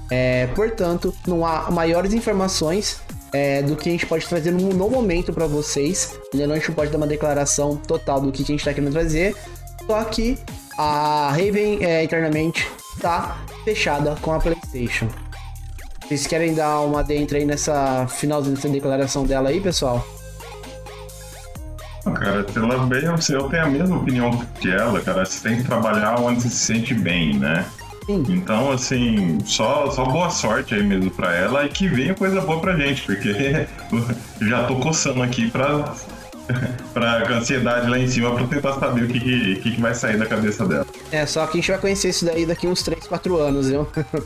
É, 0.09 0.47
portanto, 0.47 1.13
não 1.27 1.45
há 1.45 1.69
maiores 1.71 2.13
informações 2.13 3.01
é, 3.33 3.61
do 3.61 3.75
que 3.75 3.89
a 3.89 3.91
gente 3.91 4.05
pode 4.05 4.27
trazer 4.27 4.51
no, 4.51 4.69
no 4.73 4.89
momento 4.89 5.33
para 5.33 5.47
vocês. 5.47 6.17
Ainda 6.33 6.47
não 6.47 6.55
a 6.55 6.59
gente 6.59 6.71
pode 6.71 6.91
dar 6.91 6.97
uma 6.97 7.07
declaração 7.07 7.75
total 7.75 8.21
do 8.21 8.31
que 8.31 8.43
a 8.43 8.45
gente 8.45 8.59
está 8.59 8.73
querendo 8.73 8.91
trazer. 8.91 9.35
Só 9.85 10.03
que 10.03 10.37
a 10.77 11.29
Raven 11.31 11.83
é, 11.83 12.03
internamente 12.03 12.69
está 12.95 13.43
fechada 13.63 14.15
com 14.21 14.33
a 14.33 14.39
PlayStation. 14.39 15.07
Vocês 16.05 16.25
querem 16.25 16.53
dar 16.53 16.81
uma 16.81 17.03
dentro 17.03 17.37
aí 17.37 17.45
nessa 17.45 18.07
finalzinha 18.07 18.55
dessa 18.55 18.69
declaração 18.69 19.25
dela 19.25 19.49
aí, 19.49 19.59
pessoal? 19.59 20.05
Cara, 22.13 22.45
ela 22.55 22.77
bem, 22.85 23.03
eu 23.03 23.43
tenho 23.43 23.63
a 23.63 23.69
mesma 23.69 23.97
opinião 23.97 24.31
que 24.59 24.69
ela, 24.69 24.99
cara. 25.01 25.25
Você 25.25 25.47
tem 25.47 25.57
que 25.57 25.63
trabalhar 25.63 26.19
onde 26.19 26.41
você 26.41 26.49
se 26.49 26.55
sente 26.55 26.93
bem, 26.93 27.37
né? 27.37 27.65
Sim. 28.05 28.23
Então, 28.29 28.71
assim, 28.71 29.37
só, 29.45 29.91
só 29.91 30.05
boa 30.05 30.29
sorte 30.29 30.73
aí 30.73 30.81
mesmo 30.81 31.11
pra 31.11 31.35
ela 31.35 31.65
e 31.65 31.69
que 31.69 31.89
venha 31.89 32.13
coisa 32.13 32.39
boa 32.39 32.61
pra 32.61 32.77
gente, 32.77 33.01
porque 33.01 33.67
já 34.41 34.63
tô 34.63 34.75
coçando 34.77 35.21
aqui 35.21 35.51
pra, 35.51 35.93
pra 36.93 37.29
ansiedade 37.29 37.89
lá 37.89 37.99
em 37.99 38.07
cima 38.07 38.33
pra 38.33 38.47
tentar 38.47 38.73
saber 38.79 39.03
o 39.03 39.07
que, 39.07 39.19
que, 39.57 39.71
que 39.71 39.81
vai 39.81 39.93
sair 39.93 40.17
da 40.17 40.25
cabeça 40.25 40.65
dela. 40.65 40.87
É, 41.11 41.25
só 41.25 41.45
que 41.45 41.57
a 41.57 41.61
gente 41.61 41.69
vai 41.69 41.79
conhecer 41.81 42.09
isso 42.09 42.23
daí 42.23 42.45
daqui 42.45 42.65
uns 42.65 42.81
3, 42.81 43.05
4 43.07 43.37
anos, 43.37 43.67
viu? 43.67 43.85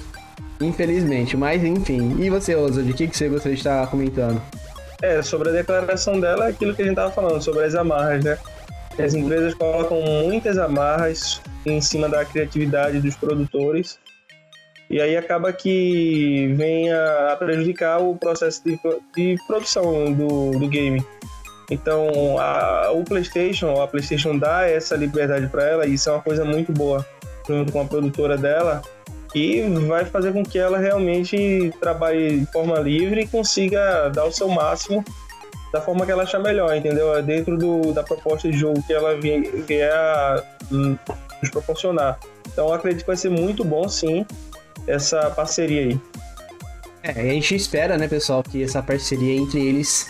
Infelizmente, 0.61 1.35
mas 1.35 1.63
enfim. 1.63 2.17
E 2.19 2.29
você, 2.29 2.55
Oso, 2.55 2.83
de 2.83 2.93
que, 2.93 3.07
que 3.07 3.17
você 3.17 3.27
gostaria 3.27 3.55
de 3.55 3.61
estar 3.61 3.87
comentando? 3.87 4.39
É, 5.02 5.22
sobre 5.22 5.49
a 5.49 5.52
declaração 5.52 6.19
dela, 6.19 6.45
é 6.45 6.49
aquilo 6.49 6.76
que 6.76 6.82
a 6.82 6.86
gente 6.86 6.95
tava 6.95 7.11
falando, 7.11 7.41
sobre 7.41 7.64
as 7.64 7.76
amarras, 7.76 8.23
né? 8.23 8.38
As 8.99 9.14
empresas 9.14 9.53
colocam 9.56 10.02
muitas 10.02 10.57
amarras 10.57 11.41
em 11.65 11.82
cima 11.82 12.07
da 12.07 12.23
criatividade 12.26 12.99
dos 12.99 13.15
produtores 13.15 13.98
e 14.91 14.99
aí 14.99 15.15
acaba 15.15 15.53
que 15.53 16.53
vem 16.57 16.91
a, 16.91 17.36
prejudicar 17.40 18.02
o 18.02 18.15
processo 18.18 18.61
de, 18.65 18.78
de 19.15 19.38
produção 19.48 20.11
do, 20.11 20.52
do 20.52 20.68
game. 20.68 21.02
Então, 21.69 22.38
a, 22.38 22.91
o 22.91 23.02
PlayStation, 23.06 23.82
a 23.82 23.88
PlayStation 23.88 24.38
dá 24.38 24.68
essa 24.68 24.98
liberdade 24.98 25.48
para 25.48 25.64
ela 25.64 25.88
e 25.88 25.94
isso 25.94 26.10
é 26.10 26.11
uma 26.11 26.22
coisa 26.22 26.44
muito 26.44 26.73
boa, 26.73 27.06
junto 27.48 27.72
com 27.72 27.80
a 27.80 27.86
produtora 27.86 28.38
dela, 28.38 28.82
que 29.31 29.61
vai 29.87 30.05
fazer 30.05 30.33
com 30.33 30.43
que 30.43 30.59
ela 30.59 30.77
realmente 30.77 31.73
trabalhe 31.79 32.41
de 32.41 32.45
forma 32.47 32.79
livre 32.79 33.21
e 33.21 33.27
consiga 33.27 34.09
dar 34.09 34.25
o 34.25 34.31
seu 34.31 34.47
máximo 34.47 35.03
da 35.71 35.79
forma 35.79 36.05
que 36.05 36.11
ela 36.11 36.23
achar 36.23 36.39
melhor, 36.39 36.75
entendeu? 36.75 37.15
É 37.15 37.21
dentro 37.21 37.57
do, 37.57 37.93
da 37.93 38.03
proposta 38.03 38.49
de 38.49 38.57
jogo 38.57 38.83
que 38.83 38.93
ela 38.93 39.15
vier 39.17 39.91
a 39.93 40.43
hum, 40.71 40.97
nos 41.41 41.49
proporcionar. 41.49 42.19
Então 42.51 42.71
acredito 42.73 43.01
que 43.01 43.07
vai 43.07 43.15
ser 43.15 43.29
muito 43.29 43.63
bom 43.63 43.87
sim 43.87 44.25
essa 44.85 45.29
parceria 45.29 45.81
aí. 45.81 45.99
É, 47.03 47.11
a 47.11 47.33
gente 47.33 47.55
espera, 47.55 47.97
né, 47.97 48.07
pessoal, 48.07 48.43
que 48.43 48.61
essa 48.63 48.83
parceria 48.83 49.33
entre 49.33 49.59
eles 49.65 50.07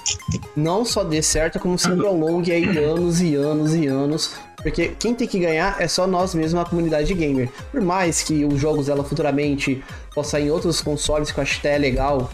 não 0.57 0.83
só 0.83 1.03
dê 1.03 1.21
certo, 1.21 1.57
como 1.59 1.77
se 1.77 1.89
prolongue 1.95 2.51
aí 2.51 2.65
anos 2.77 3.21
e 3.21 3.35
anos 3.35 3.73
e 3.73 3.87
anos 3.87 4.35
porque 4.61 4.89
quem 4.99 5.13
tem 5.13 5.27
que 5.27 5.39
ganhar 5.39 5.75
é 5.79 5.87
só 5.87 6.05
nós 6.05 6.35
mesmos, 6.35 6.61
a 6.61 6.65
comunidade 6.65 7.13
gamer. 7.13 7.49
Por 7.71 7.81
mais 7.81 8.21
que 8.21 8.45
os 8.45 8.59
jogos 8.59 8.89
ela 8.89 9.03
futuramente 9.03 9.83
possam 10.13 10.31
sair 10.31 10.47
em 10.47 10.51
outros 10.51 10.81
consoles, 10.81 11.31
que 11.31 11.39
eu 11.39 11.41
acho 11.41 11.59
até 11.59 11.77
legal, 11.77 12.29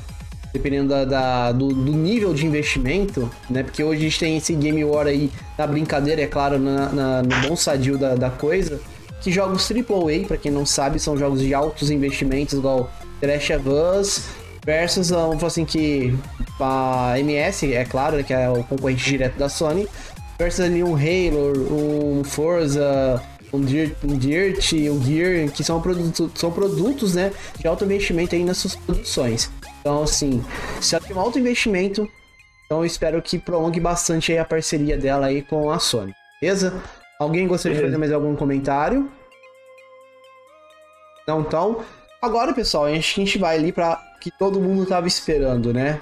dependendo 0.54 0.90
da, 0.90 1.06
da 1.06 1.52
do, 1.52 1.70
do, 1.70 1.91
nível 1.94 2.34
de 2.34 2.45
investimento, 2.45 3.30
né? 3.49 3.64
Porque 3.64 3.84
hoje 3.84 4.02
a 4.02 4.04
gente 4.04 4.20
tem 4.20 4.38
esse 4.38 4.54
Game 4.54 4.84
War 4.84 5.08
aí 5.08 5.32
na 5.58 5.66
brincadeira, 5.66 6.22
é 6.22 6.28
claro, 6.28 6.60
na, 6.60 6.90
na 6.90 7.24
no 7.24 7.48
bom 7.48 7.56
sadio 7.56 7.98
da, 7.98 8.16
da 8.16 8.30
coisa. 8.30 8.80
Que 9.22 9.32
jogos 9.32 9.70
AAA, 9.70 10.28
para 10.28 10.38
quem 10.38 10.52
não 10.52 10.66
sabe, 10.66 10.99
são 10.99 11.18
jogos 11.18 11.41
de 11.41 11.54
altos 11.54 11.90
investimentos, 11.90 12.54
igual 12.54 12.91
The 13.20 13.28
Last 13.28 13.54
of 13.54 13.70
Us, 13.70 14.24
versus, 14.66 15.10
vamos 15.10 15.38
falar 15.38 15.48
assim, 15.48 15.66
que 15.66 16.14
a 16.60 17.16
MS, 17.20 17.74
é 17.74 17.86
claro, 17.86 18.24
que 18.24 18.34
é 18.34 18.49
o 18.49 18.64
concorrente 18.64 19.04
direto 19.06 19.38
da 19.38 19.49
Sony, 19.49 19.88
versus 20.38 20.59
ali 20.61 20.84
um 20.84 20.95
Halo, 20.95 22.19
um 22.19 22.23
Forza, 22.23 23.22
um 23.51 23.61
Dirt, 23.61 23.95
um, 24.03 24.18
Dirt, 24.18 24.73
um 24.73 25.03
Gear, 25.03 25.51
que 25.51 25.64
são, 25.64 25.81
produto, 25.81 26.31
são 26.35 26.51
produtos 26.51 27.15
né, 27.15 27.31
de 27.57 27.68
alto 27.68 27.85
investimento 27.85 28.35
aí 28.35 28.43
nas 28.43 28.57
suas 28.57 28.76
produções. 28.76 29.51
Então, 29.80 30.03
assim, 30.03 30.43
se 30.81 30.95
ela 30.95 31.03
tem 31.03 31.15
um 31.15 31.19
alto 31.19 31.39
investimento, 31.39 32.07
então 32.65 32.80
eu 32.80 32.85
espero 32.85 33.22
que 33.22 33.39
prolongue 33.39 33.80
bastante 33.80 34.31
aí 34.31 34.38
a 34.38 34.45
parceria 34.45 34.97
dela 34.97 35.27
aí 35.27 35.41
com 35.41 35.72
a 35.72 35.80
Sony. 35.80 36.14
Beleza? 36.41 36.81
Alguém 37.19 37.47
gostaria 37.47 37.77
de 37.77 37.84
fazer 37.84 37.97
mais 37.97 38.11
algum 38.11 38.35
comentário? 38.35 39.09
Não, 41.27 41.41
então. 41.41 41.84
Agora, 42.22 42.53
pessoal, 42.53 42.85
a 42.85 42.93
gente, 42.93 43.22
a 43.22 43.26
gente 43.26 43.38
vai 43.38 43.57
ali 43.57 43.72
para 43.72 43.99
que 44.22 44.31
todo 44.31 44.61
mundo 44.61 44.85
tava 44.85 45.07
esperando, 45.07 45.73
né? 45.73 45.99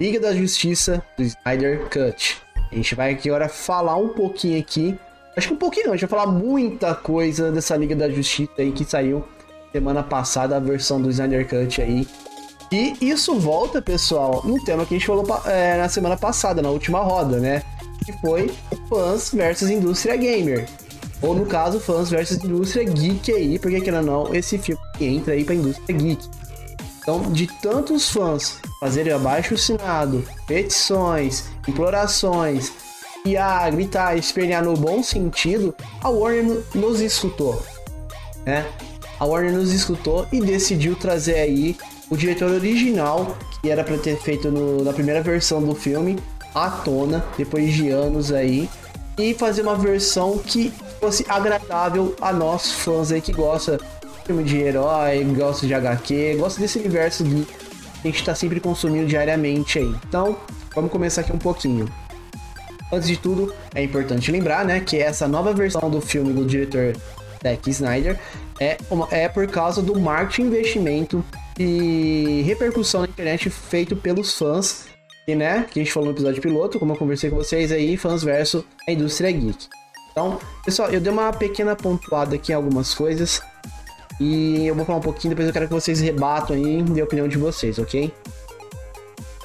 Liga 0.00 0.20
da 0.20 0.34
Justiça 0.34 1.02
do 1.16 1.22
Snyder 1.22 1.88
Cut. 1.88 2.45
A 2.70 2.74
gente 2.74 2.94
vai 2.94 3.12
aqui 3.12 3.28
agora 3.28 3.48
falar 3.48 3.96
um 3.96 4.08
pouquinho 4.08 4.58
aqui. 4.58 4.98
Acho 5.36 5.48
que 5.48 5.54
um 5.54 5.58
pouquinho 5.58 5.88
a 5.88 5.96
gente 5.96 6.06
vai 6.06 6.20
falar 6.20 6.32
muita 6.32 6.94
coisa 6.94 7.52
dessa 7.52 7.76
Liga 7.76 7.94
da 7.94 8.08
Justiça 8.08 8.52
aí 8.58 8.72
que 8.72 8.84
saiu 8.84 9.24
semana 9.72 10.02
passada, 10.02 10.56
a 10.56 10.60
versão 10.60 11.00
do 11.00 11.10
Snyder 11.10 11.46
Cut 11.46 11.82
aí. 11.82 12.08
E 12.72 12.96
isso 13.00 13.38
volta, 13.38 13.80
pessoal, 13.80 14.42
no 14.44 14.62
tema 14.64 14.84
que 14.84 14.94
a 14.94 14.98
gente 14.98 15.06
falou 15.06 15.24
é, 15.44 15.76
na 15.76 15.88
semana 15.88 16.16
passada, 16.16 16.60
na 16.62 16.70
última 16.70 17.00
roda, 17.00 17.38
né? 17.38 17.62
Que 18.04 18.12
foi 18.20 18.50
fãs 18.88 19.32
versus 19.32 19.70
indústria 19.70 20.16
gamer. 20.16 20.66
Ou 21.22 21.34
no 21.34 21.46
caso, 21.46 21.78
fãs 21.78 22.10
versus 22.10 22.42
indústria 22.42 22.84
geek 22.84 23.32
aí, 23.32 23.58
porque 23.58 23.80
querendo 23.80 24.10
ou 24.10 24.24
não, 24.24 24.34
esse 24.34 24.58
filme 24.58 24.80
entra 25.00 25.34
aí 25.34 25.44
pra 25.44 25.54
indústria 25.54 25.96
geek. 25.96 26.28
Então, 27.00 27.22
de 27.32 27.46
tantos 27.62 28.10
fãs 28.10 28.58
fazerem 28.80 29.12
abaixo 29.12 29.54
assinado, 29.54 30.24
petições, 30.46 31.44
implorações 31.68 32.72
e 33.24 33.36
a 33.36 33.68
gritar, 33.70 34.16
espernear 34.16 34.64
no 34.64 34.74
bom 34.74 35.02
sentido, 35.02 35.74
a 36.00 36.08
Warner 36.08 36.62
nos 36.74 37.00
escutou, 37.00 37.60
né? 38.44 38.64
A 39.18 39.24
Warner 39.24 39.52
nos 39.52 39.72
escutou 39.72 40.26
e 40.32 40.40
decidiu 40.40 40.94
trazer 40.94 41.36
aí 41.36 41.76
o 42.08 42.16
diretor 42.16 42.50
original, 42.50 43.36
que 43.60 43.70
era 43.70 43.82
para 43.82 43.98
ter 43.98 44.16
feito 44.18 44.50
no, 44.50 44.84
na 44.84 44.92
primeira 44.92 45.22
versão 45.22 45.62
do 45.62 45.74
filme, 45.74 46.18
à 46.54 46.70
tona, 46.70 47.24
depois 47.36 47.72
de 47.74 47.90
anos 47.90 48.30
aí, 48.30 48.68
e 49.18 49.34
fazer 49.34 49.62
uma 49.62 49.74
versão 49.74 50.38
que 50.38 50.72
fosse 51.00 51.24
agradável 51.28 52.14
a 52.20 52.32
nós 52.32 52.70
fãs 52.70 53.10
aí 53.10 53.20
que 53.20 53.32
gosta 53.32 53.80
filme 54.26 54.42
de 54.42 54.58
herói, 54.58 55.24
gosto 55.24 55.66
de 55.66 55.74
HQ, 55.74 56.36
gosto 56.36 56.60
desse 56.60 56.78
universo 56.78 57.24
que 57.24 57.46
a 58.02 58.06
gente 58.06 58.18
está 58.18 58.34
sempre 58.34 58.58
consumindo 58.58 59.06
diariamente 59.06 59.78
aí. 59.78 59.94
Então, 60.08 60.36
vamos 60.76 60.92
começar 60.92 61.22
aqui 61.22 61.32
um 61.32 61.38
pouquinho. 61.38 61.88
Antes 62.92 63.08
de 63.08 63.16
tudo, 63.16 63.52
é 63.74 63.82
importante 63.82 64.30
lembrar, 64.30 64.64
né, 64.64 64.78
que 64.78 64.98
essa 64.98 65.26
nova 65.26 65.52
versão 65.52 65.90
do 65.90 66.00
filme 66.00 66.32
do 66.32 66.44
diretor 66.44 66.94
Zack 67.42 67.68
Snyder 67.70 68.20
é, 68.60 68.76
uma, 68.88 69.08
é 69.10 69.28
por 69.28 69.46
causa 69.48 69.82
do 69.82 69.98
marketing 69.98 70.42
investimento 70.42 71.24
e 71.58 72.42
repercussão 72.46 73.00
na 73.00 73.08
internet 73.08 73.50
feito 73.50 73.96
pelos 73.96 74.38
fãs, 74.38 74.86
e, 75.26 75.34
né, 75.34 75.66
que 75.68 75.80
a 75.80 75.82
gente 75.82 75.92
falou 75.92 76.10
no 76.10 76.14
episódio 76.14 76.40
piloto, 76.40 76.78
como 76.78 76.92
eu 76.92 76.96
conversei 76.96 77.30
com 77.30 77.36
vocês 77.36 77.72
aí, 77.72 77.96
fãs 77.96 78.22
versus 78.22 78.62
a 78.86 78.92
indústria 78.92 79.32
geek. 79.32 79.66
Então, 80.12 80.38
pessoal, 80.64 80.88
eu 80.90 81.00
dei 81.00 81.10
uma 81.10 81.32
pequena 81.32 81.74
pontuada 81.74 82.36
aqui 82.36 82.52
em 82.52 82.54
algumas 82.54 82.94
coisas, 82.94 83.42
e 84.20 84.66
eu 84.66 84.74
vou 84.74 84.84
falar 84.84 84.98
um 84.98 85.02
pouquinho, 85.02 85.30
depois 85.30 85.48
eu 85.48 85.52
quero 85.52 85.66
que 85.66 85.74
vocês 85.74 86.00
rebatam 86.00 86.54
aí 86.54 86.84
e 86.94 87.00
a 87.00 87.04
opinião 87.04 87.26
de 87.26 87.36
vocês, 87.36 87.78
ok? 87.78 88.12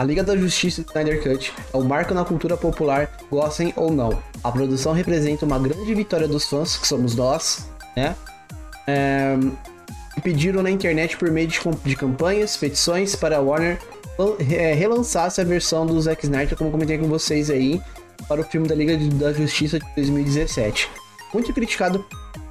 A 0.01 0.03
Liga 0.03 0.23
da 0.23 0.35
Justiça 0.35 0.81
Snyder 0.81 1.21
Cut 1.21 1.53
é 1.71 1.77
um 1.77 1.83
marco 1.83 2.11
na 2.11 2.25
cultura 2.25 2.57
popular, 2.57 3.07
gostem 3.29 3.71
ou 3.75 3.91
não. 3.91 4.17
A 4.43 4.51
produção 4.51 4.93
representa 4.93 5.45
uma 5.45 5.59
grande 5.59 5.93
vitória 5.93 6.27
dos 6.27 6.49
fãs, 6.49 6.75
que 6.75 6.87
somos 6.87 7.13
nós, 7.13 7.69
né? 7.95 8.15
É... 8.87 9.37
pediram 10.23 10.63
na 10.63 10.71
internet 10.71 11.15
por 11.17 11.29
meio 11.29 11.47
de, 11.47 11.95
campanhas, 11.95 12.57
petições 12.57 13.15
para 13.15 13.37
a 13.37 13.41
Warner 13.41 13.77
é, 14.49 14.73
relançasse 14.73 15.39
a 15.39 15.43
versão 15.43 15.85
do 15.85 16.01
Zack 16.01 16.25
Snyder, 16.25 16.57
como 16.57 16.71
comentei 16.71 16.97
com 16.97 17.07
vocês 17.07 17.51
aí, 17.51 17.79
para 18.27 18.41
o 18.41 18.43
filme 18.43 18.67
da 18.67 18.73
Liga 18.73 18.97
da 18.97 19.31
Justiça 19.31 19.77
de 19.77 19.85
2017. 19.97 20.89
Muito 21.31 21.53
criticado 21.53 22.03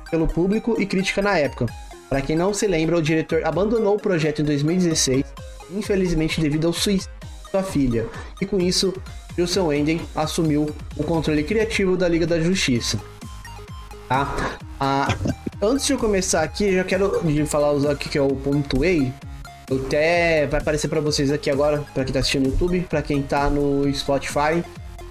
pelo 0.08 0.28
público 0.28 0.80
e 0.80 0.86
crítica 0.86 1.20
na 1.20 1.36
época 1.36 1.66
Para 2.08 2.20
quem 2.20 2.36
não 2.36 2.54
se 2.54 2.68
lembra, 2.68 2.96
o 2.96 3.02
diretor 3.02 3.44
abandonou 3.44 3.96
o 3.96 4.00
projeto 4.00 4.40
em 4.40 4.44
2016, 4.44 5.24
infelizmente 5.72 6.40
devido 6.40 6.68
ao 6.68 6.72
suicídio 6.72 7.19
sua 7.50 7.62
filha. 7.62 8.06
E 8.40 8.46
com 8.46 8.58
isso, 8.58 8.94
Wilson 9.38 9.66
Wenden 9.66 10.00
assumiu 10.14 10.70
o 10.96 11.04
controle 11.04 11.42
criativo 11.42 11.96
da 11.96 12.08
Liga 12.08 12.26
da 12.26 12.40
Justiça. 12.40 12.98
Tá? 14.08 14.58
Ah, 14.78 15.14
antes 15.62 15.86
de 15.86 15.92
eu 15.92 15.98
começar 15.98 16.42
aqui, 16.42 16.74
já 16.74 16.84
quero 16.84 17.20
falar 17.46 17.72
o 17.72 17.96
que 17.96 18.16
é 18.16 18.22
o 18.22 18.28
pontuei. 18.28 19.12
Até 19.70 20.46
vai 20.48 20.60
aparecer 20.60 20.88
para 20.88 21.00
vocês 21.00 21.30
aqui 21.30 21.48
agora, 21.48 21.84
para 21.94 22.04
quem 22.04 22.12
tá 22.12 22.18
assistindo 22.18 22.44
no 22.44 22.50
YouTube, 22.50 22.80
para 22.88 23.02
quem 23.02 23.22
tá 23.22 23.48
no 23.48 23.92
Spotify. 23.94 24.64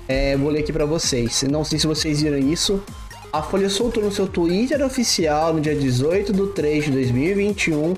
É, 0.07 0.35
vou 0.35 0.49
ler 0.49 0.59
aqui 0.61 0.73
para 0.73 0.85
vocês. 0.85 1.43
Não 1.43 1.63
sei 1.63 1.79
se 1.79 1.87
vocês 1.87 2.21
viram 2.21 2.37
isso. 2.39 2.83
A 3.31 3.43
Folha 3.43 3.69
soltou 3.69 4.03
no 4.03 4.11
seu 4.11 4.27
Twitter 4.27 4.83
oficial 4.83 5.53
no 5.53 5.61
dia 5.61 5.75
18 5.75 6.33
de 6.33 6.47
3 6.47 6.85
de 6.85 6.91
2021 6.91 7.93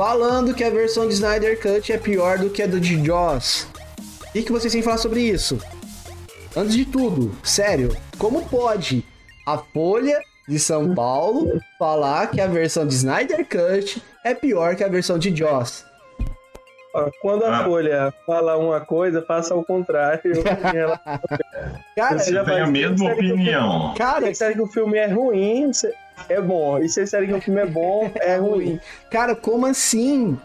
falando 0.00 0.54
que 0.54 0.64
a 0.64 0.70
versão 0.70 1.06
de 1.06 1.12
Snyder 1.12 1.60
Cut 1.60 1.92
é 1.92 1.98
pior 1.98 2.38
do 2.38 2.48
que 2.48 2.62
a 2.62 2.66
do 2.66 2.80
de 2.80 3.04
Joss. 3.04 3.66
O 4.30 4.32
que 4.32 4.50
vocês 4.50 4.72
têm 4.72 4.80
que 4.80 4.84
falar 4.86 4.96
sobre 4.96 5.20
isso? 5.20 5.58
Antes 6.56 6.74
de 6.74 6.86
tudo, 6.86 7.30
sério, 7.42 7.94
como 8.16 8.48
pode 8.48 9.04
a 9.46 9.58
Folha 9.58 10.18
de 10.48 10.58
São 10.58 10.94
Paulo 10.94 11.60
falar 11.78 12.28
que 12.28 12.40
a 12.40 12.46
versão 12.46 12.86
de 12.86 12.94
Snyder 12.94 13.46
Cut 13.46 14.02
é 14.24 14.32
pior 14.32 14.74
que 14.74 14.82
a 14.82 14.88
versão 14.88 15.18
de 15.18 15.36
Joss? 15.36 15.84
Quando 17.20 17.44
a 17.44 17.58
ah. 17.58 17.64
Folha 17.64 18.14
fala 18.26 18.56
uma 18.56 18.80
coisa, 18.80 19.20
faça 19.20 19.54
o 19.54 19.62
contrário. 19.62 20.22
cara, 21.94 22.18
você 22.18 22.32
já 22.32 22.42
tem 22.42 22.58
a 22.58 22.66
mesma 22.66 23.12
opinião. 23.12 23.92
Cara, 23.98 24.20
você 24.20 24.30
disser 24.30 24.54
que 24.54 24.62
o 24.62 24.66
filme 24.66 24.96
é 24.96 25.08
ruim, 25.08 25.70
é 26.28 26.40
bom. 26.40 26.78
E 26.78 26.88
se 26.88 27.02
disser 27.02 27.26
que 27.26 27.32
o 27.32 27.40
filme 27.40 27.60
é 27.60 27.66
bom, 27.66 28.10
é 28.16 28.36
ruim. 28.38 28.80
Cara, 29.10 29.34
como 29.34 29.66
assim? 29.66 30.38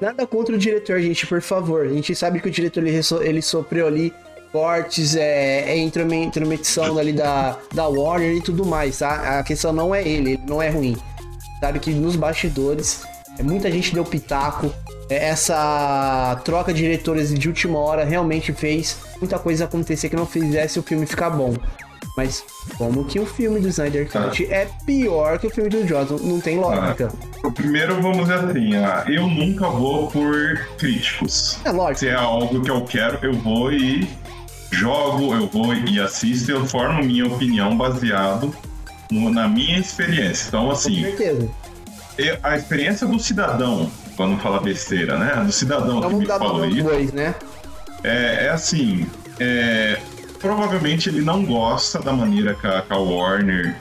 Nada 0.00 0.26
contra 0.26 0.54
o 0.54 0.58
diretor, 0.58 1.00
gente, 1.00 1.26
por 1.26 1.40
favor. 1.40 1.86
A 1.86 1.92
gente 1.92 2.14
sabe 2.14 2.40
que 2.40 2.48
o 2.48 2.50
diretor 2.50 2.84
ele, 2.84 3.00
ele 3.22 3.42
sofreu 3.42 3.86
ali 3.86 4.12
cortes, 4.52 5.16
é, 5.16 5.70
é 5.70 5.76
intrometição 5.78 6.98
ali 6.98 7.12
da, 7.12 7.58
da 7.72 7.88
Warner 7.88 8.36
e 8.36 8.42
tudo 8.42 8.66
mais, 8.66 8.98
tá? 8.98 9.38
A 9.38 9.42
questão 9.42 9.72
não 9.72 9.94
é 9.94 10.06
ele, 10.06 10.32
ele 10.32 10.42
não 10.46 10.60
é 10.60 10.68
ruim. 10.68 10.96
Sabe 11.58 11.78
que 11.78 11.90
nos 11.92 12.16
bastidores, 12.16 13.02
é, 13.38 13.42
muita 13.42 13.70
gente 13.70 13.94
deu 13.94 14.04
pitaco, 14.04 14.70
é, 15.08 15.28
essa 15.28 16.40
troca 16.44 16.72
de 16.72 16.82
diretores 16.82 17.32
de 17.32 17.48
última 17.48 17.78
hora 17.78 18.04
realmente 18.04 18.52
fez 18.52 18.98
muita 19.18 19.38
coisa 19.38 19.64
acontecer 19.64 20.10
que 20.10 20.16
não 20.16 20.26
fizesse 20.26 20.78
o 20.78 20.82
filme 20.82 21.06
ficar 21.06 21.30
bom. 21.30 21.54
Mas 22.16 22.44
como 22.76 23.04
que 23.04 23.18
o 23.18 23.24
filme 23.24 23.58
do 23.60 23.68
Snyder 23.68 24.10
Cut 24.10 24.46
ah. 24.50 24.54
é 24.54 24.68
pior 24.84 25.38
que 25.38 25.46
o 25.46 25.50
filme 25.50 25.70
do 25.70 25.84
Johnson? 25.84 26.18
Não 26.22 26.40
tem 26.40 26.58
lógica. 26.58 27.10
Ah. 27.42 27.50
Primeiro, 27.50 28.00
vamos 28.02 28.28
dizer 28.28 28.34
assim, 28.34 28.76
ah, 28.76 29.04
eu 29.08 29.26
nunca 29.26 29.68
vou 29.68 30.10
por 30.10 30.58
críticos. 30.78 31.58
É 31.64 31.70
lógico. 31.70 32.00
Se 32.00 32.08
é 32.08 32.14
algo 32.14 32.60
que 32.60 32.70
eu 32.70 32.84
quero, 32.84 33.18
eu 33.22 33.32
vou 33.32 33.72
e 33.72 34.08
jogo, 34.70 35.34
eu 35.34 35.46
vou 35.46 35.74
e 35.74 36.00
assisto, 36.00 36.50
eu 36.50 36.66
formo 36.66 37.02
minha 37.02 37.26
opinião 37.26 37.76
baseado 37.76 38.54
no, 39.10 39.30
na 39.30 39.48
minha 39.48 39.78
experiência. 39.78 40.48
Então, 40.48 40.70
assim. 40.70 40.96
Com 40.96 41.02
certeza. 41.02 41.48
Eu, 42.18 42.38
a 42.42 42.56
experiência 42.56 43.06
do 43.06 43.18
cidadão, 43.18 43.90
quando 44.16 44.38
fala 44.40 44.60
besteira, 44.60 45.18
né? 45.18 45.42
Do 45.44 45.52
cidadão 45.52 46.00
que 46.00 46.14
me 46.14 46.26
falou 46.26 46.66
isso. 46.66 46.82
Dois, 46.82 47.12
né? 47.12 47.34
É, 48.04 48.46
é 48.46 48.50
assim. 48.50 49.06
É, 49.40 49.98
provavelmente 50.42 51.08
ele 51.08 51.22
não 51.22 51.44
gosta 51.44 52.00
da 52.00 52.12
maneira 52.12 52.54
que 52.54 52.66
a, 52.66 52.82
que 52.82 52.92
a 52.92 52.98
Warner 52.98 53.74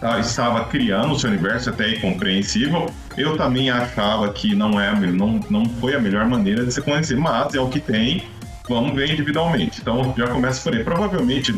tá, 0.00 0.18
estava 0.20 0.64
criando 0.66 1.12
o 1.12 1.18
seu 1.18 1.28
universo, 1.28 1.68
até 1.68 1.90
é 1.90 1.98
compreensível. 1.98 2.86
Eu 3.18 3.36
também 3.36 3.68
achava 3.68 4.32
que 4.32 4.54
não, 4.54 4.80
é, 4.80 4.94
não, 4.94 5.40
não 5.50 5.66
foi 5.66 5.94
a 5.94 6.00
melhor 6.00 6.26
maneira 6.26 6.64
de 6.64 6.72
se 6.72 6.80
conhecer, 6.80 7.16
mas 7.16 7.54
é 7.54 7.60
o 7.60 7.68
que 7.68 7.80
tem 7.80 8.24
vamos 8.68 8.94
ver 8.94 9.10
individualmente. 9.10 9.80
Então 9.80 10.14
já 10.16 10.28
começa 10.28 10.62
por 10.62 10.76
aí. 10.76 10.84
Provavelmente, 10.84 11.54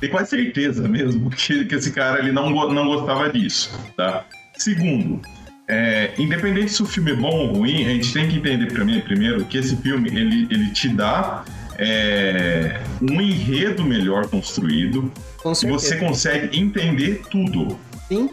tem 0.00 0.10
quase 0.10 0.30
certeza 0.30 0.88
mesmo 0.88 1.28
que, 1.34 1.64
que 1.64 1.74
esse 1.74 1.92
cara 1.92 2.18
ele 2.18 2.32
não, 2.32 2.50
não 2.50 2.86
gostava 2.86 3.30
disso, 3.30 3.78
tá? 3.96 4.24
Segundo, 4.56 5.20
é, 5.68 6.12
independente 6.18 6.72
se 6.72 6.82
o 6.82 6.86
filme 6.86 7.12
é 7.12 7.14
bom 7.14 7.48
ou 7.48 7.54
ruim, 7.54 7.84
a 7.84 7.90
gente 7.90 8.12
tem 8.12 8.28
que 8.28 8.36
entender 8.36 8.72
primeiro 9.02 9.44
que 9.44 9.58
esse 9.58 9.76
filme 9.76 10.08
ele, 10.08 10.46
ele 10.50 10.70
te 10.70 10.88
dá 10.88 11.44
é, 11.84 12.80
um 13.00 13.20
enredo 13.20 13.82
melhor 13.84 14.28
construído 14.28 15.10
e 15.44 15.66
você 15.66 15.96
consegue 15.96 16.56
entender 16.56 17.22
tudo. 17.28 17.76
Sim. 18.08 18.30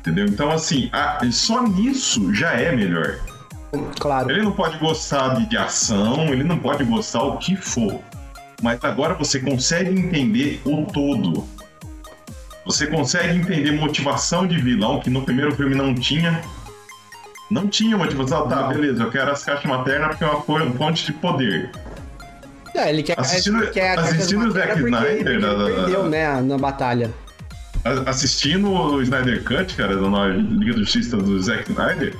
Entendeu? 0.00 0.24
Então, 0.26 0.50
assim, 0.50 0.88
a, 0.92 1.20
só 1.30 1.62
nisso 1.62 2.34
já 2.34 2.52
é 2.52 2.74
melhor. 2.74 3.18
Claro. 4.00 4.30
Ele 4.30 4.42
não 4.42 4.52
pode 4.52 4.78
gostar 4.78 5.34
de 5.46 5.56
ação, 5.56 6.32
ele 6.32 6.42
não 6.42 6.58
pode 6.58 6.84
gostar 6.84 7.22
o 7.22 7.36
que 7.36 7.54
for. 7.54 8.00
Mas 8.62 8.82
agora 8.82 9.14
você 9.14 9.38
consegue 9.38 9.90
entender 9.90 10.60
o 10.64 10.86
todo. 10.86 11.46
Você 12.64 12.86
consegue 12.86 13.38
entender 13.38 13.72
motivação 13.72 14.46
de 14.46 14.56
vilão, 14.56 15.00
que 15.00 15.10
no 15.10 15.22
primeiro 15.22 15.54
filme 15.54 15.74
não 15.74 15.94
tinha. 15.94 16.40
Não 17.50 17.68
tinha 17.68 17.96
motivação. 17.96 18.48
Tá, 18.48 18.62
beleza, 18.68 19.02
eu 19.02 19.10
quero 19.10 19.30
as 19.30 19.44
caixas 19.44 19.64
maternas 19.64 20.10
porque 20.10 20.24
é 20.24 20.26
uma 20.28 20.72
fonte 20.72 21.06
de 21.06 21.12
poder. 21.12 21.70
É, 22.74 22.88
ele 22.88 23.02
quer, 23.02 23.18
assistindo, 23.18 23.62
ele 23.62 23.70
quer 23.70 23.98
assistindo 23.98 24.46
o 24.46 24.50
Zack 24.50 24.78
Snyder. 24.78 25.26
Ele 25.26 25.40
da, 25.40 25.64
perdeu, 25.64 26.08
né, 26.08 26.40
na 26.40 26.56
batalha. 26.56 27.12
Assistindo 28.06 28.70
o 28.70 29.02
Snyder 29.02 29.42
Cut, 29.44 29.74
cara, 29.74 29.96
da 29.96 30.26
Liga 30.28 30.74
do 30.74 30.80
Justiça 30.80 31.16
do 31.16 31.42
Zack 31.42 31.70
Snyder, 31.70 32.16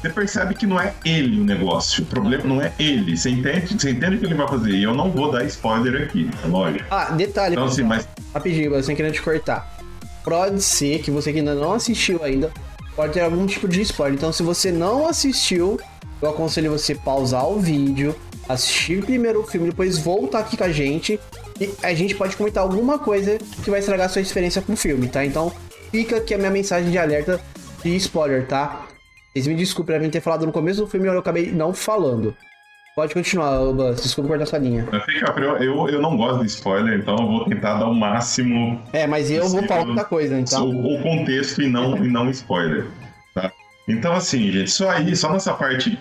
você 0.00 0.08
percebe 0.08 0.54
que 0.54 0.66
não 0.66 0.80
é 0.80 0.94
ele 1.04 1.40
o 1.40 1.44
negócio. 1.44 2.02
O 2.02 2.06
problema 2.06 2.44
não 2.44 2.62
é 2.62 2.72
ele. 2.78 3.16
Você 3.16 3.28
entende, 3.28 3.78
você 3.78 3.90
entende 3.90 4.16
o 4.16 4.18
que 4.18 4.24
ele 4.24 4.34
vai 4.34 4.48
fazer. 4.48 4.70
E 4.70 4.82
eu 4.82 4.94
não 4.94 5.10
vou 5.10 5.30
dar 5.30 5.44
spoiler 5.44 6.04
aqui, 6.04 6.30
é 6.42 6.46
lógico. 6.46 6.84
Ah, 6.90 7.10
detalhe. 7.10 7.54
Então, 7.54 7.66
assim, 7.66 7.82
mas... 7.82 8.08
Rapidinho, 8.32 8.82
sem 8.82 8.96
querer 8.96 9.12
te 9.12 9.20
cortar. 9.20 9.78
Pode 10.24 10.62
ser 10.62 11.00
que 11.00 11.10
você 11.10 11.32
que 11.32 11.40
ainda 11.40 11.54
não 11.54 11.72
assistiu 11.74 12.22
ainda, 12.22 12.50
pode 12.96 13.12
ter 13.12 13.20
algum 13.20 13.46
tipo 13.46 13.68
de 13.68 13.82
spoiler. 13.82 14.16
Então, 14.16 14.32
se 14.32 14.42
você 14.42 14.72
não 14.72 15.06
assistiu, 15.06 15.78
eu 16.22 16.30
aconselho 16.30 16.70
você 16.70 16.94
pausar 16.94 17.46
o 17.46 17.58
vídeo, 17.58 18.14
assistir 18.52 19.04
primeiro 19.04 19.40
o 19.40 19.46
filme, 19.46 19.70
depois 19.70 19.98
voltar 19.98 20.40
aqui 20.40 20.56
com 20.56 20.64
a 20.64 20.72
gente 20.72 21.18
e 21.60 21.70
a 21.82 21.94
gente 21.94 22.14
pode 22.14 22.36
comentar 22.36 22.62
alguma 22.62 22.98
coisa 22.98 23.38
que 23.62 23.70
vai 23.70 23.80
estragar 23.80 24.06
a 24.06 24.08
sua 24.08 24.22
experiência 24.22 24.62
com 24.62 24.72
o 24.72 24.76
filme, 24.76 25.08
tá? 25.08 25.24
Então, 25.24 25.52
fica 25.90 26.16
aqui 26.16 26.34
a 26.34 26.38
minha 26.38 26.50
mensagem 26.50 26.90
de 26.90 26.98
alerta 26.98 27.40
de 27.82 27.96
spoiler, 27.96 28.46
tá? 28.46 28.86
Vocês 29.32 29.46
me 29.46 29.54
desculpem 29.54 29.96
por 29.96 30.02
mim 30.02 30.10
ter 30.10 30.20
falado 30.20 30.44
no 30.44 30.52
começo 30.52 30.80
do 30.80 30.86
filme, 30.86 31.06
eu 31.06 31.18
acabei 31.18 31.52
não 31.52 31.72
falando. 31.72 32.34
Pode 32.96 33.14
continuar, 33.14 33.72
Buzz. 33.72 34.02
Desculpa 34.02 34.28
cortar 34.28 34.46
sua 34.46 34.58
linha. 34.58 34.86
Eu, 35.36 35.56
eu, 35.58 35.88
eu 35.88 36.02
não 36.02 36.16
gosto 36.16 36.40
de 36.40 36.46
spoiler, 36.46 36.98
então 36.98 37.16
eu 37.16 37.26
vou 37.26 37.44
tentar 37.44 37.78
dar 37.78 37.86
o 37.86 37.94
máximo. 37.94 38.82
É, 38.92 39.06
mas 39.06 39.30
eu 39.30 39.48
vou 39.48 39.62
falar 39.62 39.86
outra 39.86 40.04
coisa, 40.04 40.38
então. 40.38 40.68
O, 40.68 40.96
o 40.96 41.02
contexto 41.02 41.62
e 41.62 41.68
não, 41.68 41.96
e 42.04 42.08
não 42.08 42.28
spoiler. 42.30 42.88
Tá? 43.34 43.52
Então, 43.88 44.12
assim, 44.12 44.50
gente, 44.50 44.70
só 44.70 44.90
aí, 44.90 45.14
só 45.14 45.32
nessa 45.32 45.54
parte 45.54 45.98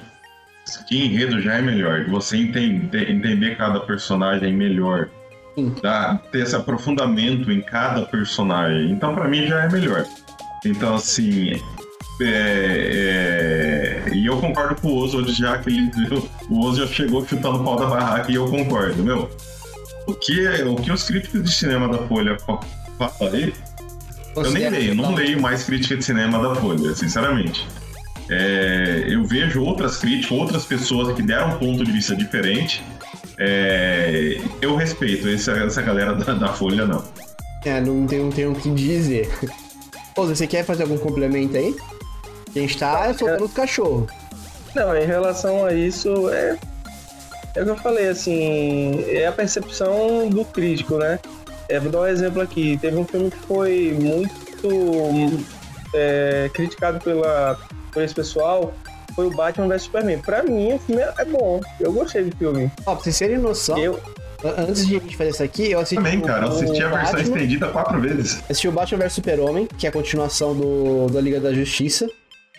que 0.77 1.05
enredo 1.05 1.41
já 1.41 1.55
é 1.55 1.61
melhor. 1.61 2.05
Você 2.05 2.37
entender, 2.37 3.09
entender 3.09 3.55
cada 3.57 3.79
personagem 3.79 4.53
melhor. 4.53 5.09
Tá? 5.81 6.21
Ter 6.31 6.43
esse 6.43 6.55
aprofundamento 6.55 7.51
em 7.51 7.61
cada 7.61 8.03
personagem. 8.03 8.91
Então, 8.91 9.13
para 9.13 9.27
mim, 9.27 9.45
já 9.45 9.63
é 9.63 9.69
melhor. 9.69 10.05
Então, 10.65 10.95
assim, 10.95 11.51
é, 12.21 14.03
é, 14.07 14.13
e 14.13 14.25
eu 14.25 14.37
concordo 14.39 14.75
com 14.81 14.89
o 14.89 14.97
Oswald 14.97 15.31
já 15.31 15.57
que 15.57 15.69
ele, 15.69 15.89
o 16.49 16.59
Oswald 16.59 16.79
já 16.79 16.87
chegou 16.87 17.25
chutando 17.25 17.61
o 17.61 17.63
pau 17.63 17.77
da 17.77 17.85
barraca 17.85 18.31
e 18.31 18.35
eu 18.35 18.45
concordo, 18.47 19.01
meu. 19.03 19.29
O 20.05 20.13
que, 20.13 20.45
é, 20.45 20.65
o 20.65 20.75
que 20.75 20.91
os 20.91 21.03
críticos 21.03 21.43
de 21.43 21.51
cinema 21.51 21.87
da 21.87 21.99
Folha 22.07 22.37
falam 22.39 23.33
aí, 23.33 23.53
eu 24.35 24.51
nem 24.51 24.69
leio, 24.69 24.95
não 24.95 25.13
leio 25.13 25.41
mais 25.41 25.63
crítica 25.63 25.95
de 25.95 26.03
cinema 26.03 26.39
da 26.41 26.55
Folha, 26.55 26.93
sinceramente. 26.93 27.65
É, 28.29 29.05
eu 29.07 29.23
vejo 29.25 29.63
outras 29.63 29.97
críticas, 29.97 30.37
outras 30.37 30.65
pessoas 30.65 31.15
que 31.15 31.21
deram 31.21 31.55
um 31.55 31.57
ponto 31.57 31.83
de 31.83 31.91
vista 31.91 32.15
diferente. 32.15 32.83
É, 33.37 34.39
eu 34.61 34.75
respeito 34.75 35.27
essa, 35.27 35.51
essa 35.53 35.81
galera 35.81 36.13
da, 36.13 36.33
da, 36.33 36.47
Folha, 36.49 36.85
não. 36.85 37.03
É, 37.65 37.81
não 37.81 38.05
tenho, 38.05 38.25
não 38.25 38.31
tenho 38.31 38.51
o 38.51 38.55
que 38.55 38.69
dizer. 38.69 39.29
Pô, 40.13 40.25
você 40.25 40.45
quer 40.45 40.63
fazer 40.63 40.83
algum 40.83 40.97
complemento 40.97 41.57
aí? 41.57 41.75
Quem 42.53 42.65
está 42.65 43.07
é 43.07 43.13
soltando 43.13 43.45
os 43.45 43.53
cachorros. 43.53 44.11
Não, 44.75 44.95
em 44.95 45.05
relação 45.05 45.65
a 45.65 45.73
isso, 45.73 46.29
é, 46.29 46.57
é 47.55 47.61
o 47.61 47.65
que 47.65 47.71
eu 47.71 47.77
falei, 47.77 48.09
assim, 48.09 49.03
é 49.07 49.25
a 49.25 49.31
percepção 49.31 50.29
do 50.29 50.45
crítico, 50.45 50.97
né? 50.97 51.19
É, 51.67 51.79
vou 51.79 51.91
dar 51.91 52.01
um 52.01 52.07
exemplo 52.07 52.41
aqui. 52.41 52.77
Teve 52.77 52.97
um 52.97 53.05
filme 53.05 53.31
que 53.31 53.37
foi 53.37 53.97
muito 53.99 55.43
é, 55.93 56.49
criticado 56.53 56.99
pela, 56.99 57.57
por 57.91 58.03
esse 58.03 58.13
pessoal, 58.13 58.73
foi 59.15 59.27
o 59.27 59.31
Batman 59.31 59.67
vs 59.67 59.83
Superman. 59.83 60.19
Pra 60.19 60.43
mim, 60.43 60.73
o 60.73 60.79
filme 60.79 61.01
é 61.01 61.25
bom. 61.25 61.61
Eu 61.79 61.91
gostei 61.91 62.23
do 62.23 62.35
filme. 62.35 62.71
Ó, 62.85 62.95
pra 62.95 63.03
vocês 63.03 63.17
terem 63.17 63.37
noção, 63.37 63.77
eu... 63.77 63.99
Antes 64.41 64.87
de 64.87 64.95
a 64.95 64.99
gente 64.99 65.17
fazer 65.17 65.31
isso 65.31 65.43
aqui, 65.43 65.71
eu 65.71 65.79
assisti. 65.79 65.95
Também, 65.95 66.21
cara, 66.21 66.45
eu 66.45 66.51
assisti 66.51 66.81
a 66.81 66.87
versão 66.87 67.13
Batman, 67.13 67.35
estendida 67.35 67.67
quatro 67.67 67.99
vezes. 67.99 68.41
Assisti 68.49 68.67
o 68.69 68.71
Batman 68.71 68.99
vs 68.99 69.13
Super-Homem, 69.13 69.67
que 69.77 69.85
é 69.85 69.89
a 69.89 69.91
continuação 69.91 70.55
do, 70.55 71.07
da 71.07 71.19
Liga 71.19 71.41
da 71.41 71.53
Justiça. 71.53 72.07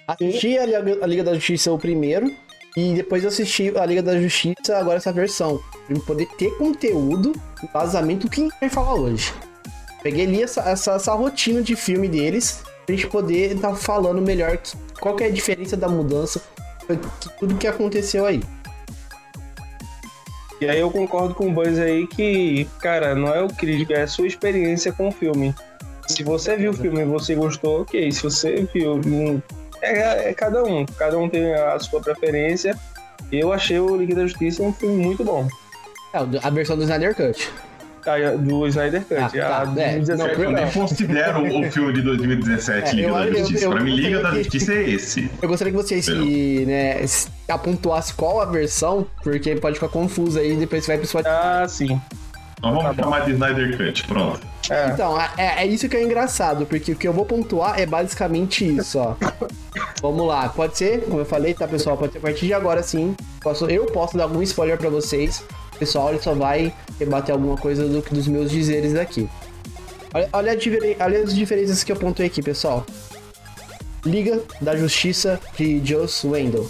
Assisti 0.06 0.58
a 0.58 0.66
Liga, 0.66 0.98
a 1.00 1.06
Liga 1.06 1.24
da 1.24 1.32
Justiça 1.32 1.72
o 1.72 1.78
primeiro. 1.78 2.30
E 2.76 2.94
depois 2.94 3.22
eu 3.22 3.30
assisti 3.30 3.72
a 3.76 3.86
Liga 3.86 4.02
da 4.02 4.20
Justiça, 4.20 4.76
agora 4.76 4.98
essa 4.98 5.10
versão. 5.10 5.58
Pra 5.86 5.98
poder 6.00 6.26
ter 6.36 6.50
conteúdo 6.58 7.32
vazamento 7.72 8.26
do 8.26 8.30
que 8.30 8.40
a 8.40 8.44
gente 8.44 8.60
vai 8.60 8.68
falar 8.68 8.94
hoje. 8.94 9.32
Peguei 10.02 10.26
ali 10.26 10.42
essa, 10.42 10.60
essa, 10.62 10.92
essa 10.92 11.14
rotina 11.14 11.62
de 11.62 11.76
filme 11.76 12.08
deles, 12.08 12.62
pra 12.86 12.94
gente 12.94 13.06
poder 13.06 13.54
estar 13.54 13.70
tá 13.70 13.74
falando 13.74 14.20
melhor 14.20 14.56
que, 14.58 14.76
qual 15.00 15.16
que 15.16 15.24
é 15.24 15.26
a 15.26 15.30
diferença 15.30 15.76
da 15.76 15.88
mudança, 15.88 16.42
tudo 17.38 17.56
que 17.56 17.66
aconteceu 17.66 18.26
aí. 18.26 18.42
E 20.60 20.68
aí 20.68 20.78
eu 20.78 20.90
concordo 20.90 21.34
com 21.34 21.48
o 21.48 21.52
Buzz 21.52 21.78
aí 21.78 22.06
que, 22.06 22.68
cara, 22.80 23.14
não 23.14 23.28
é 23.28 23.42
o 23.42 23.48
crítico, 23.48 23.94
é 23.94 24.02
a 24.02 24.06
sua 24.06 24.26
experiência 24.26 24.92
com 24.92 25.08
o 25.08 25.12
filme. 25.12 25.54
Se 26.06 26.22
você 26.22 26.54
viu 26.54 26.72
o 26.72 26.74
filme 26.74 27.00
e 27.00 27.04
você 27.04 27.34
gostou, 27.34 27.80
ok. 27.80 28.12
Se 28.12 28.22
você 28.22 28.68
viu, 28.74 29.00
é, 29.80 30.30
é 30.30 30.34
cada 30.34 30.62
um. 30.62 30.84
Cada 30.84 31.16
um 31.16 31.30
tem 31.30 31.54
a 31.54 31.78
sua 31.78 32.00
preferência. 32.02 32.78
Eu 33.32 33.52
achei 33.52 33.78
o 33.78 33.96
Liga 33.96 34.14
da 34.14 34.26
Justiça 34.26 34.62
um 34.62 34.72
filme 34.72 35.02
muito 35.02 35.24
bom. 35.24 35.48
É, 36.12 36.18
a 36.18 36.50
versão 36.50 36.76
do 36.76 36.82
Snyder 36.82 37.14
Cut. 37.14 37.50
Do 38.38 38.66
Snyder 38.66 39.02
Cut. 39.02 39.40
Ah, 39.40 39.66
tá. 39.66 39.80
é, 39.80 39.98
não, 40.16 40.26
eu 40.26 40.52
nem 40.52 40.70
considero 40.70 41.42
o 41.42 41.70
filme 41.70 41.92
de 41.92 42.02
2017 42.02 42.90
é, 42.90 42.94
Liga 42.94 43.08
eu, 43.08 43.14
da 43.14 43.26
Justiça. 43.26 43.64
Eu, 43.64 43.70
eu, 43.70 43.70
pra 43.70 43.84
mim, 43.84 43.96
Liga 43.96 44.22
da 44.22 44.30
Justiça 44.34 44.74
é 44.74 44.90
esse. 44.90 45.30
Eu 45.40 45.48
gostaria 45.48 45.72
que 45.72 45.76
vocês 45.76 46.04
se, 46.04 46.64
né, 46.66 47.04
apontuassem 47.48 48.14
qual 48.16 48.40
a 48.40 48.44
versão, 48.44 49.06
porque 49.22 49.54
pode 49.56 49.74
ficar 49.74 49.88
confuso 49.88 50.38
aí 50.38 50.52
e 50.52 50.56
depois 50.56 50.84
você 50.84 50.92
vai 50.92 50.98
pro 50.98 51.06
Spotify. 51.06 51.30
Ah, 51.30 51.66
sim. 51.68 52.00
Então 52.58 52.74
vamos 52.74 52.96
tá 52.96 53.02
chamar 53.02 53.20
de 53.20 53.32
Snyder 53.32 53.76
Cut, 53.76 54.06
pronto. 54.06 54.40
É. 54.68 54.90
Então, 54.90 55.20
é, 55.20 55.62
é, 55.62 55.66
isso 55.66 55.88
que 55.88 55.96
é 55.96 56.02
engraçado, 56.02 56.66
porque 56.66 56.92
o 56.92 56.96
que 56.96 57.08
eu 57.08 57.12
vou 57.12 57.24
pontuar 57.24 57.80
é 57.80 57.86
basicamente 57.86 58.64
isso, 58.64 58.98
ó. 58.98 59.16
Vamos 60.02 60.26
lá, 60.26 60.48
pode 60.48 60.76
ser, 60.76 61.02
como 61.02 61.18
eu 61.18 61.24
falei, 61.24 61.54
tá, 61.54 61.66
pessoal? 61.66 61.96
Pode 61.96 62.12
ser 62.12 62.18
a 62.18 62.20
partir 62.20 62.46
de 62.46 62.54
agora 62.54 62.82
sim. 62.82 63.16
Posso, 63.40 63.66
eu 63.66 63.86
posso 63.86 64.16
dar 64.16 64.24
algum 64.24 64.42
spoiler 64.42 64.76
para 64.76 64.90
vocês 64.90 65.42
pessoal 65.80 66.10
ele 66.10 66.22
só 66.22 66.34
vai 66.34 66.72
rebater 66.98 67.34
alguma 67.34 67.56
coisa 67.56 67.88
do, 67.88 68.02
dos 68.02 68.28
meus 68.28 68.50
dizeres 68.50 68.94
aqui. 68.94 69.28
Olha, 70.12 70.28
olha, 70.32 70.58
olha 71.00 71.22
as 71.22 71.34
diferenças 71.34 71.82
que 71.82 71.90
eu 71.90 71.96
pontuei 71.96 72.28
aqui, 72.28 72.42
pessoal. 72.42 72.84
Liga 74.04 74.42
da 74.60 74.76
Justiça 74.76 75.40
de 75.56 75.80
Joss 75.84 76.26
Wendell. 76.26 76.68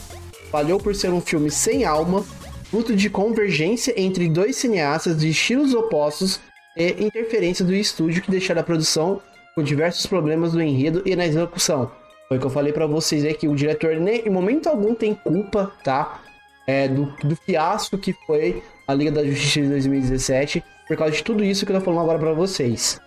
Falhou 0.51 0.79
por 0.79 0.95
ser 0.95 1.11
um 1.11 1.21
filme 1.21 1.51
sem 1.51 1.85
alma, 1.85 2.25
fruto 2.65 2.95
de 2.95 3.11
convergência 3.11 3.95
entre 3.97 4.29
dois 4.29 4.57
cineastas 4.57 5.19
de 5.19 5.31
estilos 5.31 5.75
opostos 5.75 6.41
e 6.77 7.05
interferência 7.05 7.65
do 7.65 7.75
estúdio 7.75 8.23
que 8.23 8.31
deixaram 8.31 8.61
a 8.61 8.65
produção 8.65 9.21
com 9.55 9.63
diversos 9.63 10.07
problemas 10.07 10.55
no 10.55 10.63
enredo 10.63 11.03
e 11.05 11.17
na 11.17 11.27
execução. 11.27 11.91
Foi 12.29 12.37
o 12.37 12.41
que 12.41 12.47
eu 12.47 12.51
falei 12.51 12.73
para 12.73 12.87
vocês 12.87 13.25
é 13.25 13.33
que 13.33 13.49
o 13.49 13.57
diretor 13.57 13.97
nem 13.97 14.21
em 14.27 14.31
momento 14.31 14.69
algum 14.69 14.95
tem 14.95 15.15
culpa, 15.15 15.73
tá? 15.83 16.21
É, 16.67 16.87
do, 16.87 17.07
do 17.25 17.35
fiasco 17.35 17.99
que 17.99 18.13
foi 18.27 18.63
a 18.87 18.95
Liga 18.95 19.11
da 19.11 19.25
Justiça 19.25 19.61
de 19.63 19.69
2017, 19.69 20.63
por 20.87 20.97
causa 20.97 21.13
de 21.15 21.23
tudo 21.23 21.45
isso 21.45 21.65
que 21.65 21.73
eu 21.73 21.79
tô 21.79 21.85
falando 21.85 22.03
agora 22.03 22.19
para 22.19 22.33
vocês. 22.33 23.01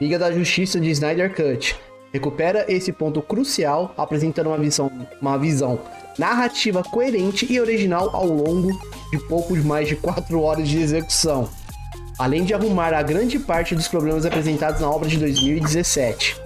Liga 0.00 0.18
da 0.18 0.32
Justiça 0.32 0.80
de 0.80 0.90
Snyder 0.90 1.34
Cut 1.34 1.76
recupera 2.12 2.66
esse 2.68 2.92
ponto 2.92 3.22
crucial, 3.22 3.94
apresentando 3.96 4.48
uma 4.48 4.58
visão, 4.58 4.90
uma 5.20 5.38
visão 5.38 5.80
narrativa 6.18 6.82
coerente 6.82 7.50
e 7.50 7.58
original 7.58 8.14
ao 8.14 8.26
longo 8.26 8.70
de 9.10 9.18
pouco 9.28 9.56
mais 9.56 9.88
de 9.88 9.96
4 9.96 10.40
horas 10.40 10.68
de 10.68 10.78
execução, 10.78 11.48
além 12.18 12.44
de 12.44 12.52
arrumar 12.52 12.92
a 12.92 13.02
grande 13.02 13.38
parte 13.38 13.74
dos 13.74 13.88
problemas 13.88 14.26
apresentados 14.26 14.80
na 14.80 14.90
obra 14.90 15.08
de 15.08 15.16
2017. 15.18 16.41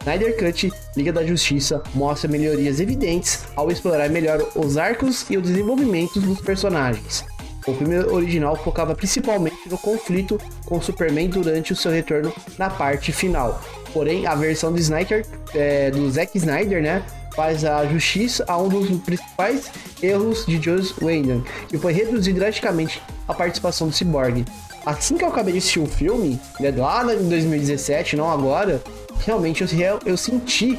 Snyder 0.00 0.36
Cut 0.36 0.72
Liga 0.96 1.12
da 1.12 1.24
Justiça 1.24 1.82
mostra 1.94 2.30
melhorias 2.30 2.80
evidentes 2.80 3.44
ao 3.54 3.70
explorar 3.70 4.08
melhor 4.08 4.40
os 4.54 4.76
arcos 4.76 5.26
e 5.30 5.36
o 5.36 5.42
desenvolvimento 5.42 6.20
dos 6.20 6.40
personagens, 6.40 7.24
o 7.66 7.74
filme 7.74 7.98
original 7.98 8.56
focava 8.56 8.94
principalmente 8.94 9.68
no 9.68 9.76
conflito 9.76 10.40
com 10.64 10.80
Superman 10.80 11.28
durante 11.28 11.72
o 11.72 11.76
seu 11.76 11.90
retorno 11.90 12.32
na 12.58 12.70
parte 12.70 13.12
final. 13.12 13.60
Porém, 13.92 14.26
a 14.26 14.34
versão 14.34 14.72
do 14.72 14.78
Snyder, 14.78 15.26
é, 15.54 15.90
do 15.90 16.10
Zack 16.10 16.36
Snyder, 16.38 16.82
né, 16.82 17.04
faz 17.34 17.64
a 17.64 17.84
justiça 17.86 18.44
a 18.48 18.56
um 18.56 18.68
dos 18.68 18.88
principais 19.00 19.70
erros 20.02 20.46
de 20.46 20.60
Joss 20.60 20.94
Whedon, 21.02 21.42
que 21.68 21.76
foi 21.76 21.92
reduzir 21.92 22.32
drasticamente 22.32 23.02
a 23.28 23.34
participação 23.34 23.88
do 23.88 23.94
Cyborg. 23.94 24.44
Assim 24.86 25.16
que 25.16 25.24
eu 25.24 25.28
acabei 25.28 25.52
de 25.52 25.58
assistir 25.58 25.80
o 25.80 25.86
filme, 25.86 26.40
né, 26.58 26.72
lá 26.74 27.04
em 27.14 27.28
2017, 27.28 28.16
não 28.16 28.30
agora, 28.30 28.82
realmente 29.24 29.62
eu, 29.62 30.00
eu 30.04 30.16
senti 30.16 30.78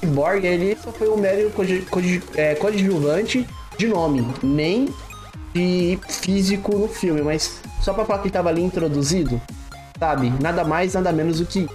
que 0.00 0.06
Cyborg 0.06 0.46
ele 0.46 0.76
só 0.82 0.90
foi 0.92 1.08
um 1.08 1.16
mero 1.16 1.52
é, 2.34 2.54
coadjuvante 2.54 3.46
de 3.76 3.86
nome, 3.86 4.26
nem 4.42 4.88
de 5.54 5.98
físico 6.08 6.76
no 6.76 6.88
filme, 6.88 7.22
mas 7.22 7.60
só 7.80 7.92
pra 7.92 8.04
falar 8.04 8.22
que 8.22 8.30
tava 8.30 8.48
ali 8.48 8.62
introduzido, 8.62 9.40
sabe? 9.98 10.32
Nada 10.40 10.64
mais, 10.64 10.94
nada 10.94 11.12
menos 11.12 11.38
do 11.40 11.46
que 11.46 11.68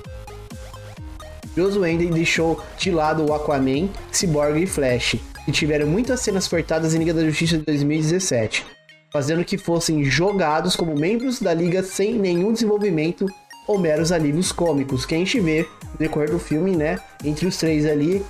Joss 1.56 1.78
Whedon 1.78 2.12
deixou 2.12 2.62
de 2.78 2.91
lado 2.91 3.26
o 3.26 3.34
Aquaman, 3.34 3.90
Cyborg 4.12 4.62
e 4.62 4.68
Flash, 4.68 5.16
que 5.45 5.52
tiveram 5.52 5.88
muitas 5.88 6.20
cenas 6.20 6.48
cortadas 6.48 6.94
em 6.94 6.99
Liga 6.99 7.14
da 7.14 7.24
Justiça 7.24 7.57
de 7.57 7.64
2017, 7.64 8.66
fazendo 9.12 9.45
que 9.45 9.57
fossem 9.57 10.03
jogados 10.03 10.76
como 10.76 10.95
membros 10.95 11.40
da 11.40 11.53
Liga 11.53 11.82
sem 11.82 12.16
nenhum 12.16 12.52
desenvolvimento 12.52 13.26
ou 13.68 13.78
meros 13.80 14.12
alívios 14.12 14.52
cômicos, 14.52 15.06
que 15.06 15.16
a 15.16 15.18
gente 15.18 15.40
vê 15.40 15.68
no 15.92 15.98
decorrer 15.98 16.30
do 16.30 16.40
filme, 16.40 16.76
né? 16.76 17.00
Entre 17.24 17.48
os 17.48 17.58
três 17.58 17.86
ali, 17.86 18.24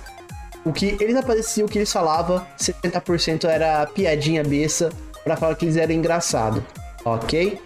o 0.64 0.72
que 0.72 0.96
eles 1.00 1.16
apareciam, 1.16 1.66
o 1.66 1.70
que 1.70 1.78
eles 1.78 1.92
falavam, 1.92 2.44
70% 2.58 3.44
era 3.44 3.86
piadinha 3.86 4.42
besta, 4.42 4.90
para 5.22 5.36
falar 5.36 5.54
que 5.54 5.64
eles 5.64 5.76
eram 5.76 5.94
engraçados, 5.94 6.62
ok? 7.04 7.60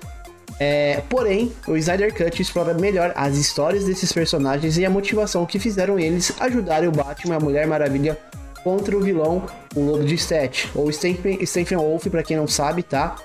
É, 0.59 1.03
porém, 1.09 1.53
o 1.67 1.77
Snyder 1.77 2.15
Cut 2.15 2.43
explora 2.43 2.75
melhor 2.75 3.13
as 3.17 3.37
histórias 3.37 3.85
desses 3.85 4.13
personagens 4.13 4.77
e 4.77 4.85
a 4.85 4.91
motivação 4.91 5.47
que 5.47 5.59
fizeram 5.59 5.99
eles 5.99 6.35
ajudarem 6.39 6.89
o 6.89 6.93
Batman 6.93 7.35
e 7.35 7.37
a 7.37 7.41
Mulher 7.41 7.67
Maravilha 7.67 8.19
contra 8.63 8.97
o 8.97 9.01
vilão, 9.01 9.47
o 9.75 9.81
Lobo 9.81 10.05
de 10.05 10.17
Stet, 10.19 10.71
ou 10.75 10.93
Stephen, 10.93 11.45
Stephen 11.47 11.79
Wolf, 11.79 12.07
para 12.09 12.23
quem 12.23 12.37
não 12.37 12.47
sabe, 12.47 12.83
tá? 12.83 13.17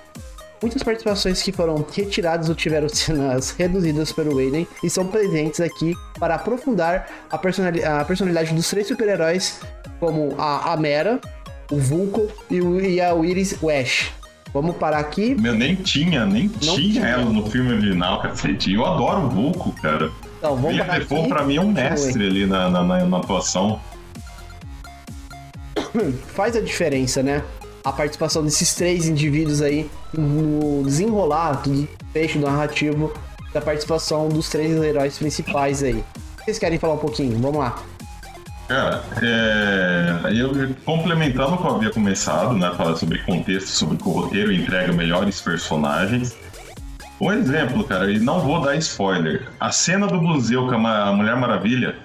Muitas 0.61 0.83
participações 0.83 1.41
que 1.41 1.51
foram 1.51 1.85
retiradas 1.91 2.49
ou 2.49 2.55
tiveram 2.55 2.87
cenas 2.89 3.51
reduzidas 3.51 4.11
pelo 4.11 4.35
Whedon 4.35 4.65
e 4.83 4.89
são 4.89 5.07
presentes 5.07 5.59
aqui 5.59 5.93
para 6.19 6.35
aprofundar 6.35 7.07
a, 7.29 7.37
personalidade, 7.37 7.85
a 7.85 8.05
personalidade 8.05 8.53
dos 8.53 8.69
três 8.69 8.87
super-heróis, 8.87 9.61
como 9.99 10.33
a 10.37 10.73
Amera, 10.73 11.19
o 11.71 11.77
Vulco 11.77 12.27
e, 12.49 12.61
o, 12.61 12.79
e 12.79 13.01
a 13.01 13.13
Iris 13.15 13.61
West. 13.61 14.11
Vamos 14.53 14.77
parar 14.77 14.99
aqui. 14.99 15.35
Meu, 15.35 15.53
nem 15.53 15.75
tinha, 15.75 16.25
nem 16.25 16.47
tinha, 16.47 16.75
tinha, 16.75 17.05
ela 17.05 17.25
no 17.25 17.45
filme 17.47 17.73
original, 17.73 18.21
cacete. 18.21 18.71
Eu 18.73 18.85
adoro 18.85 19.25
o 19.25 19.29
Vulco, 19.29 19.71
cara. 19.81 20.09
Então, 20.37 20.55
vamos 20.55 20.79
William 20.79 20.85
Defoe, 20.85 21.27
pra 21.27 21.43
mim, 21.43 21.57
é 21.57 21.61
um 21.61 21.71
mestre 21.71 22.25
ali 22.25 22.45
na, 22.45 22.69
na, 22.69 22.83
na, 22.83 23.05
na 23.05 23.17
atuação. 23.17 23.81
Faz 26.33 26.55
a 26.55 26.61
diferença, 26.61 27.21
né? 27.21 27.43
A 27.85 27.91
participação 27.91 28.43
desses 28.43 28.73
três 28.73 29.07
indivíduos 29.07 29.61
aí 29.61 29.89
no 30.11 30.83
desenrolar 30.83 31.61
do 31.61 31.87
fecho 32.11 32.39
narrativo 32.39 33.13
da 33.53 33.61
participação 33.61 34.27
dos 34.27 34.49
três 34.49 34.75
heróis 34.83 35.17
principais 35.19 35.83
aí. 35.83 36.03
Vocês 36.43 36.57
querem 36.57 36.79
falar 36.79 36.95
um 36.95 36.97
pouquinho? 36.97 37.39
Vamos 37.39 37.59
lá. 37.59 37.75
Cara, 38.67 39.03
é, 39.21 40.31
eu 40.33 40.75
complementando 40.83 41.53
o 41.53 41.57
que 41.57 41.63
eu 41.67 41.75
havia 41.75 41.91
começado, 41.91 42.53
né, 42.53 42.73
falar 42.75 42.95
sobre 42.95 43.19
contexto, 43.19 43.67
sobre 43.67 43.97
que 43.97 44.09
o 44.09 44.11
roteiro 44.11 44.51
entrega 44.51 44.91
melhores 44.91 45.39
personagens. 45.39 46.35
Um 47.21 47.31
exemplo, 47.31 47.83
cara, 47.83 48.11
e 48.11 48.19
não 48.19 48.41
vou 48.41 48.61
dar 48.61 48.75
spoiler. 48.77 49.47
A 49.59 49.71
cena 49.71 50.07
do 50.07 50.19
museu 50.19 50.67
com 50.67 50.87
a 50.87 51.13
Mulher 51.13 51.35
Maravilha 51.35 51.95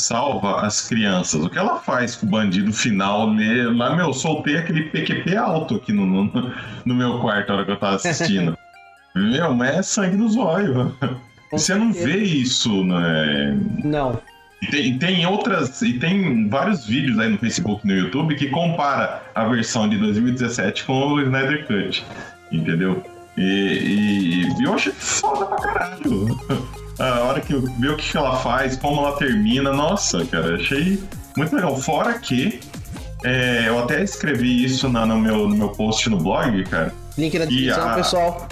salva 0.00 0.60
as 0.60 0.86
crianças. 0.88 1.44
O 1.44 1.50
que 1.50 1.58
ela 1.58 1.78
faz 1.80 2.16
com 2.16 2.26
o 2.26 2.30
bandido 2.30 2.72
final? 2.72 3.32
Né? 3.32 3.64
Lá, 3.74 3.94
meu, 3.94 4.12
soltei 4.12 4.56
aquele 4.56 4.84
PQP 4.84 5.36
alto 5.36 5.76
aqui 5.76 5.92
no, 5.92 6.06
no, 6.06 6.52
no 6.84 6.94
meu 6.94 7.18
quarto 7.20 7.48
na 7.48 7.54
hora 7.56 7.64
que 7.64 7.70
eu 7.72 7.76
tava 7.78 7.96
assistindo. 7.96 8.56
meu, 9.14 9.54
mas 9.54 9.76
é 9.76 9.82
sangue 9.82 10.16
nos 10.16 10.36
olhos. 10.36 10.92
Você 11.52 11.74
não 11.74 11.92
vê 11.92 12.18
isso, 12.18 12.84
né? 12.84 13.58
Não. 13.84 14.20
E 14.62 14.66
tem, 14.66 14.98
tem, 14.98 15.26
outras. 15.26 15.82
E 15.82 15.94
tem 15.94 16.48
vários 16.48 16.86
vídeos 16.86 17.18
aí 17.18 17.28
no 17.28 17.38
Facebook 17.38 17.80
e 17.84 17.88
no 17.88 17.94
YouTube 17.94 18.34
que 18.34 18.48
compara 18.48 19.22
a 19.34 19.44
versão 19.44 19.88
de 19.88 19.96
2017 19.98 20.84
com 20.84 21.12
o 21.12 21.20
Snyder 21.20 21.66
Cut. 21.66 22.04
Entendeu? 22.50 23.02
E, 23.36 23.42
e, 23.42 24.60
e 24.60 24.64
eu 24.64 24.74
achei 24.74 24.92
foda 24.92 25.46
pra 25.46 25.56
caralho. 25.58 26.38
A 26.98 27.20
hora 27.20 27.40
que 27.40 27.52
eu 27.52 27.62
vi 27.62 27.88
o 27.88 27.96
que 27.96 28.16
ela 28.16 28.36
faz, 28.38 28.76
como 28.76 29.00
ela 29.00 29.16
termina, 29.16 29.72
nossa, 29.72 30.24
cara, 30.26 30.56
achei 30.56 31.00
muito 31.36 31.54
legal. 31.54 31.76
Fora 31.76 32.18
que 32.18 32.60
é, 33.24 33.68
eu 33.68 33.78
até 33.78 34.02
escrevi 34.02 34.64
isso 34.64 34.88
na, 34.88 35.06
no, 35.06 35.18
meu, 35.18 35.48
no 35.48 35.56
meu 35.56 35.68
post 35.70 36.08
no 36.10 36.18
blog, 36.18 36.64
cara. 36.64 36.92
Link 37.16 37.38
na 37.38 37.44
descrição, 37.44 37.88
a... 37.88 37.94
pessoal. 37.94 38.48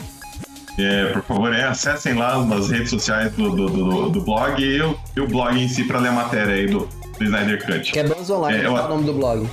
É, 0.79 1.07
por 1.07 1.23
favor, 1.23 1.55
é, 1.55 1.65
acessem 1.65 2.15
lá 2.15 2.37
é, 2.39 2.45
nas 2.45 2.71
redes 2.71 2.91
sociais 2.91 3.33
do, 3.33 3.51
do, 3.51 3.69
do, 3.69 4.11
do 4.11 4.21
blog 4.21 4.63
e 4.63 4.81
o, 4.83 4.97
e 5.17 5.21
o 5.21 5.27
blog 5.27 5.59
em 5.59 5.69
si 5.69 5.85
para 5.85 5.99
ler 5.99 6.11
a 6.11 6.13
matéria 6.13 6.55
aí 6.55 6.67
do, 6.67 6.89
do 7.19 7.25
Snyder 7.25 7.65
Cut. 7.65 7.93
Que 7.93 7.99
é 7.99 8.05
Buzz 8.05 8.29
Online, 8.29 8.63
é, 8.63 8.67
eu... 8.67 8.75
o 8.75 8.89
nome 8.89 9.05
do 9.05 9.15
blog. 9.15 9.49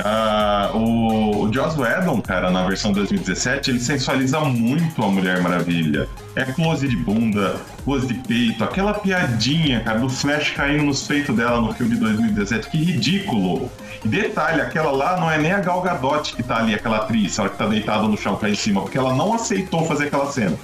Uh, 0.00 0.76
o, 0.76 1.44
o 1.44 1.52
Joss 1.52 1.78
Whedon, 1.78 2.20
cara, 2.20 2.50
na 2.50 2.66
versão 2.66 2.92
2017, 2.92 3.70
ele 3.70 3.80
sensualiza 3.80 4.40
muito 4.40 5.02
a 5.02 5.08
Mulher 5.08 5.40
Maravilha. 5.42 6.08
É 6.34 6.44
close 6.44 6.86
de 6.88 6.96
bunda, 6.96 7.56
close 7.84 8.06
de 8.06 8.14
peito, 8.14 8.64
aquela 8.64 8.94
piadinha, 8.94 9.80
cara, 9.80 9.98
do 9.98 10.08
Flash 10.08 10.50
caindo 10.52 10.84
nos 10.84 11.06
peitos 11.06 11.36
dela 11.36 11.60
no 11.60 11.72
filme 11.74 11.94
de 11.94 12.00
2017, 12.00 12.70
que 12.70 12.78
ridículo. 12.78 13.70
E 14.04 14.08
detalhe, 14.08 14.60
aquela 14.60 14.90
lá 14.90 15.18
não 15.18 15.30
é 15.30 15.38
nem 15.38 15.52
a 15.52 15.60
Gal 15.60 15.82
Gadot 15.82 16.34
que 16.34 16.42
tá 16.42 16.58
ali, 16.58 16.74
aquela 16.74 16.98
atriz, 16.98 17.38
ela 17.38 17.48
que 17.48 17.58
tá 17.58 17.66
deitada 17.66 18.02
no 18.04 18.16
chão 18.16 18.36
cá 18.36 18.48
em 18.48 18.54
cima, 18.54 18.80
porque 18.80 18.96
ela 18.96 19.14
não 19.14 19.34
aceitou 19.34 19.84
fazer 19.84 20.06
aquela 20.06 20.26
cena. 20.26 20.56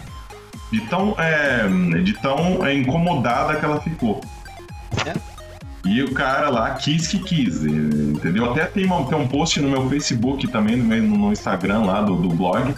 De 0.73 0.81
tão, 0.89 1.15
é, 1.19 1.69
de 2.01 2.13
tão 2.15 2.65
é, 2.67 2.75
incomodada 2.75 3.57
que 3.57 3.65
ela 3.65 3.81
ficou. 3.81 4.21
É. 5.05 5.36
E 5.87 6.03
o 6.03 6.13
cara 6.13 6.49
lá 6.49 6.71
quis 6.75 7.07
que 7.09 7.19
quis, 7.21 7.65
entendeu? 7.65 8.51
Até 8.51 8.67
tem, 8.67 8.85
uma, 8.85 9.07
tem 9.07 9.17
um 9.17 9.29
post 9.29 9.61
no 9.61 9.71
meu 9.71 9.89
Facebook 9.89 10.49
também, 10.49 10.77
no, 10.77 10.85
meu, 10.85 11.03
no 11.03 11.33
Instagram 11.33 11.85
lá 11.85 12.03
do, 12.03 12.17
do 12.17 12.29
blog, 12.31 12.75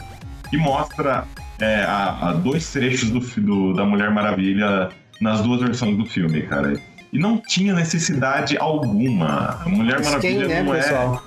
que 0.51 0.57
mostra 0.59 1.25
é, 1.59 1.83
a, 1.83 2.29
a 2.29 2.33
dois 2.33 2.71
trechos 2.71 3.11
do, 3.11 3.21
do, 3.21 3.73
da 3.73 3.85
Mulher 3.85 4.11
Maravilha 4.11 4.91
nas 5.21 5.41
duas 5.41 5.61
versões 5.61 5.97
do 5.97 6.05
filme, 6.05 6.43
cara. 6.43 6.75
E 7.11 7.19
não 7.19 7.39
tinha 7.39 7.73
necessidade 7.75 8.59
alguma. 8.59 9.61
A 9.65 9.69
Mulher 9.69 10.03
Maravilha 10.05 10.21
quem, 10.21 10.49
né, 10.49 10.63
não 10.63 10.75
é. 10.75 10.83
Pessoal? 10.83 11.23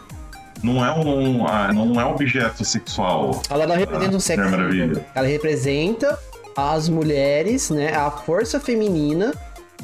Não 0.64 0.86
é 0.86 0.91
um, 0.94 1.48
ah, 1.48 1.74
não 1.74 1.99
é 1.99 2.06
objeto 2.06 2.64
sexual. 2.64 3.41
Ela 3.49 3.66
não 3.66 3.76
representa 3.76 4.16
um 4.16 4.20
sexo. 4.20 4.44
Ela 5.16 5.28
representa 5.28 6.20
as 6.56 6.88
mulheres, 6.88 7.72
né? 7.72 7.95
A 7.95 8.12
força 8.12 8.60
feminina 8.60 9.34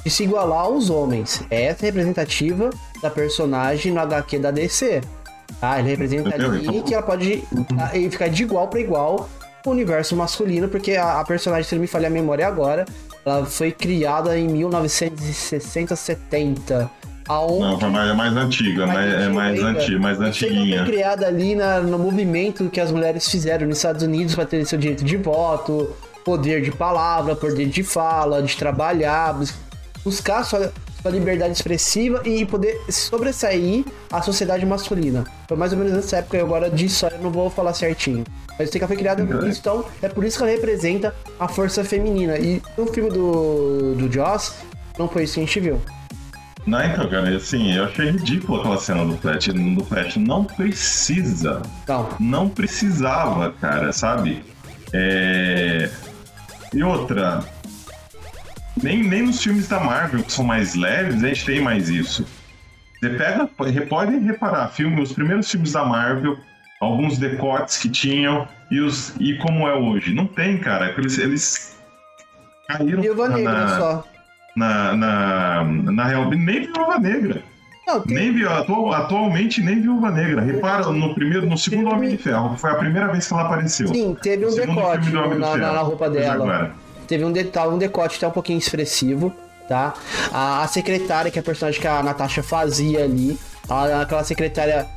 de 0.03 0.09
se 0.09 0.23
igualar 0.23 0.65
aos 0.65 0.89
homens. 0.89 1.43
Essa 1.49 1.85
é 1.85 1.87
representativa 1.87 2.69
da 3.01 3.09
personagem 3.09 3.91
no 3.91 3.99
HQ 3.99 4.39
da 4.39 4.51
DC. 4.51 5.01
Tá? 5.59 5.79
Ele 5.79 5.89
representa 5.89 6.33
ali 6.33 6.81
que 6.83 6.93
ela 6.93 7.03
pode 7.03 7.43
tá, 7.75 7.87
ficar 7.89 8.27
de 8.27 8.43
igual 8.43 8.67
para 8.67 8.79
igual 8.79 9.29
com 9.63 9.71
o 9.71 9.73
universo 9.73 10.15
masculino, 10.15 10.67
porque 10.69 10.95
a, 10.95 11.19
a, 11.19 11.25
personagem, 11.25 11.63
se 11.63 11.75
não 11.75 11.81
me 11.81 11.87
falha 11.87 12.07
a 12.07 12.09
memória 12.09 12.47
agora, 12.47 12.85
ela 13.25 13.45
foi 13.45 13.71
criada 13.71 14.37
em 14.37 14.47
1960, 14.47 15.95
70. 15.95 16.89
Aonde... 17.27 17.83
Não, 17.83 17.91
mais, 17.91 18.09
é 18.09 18.13
mais 18.13 18.37
antiga, 18.37 18.87
mais, 18.87 19.13
é 19.13 19.27
mais 19.27 19.61
antiga, 19.61 19.99
mais 19.99 20.21
antiguinha. 20.21 20.85
Foi 20.85 20.93
criada 20.93 21.27
ali 21.27 21.55
na, 21.55 21.81
no 21.81 21.99
movimento 21.99 22.69
que 22.69 22.79
as 22.79 22.89
mulheres 22.91 23.29
fizeram 23.29 23.67
nos 23.67 23.77
Estados 23.77 24.01
Unidos 24.01 24.33
para 24.33 24.45
ter 24.45 24.65
seu 24.65 24.79
direito 24.79 25.03
de 25.03 25.17
voto, 25.17 25.93
poder 26.23 26.61
de 26.61 26.71
palavra, 26.71 27.35
poder 27.35 27.65
de 27.65 27.83
fala, 27.83 28.41
de 28.41 28.55
trabalhar, 28.55 29.37
buscar 30.03 30.43
sua, 30.43 30.71
sua 31.01 31.11
liberdade 31.11 31.53
expressiva 31.53 32.21
e 32.25 32.45
poder 32.45 32.79
sobressair 32.89 33.85
a 34.11 34.21
sociedade 34.21 34.65
masculina. 34.65 35.23
Foi 35.47 35.57
mais 35.57 35.71
ou 35.71 35.77
menos 35.77 35.93
nessa 35.93 36.17
época, 36.17 36.37
e 36.37 36.41
agora 36.41 36.69
de 36.69 36.85
história 36.85 37.17
não 37.17 37.31
vou 37.31 37.49
falar 37.49 37.73
certinho. 37.73 38.23
Mas 38.57 38.69
que 38.69 38.87
foi 38.87 38.97
criada 38.97 39.23
por 39.25 39.47
isso, 39.47 39.59
então 39.59 39.85
é 40.01 40.09
por 40.09 40.23
isso 40.23 40.37
que 40.37 40.43
ela 40.43 40.51
representa 40.51 41.13
a 41.39 41.47
força 41.47 41.83
feminina. 41.83 42.37
E 42.37 42.61
no 42.77 42.87
filme 42.87 43.09
do, 43.09 43.93
do 43.95 44.11
Joss, 44.11 44.53
não 44.97 45.07
foi 45.07 45.23
isso 45.23 45.35
que 45.35 45.41
a 45.41 45.43
gente 45.43 45.59
viu. 45.59 45.81
Não, 46.65 46.83
então, 46.83 47.09
cara, 47.09 47.33
assim, 47.33 47.73
eu 47.73 47.85
achei 47.85 48.11
ridículo 48.11 48.59
aquela 48.59 48.77
cena 48.77 49.05
do 49.05 49.17
Flash. 49.17 49.47
Do 49.47 49.85
Flash 49.85 50.17
não 50.17 50.43
precisa. 50.43 51.61
Não. 51.87 52.09
Não 52.19 52.49
precisava, 52.49 53.53
cara, 53.53 53.93
sabe? 53.93 54.43
É... 54.91 55.89
E 56.73 56.83
outra, 56.83 57.41
nem, 58.81 59.03
nem 59.03 59.23
nos 59.23 59.41
filmes 59.41 59.67
da 59.67 59.79
Marvel, 59.79 60.23
que 60.23 60.31
são 60.31 60.45
mais 60.45 60.75
leves, 60.75 61.23
a 61.23 61.27
gente 61.27 61.45
tem 61.45 61.61
mais 61.61 61.89
isso. 61.89 62.25
Você 62.99 63.09
pega, 63.09 63.47
pode 63.87 64.17
reparar, 64.17 64.69
filme, 64.69 65.01
os 65.01 65.13
primeiros 65.13 65.49
filmes 65.49 65.71
da 65.71 65.85
Marvel, 65.85 66.37
alguns 66.81 67.17
decotes 67.17 67.77
que 67.77 67.89
tinham 67.89 68.47
e, 68.71 68.79
os, 68.79 69.13
e 69.19 69.37
como 69.37 69.67
é 69.67 69.75
hoje. 69.75 70.13
Não 70.13 70.25
tem, 70.25 70.57
cara. 70.57 70.93
Eles, 70.97 71.17
eles 71.17 71.77
caíram 72.67 73.01
Viúva 73.01 73.29
na, 73.29 73.37
Negra 73.37 73.67
só. 73.67 74.03
Na, 74.55 74.95
na, 74.95 75.63
na 75.63 76.05
real, 76.05 76.29
nem 76.31 76.61
Viúva 76.61 76.97
Negra. 76.99 77.43
Não, 77.85 78.01
tem... 78.01 78.31
Nem 78.31 78.43
atual, 78.43 78.91
atualmente 78.91 79.61
nem 79.61 79.79
Viúva 79.79 80.11
Negra. 80.11 80.41
Repara 80.41 80.87
no 80.87 81.13
primeiro, 81.13 81.45
no 81.45 81.57
segundo 81.57 81.89
Homem 81.89 82.09
de 82.09 82.17
Ferro, 82.17 82.57
foi 82.57 82.71
a 82.71 82.75
primeira 82.75 83.07
vez 83.09 83.27
que 83.27 83.33
ela 83.33 83.43
apareceu. 83.43 83.87
Sim, 83.89 84.17
teve 84.21 84.45
um 84.45 84.53
decote 84.53 85.09
na, 85.11 85.57
na, 85.57 85.81
roupa 85.81 86.09
dela 86.09 86.75
teve 87.07 87.25
um, 87.25 87.31
detalhe, 87.31 87.71
um 87.71 87.77
decote 87.77 88.17
até 88.17 88.27
um 88.27 88.31
pouquinho 88.31 88.59
expressivo, 88.59 89.33
tá? 89.67 89.93
A, 90.31 90.63
a 90.63 90.67
secretária, 90.67 91.31
que 91.31 91.39
é 91.39 91.41
a 91.41 91.43
personagem 91.43 91.79
que 91.79 91.87
a 91.87 92.03
Natasha 92.03 92.43
fazia 92.43 93.03
ali, 93.03 93.39
a, 93.69 94.01
aquela 94.01 94.23
secretária 94.23 94.87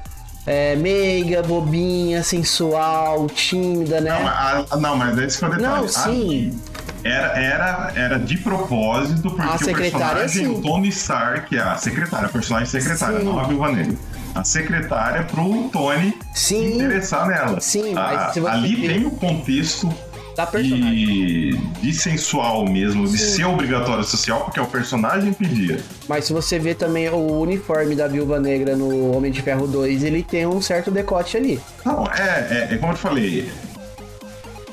é, 0.46 0.74
meiga, 0.76 1.42
bobinha, 1.42 2.22
sensual, 2.22 3.26
tímida, 3.28 4.00
né? 4.00 4.10
Não, 4.10 4.26
a, 4.26 4.76
não 4.78 4.96
mas 4.96 5.18
esse 5.18 5.38
foi 5.38 5.48
o 5.48 5.56
detalhe. 5.56 5.80
Não, 5.82 5.88
sim. 5.88 6.60
Era, 7.02 7.40
era, 7.40 7.92
era 7.94 8.18
de 8.18 8.36
propósito, 8.38 9.30
porque 9.30 9.42
a 9.42 9.56
secretária, 9.56 10.16
o 10.16 10.20
personagem, 10.20 10.46
sim. 10.46 10.58
o 10.58 10.62
Tony 10.62 10.88
Stark, 10.88 11.56
é 11.56 11.60
a 11.60 11.76
secretária, 11.76 12.26
a 12.26 12.28
personagem 12.28 12.68
secretária, 12.68 13.18
sim. 13.18 13.24
não 13.24 13.38
a 13.38 13.44
Viúva 13.44 13.72
Negra. 13.72 13.96
A 14.34 14.44
secretária 14.44 15.24
pro 15.24 15.68
Tony 15.70 16.16
sim. 16.34 16.74
interessar 16.74 17.26
nela. 17.26 17.60
Sim, 17.60 17.94
mas 17.94 18.36
a, 18.36 18.52
ali 18.52 18.76
ver... 18.76 18.94
tem 18.94 19.06
o 19.06 19.10
contexto 19.12 19.92
da 20.40 20.46
personagem. 20.46 20.94
E 20.94 21.56
de 21.80 21.92
sensual 21.92 22.66
mesmo, 22.66 23.06
Sim. 23.06 23.12
de 23.12 23.18
ser 23.18 23.44
obrigatório 23.44 24.04
social, 24.04 24.44
porque 24.44 24.60
o 24.60 24.66
personagem 24.66 25.32
pedia. 25.32 25.80
Mas 26.08 26.24
se 26.24 26.32
você 26.32 26.58
vê 26.58 26.74
também 26.74 27.08
o 27.08 27.40
uniforme 27.40 27.94
da 27.94 28.08
Viúva 28.08 28.40
Negra 28.40 28.76
no 28.76 29.16
Homem 29.16 29.30
de 29.30 29.42
Ferro 29.42 29.66
2, 29.66 30.02
ele 30.04 30.22
tem 30.22 30.46
um 30.46 30.60
certo 30.60 30.90
decote 30.90 31.36
ali. 31.36 31.60
Não, 31.84 32.04
é, 32.06 32.68
é, 32.70 32.74
é 32.74 32.78
como 32.78 32.92
eu 32.92 32.96
te 32.96 33.00
falei. 33.00 33.50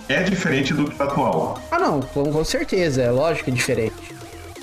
É 0.09 0.23
diferente 0.23 0.73
do 0.73 0.85
que 0.89 0.95
tá 0.95 1.03
atual. 1.03 1.61
Ah, 1.69 1.79
não, 1.79 2.01
com, 2.01 2.31
com 2.31 2.43
certeza, 2.43 3.01
é 3.01 3.11
lógico 3.11 3.45
que 3.45 3.51
é 3.51 3.53
diferente. 3.53 4.15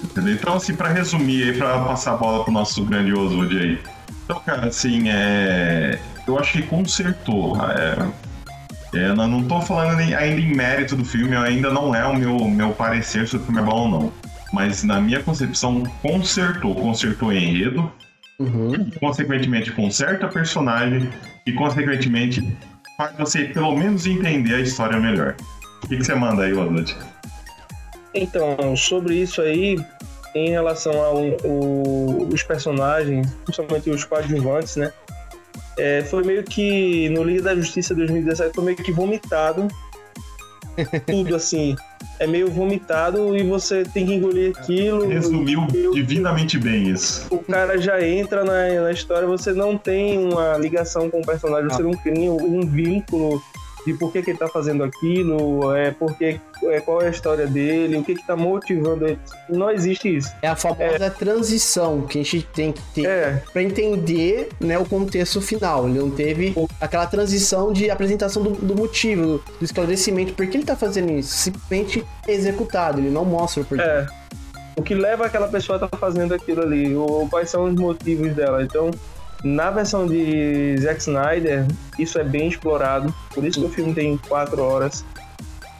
Entendeu? 0.02 0.34
Então, 0.34 0.54
assim, 0.54 0.74
pra 0.74 0.88
resumir 0.88 1.44
aí, 1.44 1.56
pra 1.56 1.80
passar 1.80 2.12
a 2.12 2.16
bola 2.16 2.44
pro 2.44 2.52
nosso 2.52 2.84
grandioso 2.84 3.36
Woody 3.36 3.58
aí. 3.58 3.78
Então, 4.24 4.40
cara, 4.40 4.68
assim, 4.68 5.08
é. 5.08 5.98
Eu 6.26 6.38
acho 6.38 6.52
que 6.52 6.62
consertou. 6.62 7.56
É 7.62 7.96
é, 8.00 8.06
eu 8.94 9.14
não 9.14 9.40
estou 9.40 9.60
falando 9.60 10.00
ainda 10.00 10.40
em 10.40 10.54
mérito 10.54 10.96
do 10.96 11.04
filme, 11.04 11.36
ainda 11.36 11.70
não 11.70 11.94
é 11.94 12.04
o 12.06 12.14
meu, 12.14 12.38
meu 12.48 12.72
parecer 12.72 13.26
se 13.26 13.36
o 13.36 13.40
filme 13.40 13.60
é 13.60 13.64
bom 13.64 13.82
ou 13.82 13.88
não. 13.88 14.12
Mas 14.52 14.84
na 14.84 15.00
minha 15.00 15.22
concepção, 15.22 15.82
consertou. 16.00 16.74
Consertou 16.74 17.32
enredo, 17.32 17.90
uhum. 18.38 18.90
consequentemente 19.00 19.72
conserta 19.72 20.28
personagem 20.28 21.10
e 21.46 21.52
consequentemente 21.52 22.56
faz 22.96 23.16
você 23.16 23.44
pelo 23.44 23.76
menos 23.76 24.06
entender 24.06 24.54
a 24.54 24.60
história 24.60 24.98
melhor. 24.98 25.34
O 25.82 25.88
que, 25.88 25.96
que 25.96 26.04
você 26.04 26.14
manda 26.14 26.44
aí, 26.44 26.52
Wadud? 26.52 26.96
Então, 28.14 28.76
sobre 28.76 29.16
isso 29.16 29.42
aí, 29.42 29.76
em 30.34 30.50
relação 30.50 30.92
aos 31.02 32.42
personagens, 32.42 33.28
principalmente 33.44 33.90
os 33.90 34.04
coadjuvantes, 34.04 34.76
né? 34.76 34.92
É, 35.78 36.02
foi 36.02 36.22
meio 36.24 36.42
que 36.42 37.08
no 37.10 37.22
Liga 37.22 37.42
da 37.42 37.54
Justiça 37.54 37.94
2017 37.94 38.54
foi 38.54 38.64
meio 38.64 38.76
que 38.76 38.92
vomitado 38.92 39.68
tudo 41.06 41.34
assim 41.34 41.76
é 42.18 42.26
meio 42.26 42.50
vomitado 42.50 43.36
e 43.36 43.42
você 43.42 43.84
tem 43.84 44.06
que 44.06 44.14
engolir 44.14 44.52
aquilo. 44.56 45.08
Resumiu 45.08 45.66
divinamente 45.92 46.58
bem 46.58 46.90
isso. 46.90 47.26
O 47.30 47.38
cara 47.38 47.78
já 47.78 48.04
entra 48.06 48.44
na, 48.44 48.82
na 48.82 48.92
história, 48.92 49.26
você 49.26 49.52
não 49.52 49.76
tem 49.76 50.18
uma 50.18 50.56
ligação 50.56 51.10
com 51.10 51.20
o 51.20 51.26
personagem, 51.26 51.68
você 51.68 51.82
não 51.82 51.92
cria 51.92 52.30
um 52.30 52.60
vínculo 52.60 53.42
de 53.86 53.94
por 53.94 54.12
que, 54.12 54.22
que 54.22 54.30
ele 54.30 54.36
está 54.36 54.48
fazendo 54.48 54.82
aquilo, 54.82 55.74
é, 55.74 55.90
porque, 55.90 56.40
é, 56.64 56.80
qual 56.80 57.02
é 57.02 57.08
a 57.08 57.10
história 57.10 57.46
dele, 57.46 57.96
o 57.96 58.04
que 58.04 58.12
está 58.12 58.34
motivando 58.36 59.06
ele. 59.06 59.18
Não 59.48 59.70
existe 59.70 60.16
isso. 60.16 60.32
É 60.42 60.48
a 60.48 60.56
famosa 60.56 61.04
é. 61.04 61.10
transição 61.10 62.02
que 62.02 62.20
a 62.20 62.24
gente 62.24 62.46
tem 62.46 62.72
que 62.72 62.82
ter 62.94 63.06
é. 63.06 63.42
para 63.52 63.62
entender 63.62 64.48
né, 64.60 64.78
o 64.78 64.84
contexto 64.84 65.40
final. 65.40 65.88
Ele 65.88 65.98
não 65.98 66.10
teve 66.10 66.54
aquela 66.80 67.06
transição 67.06 67.72
de 67.72 67.90
apresentação 67.90 68.42
do, 68.42 68.50
do 68.50 68.74
motivo, 68.74 69.42
do 69.58 69.64
esclarecimento, 69.64 70.32
por 70.32 70.46
que 70.46 70.56
ele 70.56 70.64
está 70.64 70.76
fazendo 70.76 71.12
isso. 71.12 71.34
Simplesmente 71.34 72.04
executado, 72.26 73.00
ele 73.00 73.10
não 73.10 73.24
mostra 73.24 73.62
o 73.62 73.64
porquê. 73.64 73.84
É. 73.84 74.06
O 74.76 74.82
que 74.82 74.94
leva 74.94 75.26
aquela 75.26 75.46
pessoa 75.46 75.76
a 75.76 75.84
estar 75.84 75.88
tá 75.88 75.96
fazendo 75.96 76.34
aquilo 76.34 76.62
ali, 76.62 76.94
ou 76.96 77.28
quais 77.28 77.48
são 77.48 77.64
os 77.64 77.74
motivos 77.74 78.34
dela. 78.34 78.62
Então, 78.62 78.90
na 79.44 79.70
versão 79.70 80.06
de 80.06 80.76
Zack 80.78 81.00
Snyder, 81.00 81.66
isso 81.98 82.18
é 82.18 82.24
bem 82.24 82.48
explorado, 82.48 83.14
por 83.34 83.44
isso 83.44 83.60
que 83.60 83.66
o 83.66 83.68
filme 83.68 83.92
tem 83.92 84.16
quatro 84.16 84.62
horas. 84.62 85.04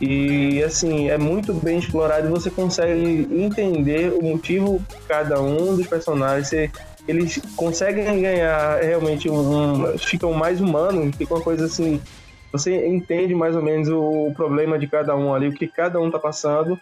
E 0.00 0.62
assim, 0.62 1.08
é 1.08 1.16
muito 1.16 1.54
bem 1.54 1.78
explorado 1.78 2.26
e 2.26 2.30
você 2.30 2.50
consegue 2.50 3.26
entender 3.32 4.12
o 4.12 4.22
motivo 4.22 4.84
cada 5.08 5.40
um 5.40 5.76
dos 5.76 5.86
personagens. 5.86 6.48
Você, 6.48 6.70
eles 7.08 7.40
conseguem 7.56 8.20
ganhar 8.20 8.82
realmente 8.82 9.30
um, 9.30 9.92
um, 9.94 9.98
ficam 9.98 10.32
mais 10.32 10.60
humanos, 10.60 11.16
fica 11.16 11.34
uma 11.34 11.42
coisa 11.42 11.66
assim 11.66 12.00
Você 12.52 12.86
entende 12.86 13.34
mais 13.34 13.56
ou 13.56 13.62
menos 13.62 13.88
o 13.88 14.32
problema 14.36 14.78
de 14.78 14.86
cada 14.86 15.16
um 15.16 15.32
ali, 15.32 15.48
o 15.48 15.54
que 15.54 15.66
cada 15.66 15.98
um 15.98 16.10
tá 16.10 16.18
passando. 16.18 16.78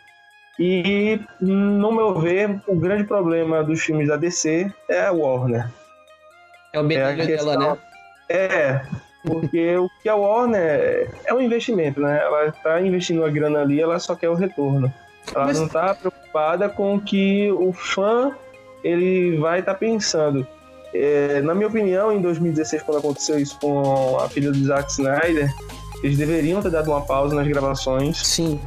E, 0.59 1.21
no 1.41 1.93
meu 1.93 2.19
ver, 2.19 2.61
o 2.67 2.75
grande 2.75 3.05
problema 3.05 3.63
dos 3.63 3.81
filmes 3.81 4.09
da 4.09 4.17
DC 4.17 4.71
é 4.89 5.07
a 5.07 5.13
Warner. 5.13 5.69
É 6.73 6.81
o 6.81 6.85
bedelho 6.85 7.23
é 7.23 7.27
dela, 7.27 7.57
né? 7.57 7.79
É, 8.29 8.81
porque 9.25 9.77
o 9.77 9.91
que 10.03 10.09
a 10.09 10.17
Warner 10.17 11.11
é 11.25 11.35
um 11.35 11.41
investimento, 11.41 12.01
né? 12.01 12.21
Ela 12.23 12.47
está 12.47 12.81
investindo 12.81 13.25
a 13.25 13.31
grana 13.31 13.61
ali, 13.61 13.81
ela 13.81 13.99
só 13.99 14.15
quer 14.15 14.29
o 14.29 14.35
retorno. 14.35 14.93
Ela 15.35 15.47
Mas... 15.47 15.59
não 15.59 15.67
está 15.67 15.95
preocupada 15.95 16.69
com 16.69 16.97
o 16.97 17.01
que 17.01 17.51
o 17.53 17.73
fã 17.73 18.33
ele 18.83 19.37
vai 19.39 19.61
estar 19.61 19.75
tá 19.75 19.79
pensando. 19.79 20.47
É, 20.95 21.41
na 21.41 21.55
minha 21.55 21.69
opinião, 21.69 22.13
em 22.13 22.21
2016, 22.21 22.83
quando 22.83 22.99
aconteceu 22.99 23.39
isso 23.39 23.59
com 23.61 24.19
a 24.19 24.29
filha 24.29 24.51
do 24.51 24.65
Zack 24.65 24.91
Snyder, 24.91 25.51
eles 26.03 26.19
deveriam 26.19 26.61
ter 26.61 26.71
dado 26.71 26.91
uma 26.91 27.01
pausa 27.01 27.35
nas 27.35 27.47
gravações. 27.47 28.19
Sim. 28.19 28.61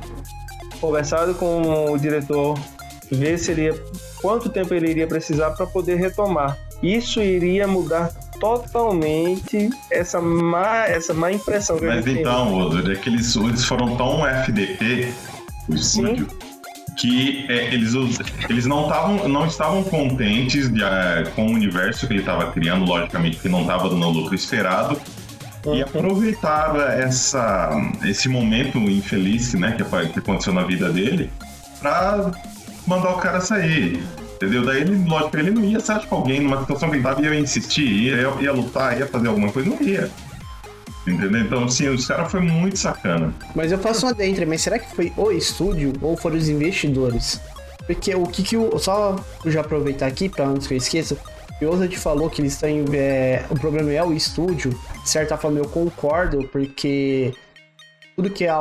Conversado 0.79 1.35
com 1.35 1.91
o 1.91 1.97
diretor, 1.97 2.57
ver 3.11 3.37
se 3.37 3.51
ele 3.51 3.65
ia, 3.65 3.83
quanto 4.21 4.49
tempo 4.49 4.73
ele 4.73 4.89
iria 4.89 5.07
precisar 5.07 5.51
para 5.51 5.67
poder 5.67 5.95
retomar. 5.95 6.57
Isso 6.83 7.21
iria 7.21 7.67
mudar 7.67 8.09
totalmente 8.39 9.69
essa 9.91 10.21
má, 10.21 10.85
essa 10.87 11.13
má 11.13 11.31
impressão 11.31 11.77
que 11.77 11.85
Mas 11.85 12.05
então, 12.05 12.53
Odo, 12.53 12.91
é 12.91 12.95
que 12.95 13.09
eles, 13.09 13.35
eles 13.35 13.65
foram 13.65 13.95
tão 13.95 14.27
FDP, 14.27 15.13
o 15.69 15.75
estúdio, 15.75 16.27
que 16.97 17.45
é, 17.49 17.73
eles, 17.73 17.93
eles 18.49 18.65
não, 18.65 18.87
tavam, 18.87 19.27
não 19.27 19.45
estavam 19.45 19.83
contentes 19.83 20.71
de, 20.71 20.83
é, 20.83 21.23
com 21.35 21.47
o 21.47 21.51
universo 21.51 22.07
que 22.07 22.13
ele 22.13 22.19
estava 22.21 22.51
criando, 22.51 22.85
logicamente, 22.85 23.37
que 23.37 23.49
não 23.49 23.61
estava 23.61 23.89
dando 23.89 24.05
o 24.05 24.11
lucro 24.11 24.35
esperado, 24.35 24.99
e 25.73 25.81
aproveitaram 25.81 26.79
essa, 26.81 27.71
esse 28.03 28.29
momento 28.29 28.77
infeliz 28.77 29.53
né, 29.55 29.71
que, 29.71 29.83
que 30.09 30.19
aconteceu 30.19 30.53
na 30.53 30.63
vida 30.63 30.91
dele 30.91 31.31
para 31.79 32.31
mandar 32.85 33.11
o 33.11 33.17
cara 33.17 33.41
sair. 33.41 34.03
Entendeu? 34.35 34.65
Daí 34.65 34.81
ele, 34.81 35.07
lógico, 35.07 35.37
ele 35.37 35.51
não 35.51 35.63
ia 35.63 35.79
ser 35.79 35.99
tipo 35.99 36.15
alguém 36.15 36.41
numa 36.41 36.59
situação 36.59 36.89
que 36.89 36.95
ele 36.95 37.03
tava, 37.03 37.21
ia 37.21 37.39
insistir, 37.39 37.87
ia, 37.87 38.15
ia 38.41 38.51
lutar, 38.51 38.97
ia 38.97 39.07
fazer 39.07 39.27
alguma 39.27 39.51
coisa, 39.51 39.69
não 39.69 39.81
ia. 39.81 40.11
Entendeu? 41.07 41.41
Então, 41.41 41.63
assim, 41.63 41.87
os 41.87 42.07
caras 42.07 42.31
foi 42.31 42.41
muito 42.41 42.77
sacana. 42.77 43.33
Mas 43.55 43.71
eu 43.71 43.77
faço 43.77 44.05
uma 44.05 44.13
dentro, 44.13 44.45
mas 44.47 44.61
será 44.61 44.79
que 44.79 44.93
foi 44.95 45.13
o 45.15 45.31
estúdio 45.31 45.93
ou 46.01 46.17
foram 46.17 46.35
os 46.35 46.49
investidores? 46.49 47.39
Porque 47.85 48.13
o 48.15 48.25
que 48.25 48.43
que 48.43 48.57
o. 48.57 48.77
Só 48.79 49.15
já 49.45 49.61
aproveitar 49.61 50.07
aqui, 50.07 50.27
pra 50.27 50.47
antes 50.47 50.67
que 50.67 50.73
eu 50.73 50.77
esqueça, 50.77 51.15
o 51.61 51.87
te 51.87 51.97
falou 51.97 52.29
que 52.29 52.41
eles 52.41 52.53
estão. 52.53 52.69
É, 52.93 53.45
o 53.49 53.55
problema 53.57 53.91
é 53.91 54.03
o 54.03 54.13
estúdio. 54.13 54.71
De 55.03 55.09
certa 55.09 55.37
forma, 55.37 55.59
eu 55.59 55.65
concordo, 55.65 56.47
porque 56.51 57.33
tudo 58.15 58.29
que 58.29 58.45
é, 58.45 58.51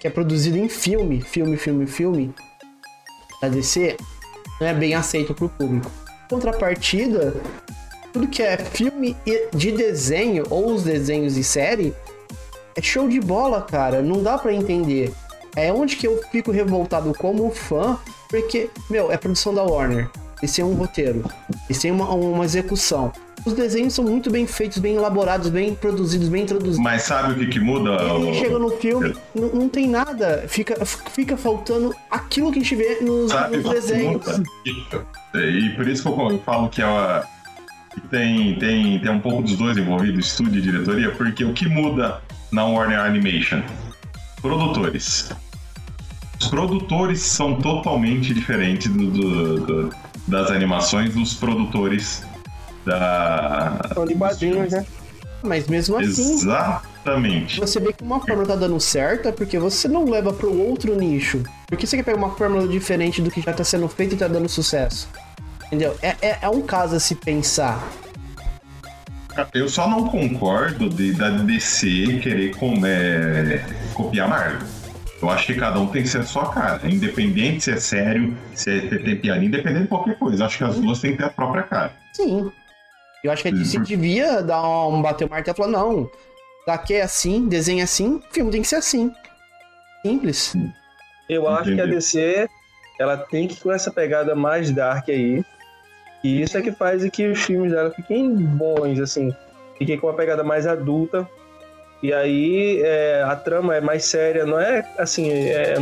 que 0.00 0.06
é 0.08 0.10
produzido 0.10 0.58
em 0.58 0.68
filme, 0.68 1.20
filme, 1.20 1.56
filme, 1.56 1.86
filme, 1.86 2.34
da 3.40 3.48
DC, 3.48 3.96
não 4.60 4.66
é 4.66 4.74
bem 4.74 4.94
aceito 4.94 5.34
pro 5.34 5.48
público. 5.48 5.90
Contrapartida, 6.28 7.34
tudo 8.12 8.28
que 8.28 8.42
é 8.42 8.56
filme 8.56 9.16
de 9.52 9.72
desenho 9.72 10.44
ou 10.50 10.72
os 10.72 10.82
desenhos 10.82 11.34
de 11.34 11.44
série 11.44 11.94
é 12.76 12.82
show 12.82 13.08
de 13.08 13.20
bola, 13.20 13.62
cara. 13.62 14.02
Não 14.02 14.22
dá 14.22 14.38
para 14.38 14.52
entender. 14.52 15.12
É 15.56 15.72
onde 15.72 15.96
que 15.96 16.06
eu 16.06 16.20
fico 16.30 16.50
revoltado 16.50 17.12
como 17.14 17.50
fã, 17.50 17.98
porque, 18.28 18.68
meu, 18.90 19.12
é 19.12 19.16
produção 19.16 19.54
da 19.54 19.62
Warner. 19.62 20.10
Esse 20.42 20.60
é 20.60 20.64
um 20.64 20.74
roteiro. 20.74 21.24
Esse 21.70 21.88
é 21.88 21.92
uma, 21.92 22.12
uma 22.12 22.44
execução. 22.44 23.12
Os 23.44 23.52
desenhos 23.52 23.92
são 23.92 24.04
muito 24.04 24.30
bem 24.30 24.46
feitos, 24.46 24.78
bem 24.78 24.94
elaborados, 24.94 25.50
bem 25.50 25.74
produzidos, 25.74 26.28
bem 26.28 26.44
introduzidos. 26.44 26.78
Mas 26.78 27.02
sabe 27.02 27.34
o 27.34 27.36
que, 27.36 27.46
que 27.46 27.60
muda? 27.60 27.96
E 28.30 28.34
chega 28.34 28.58
no 28.58 28.70
filme, 28.70 29.14
não, 29.34 29.48
não, 29.48 29.68
tem 29.68 29.86
nada. 29.86 30.44
Fica, 30.48 30.84
fica 30.86 31.36
faltando 31.36 31.94
aquilo 32.10 32.50
que 32.50 32.58
a 32.58 32.62
gente 32.62 32.74
vê 32.74 32.98
nos, 33.02 33.30
nos 33.50 33.70
desenhos. 33.70 34.24
E 35.34 35.68
por 35.76 35.86
isso 35.86 36.02
que 36.02 36.08
eu 36.08 36.38
falo 36.38 36.70
que 36.70 36.80
é 36.80 36.86
uma, 36.86 37.24
tem, 38.10 38.58
tem, 38.58 38.98
tem 38.98 39.10
um 39.10 39.20
pouco 39.20 39.42
dos 39.42 39.56
dois 39.56 39.76
envolvidos, 39.76 40.26
estúdio 40.26 40.58
e 40.58 40.62
diretoria, 40.62 41.10
porque 41.12 41.44
o 41.44 41.52
que 41.52 41.68
muda 41.68 42.20
na 42.50 42.64
Warner 42.64 42.98
Animation? 42.98 43.62
Produtores. 44.40 45.30
Os 46.40 46.48
produtores 46.48 47.20
são 47.20 47.60
totalmente 47.60 48.34
diferentes 48.34 48.90
do, 48.92 49.10
do, 49.10 49.60
do, 49.60 49.94
das 50.26 50.50
animações 50.50 51.14
dos 51.14 51.34
produtores 51.34 52.22
da. 52.84 53.80
São 53.92 54.06
de 54.06 54.14
quadrinhos, 54.14 54.72
né? 54.72 54.86
Mas 55.42 55.66
mesmo 55.66 55.96
assim. 55.96 56.34
Exatamente. 56.34 57.60
Você 57.60 57.78
vê 57.78 57.92
que 57.92 58.02
uma 58.02 58.18
fórmula 58.20 58.46
tá 58.46 58.56
dando 58.56 58.80
certo 58.80 59.28
é 59.28 59.32
porque 59.32 59.58
você 59.58 59.86
não 59.86 60.08
leva 60.08 60.32
para 60.32 60.46
o 60.46 60.68
outro 60.68 60.96
nicho. 60.96 61.42
Porque 61.66 61.86
você 61.86 61.96
quer 61.96 62.02
pegar 62.02 62.16
uma 62.16 62.34
fórmula 62.34 62.66
diferente 62.66 63.20
do 63.20 63.30
que 63.30 63.42
já 63.42 63.52
tá 63.52 63.62
sendo 63.62 63.88
feito 63.88 64.14
e 64.14 64.18
tá 64.18 64.26
dando 64.26 64.48
sucesso. 64.48 65.08
Entendeu? 65.66 65.96
É, 66.00 66.16
é, 66.22 66.38
é 66.42 66.48
um 66.48 66.62
caso 66.62 66.96
a 66.96 67.00
se 67.00 67.14
pensar. 67.14 67.86
Eu 69.52 69.68
só 69.68 69.88
não 69.88 70.06
concordo 70.08 70.88
de, 70.88 71.12
da 71.12 71.28
DC 71.30 72.20
querer 72.22 72.56
com, 72.56 72.74
é, 72.86 73.64
copiar 73.92 74.28
Marvel. 74.28 74.66
Eu 75.20 75.30
acho 75.30 75.46
que 75.46 75.54
cada 75.54 75.80
um 75.80 75.86
tem 75.86 76.02
que 76.02 76.08
ser 76.08 76.18
a 76.18 76.24
sua 76.24 76.50
cara. 76.50 76.80
Independente 76.88 77.64
se 77.64 77.70
é 77.72 77.76
sério, 77.76 78.36
se 78.54 78.70
é, 78.70 78.80
tem 78.98 79.16
piadinha, 79.16 79.48
independente 79.48 79.82
de 79.82 79.88
qualquer 79.88 80.18
coisa. 80.18 80.44
Acho 80.44 80.58
que 80.58 80.64
as 80.64 80.76
duas 80.76 81.00
têm 81.00 81.12
que 81.12 81.18
ter 81.18 81.24
a 81.24 81.30
própria 81.30 81.62
cara. 81.64 81.92
Sim. 82.12 82.52
Eu 83.24 83.32
acho 83.32 83.42
que 83.42 83.48
a 83.48 83.52
DC 83.52 83.78
devia 83.80 84.42
dar 84.42 84.62
um 84.86 85.00
bater 85.00 85.24
o 85.24 85.30
martelo 85.30 85.56
e 85.56 85.56
falar, 85.56 85.70
não, 85.70 86.10
daqui 86.66 86.92
é 86.92 87.02
assim, 87.02 87.48
desenho 87.48 87.80
é 87.80 87.84
assim, 87.84 88.20
filme 88.30 88.50
tem 88.50 88.60
que 88.60 88.68
ser 88.68 88.76
assim. 88.76 89.10
Simples. 90.04 90.54
Eu 91.26 91.48
acho 91.48 91.70
Entendi. 91.70 91.76
que 91.76 91.80
a 91.80 91.86
DC 91.86 92.48
ela 93.00 93.16
tem 93.16 93.48
que 93.48 93.54
ir 93.54 93.60
com 93.60 93.72
essa 93.72 93.90
pegada 93.90 94.34
mais 94.34 94.70
dark 94.70 95.08
aí. 95.08 95.42
E 96.22 96.42
isso 96.42 96.58
é 96.58 96.62
que 96.62 96.70
faz 96.70 97.08
que 97.10 97.26
os 97.26 97.42
filmes 97.42 97.72
dela 97.72 97.90
fiquem 97.90 98.30
bons, 98.34 99.00
assim. 99.00 99.34
Fiquem 99.78 99.98
com 99.98 100.06
uma 100.06 100.14
pegada 100.14 100.44
mais 100.44 100.66
adulta. 100.66 101.26
E 102.02 102.12
aí 102.12 102.82
é, 102.82 103.22
a 103.22 103.34
trama 103.34 103.74
é 103.74 103.80
mais 103.80 104.04
séria, 104.04 104.44
não 104.44 104.60
é 104.60 104.86
assim. 104.98 105.30
É, 105.30 105.76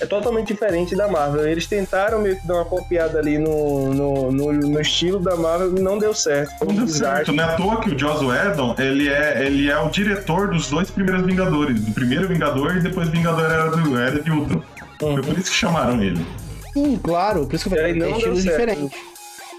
é 0.00 0.06
totalmente 0.06 0.48
diferente 0.48 0.94
da 0.94 1.08
Marvel. 1.08 1.46
Eles 1.46 1.66
tentaram 1.66 2.20
meio 2.20 2.38
que 2.38 2.46
dar 2.46 2.54
uma 2.54 2.64
copiada 2.64 3.18
ali 3.18 3.38
no, 3.38 3.92
no, 3.92 4.32
no, 4.32 4.52
no 4.52 4.80
estilo 4.80 5.18
da 5.18 5.36
Marvel 5.36 5.76
e 5.76 5.80
não 5.80 5.98
deu 5.98 6.12
certo. 6.12 6.64
Não 6.64 6.74
deu 6.74 6.88
certo. 6.88 7.32
Não 7.32 7.42
é 7.42 7.46
à 7.46 7.56
toa 7.56 7.80
que 7.80 7.90
o 7.90 7.98
Joss 7.98 8.24
Whedon, 8.24 8.74
ele 8.78 9.08
é, 9.08 9.44
ele 9.46 9.70
é 9.70 9.78
o 9.78 9.88
diretor 9.88 10.48
dos 10.48 10.68
dois 10.68 10.90
primeiros 10.90 11.24
Vingadores. 11.24 11.80
Do 11.80 11.92
primeiro 11.92 12.28
Vingador 12.28 12.76
e 12.76 12.80
depois 12.80 13.08
Vingador 13.08 13.44
Era, 13.44 13.70
do, 13.70 13.98
Era 13.98 14.22
de 14.22 14.30
Ultron. 14.30 14.62
Uhum. 15.02 15.14
Foi 15.14 15.22
por 15.22 15.38
isso 15.38 15.50
que 15.50 15.56
chamaram 15.56 16.02
ele. 16.02 16.24
Sim, 16.72 16.98
claro. 17.02 17.46
Por 17.46 17.54
isso 17.54 17.68
que 17.68 17.74
eu 17.74 17.78
falei, 17.78 18.02
é 18.02 18.10
estilos 18.10 18.42
diferentes. 18.42 18.98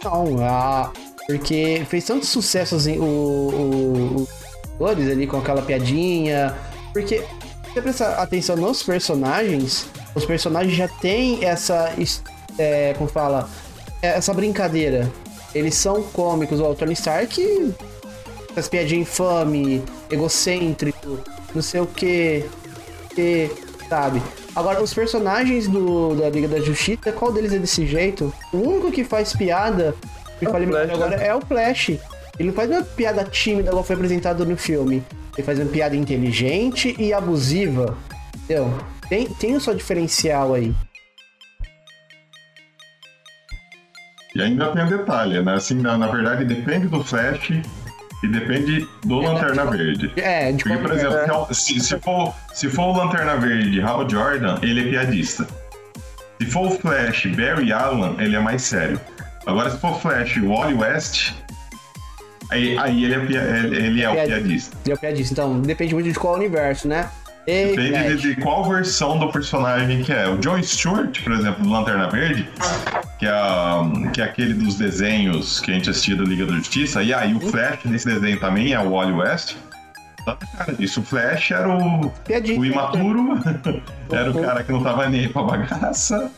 Não, 0.04 0.46
a... 0.46 0.92
porque 1.26 1.84
fez 1.90 2.06
tanto 2.06 2.26
sucesso 2.26 2.76
assim, 2.76 3.00
o, 3.00 3.04
o, 3.04 4.28
o 4.80 4.86
ali 4.86 5.26
com 5.26 5.38
aquela 5.38 5.62
piadinha. 5.62 6.56
Porque 6.94 7.20
se 7.20 7.74
você 7.74 7.82
prestar 7.82 8.14
atenção 8.22 8.56
nos 8.56 8.84
personagens, 8.84 9.88
os 10.16 10.26
personagens 10.26 10.76
já 10.76 10.88
têm 10.88 11.44
essa. 11.44 11.94
É, 12.58 12.94
como 12.98 13.10
fala? 13.10 13.50
Essa 14.02 14.34
brincadeira. 14.34 15.12
Eles 15.54 15.76
são 15.76 16.04
cômicos. 16.04 16.60
O 16.60 16.76
Tony 16.76 16.94
Stark, 16.94 17.74
as 18.56 18.68
piadinhas 18.68 19.08
infame, 19.08 19.84
egocêntrico, 20.10 21.20
não 21.54 21.62
sei 21.62 21.82
o 21.82 21.88
que, 21.88 22.46
que 23.16 23.50
sabe? 23.90 24.22
Agora, 24.56 24.82
os 24.82 24.94
personagens 24.94 25.68
do, 25.68 26.16
da 26.16 26.30
Liga 26.30 26.48
da 26.48 26.60
Justiça, 26.60 27.12
qual 27.12 27.32
deles 27.32 27.54
é 27.54 27.60
desse 27.60 27.86
jeito? 27.86 28.34
O 28.52 28.58
único 28.58 28.92
que 28.92 29.04
faz 29.04 29.34
piada, 29.34 29.96
que 30.40 30.48
é 30.48 30.50
falei 30.50 30.68
agora, 30.92 31.16
é 31.16 31.34
o 31.34 31.42
Flash. 31.42 31.90
Ele 32.40 32.50
não 32.50 32.54
faz 32.54 32.70
uma 32.70 32.84
piada 32.84 33.24
tímida, 33.24 33.70
igual 33.70 33.84
foi 33.84 33.96
apresentado 33.96 34.46
no 34.46 34.58
filme. 34.58 35.04
Ele 35.36 35.46
faz 35.46 35.60
uma 35.60 35.68
piada 35.68 35.96
inteligente 35.96 36.96
e 36.98 37.14
abusiva. 37.14 37.96
Entendeu? 38.44 38.74
Tem, 39.10 39.28
tem 39.28 39.56
o 39.56 39.62
seu 39.62 39.74
diferencial 39.74 40.54
aí. 40.54 40.74
E 44.36 44.42
ainda 44.42 44.72
tem 44.72 44.84
um 44.84 44.90
detalhe, 44.90 45.42
né? 45.42 45.56
Assim, 45.56 45.76
na, 45.82 45.98
na 45.98 46.08
verdade, 46.08 46.46
depende 46.46 46.88
do 46.88 47.04
Flash 47.04 47.50
e 48.24 48.28
depende 48.28 48.88
do 49.06 49.24
é, 49.24 49.30
Lanterna 49.30 49.66
Verde. 49.66 50.12
É, 50.18 50.52
de 50.52 50.64
Porque, 50.64 50.78
por 50.78 50.92
exemplo, 50.92 51.48
é. 51.50 51.54
se, 51.54 51.80
se, 51.80 52.00
for, 52.00 52.36
se 52.54 52.70
for 52.70 52.88
o 52.88 52.98
Lanterna 52.98 53.38
Verde 53.38 53.82
Hal 53.82 54.10
Jordan, 54.10 54.60
ele 54.62 54.88
é 54.88 54.90
piadista. 54.92 55.48
Se 56.40 56.48
for 56.48 56.68
o 56.68 56.72
Flash 56.72 57.26
Barry 57.28 57.72
Allen, 57.72 58.16
ele 58.20 58.36
é 58.36 58.40
mais 58.40 58.62
sério. 58.62 59.00
Agora, 59.46 59.72
se 59.72 59.80
for 59.80 59.92
o 59.92 60.00
Flash 60.00 60.38
Wally 60.38 60.76
West, 60.76 61.34
aí, 62.52 62.78
aí 62.78 63.06
ele, 63.06 63.38
é, 63.38 63.60
ele 63.86 64.04
é 64.04 64.10
o 64.10 64.14
piadista. 64.14 64.78
Ele 64.86 64.92
é 64.92 64.96
o 64.96 65.00
piadista, 65.00 65.34
então 65.34 65.60
depende 65.62 65.94
muito 65.94 66.12
de 66.12 66.20
qual 66.20 66.36
universo, 66.36 66.88
né? 66.88 67.10
Depende 67.48 68.18
de, 68.18 68.36
de, 68.36 68.42
qual 68.42 68.62
versão 68.70 69.18
do 69.18 69.32
personagem 69.32 70.04
que 70.04 70.12
é. 70.12 70.28
O 70.28 70.38
John 70.38 70.62
Stewart, 70.62 71.24
por 71.24 71.32
exemplo, 71.32 71.64
do 71.64 71.70
Lanterna 71.70 72.10
Verde, 72.10 72.50
que 73.18 73.26
é, 73.26 73.32
que 74.12 74.22
é 74.22 74.26
aquele 74.26 74.54
dos 74.54 74.76
desenhos 74.76 75.62
que 75.62 75.72
a 75.72 75.74
gente 75.74 75.90
assistia 75.90 76.18
da 76.18 76.26
Liga 76.26 76.46
da 76.46 76.52
Justiça, 76.52 77.02
e 77.02 77.14
aí 77.14 77.34
o 77.34 77.40
Flash 77.40 77.86
nesse 77.86 78.06
desenho 78.06 78.38
também 78.38 78.74
é 78.74 78.80
o 78.80 78.92
Wally 78.92 79.14
West. 79.14 79.56
Cara 80.58 80.74
disso. 80.74 81.00
O 81.00 81.04
Flash 81.04 81.52
era 81.52 81.70
o, 81.70 82.12
o 82.58 82.66
imaturo, 82.66 83.40
era 84.12 84.30
o 84.30 84.42
cara 84.42 84.62
que 84.62 84.72
não 84.74 84.84
tava 84.84 85.08
nem 85.08 85.30
pra 85.30 85.44
bagaça. 85.44 86.30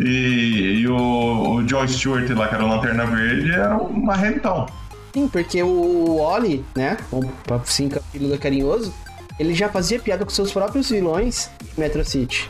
E, 0.00 0.80
e 0.80 0.88
o, 0.88 1.58
o 1.58 1.62
John 1.62 1.86
Stewart 1.86 2.28
lá, 2.30 2.48
que 2.48 2.56
era 2.56 2.64
o 2.64 2.68
Lanterna 2.68 3.06
Verde, 3.06 3.52
era 3.52 3.76
um 3.76 4.04
marrentão. 4.04 4.66
Sim, 5.14 5.28
porque 5.28 5.62
o 5.62 6.18
Oli, 6.18 6.64
né? 6.74 6.96
O 7.12 7.22
Cinca 7.64 8.02
Pílula 8.12 8.36
Carinhoso, 8.36 8.92
ele 9.38 9.54
já 9.54 9.68
fazia 9.68 9.98
piada 9.98 10.24
com 10.24 10.30
seus 10.30 10.52
próprios 10.52 10.90
vilões 10.90 11.50
Metro 11.76 12.04
City. 12.04 12.48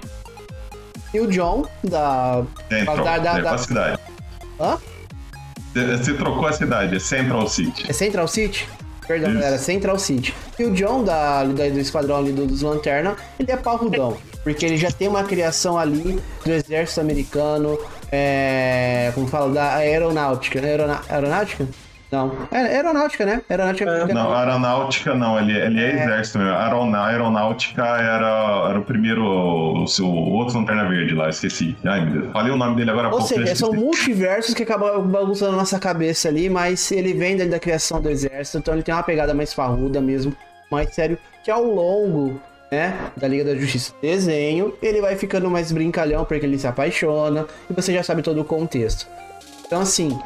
E 1.13 1.21
o 1.21 1.27
John, 1.27 1.65
da. 1.83 2.45
Central, 2.69 3.05
da, 3.05 3.19
da, 3.19 3.41
da... 3.41 3.59
cidade. 3.59 3.99
Hã? 4.61 4.79
Você 5.75 6.15
trocou 6.15 6.47
a 6.47 6.53
cidade, 6.53 6.97
é 6.97 6.99
Central 6.99 7.47
City. 7.49 7.85
É 7.89 7.93
Central 7.93 8.29
City? 8.29 8.69
Perdão, 9.07 9.33
Isso. 9.35 9.43
era 9.43 9.59
Central 9.59 9.99
City. 9.99 10.35
E 10.59 10.65
o 10.65 10.73
John, 10.73 11.05
da, 11.05 11.45
da 11.45 11.69
do 11.69 11.79
esquadrão 11.79 12.17
ali 12.17 12.33
do, 12.33 12.47
dos 12.47 12.63
Lanterna, 12.63 13.15
ele 13.39 13.53
é 13.53 13.57
parrudão. 13.57 14.17
Porque 14.43 14.67
ele 14.67 14.77
já 14.77 14.91
tem 14.91 15.07
uma 15.07 15.23
criação 15.23 15.79
ali 15.79 16.21
do 16.45 16.53
exército 16.53 17.01
americano, 17.01 17.79
é, 18.11 19.13
como 19.15 19.27
fala, 19.27 19.53
da 19.53 19.75
aeronáutica. 19.77 20.61
Aerona, 20.61 21.03
aeronáutica? 21.09 21.69
Não. 22.11 22.33
É, 22.53 22.59
aeronáutica, 22.59 23.27
né? 23.27 23.43
Aeronáutica. 23.49 23.91
É. 23.91 24.15
Não, 24.15 24.33
aeronáutica 24.33 25.15
não, 25.15 25.39
ele, 25.39 25.57
ele 25.57 25.81
é, 25.81 25.91
é 25.91 26.03
exército 26.05 26.39
mesmo. 26.39 26.55
Aeronáutica 26.55 27.83
era, 27.85 28.69
era 28.71 28.79
o 28.79 28.85
primeiro, 28.85 29.25
o 29.83 29.87
seu 29.87 30.09
outro 30.09 30.59
Lanterna 30.59 30.89
Verde 30.89 31.15
lá, 31.15 31.29
esqueci. 31.29 31.77
Ai, 31.85 32.05
meu 32.05 32.23
Deus. 32.23 32.33
Falei 32.33 32.53
o 32.53 32.57
nome 32.57 32.77
dele 32.77 32.91
agora. 32.91 33.09
Ou 33.13 33.21
seja, 33.23 33.55
são 33.57 33.73
multiversos 33.73 34.55
que 34.55 34.63
acabam 34.63 35.03
bagunçando 35.03 35.55
a 35.55 35.57
nossa 35.57 35.79
cabeça 35.79 36.29
ali, 36.29 36.49
mas 36.49 36.93
ele 36.93 37.13
vem 37.13 37.37
da 37.37 37.59
criação 37.59 38.01
do 38.01 38.09
exército, 38.09 38.59
então 38.59 38.75
ele 38.75 38.83
tem 38.83 38.95
uma 38.95 39.03
pegada 39.03 39.35
mais 39.35 39.53
farruda 39.53 40.01
mesmo, 40.01 40.35
mais 40.71 40.95
sério, 40.95 41.19
que 41.45 41.51
ao 41.51 41.65
longo 41.65 42.41
né, 42.71 42.97
da 43.17 43.29
Liga 43.29 43.45
da 43.45 43.55
Justiça 43.55 43.93
desenho, 44.01 44.75
ele 44.83 45.01
vai 45.01 45.17
ficando 45.17 45.51
mais 45.51 45.71
brincalhão 45.71 46.25
porque 46.25 46.47
ele 46.47 46.59
se 46.59 46.67
apaixona 46.67 47.47
e 47.69 47.73
você 47.73 47.93
já 47.93 48.03
sabe 48.03 48.23
todo 48.23 48.41
o 48.41 48.45
contexto. 48.45 49.07
Então 49.67 49.81
assim, 49.81 50.19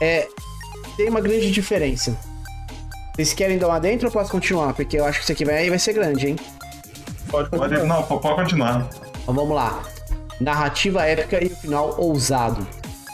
é, 0.00 0.26
tem 0.96 1.08
uma 1.08 1.20
grande 1.20 1.50
diferença. 1.50 2.16
Vocês 3.14 3.32
querem 3.34 3.58
dar 3.58 3.68
uma 3.68 3.78
dentro 3.78 4.08
ou 4.08 4.12
posso 4.12 4.30
continuar? 4.30 4.72
Porque 4.74 4.98
eu 4.98 5.04
acho 5.04 5.18
que 5.18 5.24
isso 5.24 5.32
aqui 5.32 5.44
vai, 5.44 5.68
vai 5.68 5.78
ser 5.78 5.92
grande, 5.92 6.28
hein? 6.28 6.36
Pode, 7.28 7.50
pode, 7.50 7.82
não, 7.84 8.02
pode 8.02 8.22
continuar. 8.36 8.88
Então 9.22 9.34
vamos 9.34 9.54
lá. 9.54 9.82
Narrativa 10.40 11.04
épica 11.04 11.42
e 11.42 11.48
o 11.48 11.56
final 11.56 11.94
ousado. 11.98 12.66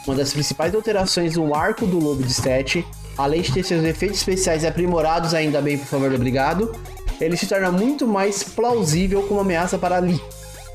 Uma 0.06 0.16
das 0.16 0.32
principais 0.32 0.74
alterações 0.74 1.36
no 1.36 1.54
arco 1.54 1.86
do 1.86 1.98
Lobo 1.98 2.22
de 2.22 2.32
Sete, 2.32 2.86
além 3.16 3.42
de 3.42 3.52
ter 3.52 3.62
seus 3.62 3.84
efeitos 3.84 4.18
especiais 4.18 4.64
aprimorados, 4.64 5.34
ainda 5.34 5.60
bem, 5.60 5.76
por 5.76 5.86
favor, 5.86 6.12
obrigado, 6.14 6.72
ele 7.20 7.36
se 7.36 7.46
torna 7.46 7.70
muito 7.70 8.06
mais 8.06 8.42
plausível 8.42 9.22
como 9.24 9.40
ameaça 9.40 9.76
para 9.76 10.00
li 10.00 10.20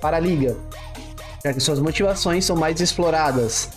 para 0.01 0.17
a 0.17 0.19
Liga, 0.19 0.57
já 1.43 1.53
que 1.53 1.61
suas 1.61 1.80
motivações 1.80 2.43
são 2.43 2.57
mais 2.57 2.81
exploradas. 2.81 3.69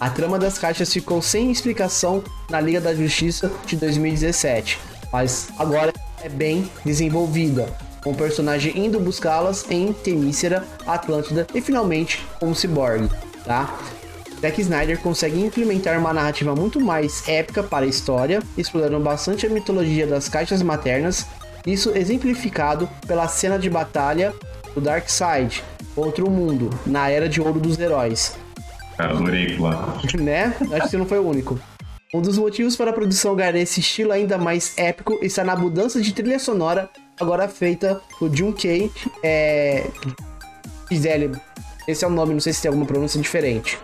A 0.00 0.08
trama 0.08 0.38
das 0.38 0.58
caixas 0.58 0.90
ficou 0.90 1.20
sem 1.20 1.52
explicação 1.52 2.24
na 2.48 2.58
Liga 2.58 2.80
da 2.80 2.94
Justiça 2.94 3.52
de 3.66 3.76
2017, 3.76 4.78
mas 5.12 5.50
agora 5.58 5.92
é 6.24 6.28
bem 6.30 6.70
desenvolvida, 6.86 7.68
com 8.02 8.12
o 8.12 8.16
personagem 8.16 8.78
indo 8.78 8.98
buscá-las 8.98 9.70
em 9.70 9.92
Temícera, 9.92 10.66
Atlântida 10.86 11.46
e 11.54 11.60
finalmente 11.60 12.26
como 12.38 12.54
Cyborg, 12.54 13.10
tá? 13.44 13.78
Zack 14.40 14.62
Snyder 14.62 14.98
consegue 15.00 15.38
implementar 15.38 15.98
uma 15.98 16.14
narrativa 16.14 16.54
muito 16.56 16.80
mais 16.80 17.28
épica 17.28 17.62
para 17.62 17.84
a 17.84 17.88
história, 17.88 18.42
explorando 18.56 19.00
bastante 19.00 19.44
a 19.44 19.50
mitologia 19.50 20.06
das 20.06 20.30
caixas 20.30 20.62
maternas, 20.62 21.26
isso 21.66 21.90
exemplificado 21.94 22.88
pela 23.06 23.28
cena 23.28 23.58
de 23.58 23.68
batalha 23.68 24.32
do 24.74 24.80
Darkseid 24.80 25.62
contra 25.94 26.24
o 26.24 26.30
mundo, 26.30 26.70
na 26.86 27.10
Era 27.10 27.28
de 27.28 27.38
Ouro 27.38 27.60
dos 27.60 27.78
Heróis, 27.78 28.34
Cara, 29.00 29.14
adorei 29.14 29.56
lá. 29.56 29.98
né? 30.20 30.54
Acho 30.72 30.82
que 30.82 30.88
você 30.90 30.96
não 30.98 31.06
foi 31.06 31.18
o 31.18 31.26
único. 31.26 31.58
Um 32.12 32.20
dos 32.20 32.36
motivos 32.36 32.76
para 32.76 32.90
a 32.90 32.92
produção 32.92 33.34
ganhar 33.34 33.54
esse 33.54 33.80
estilo 33.80 34.12
ainda 34.12 34.36
mais 34.36 34.76
épico 34.76 35.18
está 35.22 35.42
na 35.44 35.56
mudança 35.56 36.02
de 36.02 36.12
trilha 36.12 36.38
sonora, 36.38 36.90
agora 37.18 37.48
feita 37.48 38.00
por 38.18 38.34
Jun 38.34 38.52
Kay 38.52 38.90
é... 39.22 39.86
Gisele. 40.90 41.30
Esse 41.86 42.04
é 42.04 42.08
o 42.08 42.10
nome, 42.10 42.34
não 42.34 42.40
sei 42.40 42.52
se 42.52 42.60
tem 42.60 42.68
alguma 42.68 42.86
pronúncia 42.86 43.20
diferente. 43.20 43.78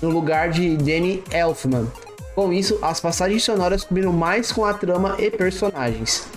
No 0.00 0.10
lugar 0.10 0.50
de 0.50 0.76
Danny 0.76 1.22
Elfman. 1.32 1.86
Com 2.34 2.52
isso, 2.52 2.78
as 2.82 3.00
passagens 3.00 3.42
sonoras 3.42 3.82
combinam 3.82 4.12
mais 4.12 4.52
com 4.52 4.64
a 4.64 4.74
trama 4.74 5.16
e 5.18 5.30
personagens. 5.30 6.28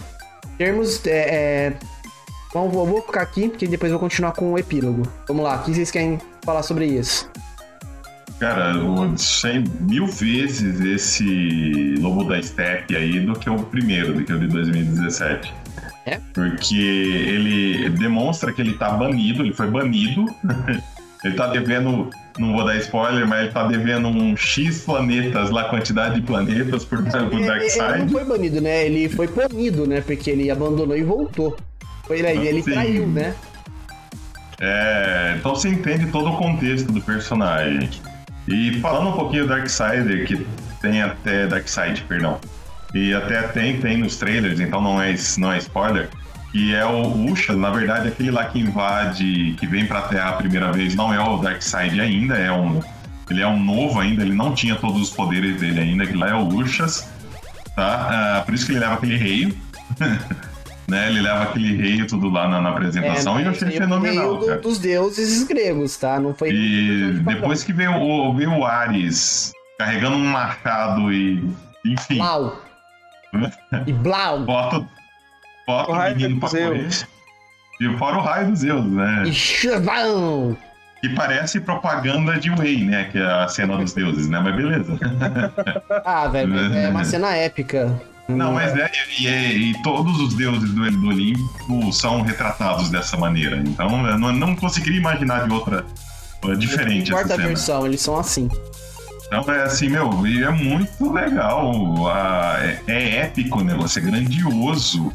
Termos. 0.57 1.05
É, 1.05 1.11
é... 1.11 1.73
Bom, 2.53 2.69
vou, 2.69 2.85
vou 2.85 3.01
ficar 3.01 3.21
aqui, 3.21 3.49
porque 3.49 3.67
depois 3.67 3.91
vou 3.91 3.99
continuar 3.99 4.31
com 4.31 4.53
o 4.53 4.57
epílogo. 4.57 5.03
Vamos 5.27 5.43
lá, 5.43 5.57
o 5.57 5.63
que 5.63 5.73
vocês 5.73 5.91
querem 5.91 6.17
falar 6.43 6.63
sobre 6.63 6.85
isso? 6.85 7.29
Cara, 8.39 8.73
eu 8.75 9.17
sei 9.17 9.63
mil 9.79 10.05
vezes 10.05 10.79
esse 10.79 11.95
Lobo 11.99 12.23
da 12.23 12.41
Steppe 12.41 12.95
aí 12.95 13.19
do 13.19 13.33
que 13.33 13.49
o 13.49 13.57
primeiro, 13.63 14.13
do 14.13 14.23
que 14.23 14.31
o 14.31 14.39
de 14.39 14.47
2017. 14.47 15.53
É? 16.05 16.19
Porque 16.33 16.75
ele 16.75 17.89
demonstra 17.89 18.53
que 18.53 18.61
ele 18.61 18.73
tá 18.73 18.91
banido, 18.91 19.43
ele 19.43 19.53
foi 19.53 19.69
banido. 19.69 20.25
ele 21.23 21.33
tá 21.33 21.47
devendo, 21.47 22.11
não 22.37 22.53
vou 22.53 22.63
dar 22.63 22.77
spoiler, 22.77 23.27
mas 23.27 23.41
ele 23.41 23.51
tá 23.51 23.67
devendo 23.67 24.07
um 24.07 24.37
X 24.37 24.81
planetas 24.81 25.49
lá, 25.49 25.65
quantidade 25.65 26.15
de 26.15 26.21
planetas 26.21 26.85
por, 26.85 26.99
por 27.03 27.41
Darkseid. 27.41 27.93
Ele 27.93 28.03
não 28.03 28.09
foi 28.09 28.23
banido, 28.23 28.61
né? 28.61 28.85
Ele 28.85 29.09
foi 29.09 29.27
punido, 29.27 29.87
né? 29.87 30.01
Porque 30.01 30.29
ele 30.29 30.51
abandonou 30.51 30.95
e 30.95 31.03
voltou. 31.03 31.57
Foi, 32.05 32.19
ele, 32.19 32.47
ele 32.47 32.61
traiu, 32.61 33.07
né? 33.07 33.35
É, 34.59 35.35
então 35.37 35.55
você 35.55 35.69
entende 35.69 36.07
todo 36.07 36.29
o 36.29 36.37
contexto 36.37 36.91
do 36.91 37.01
personagem. 37.01 37.89
E 38.47 38.79
falando 38.79 39.09
um 39.09 39.13
pouquinho 39.13 39.43
do 39.43 39.49
Darkseid, 39.49 40.25
que 40.25 40.45
tem 40.81 41.01
até 41.01 41.47
Darkseid, 41.47 42.03
perdão. 42.03 42.39
E 42.93 43.13
até 43.13 43.41
tem, 43.43 43.79
tem 43.79 43.97
nos 43.97 44.17
trailers, 44.17 44.59
então 44.59 44.81
não 44.81 45.01
é, 45.01 45.13
não 45.37 45.51
é 45.51 45.57
spoiler. 45.57 46.09
Que 46.51 46.73
é 46.73 46.85
o 46.85 47.29
Usha, 47.29 47.53
na 47.53 47.69
verdade, 47.69 48.07
aquele 48.07 48.31
lá 48.31 48.45
que 48.45 48.59
invade, 48.59 49.55
que 49.59 49.67
vem 49.67 49.85
pra 49.85 50.03
Terra 50.03 50.29
a 50.29 50.33
primeira 50.33 50.71
vez, 50.71 50.95
não 50.95 51.13
é 51.13 51.19
o 51.19 51.37
Darkseid 51.37 51.99
ainda, 51.99 52.35
é 52.35 52.51
um. 52.51 52.81
Ele 53.29 53.41
é 53.41 53.47
um 53.47 53.61
novo 53.61 53.99
ainda, 53.99 54.23
ele 54.23 54.33
não 54.33 54.55
tinha 54.55 54.75
todos 54.75 55.01
os 55.01 55.09
poderes 55.09 55.59
dele 55.59 55.81
ainda, 55.81 56.07
que 56.07 56.13
lá 56.13 56.29
é 56.29 56.33
o 56.33 56.47
Ushas, 56.47 57.09
tá? 57.75 58.39
Uh, 58.41 58.45
por 58.45 58.53
isso 58.53 58.65
que 58.65 58.71
ele 58.71 58.79
leva 58.79 58.93
aquele 58.93 59.17
reio. 59.17 59.57
né? 60.87 61.09
Ele 61.09 61.21
leva 61.21 61.43
aquele 61.43 61.75
rei 61.75 62.05
tudo 62.05 62.29
lá 62.29 62.47
na, 62.47 62.61
na 62.61 62.69
apresentação 62.69 63.37
é, 63.37 63.41
e 63.41 63.45
eu 63.45 63.51
achei 63.51 63.71
fenomenal. 63.71 64.37
Do, 64.37 64.61
dos 64.61 64.79
deuses 64.79 65.43
gregos, 65.43 65.97
tá? 65.97 66.19
Não 66.19 66.33
foi. 66.33 66.51
E 66.51 67.19
depois 67.25 67.63
que 67.63 67.73
veio 67.73 67.95
o, 67.95 68.33
veio 68.33 68.51
o 68.51 68.65
Ares 68.65 69.51
carregando 69.77 70.15
um 70.15 70.25
machado 70.25 71.11
e. 71.11 71.43
Enfim. 71.85 72.17
Blau. 72.17 72.61
e 73.85 73.93
Blau. 73.93 74.39
Bota, 74.47 74.87
bota 75.67 75.91
o, 75.91 75.95
o 75.95 76.15
menino 76.15 76.39
pra 76.39 76.49
correr. 76.49 76.89
E 77.79 77.97
fora 77.97 78.17
o 78.17 78.21
raio 78.21 78.49
dos 78.49 78.59
Zeus, 78.59 78.85
né? 78.85 79.23
E 79.27 79.33
chavão! 79.33 80.57
Que 80.99 81.09
parece 81.09 81.59
propaganda 81.59 82.39
de 82.39 82.49
Whey, 82.49 82.83
né? 82.85 83.03
Que 83.11 83.19
é 83.19 83.21
a 83.21 83.47
cena 83.47 83.77
dos 83.77 83.93
deuses, 83.93 84.27
né? 84.27 84.39
Mas 84.39 84.55
beleza. 84.55 84.97
ah, 86.03 86.27
velho, 86.27 86.57
é 86.73 86.89
uma 86.89 87.03
cena 87.03 87.35
épica. 87.35 88.01
Não, 88.27 88.53
mas 88.53 88.75
é, 88.75 88.91
e, 89.19 89.27
é, 89.27 89.51
e 89.53 89.81
todos 89.81 90.19
os 90.19 90.33
deuses 90.33 90.73
do, 90.73 90.91
do 90.91 91.07
Olimpo 91.07 91.93
são 91.93 92.21
retratados 92.21 92.89
dessa 92.89 93.15
maneira. 93.15 93.57
Então 93.57 94.05
eu 94.05 94.17
não, 94.17 94.31
não 94.33 94.55
conseguiria 94.55 94.99
imaginar 94.99 95.47
de 95.47 95.53
outra 95.53 95.85
uh, 96.43 96.55
diferente. 96.55 97.11
Quarta 97.11 97.37
versão, 97.37 97.85
eles 97.85 98.01
são 98.01 98.17
assim. 98.17 98.49
Então 99.27 99.43
é 99.53 99.63
assim, 99.63 99.89
meu, 99.89 100.25
e 100.27 100.43
é 100.43 100.49
muito 100.49 101.11
legal. 101.11 101.71
é, 102.59 102.79
é, 102.87 103.15
épico 103.17 103.59
o 103.59 103.63
negócio, 103.63 103.99
é 103.99 104.01
grandioso. 104.01 105.11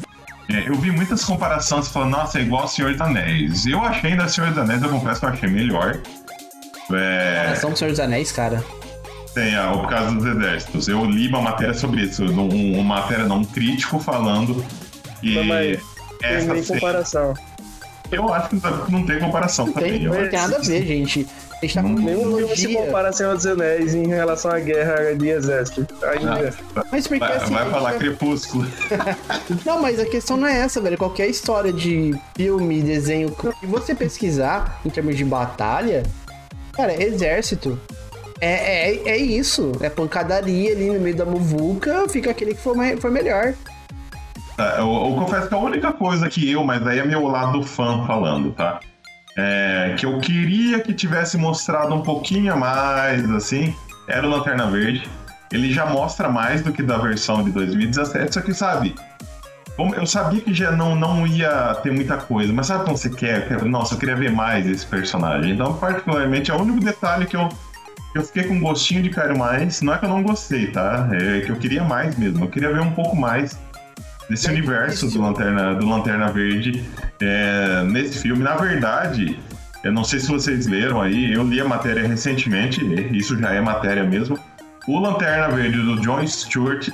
É, 0.49 0.69
eu 0.69 0.75
vi 0.75 0.91
muitas 0.91 1.25
comparações 1.25 1.89
falando, 1.89 2.13
nossa, 2.13 2.39
é 2.39 2.43
igual 2.43 2.63
ao 2.63 2.69
Senhor 2.69 2.93
dos 2.93 3.01
Anéis. 3.01 3.67
Eu 3.67 3.81
achei 3.83 4.11
ainda 4.11 4.29
Senhor 4.29 4.51
dos 4.51 4.59
Anéis, 4.59 4.83
eu 4.83 4.89
confesso 4.89 5.21
que 5.21 5.27
eu 5.27 5.31
achei 5.31 5.49
melhor. 5.49 6.01
É... 6.93 7.37
Comparação 7.37 7.71
do 7.71 7.79
Senhor 7.79 7.91
dos 7.91 8.01
Anéis, 8.01 8.33
cara. 8.33 8.63
Tem, 9.35 9.57
ah, 9.57 9.73
o 9.73 9.87
caso 9.87 10.17
dos 10.17 10.27
exércitos. 10.27 10.89
Eu 10.89 11.05
li 11.05 11.29
uma 11.29 11.41
matéria 11.41 11.75
sobre 11.75 12.03
isso, 12.03 12.25
um, 12.25 12.75
uma 12.79 12.97
matéria 12.97 13.25
não, 13.25 13.39
um 13.39 13.45
crítico 13.45 13.99
falando 13.99 14.65
que 15.21 15.43
Mas, 15.45 15.81
essa 16.23 16.53
tem 16.53 16.65
comparação. 16.65 17.35
Eu 18.11 18.33
acho 18.33 18.49
que 18.51 18.93
não 18.93 19.07
tem 19.07 19.19
comparação 19.19 19.67
não 19.67 19.73
também. 19.73 19.93
Tem, 19.93 20.03
não 20.03 20.15
tem 20.15 20.33
nada 20.33 20.57
a 20.57 20.61
ver, 20.61 20.87
gente. 20.87 21.27
A 21.51 21.65
gente 21.65 21.75
tá 21.75 21.83
com 21.83 21.89
Nenhum 21.91 22.57
se 22.57 22.75
compara 22.75 23.09
a 23.09 23.13
Senhor 23.13 23.35
dos 23.35 23.47
Anéis 23.47 23.95
em 23.95 24.07
relação 24.09 24.51
à 24.51 24.59
guerra 24.59 25.15
de 25.15 25.29
exército. 25.29 25.87
Ainda. 26.05 26.53
Ah, 26.75 26.85
mas 26.91 27.07
porque 27.07 27.21
vai, 27.21 27.37
assim. 27.37 27.55
Vai 27.55 27.71
falar 27.71 27.93
crepúsculo. 27.95 28.67
não, 29.65 29.81
mas 29.81 29.99
a 29.99 30.05
questão 30.05 30.37
não 30.37 30.47
é 30.47 30.59
essa, 30.59 30.81
velho. 30.81 30.99
Qualquer 30.99 31.29
história 31.29 31.73
de 31.73 32.15
filme, 32.37 32.83
desenho, 32.83 33.35
se 33.61 33.67
você 33.67 33.95
pesquisar 33.95 34.81
em 34.85 34.91
termos 34.91 35.17
de 35.17 35.25
batalha, 35.25 36.03
cara, 36.73 37.01
exército 37.01 37.81
é, 38.43 38.91
é, 38.91 39.09
é 39.11 39.17
isso. 39.17 39.73
É 39.81 39.89
pancadaria 39.89 40.73
ali 40.73 40.91
no 40.91 41.01
meio 41.01 41.15
da 41.15 41.25
muvuca, 41.25 42.09
fica 42.09 42.33
aquele 42.33 42.55
que 42.55 42.61
foi, 42.61 42.97
foi 42.97 43.11
melhor. 43.11 43.55
É, 44.59 44.81
eu, 44.81 44.93
eu, 44.93 45.15
confesso 45.17 45.49
que 45.49 45.55
a 45.55 45.59
única 45.59 45.93
coisa 45.93 46.29
que 46.29 46.51
eu, 46.51 46.65
mas 46.65 46.85
aí 46.87 46.99
é 46.99 47.05
meu 47.05 47.27
lado 47.29 47.63
fã 47.63 48.05
falando, 48.07 48.53
tá? 48.53 48.81
É, 49.37 49.95
que 49.97 50.05
eu 50.05 50.19
queria 50.19 50.81
que 50.81 50.93
tivesse 50.93 51.39
mostrado 51.39 51.95
um 51.95 52.03
pouquinho 52.03 52.57
mais, 52.59 53.31
assim, 53.31 53.75
era 54.09 54.27
o 54.27 54.31
Lanterna 54.31 54.69
Verde. 54.71 55.09
Ele 55.53 55.73
já 55.73 55.87
mostra 55.87 56.29
mais 56.29 56.63
do 56.63 56.73
que 56.73 56.83
da 56.83 56.99
versão 56.99 57.45
de 57.45 57.51
2017, 57.51 58.35
só 58.35 58.41
que 58.41 58.53
sabe, 58.53 58.95
eu 59.79 60.07
sabia 60.07 60.41
que 60.41 60.53
já 60.53 60.71
não, 60.71 60.95
não 60.95 61.27
ia 61.27 61.75
ter 61.83 61.93
muita 61.93 62.17
coisa, 62.17 62.53
mas 62.53 62.67
sabe 62.67 62.85
quando 62.85 62.97
você 62.97 63.09
quer? 63.09 63.63
Nossa, 63.65 63.95
eu 63.95 63.99
queria 63.99 64.17
ver 64.17 64.31
mais 64.31 64.67
esse 64.67 64.85
personagem. 64.85 65.53
Então, 65.53 65.75
particularmente, 65.75 66.51
é 66.51 66.55
o 66.55 66.61
único 66.61 66.81
detalhe 66.81 67.27
que 67.27 67.37
eu, 67.37 67.49
eu 68.15 68.23
fiquei 68.23 68.45
com 68.45 68.55
um 68.55 68.61
gostinho 68.61 69.03
de 69.03 69.11
quero 69.11 69.37
mais. 69.39 69.81
Não 69.81 69.95
é 69.95 69.99
que 69.99 70.05
eu 70.05 70.09
não 70.09 70.23
gostei, 70.23 70.67
tá? 70.69 71.09
É 71.13 71.41
que 71.41 71.51
eu 71.51 71.57
queria 71.57 71.83
mais 71.83 72.17
mesmo. 72.17 72.45
Eu 72.45 72.49
queria 72.49 72.73
ver 72.73 72.81
um 72.81 72.93
pouco 72.93 73.17
mais 73.17 73.59
desse 74.29 74.49
é 74.49 74.51
universo 74.51 75.11
do 75.11 75.21
Lanterna, 75.21 75.75
do 75.75 75.87
Lanterna 75.87 76.31
Verde 76.31 76.85
é, 77.21 77.83
nesse 77.85 78.19
filme. 78.19 78.43
Na 78.43 78.57
verdade, 78.57 79.39
eu 79.83 79.93
não 79.93 80.05
sei 80.05 80.21
se 80.21 80.29
vocês 80.29 80.67
leram 80.67 81.01
aí, 81.01 81.33
eu 81.33 81.43
li 81.43 81.61
a 81.61 81.65
matéria 81.65 82.07
recentemente, 82.07 82.81
isso 83.17 83.39
já 83.39 83.53
é 83.53 83.61
matéria 83.61 84.05
mesmo. 84.05 84.39
O 84.87 84.99
Lanterna 84.99 85.49
Verde 85.49 85.81
do 85.81 86.01
John 86.01 86.27
Stewart 86.27 86.89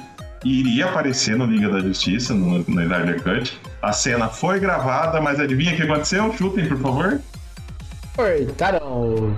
iria 0.45 0.86
aparecer 0.86 1.36
no 1.36 1.47
Liga 1.47 1.69
da 1.69 1.81
Justiça, 1.81 2.35
no, 2.35 2.59
no 2.59 2.82
Snyder 2.82 3.23
Cut. 3.23 3.61
A 3.82 3.93
cena 3.93 4.28
foi 4.28 4.61
gravada, 4.61 5.20
mas 5.20 5.40
adivinha 5.40 5.73
o 5.73 5.77
que 5.77 5.82
aconteceu? 5.82 6.32
Chutem, 6.36 6.69
por 6.69 6.78
favor. 6.78 7.20
Cortaram. 8.15 9.36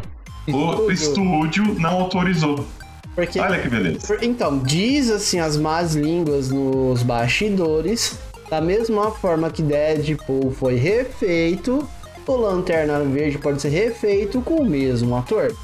O 0.52 0.90
estúdio 0.90 1.74
não 1.78 2.00
autorizou. 2.00 2.66
Porque, 3.14 3.40
Olha 3.40 3.60
que 3.60 3.68
beleza. 3.68 4.18
Então, 4.22 4.58
diz 4.58 5.10
assim 5.10 5.40
as 5.40 5.56
más 5.56 5.94
línguas 5.94 6.50
nos 6.50 7.02
bastidores, 7.02 8.18
da 8.48 8.60
mesma 8.60 9.10
forma 9.10 9.50
que 9.50 9.62
Deadpool 9.62 10.52
foi 10.52 10.76
refeito, 10.76 11.86
o 12.26 12.36
Lanterna 12.36 13.00
Verde 13.00 13.38
pode 13.38 13.60
ser 13.60 13.70
refeito 13.70 14.40
com 14.40 14.56
o 14.56 14.64
mesmo 14.64 15.16
ator. 15.16 15.54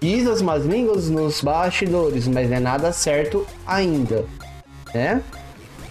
Diz 0.00 0.26
as 0.26 0.40
más 0.40 0.64
línguas 0.64 1.10
nos 1.10 1.40
bastidores, 1.40 2.28
mas 2.28 2.48
não 2.48 2.56
é 2.56 2.60
nada 2.60 2.92
certo 2.92 3.44
ainda 3.66 4.24
né? 4.94 5.22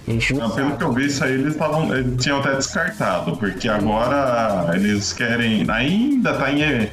A 0.08 0.12
gente 0.12 0.34
não, 0.34 0.48
não 0.48 0.56
pelo 0.56 0.78
que 0.78 0.84
eu 0.84 0.94
vi, 0.94 1.06
isso 1.06 1.24
aí 1.24 1.34
eles, 1.34 1.56
tavam, 1.56 1.96
eles 1.96 2.22
tinham 2.22 2.40
até 2.40 2.56
descartado, 2.56 3.38
porque 3.38 3.70
agora 3.70 4.72
eles 4.74 5.14
querem. 5.14 5.70
Ainda 5.70 6.34
tá 6.34 6.52
em, 6.52 6.90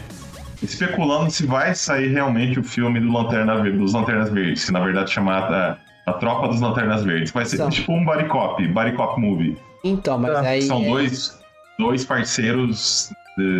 especulando 0.63 1.31
se 1.31 1.47
vai 1.47 1.75
sair 1.75 2.09
realmente 2.09 2.59
o 2.59 2.63
filme 2.63 3.01
do 3.01 3.13
Lanterna 3.13 3.61
Verde, 3.63 3.79
dos 3.79 3.93
Lanternas 3.93 4.31
Verdes, 4.31 4.65
que 4.65 4.73
na 4.73 4.81
verdade 4.81 5.11
chamada 5.11 5.79
a 6.07 6.13
Tropa 6.15 6.49
dos 6.49 6.61
Lanternas 6.61 7.05
Verdes. 7.05 7.31
Vai 7.31 7.45
ser 7.45 7.57
então. 7.57 7.71
tipo 7.71 7.93
um 7.93 8.05
body 8.05 8.25
cop, 8.29 8.67
body 8.69 8.93
cop 8.93 9.21
movie. 9.21 9.59
Então, 9.85 10.19
mas 10.19 10.37
aí. 10.37 10.63
São 10.63 10.83
é... 10.83 10.89
dois, 10.89 11.39
dois 11.79 12.05
parceiros, 12.05 13.13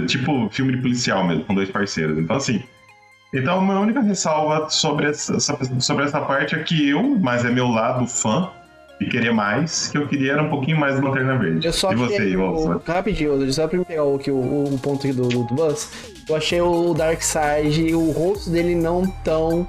tipo 0.07 0.49
filme 0.51 0.77
de 0.77 0.83
policial 0.83 1.25
mesmo, 1.25 1.45
com 1.45 1.55
dois 1.55 1.71
parceiros. 1.71 2.19
Então, 2.19 2.37
assim. 2.37 2.63
Então, 3.35 3.59
a 3.59 3.63
minha 3.63 3.81
única 3.81 4.01
ressalva 4.01 4.71
sobre 4.71 5.09
essa, 5.09 5.39
sobre 5.41 6.05
essa 6.05 6.21
parte 6.21 6.55
é 6.55 6.63
que 6.63 6.89
eu, 6.89 7.19
mas 7.19 7.45
é 7.45 7.51
meu 7.51 7.69
lado 7.69 8.07
fã, 8.07 8.51
e 9.01 9.07
querer 9.07 9.33
mais, 9.33 9.89
que 9.89 9.99
eu 9.99 10.09
queria 10.09 10.33
era 10.33 10.43
um 10.43 10.49
pouquinho 10.49 10.79
mais 10.79 10.99
do 10.99 11.07
Lanterna 11.07 11.37
Verde. 11.37 11.67
Eu 11.67 11.73
só 11.73 11.93
e 11.93 11.97
você, 11.97 12.37
o, 12.37 12.79
Rapidinho, 12.79 13.53
só 13.53 13.69
pra 13.69 13.85
pegar 13.85 14.05
o, 14.05 14.17
o, 14.17 14.75
o 14.75 14.79
ponto 14.79 15.07
aqui 15.07 15.15
do, 15.15 15.29
do 15.29 15.45
Buzz, 15.55 16.15
eu 16.29 16.35
achei 16.35 16.61
o 16.61 16.95
Darkseid, 16.95 17.95
o 17.95 18.11
rosto 18.11 18.51
dele 18.51 18.75
não 18.75 19.07
tão 19.23 19.67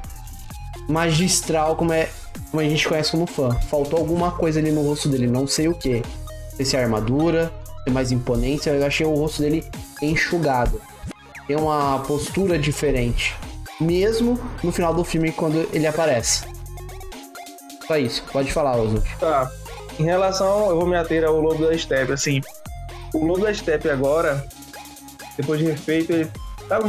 magistral 0.88 1.76
como, 1.76 1.92
é, 1.92 2.10
como 2.52 2.62
a 2.62 2.64
gente 2.64 2.88
conhece 2.88 3.12
como 3.12 3.28
fã. 3.28 3.52
Faltou 3.70 4.00
alguma 4.00 4.32
coisa 4.32 4.60
ali 4.60 4.72
no 4.72 4.82
rosto 4.82 5.10
dele, 5.10 5.28
não 5.28 5.46
sei 5.46 5.68
o 5.68 5.74
que. 5.74 6.02
Se 6.60 6.76
é 6.76 6.82
armadura, 6.82 7.52
se 7.84 7.90
é 7.90 7.92
mais 7.92 8.12
imponência, 8.12 8.72
eu 8.72 8.86
achei 8.86 9.06
o 9.06 9.14
rosto 9.14 9.42
dele 9.42 9.64
enxugado. 10.02 10.82
Tem 11.46 11.56
uma 11.56 12.00
postura 12.00 12.58
diferente 12.58 13.36
mesmo 13.80 14.40
no 14.64 14.72
final 14.72 14.94
do 14.94 15.04
filme 15.04 15.32
quando 15.32 15.68
ele 15.72 15.86
aparece. 15.86 16.57
Só 17.88 17.98
isso, 17.98 18.24
pode 18.32 18.52
falar, 18.52 18.78
Ozo. 18.78 19.02
Tá. 19.20 19.50
Em 19.98 20.04
relação, 20.04 20.70
eu 20.70 20.76
vou 20.76 20.86
me 20.86 20.96
ater 20.96 21.24
ao 21.24 21.40
Lobo 21.40 21.66
da 21.66 21.78
Steppe, 21.78 22.12
assim. 22.12 22.42
O 23.14 23.26
Lobo 23.26 23.46
da 23.46 23.54
Steppe 23.54 23.90
agora, 23.90 24.46
depois 25.38 25.60
de 25.60 25.66
refeito, 25.66 26.12
ele 26.12 26.30
tá, 26.68 26.80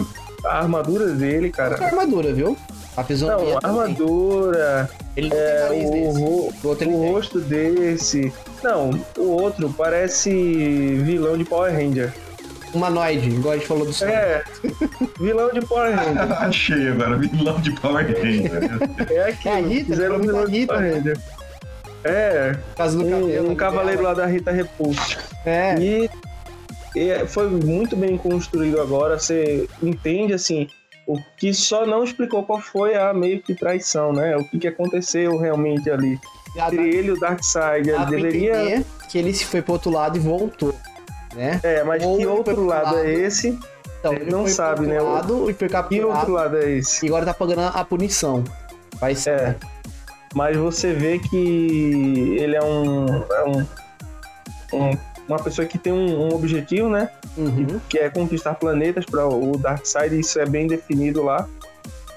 a 0.45 0.59
armadura 0.59 1.07
dele, 1.07 1.51
cara. 1.51 1.83
A 1.83 1.87
armadura, 1.87 2.33
viu? 2.33 2.57
A 2.97 3.05
fisionomia. 3.05 3.55
Não, 3.55 3.61
a 3.63 3.67
armadura. 3.69 4.91
Ele 5.17 5.31
é, 5.33 5.69
o, 5.71 6.11
o, 6.11 6.53
o 6.63 7.13
rosto 7.13 7.41
desse. 7.41 8.33
Não, 8.63 8.91
o 9.17 9.31
outro 9.31 9.73
parece 9.77 10.31
vilão 10.31 11.39
de 11.39 11.45
Power 11.45 11.73
Ranger. 11.73 12.13
Humanoide, 12.75 13.29
igual 13.29 13.55
a 13.55 13.57
gente 13.57 13.67
falou 13.67 13.87
do 13.87 13.93
céu. 13.93 14.09
É, 14.09 14.45
vilão 15.19 15.51
de 15.53 15.61
Power 15.61 15.95
Ranger. 15.95 16.33
Achei 16.43 16.89
agora, 16.89 17.17
vilão 17.17 17.61
de 17.61 17.73
Power 17.81 18.07
Ranger. 18.07 19.11
É 19.11 19.31
aqui, 19.31 19.49
é 19.49 19.61
Rita, 19.61 19.91
fizeram 19.91 20.19
vilão 20.19 20.47
de 20.47 20.67
Power 20.67 20.95
Ranger. 20.95 21.19
É, 22.05 22.57
Caso 22.77 22.99
do 22.99 23.07
um, 23.07 23.11
cabelo, 23.11 23.51
um 23.51 23.55
cavaleiro 23.55 24.03
lá 24.03 24.15
da 24.15 24.27
Rita 24.27 24.51
Repulsa. 24.51 25.19
É. 25.45 25.75
E, 25.79 26.11
e 26.95 27.27
foi 27.27 27.49
muito 27.49 27.97
bem 27.97 28.17
construído 28.17 28.81
agora, 28.81 29.19
você 29.19 29.69
entende, 29.83 30.33
assim, 30.33 30.69
o 31.07 31.19
que 31.37 31.55
só 31.55 31.87
não 31.87 32.05
explicou 32.05 32.43
qual 32.43 32.61
foi 32.61 32.95
a 32.95 33.13
meio 33.15 33.41
que 33.43 33.55
traição, 33.55 34.13
né? 34.13 34.37
O 34.37 34.45
que, 34.45 34.59
que 34.59 34.69
aconteceu 34.69 35.39
realmente 35.39 35.91
ali. 35.91 36.19
Entre 36.55 36.89
ele 36.89 37.09
e 37.09 37.11
o 37.13 37.19
Darkseid. 37.19 37.89
Ele 37.89 38.05
deveria. 38.07 38.85
Que 39.09 39.19
ele 39.19 39.33
se 39.33 39.45
foi 39.47 39.63
pro 39.63 39.75
outro 39.75 39.91
lado 39.91 40.19
e 40.19 40.21
voltou 40.21 40.75
né? 41.39 41.61
É, 41.63 41.83
mas 41.85 42.03
Ou 42.03 42.19
que 42.19 42.27
outro 42.27 42.67
lado, 42.67 42.97
lado, 42.97 42.99
é 42.99 43.13
esse? 43.13 43.59
Então, 44.01 44.13
ele 44.13 44.31
não 44.31 44.47
sabe, 44.47 44.87
né? 44.87 45.01
Lado, 45.01 45.51
e 45.51 45.55
foi 45.55 45.69
capturado. 45.69 46.11
Que 46.11 46.19
outro 46.19 46.33
lado 46.33 46.57
é 46.59 46.71
esse? 46.73 47.07
E 47.07 47.09
agora 47.09 47.25
tá 47.25 47.35
pagando 47.35 47.63
a 47.63 47.85
punição. 47.85 48.45
Vai 49.01 49.15
ser. 49.15 49.41
É. 49.41 49.57
Mas 50.35 50.57
você 50.57 50.93
vê 50.93 51.19
que 51.19 52.37
ele 52.39 52.55
é 52.55 52.63
um, 52.63 53.07
é 53.07 53.45
um, 53.45 53.67
um 54.75 54.99
uma 55.29 55.39
pessoa 55.39 55.67
que 55.67 55.79
tem 55.79 55.93
um, 55.93 56.29
um 56.29 56.35
objetivo, 56.35 56.89
né? 56.89 57.11
Uhum. 57.37 57.79
Que 57.89 57.99
é 57.99 58.09
conquistar 58.09 58.55
planetas 58.55 59.05
para 59.05 59.29
o 59.29 59.59
Darkseid, 59.59 60.19
isso 60.19 60.41
é 60.41 60.47
bem 60.47 60.67
definido 60.67 61.23
lá. 61.23 61.47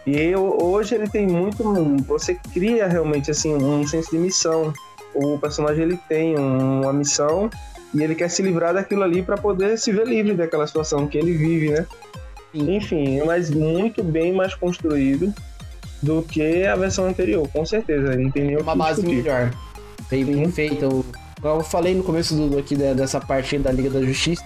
E 0.05 0.17
eu, 0.17 0.57
hoje 0.61 0.95
ele 0.95 1.07
tem 1.09 1.27
muito. 1.27 1.63
Você 2.07 2.35
cria 2.53 2.87
realmente 2.87 3.29
assim 3.29 3.53
um 3.53 3.85
senso 3.85 4.11
de 4.11 4.17
missão. 4.17 4.73
O 5.13 5.37
personagem 5.37 5.83
ele 5.83 5.99
tem 6.07 6.37
uma 6.37 6.93
missão 6.93 7.49
e 7.93 8.01
ele 8.01 8.15
quer 8.15 8.29
se 8.29 8.41
livrar 8.41 8.73
daquilo 8.73 9.03
ali 9.03 9.21
para 9.21 9.37
poder 9.37 9.77
se 9.77 9.91
ver 9.91 10.07
livre 10.07 10.33
daquela 10.33 10.65
situação 10.65 11.07
que 11.07 11.17
ele 11.17 11.33
vive, 11.33 11.71
né? 11.71 11.85
Sim. 12.51 12.75
Enfim, 12.75 13.21
mas 13.25 13.49
muito 13.49 14.03
bem 14.03 14.33
mais 14.33 14.53
construído 14.55 15.33
do 16.01 16.21
que 16.23 16.65
a 16.65 16.75
versão 16.75 17.05
anterior, 17.05 17.47
com 17.49 17.65
certeza. 17.65 18.15
Não 18.15 18.31
tem 18.31 18.45
nenhum 18.45 18.61
Uma 18.61 18.75
base 18.75 19.01
discutir. 19.01 19.23
melhor. 19.23 19.51
Bem, 20.09 20.25
bem 20.25 20.51
feita. 20.51 20.87
Como 20.87 21.59
eu 21.59 21.63
falei 21.63 21.93
no 21.95 22.03
começo 22.03 22.35
do, 22.35 22.57
aqui 22.57 22.75
dessa 22.75 23.19
parte 23.19 23.57
da 23.57 23.71
Liga 23.71 23.89
da 23.89 24.01
Justiça, 24.01 24.43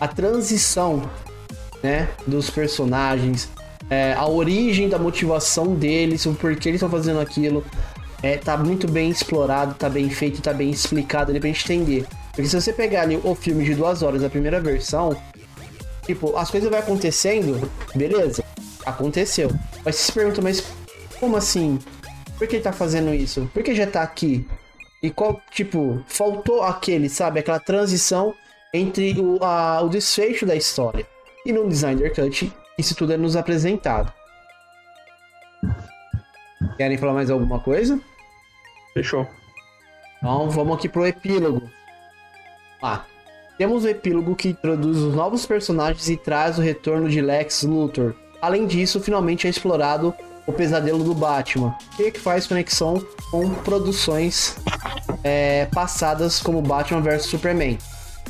a 0.00 0.08
transição 0.08 1.08
né, 1.82 2.08
dos 2.26 2.50
personagens, 2.50 3.48
é, 3.88 4.12
a 4.12 4.26
origem 4.26 4.88
da 4.88 4.98
motivação 4.98 5.74
deles, 5.74 6.26
o 6.26 6.34
porquê 6.34 6.68
eles 6.68 6.82
estão 6.82 6.90
fazendo 6.90 7.20
aquilo, 7.20 7.64
é, 8.22 8.36
tá 8.36 8.56
muito 8.56 8.90
bem 8.90 9.10
explorado, 9.10 9.74
tá 9.74 9.88
bem 9.88 10.10
feito, 10.10 10.42
tá 10.42 10.52
bem 10.52 10.70
explicado 10.70 11.30
ali 11.30 11.40
pra 11.40 11.48
gente 11.48 11.72
entender. 11.72 12.06
Porque 12.36 12.50
se 12.50 12.60
você 12.60 12.70
pegar 12.70 13.00
ali 13.00 13.18
o 13.24 13.34
filme 13.34 13.64
de 13.64 13.74
duas 13.74 14.02
horas, 14.02 14.22
a 14.22 14.28
primeira 14.28 14.60
versão, 14.60 15.16
tipo, 16.04 16.36
as 16.36 16.50
coisas 16.50 16.70
vai 16.70 16.80
acontecendo, 16.80 17.70
beleza, 17.94 18.44
aconteceu. 18.84 19.50
Mas 19.82 19.96
você 19.96 20.02
se 20.02 20.12
pergunta, 20.12 20.42
mas 20.42 20.62
como 21.18 21.34
assim? 21.34 21.78
Por 22.36 22.46
que 22.46 22.56
ele 22.56 22.62
tá 22.62 22.74
fazendo 22.74 23.14
isso? 23.14 23.50
Por 23.54 23.62
que 23.62 23.74
já 23.74 23.86
tá 23.86 24.02
aqui? 24.02 24.46
E 25.02 25.10
qual, 25.10 25.40
tipo, 25.50 26.04
faltou 26.06 26.62
aquele, 26.62 27.08
sabe? 27.08 27.40
Aquela 27.40 27.58
transição 27.58 28.34
entre 28.70 29.18
o, 29.18 29.42
a, 29.42 29.80
o 29.80 29.88
desfecho 29.88 30.44
da 30.44 30.54
história. 30.54 31.06
E 31.46 31.52
no 31.52 31.66
Designer 31.66 32.14
Cut, 32.14 32.52
isso 32.76 32.94
tudo 32.94 33.14
é 33.14 33.16
nos 33.16 33.34
apresentado. 33.34 34.12
Querem 36.76 36.98
falar 36.98 37.14
mais 37.14 37.30
alguma 37.30 37.60
coisa? 37.60 37.98
Fechou. 38.92 39.26
Então 40.18 40.50
vamos 40.50 40.76
aqui 40.76 40.86
pro 40.86 41.06
epílogo. 41.06 41.70
Ah, 42.82 43.04
temos 43.58 43.84
o 43.84 43.88
epílogo 43.88 44.36
que 44.36 44.50
introduz 44.50 44.98
os 44.98 45.14
novos 45.14 45.46
personagens 45.46 46.08
e 46.08 46.16
traz 46.16 46.58
o 46.58 46.62
retorno 46.62 47.08
de 47.08 47.20
Lex 47.20 47.62
Luthor. 47.62 48.14
Além 48.40 48.66
disso, 48.66 49.00
finalmente 49.00 49.46
é 49.46 49.50
explorado 49.50 50.14
o 50.46 50.52
pesadelo 50.52 51.02
do 51.02 51.14
Batman, 51.14 51.74
que 51.96 52.12
faz 52.12 52.46
conexão 52.46 53.04
com 53.30 53.48
produções 53.54 54.56
é, 55.24 55.66
passadas 55.66 56.38
como 56.38 56.62
Batman 56.62 57.00
vs 57.00 57.26
Superman. 57.26 57.78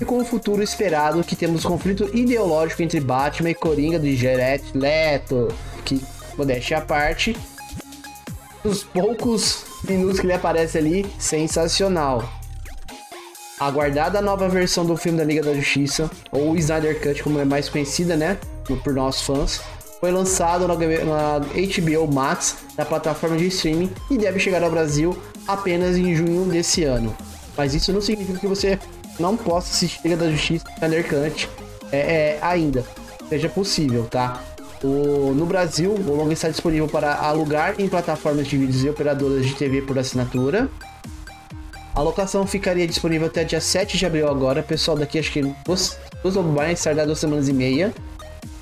E 0.01 0.05
com 0.05 0.19
o 0.19 0.25
futuro 0.25 0.63
esperado 0.63 1.25
que 1.25 1.35
temos 1.35 1.65
conflito 1.65 2.09
ideológico 2.15 2.83
entre 2.83 3.01
Batman 3.01 3.51
e 3.51 3.55
Coringa 3.55 3.99
de 3.99 4.17
Jared 4.17 4.65
Leto, 4.75 5.49
que, 5.85 6.03
modéstia 6.37 6.79
à 6.79 6.81
parte, 6.83 7.37
os 8.63 8.85
poucos 8.85 9.65
minutos 9.89 10.21
que 10.21 10.27
ele 10.27 10.35
aparece 10.35 10.79
ali, 10.79 11.07
sensacional. 11.19 12.23
Aguardada 13.59 14.21
nova 14.21 14.49
versão 14.49 14.85
do 14.85 14.97
filme 14.97 15.19
da 15.19 15.25
Liga 15.25 15.43
da 15.43 15.55
Justiça, 15.55 16.11
ou 16.31 16.57
Snyder 16.57 17.01
Cut, 17.01 17.23
como 17.23 17.41
é 17.41 17.45
mais 17.45 17.69
conhecida, 17.69 18.17
né? 18.17 18.39
Por 18.83 18.95
nossos 18.95 19.23
fãs, 19.23 19.61
foi 20.01 20.11
lançado 20.11 20.69
na 20.69 20.75
HBO 20.75 22.13
Max, 22.13 22.57
na 22.77 22.85
plataforma 22.85 23.37
de 23.37 23.47
streaming, 23.47 23.91
e 24.11 24.19
deve 24.19 24.39
chegar 24.39 24.63
ao 24.63 24.71
Brasil 24.71 25.17
apenas 25.47 25.97
em 25.97 26.15
junho 26.15 26.45
desse 26.45 26.85
ano. 26.85 27.17
Mas 27.57 27.75
isso 27.75 27.93
não 27.93 28.01
significa 28.01 28.39
que 28.39 28.47
você 28.47 28.79
não 29.19 29.37
possa 29.37 29.73
assistir 29.73 30.01
Liga 30.05 30.17
da 30.17 30.31
Justiça 30.31 30.65
Snyder 30.75 31.09
Cut 31.09 31.49
é, 31.91 31.99
é, 31.99 32.39
ainda. 32.43 32.85
Seja 33.29 33.49
possível, 33.49 34.05
tá? 34.05 34.43
O, 34.85 35.33
no 35.35 35.47
Brasil, 35.47 35.93
o 35.93 36.15
longa 36.15 36.33
está 36.33 36.49
disponível 36.49 36.87
para 36.87 37.15
alugar 37.15 37.75
em 37.79 37.89
plataformas 37.89 38.47
de 38.47 38.59
vídeos 38.59 38.85
e 38.85 38.91
operadoras 38.91 39.47
de 39.47 39.55
TV 39.55 39.83
por 39.83 39.99
assinatura. 39.99 40.69
A 41.97 42.03
locação 42.03 42.47
ficaria 42.47 42.87
disponível 42.87 43.27
até 43.27 43.43
dia 43.43 43.59
7 43.59 43.97
de 43.97 44.05
abril 44.05 44.29
agora. 44.29 44.63
Pessoal, 44.63 44.99
daqui 44.99 45.19
acho 45.19 45.33
que 45.33 45.41
duas, 45.65 45.99
duas 46.23 46.37
ou 46.37 46.43
mais, 46.43 46.83
tardar 46.83 47.07
duas 47.07 47.19
semanas 47.19 47.49
e 47.49 47.55
meia 47.55 47.91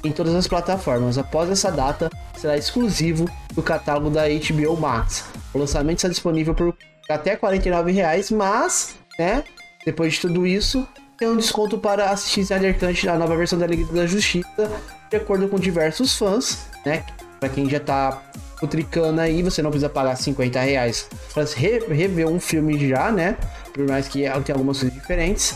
em 0.05 0.13
todas 0.13 0.37
as 0.37 0.47
plataformas. 0.47 1.19
Após 1.19 1.51
essa 1.51 1.69
data, 1.69 2.09
será 2.37 2.57
exclusivo 2.57 3.29
do 3.53 3.61
catálogo 3.61 4.09
da 4.09 4.23
HBO 4.29 4.77
Max. 4.77 5.25
O 5.53 5.59
lançamento 5.59 5.99
está 5.99 6.09
disponível 6.09 6.55
por 6.55 6.77
até 7.11 7.33
R$ 7.33 7.39
49,00, 7.39 8.37
mas, 8.37 8.95
né, 9.19 9.43
depois 9.85 10.13
de 10.13 10.21
tudo 10.21 10.47
isso, 10.47 10.87
tem 11.19 11.27
um 11.27 11.37
desconto 11.37 11.77
para 11.77 12.11
assistir 12.11 12.43
Snyder 12.43 12.79
Cut, 12.79 13.09
a 13.09 13.19
nova 13.19 13.37
versão 13.37 13.59
da 13.59 13.67
Liga 13.67 13.93
da 13.93 14.07
Justiça, 14.07 14.71
de 15.11 15.17
acordo 15.17 15.49
com 15.49 15.59
diversos 15.59 16.17
fãs, 16.17 16.69
né? 16.87 17.05
Para 17.41 17.49
quem 17.49 17.69
já 17.69 17.81
tá 17.81 18.23
putricando 18.65 19.21
aí, 19.21 19.43
você 19.43 19.61
não 19.61 19.71
precisa 19.71 19.91
pagar 19.91 20.17
50 20.17 20.59
reais 20.59 21.07
para 21.35 21.45
rever 21.45 22.27
um 22.27 22.41
filme 22.41 22.89
já, 22.89 23.13
né? 23.13 23.37
Por 23.75 23.87
mais 23.87 24.09
que 24.09 24.21
tenha 24.21 24.33
algumas 24.33 24.81
coisas 24.81 24.95
diferentes. 24.95 25.55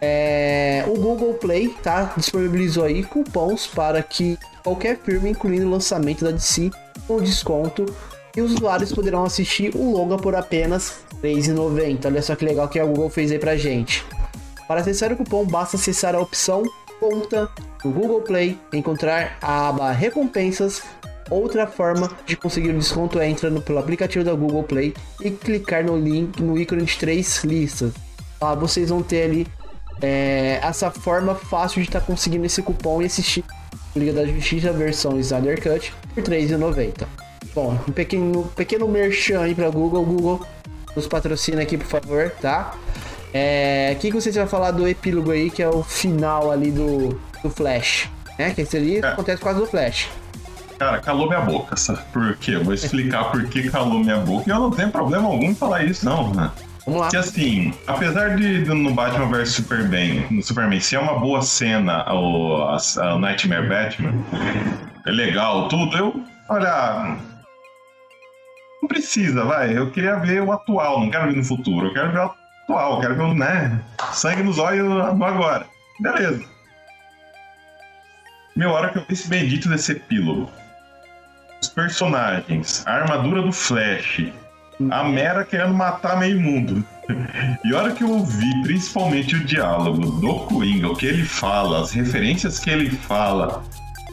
É, 0.00 0.82
o 0.86 0.94
Google 0.94 1.34
Play 1.34 1.68
tá, 1.82 2.14
disponibilizou 2.16 2.84
aí 2.84 3.02
cupons 3.02 3.66
para 3.66 4.02
que 4.02 4.38
qualquer 4.64 4.96
filme, 4.96 5.30
incluindo 5.30 5.66
o 5.66 5.70
lançamento 5.70 6.24
da 6.24 6.30
DC, 6.30 6.70
com 7.06 7.20
desconto. 7.20 7.84
E 8.34 8.40
os 8.40 8.52
usuários 8.54 8.92
poderão 8.92 9.24
assistir 9.24 9.74
o 9.74 9.90
longa 9.90 10.16
por 10.16 10.34
apenas 10.34 11.00
R$3,90. 11.22 12.06
Olha 12.06 12.22
só 12.22 12.34
que 12.34 12.44
legal 12.44 12.68
que 12.68 12.78
a 12.78 12.84
Google 12.84 13.10
fez 13.10 13.30
aí 13.30 13.38
pra 13.38 13.56
gente. 13.56 14.04
Para 14.66 14.80
acessar 14.80 15.12
o 15.12 15.16
cupom, 15.16 15.44
basta 15.44 15.76
acessar 15.76 16.14
a 16.14 16.20
opção 16.20 16.62
Conta 17.00 17.48
no 17.84 17.92
Google 17.92 18.22
Play, 18.22 18.58
encontrar 18.72 19.38
a 19.40 19.68
aba 19.68 19.92
Recompensas. 19.92 20.82
Outra 21.30 21.66
forma 21.66 22.10
de 22.26 22.36
conseguir 22.36 22.70
o 22.70 22.78
desconto 22.78 23.18
é 23.18 23.28
entrando 23.28 23.60
pelo 23.60 23.78
aplicativo 23.78 24.24
da 24.24 24.32
Google 24.32 24.62
Play 24.62 24.94
e 25.20 25.30
clicar 25.30 25.84
no 25.84 25.98
link 25.98 26.42
no 26.42 26.58
ícone 26.58 26.84
de 26.84 26.96
três 26.96 27.44
listas. 27.44 27.92
Lá 28.40 28.54
vocês 28.54 28.88
vão 28.88 29.02
ter 29.02 29.22
ali 29.22 29.46
é, 30.00 30.60
essa 30.62 30.90
forma 30.90 31.34
fácil 31.34 31.82
de 31.82 31.88
estar 31.88 32.00
tá 32.00 32.06
conseguindo 32.06 32.46
esse 32.46 32.62
cupom 32.62 33.02
e 33.02 33.06
assistir 33.06 33.44
Liga 33.96 34.12
da 34.12 34.24
Justiça 34.24 34.72
versão 34.72 35.18
Snyder 35.18 35.60
Cut 35.62 35.92
por 36.14 36.28
R$3,90. 36.28 37.06
Bom, 37.54 37.78
um 37.88 37.92
pequeno, 37.92 38.44
pequeno 38.54 38.86
merchan 38.86 39.40
aí 39.40 39.54
para 39.54 39.68
Google. 39.70 40.04
Google 40.04 40.46
nos 40.94 41.06
patrocina 41.06 41.62
aqui, 41.62 41.76
por 41.76 41.86
favor, 41.86 42.30
tá? 42.40 42.74
É, 43.32 43.92
o 43.96 44.00
que, 44.00 44.10
que 44.10 44.14
vocês 44.14 44.34
vão 44.34 44.46
falar 44.46 44.70
do 44.70 44.86
epílogo 44.86 45.30
aí, 45.30 45.50
que 45.50 45.62
é 45.62 45.68
o 45.68 45.82
final 45.82 46.50
ali 46.50 46.70
do, 46.70 47.20
do 47.42 47.50
Flash? 47.50 48.08
Né? 48.38 48.52
Que 48.54 48.64
seria 48.64 49.00
é. 49.00 49.06
acontece 49.08 49.42
quase 49.42 49.58
do 49.58 49.66
Flash. 49.66 50.08
Cara, 50.78 51.00
calou 51.00 51.26
minha 51.26 51.40
boca, 51.40 51.76
sabe? 51.76 52.00
Por 52.12 52.36
quê? 52.36 52.52
Eu 52.52 52.64
vou 52.64 52.72
explicar 52.72 53.24
por 53.32 53.44
que 53.46 53.68
calou 53.68 53.98
minha 53.98 54.18
boca. 54.18 54.44
E 54.48 54.52
eu 54.52 54.60
não 54.60 54.70
tenho 54.70 54.90
problema 54.90 55.26
algum 55.26 55.46
em 55.46 55.54
falar 55.54 55.82
isso, 55.84 56.04
não, 56.04 56.32
né? 56.32 56.50
Vamos 56.86 57.00
lá. 57.00 57.08
Que 57.08 57.16
assim, 57.16 57.74
apesar 57.86 58.36
de, 58.36 58.64
de 58.64 58.70
no 58.72 58.94
Batman 58.94 59.26
vs 59.26 59.50
Superman, 59.50 60.26
no 60.30 60.42
Superman 60.42 60.80
ser 60.80 60.98
uma 60.98 61.18
boa 61.18 61.42
cena, 61.42 62.04
o, 62.12 62.62
a, 62.62 62.78
a 63.00 63.18
Nightmare 63.18 63.68
Batman, 63.68 64.14
é 65.06 65.10
legal, 65.10 65.68
tudo, 65.68 65.96
eu, 65.96 66.24
olha, 66.48 67.18
não 68.80 68.88
precisa, 68.88 69.44
vai. 69.44 69.76
Eu 69.76 69.90
queria 69.90 70.16
ver 70.16 70.42
o 70.42 70.52
atual, 70.52 71.00
não 71.00 71.10
quero 71.10 71.26
ver 71.26 71.36
no 71.36 71.44
futuro. 71.44 71.88
Eu 71.88 71.92
quero 71.92 72.12
ver 72.12 72.20
o 72.20 72.34
atual, 72.62 72.94
eu 72.94 73.00
quero 73.00 73.14
ver 73.16 73.22
o, 73.22 73.34
né? 73.34 73.80
Sangue 74.12 74.42
nos 74.42 74.58
olhos 74.58 74.88
agora. 74.90 75.66
Beleza. 76.00 76.44
Meu, 78.56 78.70
hora 78.70 78.88
que 78.90 78.98
eu 78.98 79.04
vi 79.06 79.12
esse 79.12 79.28
bendito 79.28 79.68
desse 79.68 79.92
epílogo. 79.92 80.50
Os 81.60 81.68
personagens, 81.68 82.84
a 82.86 82.94
armadura 82.94 83.42
do 83.42 83.52
Flash, 83.52 84.26
a 84.90 85.04
Mera 85.04 85.44
querendo 85.44 85.74
matar 85.74 86.18
meio 86.18 86.40
mundo. 86.40 86.84
E 87.64 87.74
a 87.74 87.78
hora 87.78 87.92
que 87.92 88.04
eu 88.04 88.10
ouvi, 88.10 88.62
principalmente 88.64 89.34
o 89.34 89.42
diálogo 89.42 89.98
do 90.20 90.40
Coringa, 90.40 90.88
o 90.88 90.94
que 90.94 91.06
ele 91.06 91.24
fala, 91.24 91.80
as 91.80 91.90
referências 91.90 92.58
que 92.58 92.68
ele 92.68 92.90
fala, 92.90 93.64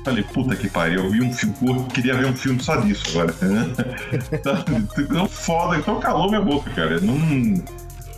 Falei, 0.06 0.24
puta 0.24 0.56
que 0.56 0.70
pariu, 0.70 1.04
eu 1.04 1.10
vi 1.10 1.24
um 1.24 1.34
filme, 1.34 1.56
eu 1.64 1.84
queria 1.86 2.16
ver 2.16 2.28
um 2.28 2.36
filme 2.36 2.62
só 2.62 2.76
disso 2.76 3.04
agora. 3.10 3.34
Tão 5.12 5.28
foda, 5.28 5.78
então 5.78 6.00
calou 6.00 6.30
minha 6.30 6.42
boca, 6.42 6.70
cara. 6.70 7.00
Não, 7.02 7.64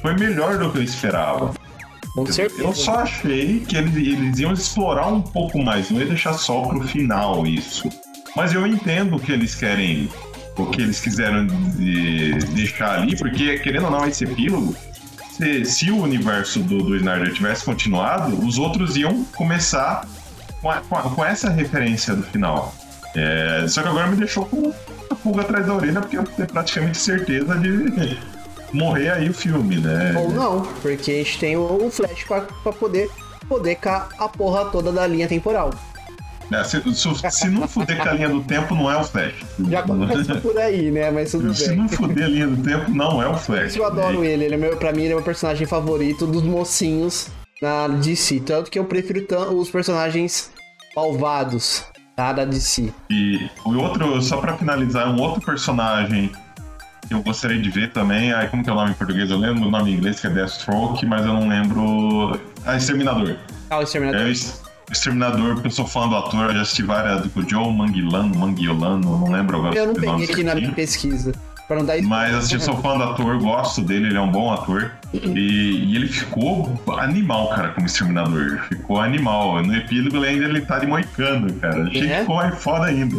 foi 0.01 0.13
melhor 0.15 0.57
do 0.57 0.69
que 0.69 0.79
eu 0.79 0.83
esperava. 0.83 1.53
Com 2.13 2.25
certeza. 2.25 2.61
Eu 2.61 2.73
só 2.73 2.99
achei 2.99 3.61
que 3.61 3.77
eles, 3.77 3.95
eles 3.95 4.37
iam 4.37 4.51
explorar 4.51 5.07
um 5.07 5.21
pouco 5.21 5.63
mais, 5.63 5.89
não 5.89 6.01
ia 6.01 6.07
deixar 6.07 6.33
só 6.33 6.63
pro 6.63 6.85
final 6.85 7.47
isso. 7.47 7.87
Mas 8.38 8.53
eu 8.53 8.68
entendo 8.68 9.15
o 9.15 9.19
que 9.19 9.31
eles 9.31 9.55
querem, 9.55 10.07
o 10.55 10.68
que 10.68 10.80
eles 10.80 10.99
quiseram 10.99 11.47
de, 11.47 12.35
deixar 12.53 12.99
ali, 12.99 13.18
porque 13.18 13.57
querendo 13.57 13.85
ou 13.85 13.91
não, 13.91 14.05
esse 14.05 14.26
epílogo, 14.26 14.76
se, 15.31 15.65
se 15.65 15.89
o 15.89 16.03
universo 16.03 16.59
do, 16.59 16.77
do 16.77 16.95
Snyder 16.95 17.34
tivesse 17.34 17.65
continuado, 17.65 18.39
os 18.45 18.59
outros 18.59 18.95
iam 18.95 19.23
começar 19.35 20.07
com, 20.61 20.69
a, 20.69 20.81
com, 20.81 21.26
essa 21.26 21.49
referência 21.49 22.15
do 22.15 22.22
final. 22.22 22.76
É, 23.15 23.65
só 23.68 23.81
que 23.81 23.88
agora 23.88 24.05
me 24.05 24.18
deixou 24.18 24.45
com 24.45 24.72
a 25.09 25.15
pulga 25.15 25.41
atrás 25.41 25.65
da 25.65 25.73
orelha, 25.73 25.99
porque 25.99 26.19
eu 26.19 26.23
tenho 26.23 26.47
praticamente 26.47 26.99
certeza 26.99 27.55
de 27.55 28.19
morrer 28.72 29.09
aí 29.09 29.30
o 29.31 29.34
filme, 29.34 29.77
né? 29.77 30.14
Ou 30.15 30.31
não, 30.31 30.61
porque 30.84 31.09
a 31.09 31.15
gente 31.15 31.39
tem 31.39 31.57
o 31.57 31.89
Flash 31.89 32.23
pra 32.23 32.72
poder 32.72 33.09
poder 33.47 33.76
cá 33.76 34.09
a 34.18 34.27
porra 34.27 34.65
toda 34.65 34.91
da 34.91 35.07
linha 35.07 35.27
temporal. 35.27 35.72
É, 36.52 36.64
se, 36.64 36.82
se, 36.94 37.32
se, 37.32 37.49
não 37.49 37.68
fuder 37.68 37.98
com 37.98 38.10
a 38.10 38.14
linha 38.14 38.30
do 38.30 38.41
tempo, 38.41 38.74
não 38.74 38.90
é 38.90 38.98
o 38.98 39.03
Flash. 39.03 39.34
Já 39.69 39.84
começa 39.84 40.36
por 40.36 40.57
aí, 40.57 40.90
né? 40.91 41.11
Mas 41.11 41.32
tudo 41.32 41.53
se 41.53 41.68
bem. 41.68 41.69
Se 41.69 41.76
não 41.76 41.90
fuder 41.90 42.26
a 42.26 42.28
linha 42.28 42.48
do 42.48 42.64
tempo, 42.64 42.90
não 42.91 43.22
é 43.22 43.28
o 43.28 43.36
Flash. 43.36 43.76
Eu 43.76 43.86
adoro 43.86 44.24
ele. 44.24 44.45
ele 44.45 44.56
é 44.56 44.57
meu, 44.57 44.78
pra 44.78 44.94
mim, 44.94 45.03
ele 45.03 45.11
é 45.11 45.15
meu 45.15 45.24
personagem 45.24 45.68
favorito 45.68 46.26
dos 46.26 46.44
mocinhos 46.44 47.30
na 47.61 47.88
DC. 47.88 48.41
Tanto 48.41 48.72
que 48.72 48.80
eu 48.80 48.86
prefiro 48.86 49.26
os 49.53 49.69
personagens 49.69 50.52
malvados 50.95 51.84
tá, 52.15 52.34
da 52.34 52.45
DC. 52.45 52.94
E 53.10 53.49
o 53.65 53.78
outro, 53.78 54.22
só 54.22 54.38
pra 54.38 54.57
finalizar, 54.57 55.07
um 55.10 55.22
outro 55.22 55.41
personagem 55.41 56.32
que 57.07 57.14
eu 57.14 57.22
gostaria 57.22 57.61
de 57.61 57.69
ver 57.69 57.91
também, 57.94 58.34
aí 58.34 58.49
como 58.49 58.64
que 58.64 58.69
é 58.69 58.74
o 58.74 58.76
nome 58.76 58.91
em 58.91 58.94
português? 58.94 59.30
Eu 59.30 59.38
lembro 59.38 59.68
o 59.68 59.72
nome 59.72 59.91
em 59.91 59.94
inglês 59.95 60.19
que 60.19 60.28
é 60.28 60.30
Deathstroke, 60.30 61.06
mas 61.06 61.26
eu 61.26 61.34
não 61.34 61.48
lembro. 61.48 62.40
Ah, 62.65 62.76
Exterminador. 62.76 63.38
Ah, 63.69 63.78
o 63.78 63.84
Exterminador. 63.84 64.22
É, 64.22 64.30
Exterminador, 64.91 65.55
porque 65.55 65.68
eu 65.68 65.72
sou 65.72 65.85
fã 65.85 66.07
do 66.07 66.15
ator, 66.15 66.53
já 66.53 66.61
assisti 66.61 66.84
várias 66.84 67.22
do 67.22 67.49
Joe 67.49 67.73
Manguilano, 67.73 68.38
Manguilano, 68.38 69.19
não 69.19 69.30
lembro 69.30 69.57
agora. 69.57 69.76
Eu 69.76 69.88
não 69.88 69.93
peguei 69.93 70.26
aqui 70.26 70.43
na 70.43 70.55
minha 70.55 70.72
pesquisa. 70.72 71.34
Pra 71.68 71.76
não 71.76 71.85
dar 71.85 72.01
Mas 72.01 72.34
assim, 72.34 72.57
sou 72.59 72.77
fã 72.77 72.97
do 72.97 73.03
ator, 73.03 73.38
gosto 73.39 73.81
dele, 73.81 74.07
ele 74.07 74.18
é 74.18 74.22
um 74.22 74.31
bom 74.31 74.53
ator. 74.53 74.93
E, 75.14 75.27
e, 75.27 75.95
ele 75.97 76.07
ficou 76.07 76.81
animal, 76.97 77.49
cara, 77.49 77.69
como 77.69 77.85
exterminador. 77.85 78.61
Ficou 78.69 79.01
animal. 79.01 79.61
No 79.61 79.76
epílogo 79.76 80.15
ele 80.15 80.27
ainda 80.27 80.45
ele 80.45 80.61
tá 80.61 80.80
de 80.80 80.88
moicano, 80.88 81.53
cara. 81.55 81.84
Achei 81.84 82.09
é? 82.09 82.15
que 82.15 82.19
ficou 82.22 82.38
mais 82.38 82.57
foda 82.64 82.85
ainda. 82.85 83.18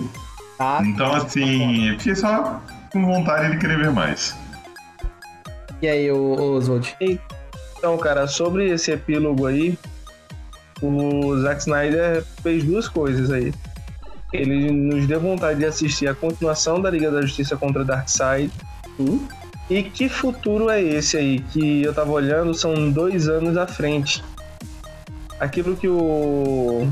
Ah, 0.58 0.80
então, 0.82 1.14
assim, 1.14 1.94
fiquei 1.98 2.14
só 2.14 2.62
com 2.90 3.04
vontade 3.04 3.52
de 3.52 3.58
querer 3.58 3.76
ver 3.76 3.90
mais. 3.90 4.34
E 5.82 5.86
aí, 5.86 6.10
Oswald? 6.10 6.96
Então, 7.78 7.98
cara, 7.98 8.26
sobre 8.26 8.70
esse 8.70 8.90
epílogo 8.90 9.46
aí, 9.46 9.78
o 10.82 11.38
Zack 11.40 11.60
Snyder 11.60 12.24
fez 12.42 12.64
duas 12.64 12.88
coisas 12.88 13.30
aí 13.30 13.52
ele 14.32 14.70
nos 14.70 15.06
deu 15.06 15.20
vontade 15.20 15.60
de 15.60 15.64
assistir 15.64 16.06
a 16.06 16.14
continuação 16.14 16.80
da 16.80 16.90
Liga 16.90 17.10
da 17.10 17.22
Justiça 17.22 17.56
contra 17.56 17.84
Darkseid. 17.84 18.52
Hum? 18.98 19.26
E 19.70 19.82
que 19.82 20.08
futuro 20.08 20.70
é 20.70 20.82
esse 20.82 21.16
aí? 21.16 21.40
Que 21.40 21.82
eu 21.82 21.94
tava 21.94 22.10
olhando, 22.10 22.54
são 22.54 22.90
dois 22.90 23.28
anos 23.28 23.56
à 23.56 23.66
frente. 23.66 24.22
Aquilo 25.40 25.76
que 25.76 25.88
o, 25.88 26.88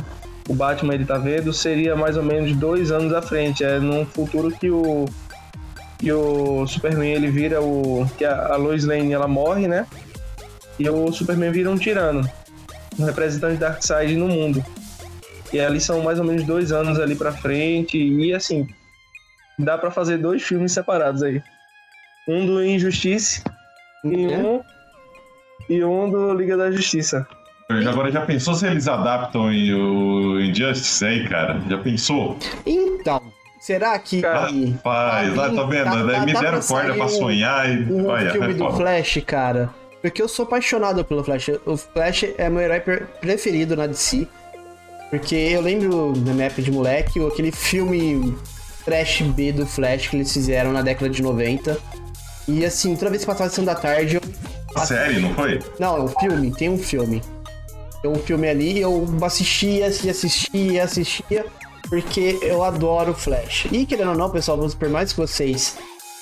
o 0.49 0.55
Batman 0.55 0.95
ele 0.95 1.05
tá 1.05 1.19
vendo 1.19 1.53
seria 1.53 1.97
mais 1.97 2.17
ou 2.17 2.23
menos 2.23 2.55
dois 2.57 2.91
anos 2.91 3.13
à 3.13 3.21
frente. 3.21 3.65
É 3.65 3.79
num 3.79 4.07
futuro 4.07 4.51
que 4.51 4.71
o 4.71 5.07
que 5.99 6.13
o 6.13 6.67
Superman 6.67 7.11
ele 7.11 7.31
vira 7.31 7.63
o 7.63 8.07
que 8.19 8.25
a, 8.25 8.53
a 8.53 8.57
Lois 8.57 8.85
Lane 8.85 9.15
ela 9.15 9.27
morre, 9.27 9.67
né? 9.67 9.87
E 10.79 10.89
o 10.89 11.11
Superman 11.11 11.51
vira 11.51 11.71
um 11.71 11.77
tirano, 11.79 12.29
um 12.99 13.05
representante 13.05 13.59
Darkseid 13.59 14.17
no 14.17 14.29
mundo. 14.29 14.65
E 15.53 15.61
ali 15.61 15.81
são 15.81 16.03
mais 16.03 16.19
ou 16.19 16.25
menos 16.25 16.45
dois 16.45 16.73
anos 16.73 16.99
ali 16.99 17.15
pra 17.15 17.33
frente. 17.33 17.97
E 17.97 18.35
assim, 18.35 18.67
dá 19.59 19.79
para 19.79 19.91
fazer 19.91 20.19
dois 20.19 20.43
filmes 20.43 20.73
separados 20.73 21.23
aí. 21.23 21.43
Um 22.29 22.45
do 22.45 22.65
Injustice 22.65 23.43
e 24.05 24.33
é. 24.33 24.39
um 24.39 24.61
e 25.69 25.85
um 25.85 26.11
do 26.11 26.35
Liga 26.35 26.57
da 26.57 26.71
Justiça. 26.71 27.27
Agora 27.69 28.13
já 28.13 28.25
pensou 28.25 28.55
se 28.55 28.67
eles 28.67 28.87
adaptam 28.87 29.53
em, 29.53 29.75
o 29.75 30.41
Injustice 30.41 31.05
aí, 31.05 31.29
cara? 31.29 31.61
Já 31.69 31.79
pensou? 31.79 32.39
Então, 32.65 33.21
será 33.61 33.99
que. 33.99 34.21
Rapaz, 34.21 35.35
lá 35.35 35.51
tá 35.51 35.65
vendo? 35.65 35.85
Tá, 35.85 36.13
tá, 36.13 36.27
me 36.27 36.33
deram 36.33 36.61
corda 36.61 36.95
pra 36.95 37.09
sonhar 37.09 37.69
e. 37.69 37.85
O 37.91 38.07
olha, 38.07 38.31
filme 38.31 38.55
do 38.55 38.71
Flash, 38.73 39.21
cara. 39.27 39.71
Porque 40.07 40.23
eu 40.23 40.29
sou 40.29 40.45
apaixonado 40.45 41.05
pelo 41.05 41.25
Flash. 41.25 41.49
O 41.67 41.77
Flash 41.77 42.27
é 42.39 42.49
meu 42.49 42.63
herói 42.63 42.81
preferido 43.21 43.75
na 43.75 43.89
DC. 43.89 44.29
Porque 45.11 45.35
eu 45.35 45.61
lembro 45.61 46.13
na 46.19 46.33
minha 46.33 46.47
época 46.47 46.63
de 46.63 46.71
moleque, 46.71 47.19
aquele 47.27 47.51
filme 47.51 48.39
trash 48.85 49.23
B 49.23 49.51
do 49.51 49.67
Flash 49.67 50.07
que 50.07 50.15
eles 50.15 50.33
fizeram 50.33 50.73
na 50.73 50.81
década 50.81 51.11
de 51.11 51.21
90. 51.21 51.77
E 52.47 52.65
assim, 52.65 52.95
toda 52.95 53.11
vez 53.11 53.23
que 53.23 53.27
passava 53.27 53.47
a 53.47 53.49
sessão 53.49 53.65
da 53.65 53.75
tarde, 53.75 54.15
eu. 54.15 54.21
A 54.77 54.87
série, 54.87 55.19
não 55.19 55.35
foi? 55.35 55.61
Não, 55.77 55.97
é 55.97 56.01
um 56.03 56.09
filme, 56.09 56.53
tem 56.53 56.69
um 56.69 56.79
filme. 56.79 57.21
Tem 58.01 58.09
um 58.09 58.15
filme 58.15 58.49
ali, 58.49 58.79
eu 58.79 59.05
assistia, 59.23 59.89
assistia, 59.89 60.85
assistia, 60.85 61.47
porque 61.89 62.39
eu 62.43 62.63
adoro 62.63 63.13
Flash. 63.13 63.67
E 63.73 63.85
querendo 63.85 64.11
ou 64.11 64.17
não, 64.17 64.31
pessoal, 64.31 64.57
por 64.57 64.89
mais 64.89 65.13
que 65.13 65.19
vocês 65.19 65.77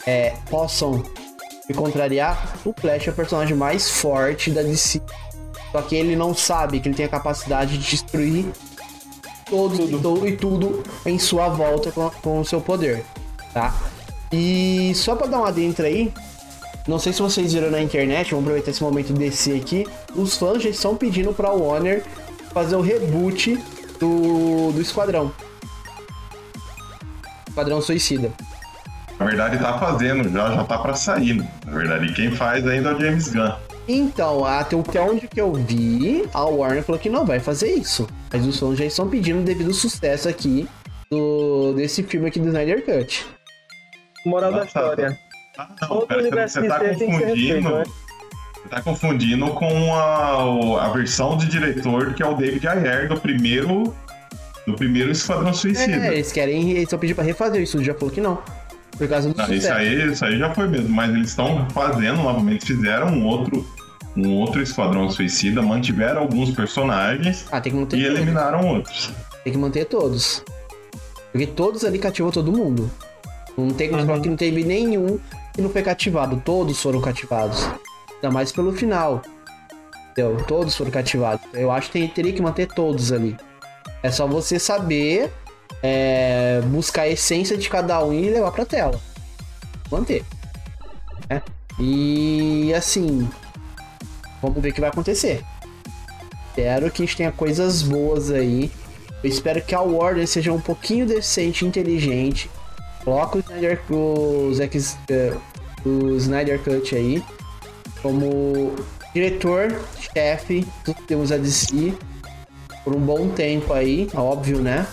é, 0.07 0.33
possam 0.49 1.05
me 1.69 1.75
contrariar, 1.75 2.57
o 2.65 2.73
Flash 2.73 3.09
é 3.09 3.11
o 3.11 3.15
personagem 3.15 3.57
mais 3.57 3.91
forte 3.91 4.51
da 4.51 4.63
DC. 4.63 5.01
Só 5.73 5.83
que 5.83 5.97
ele 5.97 6.15
não 6.15 6.35
sabe 6.35 6.81
que 6.81 6.89
ele 6.89 6.95
tem 6.95 7.07
a 7.07 7.09
capacidade 7.09 7.79
de 7.79 7.91
destruir 7.91 8.47
todo, 9.49 9.77
tudo. 9.77 10.01
Todo, 10.01 10.29
e 10.29 10.37
tudo 10.37 10.83
em 11.05 11.19
sua 11.19 11.49
volta 11.49 11.91
com, 11.91 12.11
com 12.23 12.41
o 12.41 12.45
seu 12.45 12.61
poder, 12.61 13.05
tá? 13.53 13.75
E 14.33 14.93
só 14.95 15.17
pra 15.17 15.27
dar 15.27 15.39
uma 15.39 15.53
dentro 15.53 15.85
aí, 15.85 16.13
não 16.87 16.99
sei 16.99 17.13
se 17.13 17.23
vocês 17.23 17.53
viram 17.53 17.71
na 17.71 17.81
internet, 17.81 18.31
vamos 18.31 18.45
aproveitar 18.45 18.71
esse 18.71 18.83
momento 18.83 19.13
DC 19.13 19.53
aqui. 19.53 19.87
Os 20.15 20.37
fãs 20.37 20.63
já 20.63 20.69
estão 20.69 20.97
pedindo 20.97 21.33
pra 21.33 21.51
Warner 21.51 22.05
fazer 22.53 22.77
o 22.77 22.81
reboot 22.81 23.57
do, 23.99 24.71
do 24.73 24.81
Esquadrão. 24.81 25.33
Esquadrão 27.49 27.81
Suicida. 27.81 28.33
Na 29.19 29.27
verdade, 29.27 29.59
tá 29.59 29.79
fazendo, 29.79 30.29
já, 30.29 30.51
já 30.51 30.65
tá 30.65 30.79
pra 30.79 30.95
sair. 30.95 31.35
Né? 31.35 31.49
Na 31.67 31.73
verdade, 31.73 32.13
quem 32.13 32.31
faz 32.31 32.67
ainda 32.67 32.91
é 32.91 32.95
o 32.95 33.01
James 33.01 33.33
Gunn. 33.33 33.53
Então, 33.87 34.45
até 34.45 35.01
onde 35.01 35.29
que 35.29 35.41
eu 35.41 35.53
vi, 35.53 36.25
a 36.33 36.45
Warner 36.45 36.83
falou 36.83 36.99
que 36.99 37.11
não 37.11 37.25
vai 37.25 37.39
fazer 37.39 37.71
isso. 37.73 38.07
Mas 38.33 38.47
os 38.47 38.59
fãs 38.59 38.79
já 38.79 38.85
estão 38.87 39.09
pedindo 39.09 39.43
devido 39.43 39.69
ao 39.69 39.75
sucesso 39.75 40.29
aqui 40.29 40.67
do, 41.11 41.75
desse 41.75 42.03
filme 42.03 42.29
aqui 42.29 42.41
do 42.41 42.49
Snyder 42.49 42.85
Cut. 42.85 43.27
Moral 44.25 44.53
da 44.53 44.65
história. 44.65 45.19
Ah, 45.59 45.69
não, 45.83 46.07
pera, 46.07 46.49
você, 46.49 46.61
você 46.61 46.69
tá 46.69 46.81
confundindo. 46.81 47.71
Né? 47.71 47.85
Você 48.55 48.69
tá 48.71 48.81
confundindo 48.81 49.47
com 49.53 49.95
a, 49.95 50.87
a 50.87 50.89
versão 50.89 51.37
de 51.37 51.47
diretor 51.47 52.15
que 52.15 52.23
é 52.23 52.27
o 52.27 52.35
David 52.35 52.67
Ayer 52.67 53.09
do 53.09 53.21
primeiro. 53.21 53.95
Do 54.67 54.75
primeiro 54.75 55.11
Esquadrão 55.11 55.53
Suicida. 55.53 56.07
É, 56.07 56.15
eles 56.15 56.33
querem. 56.33 56.71
Eles 56.71 56.85
estão 56.85 56.99
pedindo 56.99 57.17
pra 57.17 57.25
refazer 57.25 57.63
isso, 57.63 57.85
já 57.85 57.93
falou 57.93 58.11
que 58.11 58.21
não. 58.21 58.43
Por 58.97 59.09
causa 59.09 59.29
do 59.29 59.37
não, 59.37 59.53
isso 59.53 59.73
aí, 59.73 60.13
isso 60.13 60.25
aí 60.25 60.39
já 60.39 60.55
foi 60.55 60.69
mesmo, 60.69 60.89
mas 60.89 61.11
eles 61.11 61.31
estão 61.31 61.69
fazendo 61.71 62.23
novamente, 62.23 62.67
fizeram 62.67 63.09
um 63.09 63.27
outro 63.27 63.67
um 64.17 64.37
outro 64.37 64.63
Esquadrão 64.63 65.11
Suicida, 65.11 65.61
mantiveram 65.61 66.21
alguns 66.21 66.51
personagens 66.53 67.47
ah, 67.51 67.59
e 67.59 67.71
todos. 67.71 67.95
eliminaram 67.95 68.67
outros. 68.67 69.11
Tem 69.43 69.53
que 69.53 69.59
manter 69.59 69.87
todos. 69.87 70.45
Porque 71.33 71.47
todos 71.47 71.85
ali 71.85 71.99
cativam 71.99 72.31
todo 72.31 72.53
mundo. 72.53 72.89
Não 73.57 73.71
tem 73.71 73.89
como 73.89 74.01
uhum. 74.01 74.07
falar 74.07 74.21
que 74.21 74.29
não 74.29 74.37
teve 74.37 74.63
nenhum 74.63 75.19
que 75.53 75.61
não 75.61 75.69
foi 75.69 75.83
cativado. 75.83 76.41
Todos 76.45 76.81
foram 76.81 77.01
cativados. 77.01 77.69
Ainda 78.15 78.31
mais 78.31 78.53
pelo 78.53 78.73
final. 78.73 79.21
Entendeu? 80.13 80.37
Todos 80.47 80.77
foram 80.77 80.93
cativados. 80.93 81.45
Eu 81.53 81.73
acho 81.73 81.89
que 81.89 81.99
tem, 81.99 82.09
teria 82.09 82.33
que 82.33 82.41
manter 82.41 82.69
todos 82.69 83.11
ali. 83.11 83.37
É 84.03 84.11
só 84.11 84.27
você 84.27 84.59
saber 84.59 85.33
é, 85.83 86.61
buscar 86.67 87.03
a 87.03 87.09
essência 87.09 87.57
de 87.57 87.69
cada 87.69 88.05
um 88.05 88.13
e 88.13 88.31
levar 88.31 88.53
pra 88.53 88.65
tela. 88.65 89.01
Manter. 89.91 90.25
É. 91.29 91.41
E 91.79 92.73
assim, 92.75 93.29
vamos 94.41 94.63
ver 94.63 94.71
o 94.71 94.73
que 94.73 94.81
vai 94.81 94.91
acontecer. 94.91 95.45
Espero 96.49 96.91
que 96.91 97.03
a 97.03 97.07
gente 97.07 97.17
tenha 97.17 97.33
coisas 97.33 97.83
boas 97.83 98.31
aí. 98.31 98.71
Eu 99.23 99.31
espero 99.31 99.61
que 99.63 99.75
a 99.75 99.81
Warner 99.81 100.27
seja 100.27 100.53
um 100.53 100.61
pouquinho 100.61 101.07
decente, 101.07 101.65
inteligente 101.65 102.51
Coloca 103.05 103.37
o 103.37 103.41
Snyder, 103.41 103.81
o, 103.91 104.55
Zack, 104.55 104.79
uh, 104.79 105.41
o 105.87 106.17
Snyder 106.17 106.59
Cut 106.59 106.97
aí 106.97 107.23
como 108.01 108.75
diretor-chefe 109.13 110.67
do 110.85 110.95
Temos 111.07 111.31
a 111.31 111.37
DC 111.37 111.95
por 112.83 112.95
um 112.95 113.01
bom 113.01 113.29
tempo 113.29 113.73
aí, 113.73 114.09
óbvio, 114.15 114.61
né? 114.61 114.87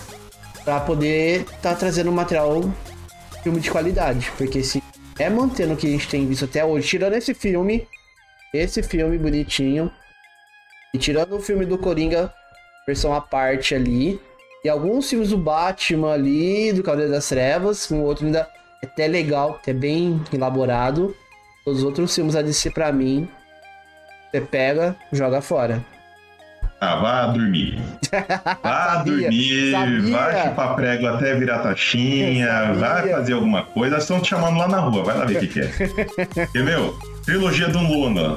Pra 0.64 0.80
poder 0.80 1.44
tá 1.60 1.74
trazendo 1.74 2.12
material 2.12 2.62
filme 3.42 3.60
de 3.60 3.70
qualidade. 3.70 4.30
Porque 4.36 4.62
se 4.62 4.82
é 5.18 5.28
mantendo 5.28 5.74
o 5.74 5.76
que 5.76 5.86
a 5.86 5.90
gente 5.90 6.08
tem 6.08 6.26
visto 6.26 6.44
até 6.44 6.64
hoje, 6.64 6.88
tirando 6.88 7.14
esse 7.14 7.34
filme, 7.34 7.86
esse 8.54 8.82
filme 8.82 9.18
bonitinho, 9.18 9.90
e 10.94 10.98
tirando 10.98 11.36
o 11.36 11.40
filme 11.40 11.64
do 11.64 11.78
Coringa, 11.78 12.32
versão 12.86 13.14
à 13.14 13.20
parte 13.20 13.74
ali, 13.74 14.20
e 14.64 14.68
alguns 14.68 15.08
filmes 15.08 15.30
do 15.30 15.38
Batman 15.38 16.12
ali, 16.12 16.72
do 16.72 16.82
Cavaleiro 16.82 17.12
das 17.12 17.28
Trevas, 17.28 17.90
um 17.90 18.02
outro 18.02 18.26
ainda 18.26 18.48
é 18.82 18.86
até 18.86 19.08
legal, 19.08 19.58
até 19.60 19.72
bem 19.72 20.22
elaborado. 20.32 21.16
Os 21.66 21.82
outros 21.82 22.14
filmes 22.14 22.36
a 22.36 22.42
DC 22.42 22.70
pra 22.70 22.92
mim, 22.92 23.28
você 24.30 24.40
pega, 24.40 24.96
joga 25.12 25.40
fora. 25.40 25.84
Ah, 26.82 26.96
vá 26.96 27.26
dormir. 27.30 27.80
Vá 28.60 28.96
sabia, 28.96 29.20
dormir, 29.20 29.70
sabia. 29.70 30.10
vai 30.10 30.48
chupar 30.48 30.74
prego 30.74 31.06
até 31.06 31.32
virar 31.36 31.60
taxinha, 31.60 32.72
vai 32.74 33.08
fazer 33.08 33.34
alguma 33.34 33.62
coisa. 33.62 33.98
Estão 33.98 34.20
te 34.20 34.30
chamando 34.30 34.58
lá 34.58 34.66
na 34.66 34.80
rua, 34.80 35.04
vai 35.04 35.16
lá 35.16 35.24
ver 35.24 35.36
o 35.36 35.40
que, 35.40 35.46
que 35.46 35.60
é. 35.60 35.70
e, 36.52 36.62
meu, 36.64 36.98
trilogia 37.24 37.68
do 37.68 37.78
Luna, 37.78 38.36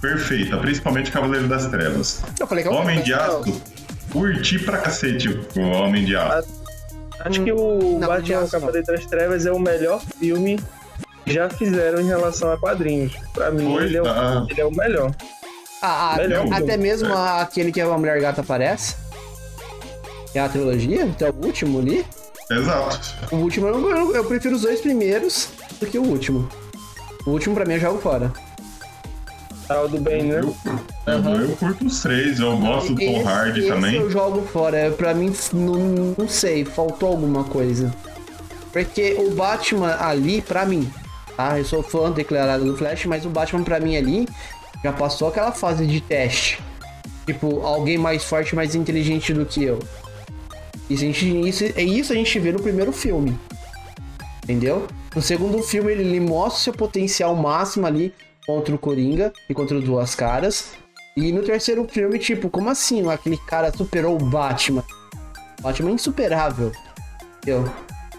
perfeita, 0.00 0.56
principalmente 0.56 1.12
Cavaleiro 1.12 1.46
das 1.46 1.68
Trevas. 1.68 2.24
Eu 2.40 2.46
falei 2.48 2.64
que 2.64 2.70
é 2.70 2.72
Homem 2.72 3.02
de 3.02 3.14
Aço, 3.14 3.62
curti 4.10 4.58
pra 4.58 4.78
cacete 4.78 5.28
o 5.28 5.60
Homem 5.60 6.04
de 6.04 6.16
Aço. 6.16 6.60
Acho 7.20 7.44
que 7.44 7.52
o 7.52 8.00
não, 8.00 8.08
Batman 8.08 8.48
Cavaleiro 8.48 8.86
das 8.88 9.06
Trevas 9.06 9.46
é 9.46 9.52
o 9.52 9.60
melhor 9.60 10.00
filme 10.18 10.58
que 11.24 11.32
já 11.32 11.48
fizeram 11.48 12.00
em 12.00 12.06
relação 12.08 12.50
a 12.50 12.58
quadrinhos. 12.58 13.12
Pra 13.32 13.52
mim, 13.52 13.76
ele 13.76 13.96
é, 13.96 14.02
o, 14.02 14.08
ah. 14.08 14.44
ele 14.50 14.60
é, 14.60 14.64
o, 14.64 14.74
melhor. 14.74 15.14
Ah, 15.82 16.14
melhor 16.18 16.46
até 16.52 16.76
mesmo 16.76 17.08
é. 17.08 17.40
aquele 17.40 17.72
que 17.72 17.80
é 17.80 17.84
a 17.84 17.98
Mulher 17.98 18.20
Gata 18.20 18.40
aparece? 18.40 18.96
É 20.34 20.40
a 20.40 20.48
trilogia? 20.48 21.02
Então 21.02 21.28
é 21.28 21.30
o 21.30 21.46
último 21.46 21.78
ali? 21.78 22.04
Exato. 22.50 23.14
O 23.32 23.36
último, 23.36 23.66
eu, 23.68 24.14
eu 24.14 24.24
prefiro 24.24 24.56
os 24.56 24.62
dois 24.62 24.80
primeiros 24.80 25.48
do 25.78 25.86
que 25.86 25.98
o 25.98 26.02
último. 26.02 26.48
O 27.24 27.30
último 27.30 27.54
pra 27.54 27.64
mim 27.64 27.74
eu 27.74 27.80
jogo 27.80 28.00
fora 28.00 28.32
tal 29.70 29.88
do 29.88 30.00
bem, 30.00 30.24
né? 30.24 30.40
Eu, 30.40 31.14
uhum. 31.14 31.40
eu 31.42 31.56
curto 31.56 31.86
os 31.86 32.02
três, 32.02 32.40
eu 32.40 32.56
gosto 32.56 32.92
do 32.92 33.00
Tom 33.00 33.24
Hardy 33.24 33.68
também. 33.68 33.94
eu 33.94 34.10
jogo 34.10 34.42
fora, 34.42 34.76
é, 34.76 34.90
pra 34.90 35.14
mim, 35.14 35.32
não, 35.52 36.14
não 36.18 36.28
sei, 36.28 36.64
faltou 36.64 37.10
alguma 37.10 37.44
coisa. 37.44 37.94
Porque 38.72 39.14
o 39.16 39.30
Batman 39.30 39.96
ali, 40.00 40.42
pra 40.42 40.66
mim, 40.66 40.90
tá? 41.36 41.56
Eu 41.56 41.64
sou 41.64 41.84
fã 41.84 42.10
declarado 42.10 42.64
do 42.64 42.76
Flash, 42.76 43.06
mas 43.06 43.24
o 43.24 43.28
Batman 43.28 43.62
pra 43.62 43.78
mim 43.78 43.96
ali 43.96 44.28
já 44.82 44.92
passou 44.92 45.28
aquela 45.28 45.52
fase 45.52 45.86
de 45.86 46.00
teste. 46.00 46.62
Tipo, 47.26 47.60
alguém 47.60 47.98
mais 47.98 48.24
forte, 48.24 48.54
mais 48.54 48.74
inteligente 48.74 49.32
do 49.32 49.46
que 49.46 49.62
eu. 49.62 49.78
Isso, 50.88 51.04
a 51.04 51.06
gente, 51.06 51.48
isso, 51.48 51.64
é 51.64 51.82
isso 51.82 52.12
a 52.12 52.16
gente 52.16 52.38
vê 52.38 52.50
no 52.50 52.60
primeiro 52.60 52.92
filme. 52.92 53.38
Entendeu? 54.42 54.86
No 55.14 55.22
segundo 55.22 55.62
filme 55.62 55.92
ele, 55.92 56.02
ele 56.02 56.20
mostra 56.20 56.60
seu 56.60 56.72
potencial 56.72 57.34
máximo 57.36 57.86
ali 57.86 58.12
contra 58.46 58.74
o 58.74 58.78
Coringa 58.78 59.32
e 59.48 59.54
contra 59.54 59.76
o 59.76 59.80
Duas 59.80 60.14
Caras. 60.14 60.72
E 61.16 61.30
no 61.32 61.42
terceiro 61.42 61.86
filme, 61.88 62.18
tipo, 62.18 62.48
como 62.48 62.70
assim 62.70 63.08
aquele 63.08 63.36
cara 63.36 63.72
superou 63.72 64.16
o 64.16 64.24
Batman? 64.24 64.84
O 65.58 65.62
Batman 65.62 65.90
é 65.90 65.94
insuperável. 65.94 66.72
Entendeu? 67.38 67.70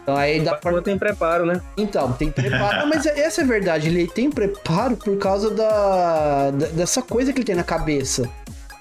Então 0.02 0.18
aí 0.18 0.42
dá 0.42 0.56
pra... 0.56 0.82
tem 0.82 0.98
preparo, 0.98 1.46
né? 1.46 1.62
Então, 1.78 2.12
tem 2.14 2.32
preparo. 2.32 2.88
mas 2.88 3.06
essa 3.06 3.42
é 3.42 3.44
a 3.44 3.48
verdade, 3.48 3.88
ele 3.88 4.08
tem 4.08 4.30
preparo 4.30 4.98
por 4.98 5.18
causa 5.18 5.52
da, 5.52 6.52
da 6.52 6.68
dessa 6.68 7.02
coisa 7.02 7.32
que 7.32 7.40
ele 7.40 7.46
tem 7.46 7.56
na 7.56 7.64
cabeça. 7.64 8.28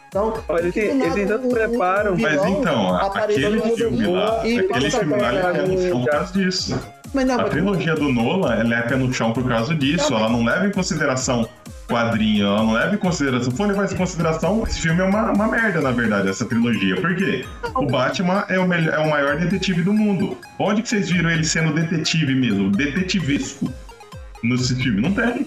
Então, 0.08 0.34
Olha, 0.48 0.62
ele, 0.62 0.72
tem, 0.72 1.00
ele 1.00 1.10
tem 1.12 1.26
tanto 1.26 1.48
preparo. 1.48 2.18
Mas 2.18 2.44
então, 2.44 2.96
aquele 2.96 3.60
filme 3.76 4.06
lá, 4.06 4.38
aquele 4.38 4.90
filme 4.90 5.16
lá, 5.16 5.50
ele 5.50 5.58
é 5.58 5.66
no 5.66 5.88
chão 5.88 6.00
por 6.00 6.10
causa 6.10 6.32
disso. 6.32 6.80
Mas 7.12 7.26
não, 7.26 7.34
a 7.34 7.38
mas... 7.38 7.50
trilogia 7.50 7.94
do 7.94 8.12
Nolan 8.12 8.54
ela 8.54 8.74
é 8.76 8.82
pé 8.82 8.96
no 8.96 9.12
chão 9.12 9.32
por 9.32 9.46
causa 9.48 9.74
disso. 9.74 10.10
Não, 10.10 10.18
ela 10.18 10.28
não 10.28 10.44
leva 10.44 10.66
em 10.66 10.72
consideração 10.72 11.48
quadrinho, 11.90 12.46
ela 12.46 12.62
não 12.62 12.72
leva 12.72 12.94
em 12.94 12.98
consideração. 12.98 13.50
Se 13.50 13.56
for 13.56 13.66
levar 13.66 13.90
em 13.90 13.96
consideração, 13.96 14.62
esse 14.66 14.80
filme 14.80 15.00
é 15.00 15.04
uma, 15.04 15.32
uma 15.32 15.48
merda, 15.48 15.80
na 15.80 15.90
verdade, 15.90 16.28
essa 16.28 16.44
trilogia. 16.44 17.00
Por 17.00 17.14
quê? 17.16 17.44
O 17.74 17.86
Batman 17.86 18.44
é 18.48 18.58
o, 18.58 18.66
melhor, 18.66 18.94
é 18.94 18.98
o 18.98 19.10
maior 19.10 19.36
detetive 19.36 19.82
do 19.82 19.92
mundo. 19.92 20.38
Onde 20.58 20.82
que 20.82 20.88
vocês 20.88 21.10
viram 21.10 21.30
ele 21.30 21.44
sendo 21.44 21.74
detetive 21.74 22.34
mesmo? 22.34 22.70
Detetivesco 22.70 23.70
nesse 24.42 24.74
filme? 24.76 25.02
Não 25.02 25.12
tem. 25.12 25.46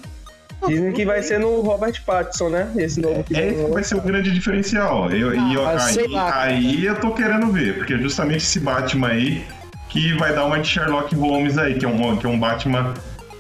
Dizem 0.68 0.94
que 0.94 1.06
vai 1.06 1.22
ser 1.22 1.40
no 1.40 1.62
Robert 1.62 2.02
Pattinson, 2.06 2.50
né? 2.50 2.72
Esse 2.78 3.02
novo 3.02 3.24
que 3.24 3.36
é, 3.36 3.54
vai 3.72 3.84
ser 3.84 3.96
o 3.96 4.02
grande 4.02 4.32
diferencial. 4.32 5.12
Eu, 5.12 5.32
ah, 5.32 5.54
eu, 5.54 5.68
aí, 5.68 6.08
lá, 6.08 6.42
aí 6.42 6.86
eu 6.86 6.96
tô 6.96 7.12
querendo 7.12 7.52
ver, 7.52 7.78
porque 7.78 7.94
é 7.94 7.98
justamente 7.98 8.44
esse 8.44 8.60
Batman 8.60 9.10
aí 9.10 9.46
que 9.90 10.14
vai 10.14 10.34
dar 10.34 10.46
uma 10.46 10.60
de 10.60 10.68
Sherlock 10.68 11.14
Holmes 11.16 11.58
aí, 11.58 11.76
que 11.76 11.86
é 11.86 11.88
um, 11.88 12.18
que 12.18 12.26
é 12.26 12.30
um 12.30 12.40
Batman 12.40 12.94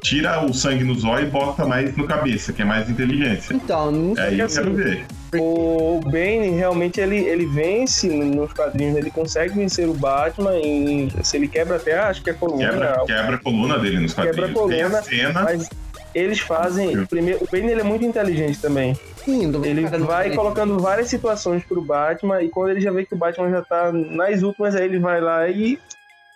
tira 0.04 0.46
o 0.46 0.54
sangue 0.54 0.84
no 0.84 0.94
zóio 0.94 1.28
e 1.28 1.30
bota 1.30 1.66
mais 1.66 1.96
no 1.96 2.06
cabeça, 2.06 2.52
que 2.52 2.62
é 2.62 2.66
mais 2.66 2.90
inteligência. 2.90 3.56
Então, 3.56 3.90
não 3.90 4.16
sei. 4.16 4.26
Aí 4.26 4.40
eu 4.40 4.48
quero 4.48 4.74
ver. 4.74 5.06
O 5.36 6.00
Bane 6.04 6.50
realmente 6.50 7.00
ele, 7.00 7.18
ele 7.18 7.48
vence 7.48 8.08
nos 8.08 8.54
quadrinhos, 8.54 8.98
ele 8.98 9.10
consegue 9.10 9.56
vencer 9.56 9.88
o 9.88 9.94
Batman 9.94 10.56
e 10.60 11.10
se 11.24 11.38
ele 11.38 11.48
quebra 11.48 11.78
até 11.78 11.98
acho 11.98 12.22
que 12.22 12.30
é 12.30 12.34
a 12.34 12.36
coluna. 12.36 12.70
Quebra, 12.70 13.04
quebra 13.08 13.36
a 13.36 13.40
coluna 13.40 13.80
dele 13.80 14.00
nos 14.00 14.14
quadrinhos. 14.14 14.36
Quebra 14.36 14.52
a 14.52 14.54
coluna, 14.54 15.02
cena... 15.02 15.42
mas 15.42 15.70
eles 16.14 16.40
fazem. 16.40 17.06
Primeiro, 17.08 17.44
o 17.44 17.48
Bane 17.50 17.72
ele 17.72 17.82
é 17.82 17.84
muito 17.84 18.06
inteligente 18.06 18.60
também. 18.60 18.96
Sim, 19.26 19.52
ele 19.64 19.88
vai 19.88 20.36
colocando 20.36 20.78
várias 20.80 21.08
situações 21.08 21.64
pro 21.64 21.82
Batman 21.82 22.44
e 22.44 22.50
quando 22.50 22.72
ele 22.72 22.82
já 22.82 22.92
vê 22.92 23.06
que 23.06 23.14
o 23.14 23.18
Batman 23.18 23.50
já 23.50 23.62
tá 23.62 23.92
nas 23.92 24.44
últimas, 24.44 24.76
aí 24.76 24.84
ele 24.84 25.00
vai 25.00 25.22
lá 25.22 25.48
e, 25.48 25.80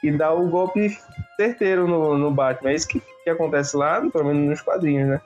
e 0.01 0.09
dá 0.09 0.31
o 0.33 0.47
golpe 0.47 0.97
certeiro 1.35 1.87
no, 1.87 2.17
no 2.17 2.31
Batman. 2.31 2.71
É 2.71 2.75
isso 2.75 2.87
que, 2.87 3.01
que 3.27 3.31
acontece 3.31 3.75
lá, 3.75 4.01
pelo 4.09 4.25
menos 4.25 4.49
nos 4.49 4.61
quadrinhos, 4.61 5.09
né? 5.09 5.21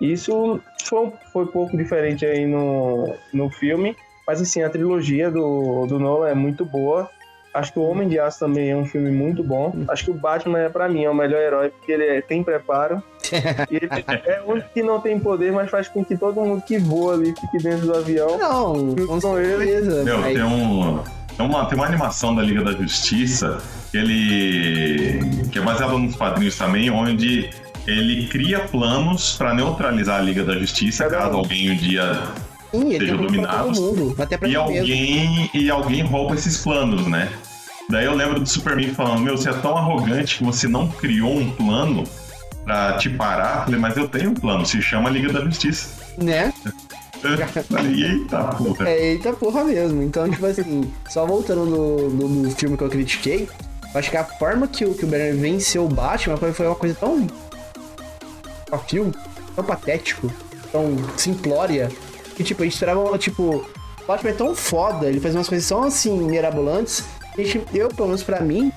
Isso 0.00 0.60
foi, 0.84 1.12
foi 1.32 1.46
pouco 1.46 1.76
diferente 1.76 2.24
aí 2.24 2.46
no, 2.46 3.14
no 3.32 3.50
filme, 3.50 3.96
mas 4.26 4.40
assim, 4.40 4.62
a 4.62 4.70
trilogia 4.70 5.30
do, 5.30 5.86
do 5.86 5.98
Nolan 5.98 6.28
é 6.28 6.34
muito 6.34 6.64
boa. 6.64 7.08
Acho 7.52 7.72
que 7.72 7.78
o 7.78 7.82
Homem 7.82 8.06
de 8.06 8.18
Aço 8.18 8.40
também 8.40 8.70
é 8.70 8.76
um 8.76 8.84
filme 8.84 9.10
muito 9.10 9.42
bom. 9.42 9.72
Acho 9.88 10.04
que 10.04 10.10
o 10.10 10.14
Batman, 10.14 10.58
é, 10.58 10.68
para 10.68 10.90
mim, 10.90 11.04
é 11.04 11.10
o 11.10 11.14
melhor 11.14 11.40
herói, 11.40 11.70
porque 11.70 11.90
ele 11.90 12.04
é, 12.04 12.20
tem 12.20 12.44
preparo. 12.44 13.02
e 13.70 13.76
ele 13.76 13.88
é 14.26 14.42
o 14.42 14.52
único 14.52 14.68
que 14.74 14.82
não 14.82 15.00
tem 15.00 15.18
poder, 15.18 15.52
mas 15.52 15.70
faz 15.70 15.88
com 15.88 16.04
que 16.04 16.18
todo 16.18 16.42
mundo 16.42 16.62
que 16.62 16.76
voa 16.78 17.14
ali 17.14 17.34
fique 17.34 17.62
dentro 17.62 17.86
do 17.86 17.96
avião. 17.96 18.36
Não, 18.36 18.94
com 19.06 19.20
certeza. 19.20 20.04
Meu, 20.04 20.22
tem, 20.22 20.42
um, 20.42 21.02
tem, 21.36 21.46
uma, 21.46 21.66
tem 21.66 21.78
uma 21.78 21.86
animação 21.86 22.34
da 22.34 22.42
Liga 22.42 22.62
da 22.62 22.72
Justiça 22.72 23.58
que 23.90 23.96
ele. 23.96 25.20
que 25.50 25.58
é 25.58 25.62
baseada 25.62 25.96
nos 25.98 26.16
quadrinhos 26.16 26.56
também, 26.56 26.90
onde 26.90 27.50
ele 27.86 28.26
cria 28.26 28.60
planos 28.60 29.36
para 29.36 29.54
neutralizar 29.54 30.18
a 30.18 30.22
Liga 30.22 30.44
da 30.44 30.58
Justiça 30.58 31.08
caso 31.08 31.36
alguém 31.36 31.70
um 31.70 31.76
dia 31.76 32.22
Sim, 32.72 32.90
seja 32.98 33.16
dominado. 33.16 34.16
e 34.46 34.56
alguém 34.56 35.50
e 35.54 35.70
alguém 35.70 36.02
rouba 36.02 36.34
esses 36.34 36.58
planos, 36.58 37.06
né? 37.06 37.30
Daí 37.88 38.04
eu 38.04 38.14
lembro 38.14 38.40
do 38.40 38.48
Superman 38.48 38.92
falando: 38.94 39.20
Meu, 39.20 39.36
você 39.36 39.50
é 39.50 39.52
tão 39.52 39.76
arrogante 39.76 40.38
que 40.38 40.44
você 40.44 40.66
não 40.66 40.88
criou 40.88 41.36
um 41.36 41.50
plano 41.50 42.04
pra 42.64 42.94
te 42.94 43.08
parar. 43.08 43.58
Eu 43.58 43.64
falei, 43.66 43.80
mas 43.80 43.96
eu 43.96 44.08
tenho 44.08 44.30
um 44.30 44.34
plano, 44.34 44.66
se 44.66 44.82
chama 44.82 45.08
Liga 45.08 45.32
da 45.32 45.40
Justiça. 45.40 46.04
Né? 46.18 46.52
Eita 47.24 48.44
porra. 48.44 48.88
É, 48.88 49.06
eita 49.12 49.32
porra 49.32 49.64
mesmo. 49.64 50.02
Então, 50.02 50.28
tipo 50.30 50.46
assim, 50.46 50.92
só 51.08 51.26
voltando 51.26 51.64
no, 51.64 52.10
no, 52.10 52.28
no 52.28 52.50
filme 52.50 52.76
que 52.76 52.84
eu 52.84 52.88
critiquei, 52.88 53.48
eu 53.92 53.98
acho 53.98 54.10
que 54.10 54.16
a 54.16 54.24
forma 54.24 54.66
que 54.68 54.84
o, 54.84 54.94
que 54.94 55.04
o 55.04 55.08
Banner 55.08 55.34
venceu 55.34 55.84
o 55.84 55.88
Batman 55.88 56.36
foi 56.36 56.66
uma 56.66 56.74
coisa 56.74 56.94
tão 56.94 57.26
a 58.70 58.78
filme 58.78 59.12
tão 59.54 59.64
patético, 59.64 60.30
tão 60.70 60.96
simplória, 61.16 61.90
que 62.34 62.44
tipo, 62.44 62.62
a 62.62 62.64
gente 62.66 62.74
esperava, 62.74 63.16
tipo, 63.18 63.42
o 63.42 64.06
Batman 64.06 64.30
é 64.30 64.34
tão 64.34 64.54
foda, 64.54 65.06
ele 65.06 65.20
faz 65.20 65.34
umas 65.34 65.48
coisas 65.48 65.66
tão 65.66 65.82
assim, 65.82 66.18
mirabolantes, 66.18 67.04
a 67.32 67.42
gente, 67.42 67.62
eu, 67.72 67.88
pelo 67.88 68.08
menos 68.08 68.22
pra 68.22 68.40
mim, 68.40 68.70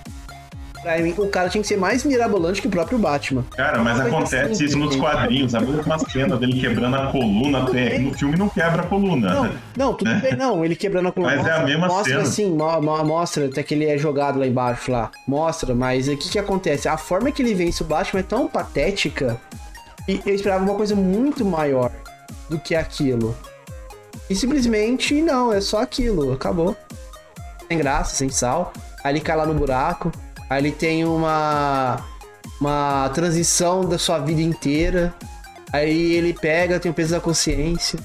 Pra 0.82 0.98
mim, 1.00 1.14
o 1.18 1.28
cara 1.28 1.50
tinha 1.50 1.62
que 1.62 1.68
ser 1.68 1.78
mais 1.78 2.04
mirabolante 2.04 2.62
que 2.62 2.68
o 2.68 2.72
próprio 2.72 2.98
Batman. 2.98 3.44
Cara, 3.56 3.84
mas 3.84 4.00
acontece 4.00 4.52
assim, 4.52 4.66
isso 4.66 4.78
nos 4.78 4.96
quadrinhos. 4.96 5.54
A 5.54 5.60
última 5.60 6.00
cena 6.00 6.38
dele 6.38 6.60
quebrando 6.60 6.96
a 6.96 7.08
coluna 7.08 7.64
até. 7.64 8.00
No 8.00 8.14
filme 8.14 8.38
não 8.38 8.48
quebra 8.48 8.84
a 8.84 8.86
coluna. 8.86 9.34
Não, 9.34 9.52
não 9.76 9.94
tudo 9.94 10.14
bem, 10.22 10.36
não. 10.36 10.64
Ele 10.64 10.76
quebrando 10.76 11.10
a 11.10 11.12
coluna. 11.12 11.36
Mas 11.36 11.44
mostra, 11.44 11.58
é 11.58 11.62
a 11.62 11.66
mesma 11.66 11.88
mostra, 11.88 12.04
cena. 12.06 12.22
Assim, 12.22 12.52
mo 12.52 12.82
mo 12.82 13.04
mostra 13.04 13.46
até 13.48 13.62
que 13.62 13.74
ele 13.74 13.86
é 13.86 13.98
jogado 13.98 14.40
lá 14.40 14.48
embaixo 14.48 14.92
lá. 14.92 15.12
Mostra, 15.28 15.76
mas 15.76 16.08
o 16.08 16.16
que 16.16 16.30
que 16.30 16.40
acontece? 16.40 16.88
A 16.88 16.98
forma 16.98 17.32
que 17.32 17.42
ele 17.42 17.54
vence 17.54 17.84
o 17.84 17.86
Batman 17.86 18.22
é 18.22 18.24
tão 18.24 18.48
patética 18.48 19.40
e 20.08 20.22
eu 20.26 20.34
esperava 20.34 20.64
uma 20.64 20.76
coisa 20.76 20.96
muito 20.96 21.46
maior 21.46 21.92
do 22.50 22.58
que 22.58 22.74
aquilo. 22.74 23.36
E 24.30 24.36
simplesmente 24.36 25.22
não, 25.22 25.52
é 25.52 25.60
só 25.60 25.82
aquilo, 25.82 26.34
acabou. 26.34 26.76
Sem 27.68 27.78
graça, 27.78 28.16
sem 28.16 28.30
sal. 28.30 28.74
Aí 29.04 29.14
ele 29.14 29.20
cai 29.22 29.36
lá 29.36 29.46
no 29.46 29.54
buraco. 29.54 30.12
Aí 30.50 30.62
ele 30.62 30.72
tem 30.72 31.06
uma 31.06 32.04
uma 32.60 33.10
transição 33.14 33.88
da 33.88 33.98
sua 33.98 34.20
vida 34.20 34.42
inteira. 34.42 35.14
Aí 35.72 36.14
ele 36.14 36.34
pega, 36.34 36.80
tem 36.80 36.92
o 36.92 36.94
peso 36.94 37.12
da 37.12 37.20
consciência. 37.20 38.00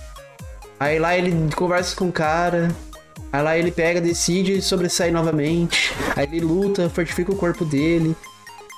Aí 0.79 0.99
lá 0.99 1.17
ele 1.17 1.33
conversa 1.55 1.97
com 1.97 2.09
o 2.09 2.13
cara. 2.13 2.69
Aí 3.33 3.43
lá 3.43 3.59
ele 3.59 3.73
pega, 3.73 4.01
decide 4.01 4.61
sobressair 4.63 5.13
novamente. 5.13 5.93
Aí 6.15 6.25
ele 6.25 6.41
luta, 6.41 6.89
fortifica 6.89 7.33
o 7.33 7.37
corpo 7.37 7.65
dele. 7.65 8.15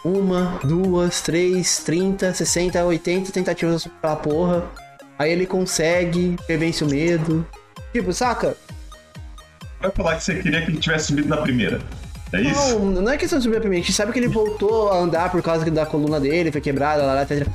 Uma, 0.04 0.60
duas, 0.62 1.20
três, 1.20 1.80
trinta, 1.80 2.32
sessenta, 2.32 2.84
oitenta 2.84 3.32
tentativas 3.32 3.88
pra 4.00 4.14
porra. 4.14 4.64
Aí 5.18 5.32
ele 5.32 5.46
consegue, 5.46 6.36
vence 6.46 6.84
o 6.84 6.88
medo. 6.88 7.46
Tipo, 7.92 8.12
saca? 8.12 8.56
Vai 9.80 9.90
falar 9.90 10.16
que 10.16 10.24
você 10.24 10.34
queria 10.36 10.62
que 10.62 10.70
ele 10.70 10.78
tivesse 10.78 11.08
subido 11.08 11.28
na 11.28 11.38
primeira. 11.38 11.80
É 12.32 12.40
isso? 12.40 12.78
Não, 12.78 13.02
não 13.02 13.12
é 13.12 13.16
questão 13.16 13.38
de 13.38 13.44
subir 13.44 13.54
na 13.54 13.60
primeira. 13.60 13.82
A 13.82 13.86
gente 13.86 13.94
sabe 13.94 14.12
que 14.12 14.18
ele 14.18 14.28
voltou 14.28 14.90
a 14.90 14.98
andar 14.98 15.30
por 15.30 15.42
causa 15.42 15.68
da 15.70 15.86
coluna 15.86 16.18
dele, 16.18 16.52
foi 16.52 16.60
quebrada, 16.60 17.04
lá, 17.04 17.14
lá, 17.14 17.22
etc. 17.22 17.46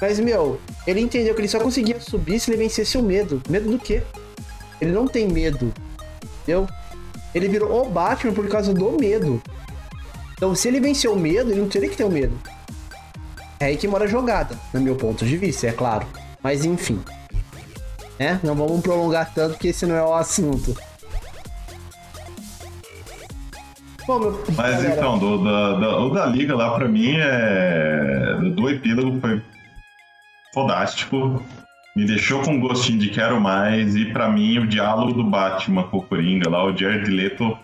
Mas, 0.00 0.18
meu, 0.18 0.58
ele 0.86 1.00
entendeu 1.00 1.34
que 1.34 1.40
ele 1.40 1.48
só 1.48 1.60
conseguia 1.60 2.00
subir 2.00 2.40
se 2.40 2.50
ele 2.50 2.58
vencesse 2.58 2.96
o 2.96 3.02
medo. 3.02 3.42
Medo 3.48 3.70
do 3.70 3.78
quê? 3.78 4.02
Ele 4.80 4.92
não 4.92 5.06
tem 5.06 5.28
medo. 5.28 5.72
Entendeu? 6.42 6.66
Ele 7.34 7.48
virou 7.48 7.86
o 7.86 7.90
Batman 7.90 8.32
por 8.32 8.48
causa 8.48 8.72
do 8.72 8.92
medo. 8.92 9.40
Então, 10.32 10.54
se 10.54 10.68
ele 10.68 10.80
venceu 10.80 11.12
o 11.12 11.18
medo, 11.18 11.50
ele 11.50 11.60
não 11.60 11.68
teria 11.68 11.88
que 11.88 11.96
ter 11.96 12.04
o 12.04 12.10
medo. 12.10 12.32
É 13.60 13.66
aí 13.66 13.76
que 13.76 13.86
mora 13.86 14.04
a 14.04 14.08
jogada, 14.08 14.58
no 14.72 14.80
meu 14.80 14.96
ponto 14.96 15.24
de 15.24 15.36
vista, 15.36 15.66
é 15.66 15.72
claro. 15.72 16.06
Mas 16.42 16.64
enfim. 16.64 16.98
Né? 18.18 18.40
Não 18.42 18.54
vamos 18.54 18.80
prolongar 18.80 19.32
tanto, 19.34 19.52
porque 19.52 19.68
esse 19.68 19.84
não 19.84 19.94
é 19.94 20.02
o 20.02 20.14
assunto. 20.14 20.74
Bom, 24.10 24.18
meu... 24.18 24.44
Mas 24.56 24.82
galera... 24.82 24.94
então, 24.96 25.18
do, 25.20 25.44
da, 25.44 25.72
da, 25.74 25.98
o 26.00 26.10
da 26.10 26.26
Liga 26.26 26.56
lá 26.56 26.74
pra 26.74 26.88
mim 26.88 27.14
é. 27.16 28.38
Do 28.56 28.68
epílogo 28.68 29.20
foi 29.20 29.40
fodástico. 30.52 31.40
Me 31.94 32.04
deixou 32.04 32.42
com 32.42 32.54
um 32.54 32.60
gostinho 32.60 32.98
de 32.98 33.08
quero 33.10 33.40
mais. 33.40 33.94
E 33.94 34.06
pra 34.06 34.28
mim, 34.28 34.58
o 34.58 34.66
diálogo 34.66 35.12
do 35.12 35.22
Batman 35.22 35.84
com 35.84 35.98
o 35.98 36.02
Coringa 36.02 36.50
lá, 36.50 36.64
o 36.64 36.76
Jared 36.76 37.08
Leto 37.08 37.56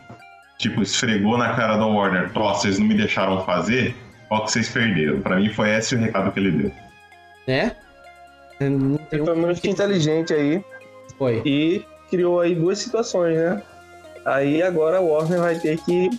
tipo, 0.56 0.82
esfregou 0.82 1.36
na 1.36 1.54
cara 1.54 1.76
da 1.76 1.84
Warner, 1.86 2.30
ó, 2.34 2.54
vocês 2.54 2.78
não 2.78 2.86
me 2.86 2.94
deixaram 2.94 3.44
fazer, 3.44 3.94
qual 4.28 4.44
que 4.44 4.52
vocês 4.52 4.68
perderam? 4.68 5.20
Pra 5.20 5.36
mim 5.36 5.50
foi 5.50 5.70
esse 5.70 5.94
o 5.94 5.98
recado 5.98 6.32
que 6.32 6.40
ele 6.40 6.52
deu. 6.52 6.72
É? 7.46 7.72
Ele 8.60 9.24
foi 9.24 9.34
muito 9.34 9.66
inteligente 9.66 10.32
aí. 10.32 10.64
Foi. 11.18 11.42
E 11.44 11.84
criou 12.08 12.40
aí 12.40 12.54
duas 12.54 12.78
situações, 12.78 13.36
né? 13.36 13.62
Aí 14.26 14.60
agora 14.60 14.98
a 14.98 15.00
Warner 15.00 15.40
vai 15.40 15.58
ter 15.58 15.78
que 15.78 16.10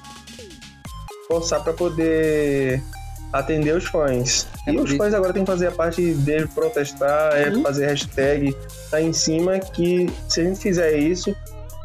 forçar 1.27 1.61
para 1.61 1.73
poder 1.73 2.81
atender 3.33 3.75
os 3.75 3.83
fãs. 3.83 4.47
É 4.65 4.71
e 4.71 4.79
os 4.79 4.91
fãs 4.93 5.13
agora 5.13 5.33
tem 5.33 5.43
que 5.43 5.51
fazer 5.51 5.67
a 5.67 5.71
parte 5.71 6.13
dele 6.13 6.47
protestar, 6.47 7.35
é 7.35 7.49
uhum. 7.49 7.61
fazer 7.61 7.87
hashtag, 7.87 8.55
tá 8.89 9.01
em 9.01 9.11
cima 9.11 9.59
que 9.59 10.09
se 10.29 10.39
a 10.39 10.43
gente 10.45 10.59
fizer 10.59 10.97
isso, 10.97 11.35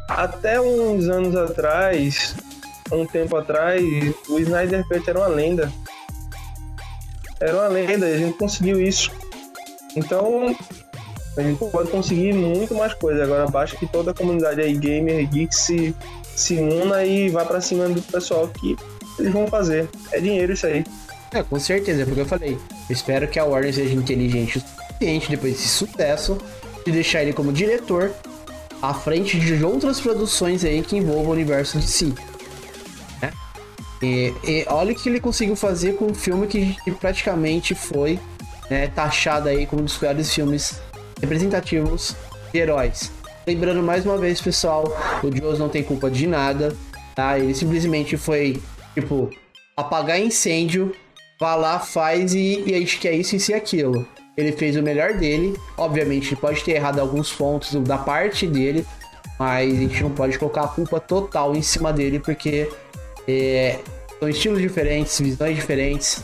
até 0.07 0.61
uns 0.61 1.09
anos 1.09 1.35
atrás, 1.35 2.35
um 2.91 3.05
tempo 3.05 3.35
atrás, 3.35 3.83
o 4.29 4.39
Snyder 4.39 4.87
Cut 4.87 5.09
era 5.09 5.19
uma 5.19 5.27
lenda. 5.27 5.71
Era 7.39 7.53
uma 7.53 7.67
lenda 7.67 8.07
e 8.07 8.13
a 8.13 8.17
gente 8.17 8.37
conseguiu 8.37 8.81
isso. 8.81 9.11
Então, 9.95 10.55
a 11.35 11.41
gente 11.41 11.57
pode 11.71 11.89
conseguir 11.89 12.33
muito 12.33 12.75
mais 12.75 12.93
coisa. 12.93 13.23
Agora 13.23 13.47
basta 13.47 13.75
que 13.77 13.87
toda 13.87 14.11
a 14.11 14.13
comunidade 14.13 14.61
aí, 14.61 14.75
gamer, 14.75 15.27
geek, 15.27 15.55
se, 15.55 15.95
se 16.35 16.55
una 16.55 17.03
e 17.03 17.29
vá 17.29 17.43
para 17.45 17.59
cima 17.59 17.87
do 17.89 18.01
pessoal 18.01 18.47
que 18.47 18.75
eles 19.17 19.31
vão 19.31 19.47
fazer. 19.47 19.89
É 20.11 20.19
dinheiro 20.19 20.53
isso 20.53 20.67
aí. 20.67 20.83
É, 21.31 21.41
com 21.41 21.59
certeza, 21.59 22.03
é 22.03 22.05
porque 22.05 22.21
eu 22.21 22.25
falei. 22.25 22.53
Eu 22.53 22.93
espero 22.93 23.27
que 23.27 23.39
a 23.39 23.45
Warner 23.45 23.73
seja 23.73 23.95
inteligente 23.95 24.59
o 24.59 24.61
suficiente 24.61 25.29
depois 25.29 25.53
desse 25.53 25.67
sucesso 25.67 26.37
de 26.85 26.91
deixar 26.91 27.23
ele 27.23 27.33
como 27.33 27.51
diretor 27.51 28.11
à 28.81 28.93
frente 28.93 29.39
de 29.39 29.63
outras 29.63 29.99
produções 29.99 30.63
aí 30.63 30.81
que 30.83 30.97
envolvam 30.97 31.29
o 31.29 31.31
universo 31.31 31.79
de 31.79 31.87
si. 31.87 32.13
Né? 33.19 33.31
E, 34.01 34.33
e, 34.43 34.65
olha 34.67 34.91
o 34.91 34.95
que 34.95 35.09
ele 35.09 35.19
conseguiu 35.19 35.55
fazer 35.55 35.95
com 35.95 36.05
um 36.05 36.13
filme 36.13 36.45
que, 36.45 36.75
que 36.83 36.91
praticamente 36.91 37.73
foi 37.73 38.19
né, 38.69 38.87
taxado 38.87 39.49
aí 39.49 39.65
como 39.65 39.81
um 39.81 39.85
dos 39.85 39.97
piores 39.97 40.31
filmes 40.31 40.79
representativos 41.21 42.15
de 42.51 42.59
heróis. 42.59 43.11
Lembrando 43.45 43.83
mais 43.83 44.05
uma 44.05 44.17
vez, 44.17 44.39
pessoal, 44.39 44.85
o 45.21 45.29
Jones 45.29 45.59
não 45.59 45.67
tem 45.67 45.83
culpa 45.83 46.09
de 46.09 46.25
nada, 46.27 46.75
tá? 47.13 47.37
Ele 47.37 47.53
simplesmente 47.53 48.15
foi, 48.15 48.61
tipo, 48.93 49.29
apagar 49.75 50.19
incêndio, 50.19 50.95
vá 51.39 51.55
lá, 51.55 51.79
faz 51.79 52.33
e, 52.33 52.63
e 52.65 52.73
a 52.73 52.79
gente 52.79 52.99
quer 52.99 53.13
isso, 53.13 53.51
e 53.51 53.53
aquilo. 53.53 54.07
ele 54.37 54.51
fez 54.53 54.77
o 54.77 54.81
melhor 54.81 55.13
dele. 55.13 55.57
Obviamente, 55.77 56.35
pode 56.35 56.63
ter 56.63 56.73
errado 56.73 56.99
alguns 56.99 57.33
pontos 57.33 57.73
da 57.83 57.97
parte 57.97 58.47
dele, 58.47 58.85
mas 59.37 59.73
a 59.73 59.77
gente 59.77 60.01
não 60.01 60.11
pode 60.11 60.39
colocar 60.39 60.63
a 60.63 60.67
culpa 60.67 60.99
total 60.99 61.53
em 61.55 61.61
cima 61.61 61.91
dele, 61.91 62.19
porque 62.19 62.69
é, 63.27 63.79
são 64.19 64.29
estilos 64.29 64.61
diferentes, 64.61 65.19
visões 65.19 65.55
diferentes. 65.55 66.23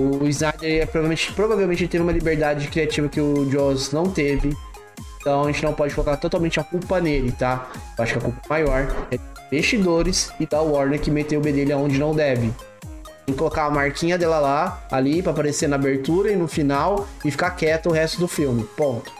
O 0.00 0.26
Snyder 0.28 0.82
é, 0.82 0.86
provavelmente, 0.86 1.32
provavelmente 1.32 1.88
teve 1.88 2.02
uma 2.02 2.12
liberdade 2.12 2.68
criativa 2.68 3.08
que 3.08 3.20
o 3.20 3.50
Joss 3.50 3.92
não 3.92 4.04
teve. 4.04 4.56
Então 5.20 5.42
a 5.42 5.46
gente 5.52 5.62
não 5.62 5.74
pode 5.74 5.94
colocar 5.94 6.16
totalmente 6.16 6.58
a 6.58 6.64
culpa 6.64 7.00
nele, 7.00 7.30
tá? 7.32 7.70
Eu 7.98 8.04
acho 8.04 8.12
que 8.14 8.18
a 8.18 8.22
culpa 8.22 8.40
maior 8.48 8.86
é 9.10 9.18
investidores 9.52 10.32
e 10.40 10.46
da 10.46 10.62
Warner 10.62 11.00
que 11.00 11.10
meteu 11.10 11.40
o 11.40 11.42
bedelho 11.42 11.76
onde 11.78 11.98
não 11.98 12.14
deve. 12.14 12.52
Tem 13.26 13.34
que 13.34 13.38
colocar 13.38 13.66
a 13.66 13.70
marquinha 13.70 14.16
dela 14.16 14.38
lá, 14.38 14.86
ali, 14.90 15.22
para 15.22 15.32
aparecer 15.32 15.68
na 15.68 15.76
abertura 15.76 16.32
e 16.32 16.36
no 16.36 16.48
final 16.48 17.06
e 17.24 17.30
ficar 17.30 17.50
quieto 17.50 17.90
o 17.90 17.92
resto 17.92 18.18
do 18.18 18.26
filme. 18.26 18.64
Ponto. 18.76 19.12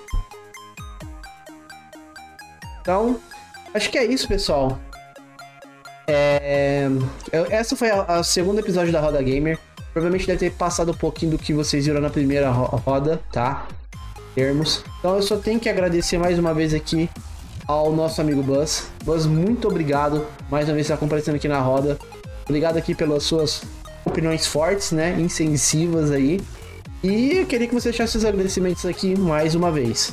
Então, 2.80 3.20
acho 3.74 3.90
que 3.90 3.98
é 3.98 4.04
isso, 4.04 4.26
pessoal. 4.26 4.78
É... 6.06 6.88
Essa 7.50 7.76
foi 7.76 7.90
a 7.90 8.22
segundo 8.22 8.58
episódio 8.58 8.92
da 8.92 9.00
Roda 9.00 9.22
Gamer. 9.22 9.58
Provavelmente 9.92 10.26
deve 10.26 10.38
ter 10.38 10.52
passado 10.52 10.92
um 10.92 10.94
pouquinho 10.94 11.32
do 11.32 11.38
que 11.38 11.52
vocês 11.52 11.86
viram 11.86 12.00
na 12.00 12.10
primeira 12.10 12.50
roda, 12.50 13.20
tá? 13.32 13.66
Termos. 14.34 14.84
Então 14.98 15.16
eu 15.16 15.22
só 15.22 15.36
tenho 15.36 15.58
que 15.58 15.68
agradecer 15.68 16.18
mais 16.18 16.38
uma 16.38 16.54
vez 16.54 16.72
aqui 16.72 17.10
ao 17.66 17.92
nosso 17.92 18.20
amigo 18.20 18.42
Buzz. 18.42 18.90
Buzz, 19.04 19.26
muito 19.26 19.68
obrigado 19.68 20.26
mais 20.50 20.68
uma 20.68 20.74
vez 20.74 20.86
por 20.86 20.92
estar 20.92 20.96
comparecendo 20.96 21.36
aqui 21.36 21.48
na 21.48 21.58
roda. 21.58 21.98
Obrigado 22.44 22.76
aqui 22.76 22.94
pelas 22.94 23.24
suas 23.24 23.62
opiniões 24.04 24.46
fortes, 24.46 24.92
né? 24.92 25.16
Incensivas 25.20 26.10
aí. 26.10 26.40
E 27.02 27.38
eu 27.38 27.46
queria 27.46 27.66
que 27.66 27.74
você 27.74 27.90
deixasse 27.90 28.16
os 28.16 28.24
agradecimentos 28.24 28.84
aqui 28.84 29.18
mais 29.18 29.54
uma 29.54 29.70
vez. 29.72 30.12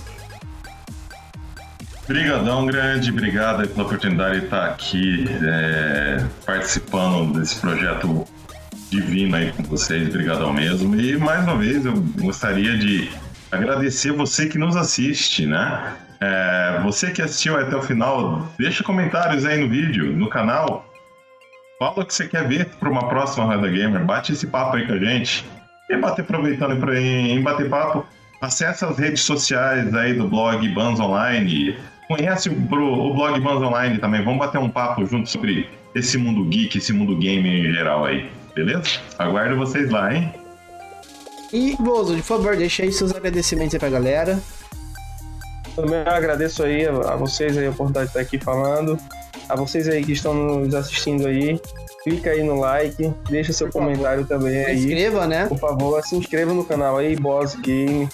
Obrigadão, 2.06 2.66
grande. 2.66 3.12
Obrigado 3.12 3.68
pela 3.68 3.86
oportunidade 3.86 4.40
de 4.40 4.46
estar 4.46 4.66
aqui 4.66 5.26
é, 5.44 6.24
participando 6.46 7.38
desse 7.38 7.56
projeto 7.56 8.26
divino 8.90 9.36
aí 9.36 9.52
com 9.52 9.64
vocês. 9.64 10.10
Obrigadão 10.10 10.54
mesmo. 10.54 11.00
E 11.00 11.18
mais 11.18 11.44
uma 11.44 11.58
vez 11.58 11.86
eu 11.86 11.94
gostaria 12.20 12.78
de 12.78 13.10
agradecer 13.52 14.12
você 14.12 14.48
que 14.48 14.58
nos 14.58 14.76
assiste, 14.76 15.46
né? 15.46 15.96
É, 16.20 16.82
você 16.84 17.12
que 17.12 17.22
assistiu 17.22 17.58
até 17.58 17.76
o 17.76 17.82
final, 17.82 18.52
deixa 18.58 18.84
comentários 18.84 19.46
aí 19.46 19.62
no 19.62 19.70
vídeo, 19.70 20.14
no 20.14 20.30
canal. 20.30 20.86
Fala 21.80 22.02
o 22.02 22.06
que 22.06 22.14
você 22.14 22.28
quer 22.28 22.48
ver 22.48 22.66
para 22.80 22.90
uma 22.90 23.08
próxima 23.08 23.46
Roda 23.46 23.70
Gamer. 23.70 24.04
Bate 24.04 24.34
esse 24.34 24.48
papo 24.48 24.78
aí 24.78 24.88
com 24.88 24.94
a 24.94 25.00
gente. 25.00 25.46
E 25.90 25.98
bater 25.98 26.22
aproveitando 26.22 26.94
em, 26.94 27.32
em 27.32 27.42
bater 27.42 27.70
papo, 27.70 28.06
acesse 28.42 28.84
as 28.84 28.98
redes 28.98 29.22
sociais 29.22 29.94
aí 29.94 30.14
do 30.14 30.28
blog 30.28 30.68
Bans 30.70 31.00
Online 31.00 31.78
Conhece 32.08 32.50
o, 32.50 32.54
o 32.54 33.14
blog 33.14 33.40
Bans 33.42 33.62
Online 33.62 33.98
também. 33.98 34.24
Vamos 34.24 34.40
bater 34.40 34.58
um 34.58 34.70
papo 34.70 35.06
junto 35.06 35.30
sobre 35.30 35.70
esse 35.94 36.18
mundo 36.18 36.46
geek, 36.46 36.78
esse 36.78 36.94
mundo 36.94 37.18
game 37.18 37.50
em 37.50 37.74
geral 37.74 38.06
aí. 38.06 38.30
Beleza? 38.58 39.00
Aguardo 39.20 39.56
vocês 39.56 39.88
lá, 39.92 40.12
hein? 40.12 40.34
E, 41.54 41.76
Bozo, 41.80 42.16
por 42.16 42.24
favor, 42.24 42.58
deixa 42.58 42.82
aí 42.82 42.92
seus 42.92 43.14
agradecimentos 43.14 43.76
aí 43.76 43.80
pra 43.80 43.90
galera. 43.90 44.40
Também 45.76 46.00
agradeço 46.00 46.64
aí 46.64 46.88
a 46.88 47.16
vocês 47.16 47.56
aí 47.56 47.68
a 47.68 47.70
oportunidade 47.70 48.08
de 48.08 48.10
estar 48.10 48.22
aqui 48.22 48.44
falando. 48.44 48.98
A 49.48 49.56
vocês 49.56 49.88
aí 49.88 50.04
que 50.04 50.14
estão 50.14 50.34
nos 50.34 50.74
assistindo 50.74 51.28
aí. 51.28 51.62
Clica 52.04 52.32
aí 52.32 52.42
no 52.42 52.60
like, 52.60 53.14
deixa 53.30 53.54
seu 53.54 53.68
por 53.68 53.74
comentário 53.74 54.26
favor. 54.26 54.40
também 54.40 54.66
aí. 54.66 54.80
Se 54.80 54.88
inscreva, 54.88 55.28
né? 55.28 55.46
Por 55.46 55.60
favor, 55.60 56.04
se 56.04 56.16
inscreva 56.16 56.52
no 56.52 56.66
canal 56.66 56.98
aí, 56.98 57.16
Boss 57.16 57.54
Game. 57.56 58.10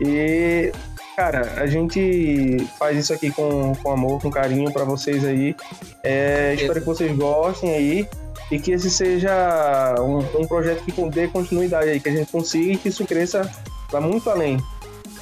E 0.00 0.70
Cara, 1.16 1.60
a 1.60 1.66
gente 1.66 2.66
faz 2.78 2.96
isso 2.96 3.12
aqui 3.12 3.30
com, 3.30 3.74
com 3.82 3.92
amor, 3.92 4.20
com 4.20 4.30
carinho 4.30 4.72
para 4.72 4.84
vocês 4.84 5.24
aí. 5.24 5.54
É, 6.02 6.54
espero 6.54 6.80
que 6.80 6.86
vocês 6.86 7.14
gostem 7.16 7.74
aí 7.74 8.08
e 8.52 8.60
que 8.60 8.70
esse 8.70 8.90
seja 8.90 9.94
um, 9.98 10.18
um, 10.42 10.46
projeto 10.46 10.84
que 10.84 10.92
dê 11.08 11.26
continuidade 11.26 11.88
aí, 11.88 11.98
que 11.98 12.10
a 12.10 12.12
gente 12.12 12.30
consiga 12.30 12.74
e 12.74 12.76
que 12.76 12.90
isso 12.90 13.02
cresça 13.06 13.50
para 13.90 13.98
muito 13.98 14.28
além. 14.28 14.62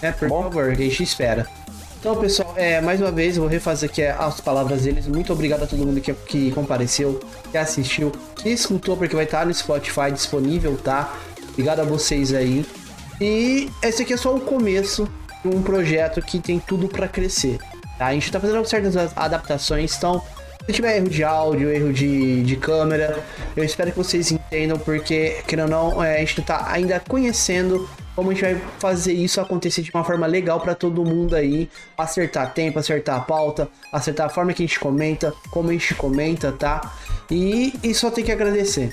É, 0.02 0.11
por 0.11 0.28
Bom? 0.28 0.43
favor, 0.43 0.65
a 0.65 0.74
gente 0.74 1.01
espera. 1.05 1.47
Então, 2.01 2.16
pessoal, 2.16 2.52
é, 2.57 2.81
mais 2.81 3.01
uma 3.01 3.12
vez 3.12 3.36
eu 3.36 3.43
vou 3.43 3.51
refazer 3.51 3.89
aqui 3.89 4.02
as 4.02 4.40
palavras 4.40 4.82
deles. 4.82 5.07
Muito 5.07 5.32
obrigado 5.32 5.62
a 5.62 5.66
todo 5.69 5.86
mundo 5.86 6.01
que, 6.01 6.12
que 6.12 6.51
compareceu, 6.51 7.20
que 7.52 7.57
assistiu, 7.57 8.11
que 8.35 8.48
escutou, 8.48 8.97
porque 8.97 9.15
vai 9.15 9.27
estar 9.27 9.47
no 9.47 9.55
Spotify 9.55 10.11
disponível, 10.12 10.77
tá? 10.77 11.15
Obrigado 11.51 11.81
a 11.81 11.85
vocês 11.85 12.35
aí. 12.35 12.66
E 13.20 13.70
esse 13.81 14.02
aqui 14.02 14.15
é 14.15 14.16
só 14.16 14.35
o 14.35 14.40
começo 14.40 15.09
um 15.44 15.62
projeto 15.62 16.20
que 16.20 16.40
tem 16.40 16.59
tudo 16.59 16.89
para 16.89 17.07
crescer. 17.07 17.59
Tá? 17.97 18.07
A 18.07 18.12
gente 18.12 18.24
está 18.24 18.40
fazendo 18.40 18.65
certas 18.66 18.97
adaptações, 19.16 19.97
então 19.97 20.20
se 20.71 20.77
tiver 20.77 20.97
erro 20.97 21.09
de 21.09 21.25
áudio, 21.25 21.71
erro 21.71 21.93
de, 21.93 22.43
de 22.43 22.57
câmera, 22.57 23.19
eu 23.57 23.65
espero 23.65 23.91
que 23.91 23.99
vocês 23.99 24.31
entendam, 24.31 24.79
porque, 24.79 25.43
querendo 25.47 25.75
ou 25.75 25.93
não, 25.93 26.05
é, 26.05 26.17
a 26.17 26.21
gente 26.21 26.41
está 26.41 26.71
ainda 26.71 27.01
conhecendo 27.01 27.89
como 28.15 28.31
a 28.31 28.35
gente 28.35 28.43
vai 28.43 28.61
fazer 28.79 29.13
isso 29.13 29.41
acontecer 29.41 29.83
de 29.83 29.91
uma 29.93 30.05
forma 30.05 30.27
legal 30.27 30.61
para 30.61 30.75
todo 30.75 31.05
mundo 31.05 31.35
aí, 31.35 31.69
acertar 31.97 32.53
tempo, 32.53 32.79
acertar 32.79 33.17
a 33.17 33.21
pauta, 33.21 33.69
acertar 33.93 34.27
a 34.27 34.29
forma 34.29 34.53
que 34.53 34.63
a 34.63 34.67
gente 34.67 34.79
comenta, 34.79 35.33
como 35.51 35.71
a 35.71 35.73
gente 35.73 35.95
comenta, 35.95 36.53
tá? 36.53 36.93
E, 37.31 37.73
e 37.83 37.95
só 37.95 38.11
tem 38.11 38.23
que 38.23 38.31
agradecer. 38.31 38.93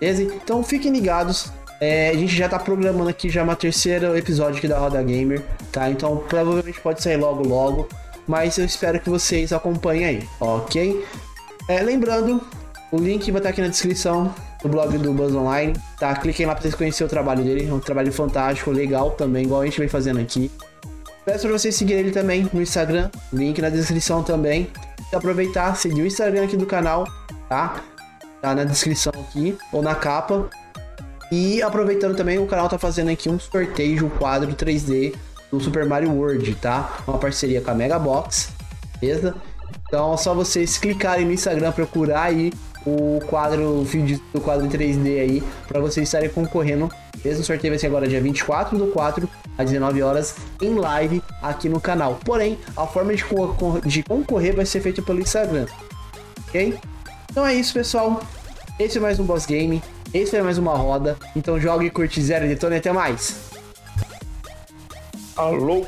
Beleza? 0.00 0.22
Então 0.22 0.62
fiquem 0.62 0.92
ligados, 0.92 1.50
é, 1.80 2.10
a 2.10 2.14
gente 2.14 2.34
já 2.34 2.48
tá 2.48 2.58
programando 2.58 3.08
aqui 3.08 3.30
já 3.30 3.42
uma 3.42 3.54
terceiro 3.54 4.16
episódio 4.16 4.58
aqui 4.58 4.68
da 4.68 4.78
Roda 4.78 5.02
Gamer, 5.02 5.42
tá? 5.70 5.88
Então 5.88 6.16
provavelmente 6.28 6.80
pode 6.80 7.02
sair 7.02 7.16
logo 7.16 7.46
logo, 7.46 7.88
mas 8.26 8.58
eu 8.58 8.64
espero 8.64 9.00
que 9.00 9.08
vocês 9.08 9.52
acompanhem 9.52 10.04
aí, 10.04 10.28
ok? 10.40 11.04
É, 11.68 11.80
lembrando, 11.80 12.40
o 12.90 12.96
link 12.96 13.30
vai 13.30 13.40
estar 13.40 13.50
aqui 13.50 13.60
na 13.60 13.68
descrição 13.68 14.34
do 14.62 14.68
blog 14.68 14.96
do 14.98 15.12
Buzz 15.12 15.34
Online, 15.34 15.74
tá? 15.98 16.14
Cliquem 16.16 16.46
lá 16.46 16.54
pra 16.54 16.62
vocês 16.62 16.74
conhecerem 16.74 17.06
o 17.06 17.10
trabalho 17.10 17.44
dele, 17.44 17.68
é 17.68 17.72
um 17.72 17.80
trabalho 17.80 18.12
fantástico, 18.12 18.70
legal 18.70 19.10
também, 19.12 19.44
igual 19.44 19.62
a 19.62 19.64
gente 19.64 19.78
vem 19.78 19.88
fazendo 19.88 20.20
aqui. 20.20 20.50
Peço 21.24 21.48
pra 21.48 21.58
vocês 21.58 21.74
seguirem 21.74 22.04
ele 22.04 22.12
também 22.12 22.48
no 22.52 22.62
Instagram, 22.62 23.10
link 23.32 23.60
na 23.60 23.68
descrição 23.68 24.22
também. 24.22 24.70
E 25.12 25.16
aproveitar, 25.16 25.74
seguir 25.76 26.02
o 26.02 26.06
Instagram 26.06 26.44
aqui 26.44 26.56
do 26.56 26.66
canal, 26.66 27.04
tá? 27.48 27.82
Tá 28.40 28.54
na 28.54 28.62
descrição 28.64 29.12
aqui, 29.12 29.58
ou 29.72 29.82
na 29.82 29.94
capa. 29.94 30.48
E 31.32 31.60
aproveitando 31.62 32.16
também, 32.16 32.38
o 32.38 32.46
canal 32.46 32.68
tá 32.68 32.78
fazendo 32.78 33.10
aqui 33.10 33.28
um 33.28 33.40
sorteio, 33.40 34.06
um 34.06 34.08
quadro 34.08 34.52
3D 34.54 35.14
do 35.56 35.64
Super 35.64 35.86
Mario 35.86 36.12
World, 36.12 36.54
tá? 36.56 36.98
Uma 37.06 37.18
parceria 37.18 37.60
com 37.60 37.70
a 37.70 37.74
Mega 37.74 37.98
Box, 37.98 38.50
beleza? 39.00 39.34
Então 39.86 40.14
é 40.14 40.16
só 40.16 40.34
vocês 40.34 40.78
clicarem 40.78 41.24
no 41.24 41.32
Instagram, 41.32 41.72
procurar 41.72 42.22
aí 42.22 42.52
o 42.86 43.20
quadro, 43.26 43.80
o 43.80 43.84
vídeo 43.84 44.20
do 44.32 44.40
quadro 44.40 44.68
3D 44.68 45.20
aí, 45.20 45.42
para 45.66 45.80
vocês 45.80 46.06
estarem 46.06 46.28
concorrendo. 46.28 46.88
Mesmo 47.24 47.42
sorteio 47.42 47.72
vai 47.72 47.78
ser 47.78 47.88
agora 47.88 48.06
dia 48.06 48.20
24 48.20 48.78
do 48.78 48.86
4, 48.88 49.28
às 49.58 49.70
19 49.70 50.02
horas, 50.02 50.36
em 50.62 50.74
live 50.74 51.22
aqui 51.42 51.68
no 51.68 51.80
canal. 51.80 52.20
Porém, 52.24 52.58
a 52.76 52.86
forma 52.86 53.14
de, 53.14 53.24
de 53.84 54.02
concorrer 54.02 54.54
vai 54.54 54.64
ser 54.64 54.80
feita 54.80 55.02
pelo 55.02 55.20
Instagram, 55.20 55.66
ok? 56.46 56.78
Então 57.30 57.44
é 57.44 57.54
isso, 57.54 57.74
pessoal. 57.74 58.20
Esse 58.78 58.98
é 58.98 59.00
mais 59.00 59.18
um 59.18 59.24
Boss 59.24 59.46
Game. 59.46 59.82
Esse 60.14 60.32
foi 60.32 60.42
mais 60.42 60.58
uma 60.58 60.76
roda. 60.76 61.16
Então 61.34 61.58
jogue, 61.58 61.90
curte, 61.90 62.22
zero, 62.22 62.46
detone 62.46 62.76
até 62.76 62.92
mais. 62.92 63.45
Alô? 65.36 65.84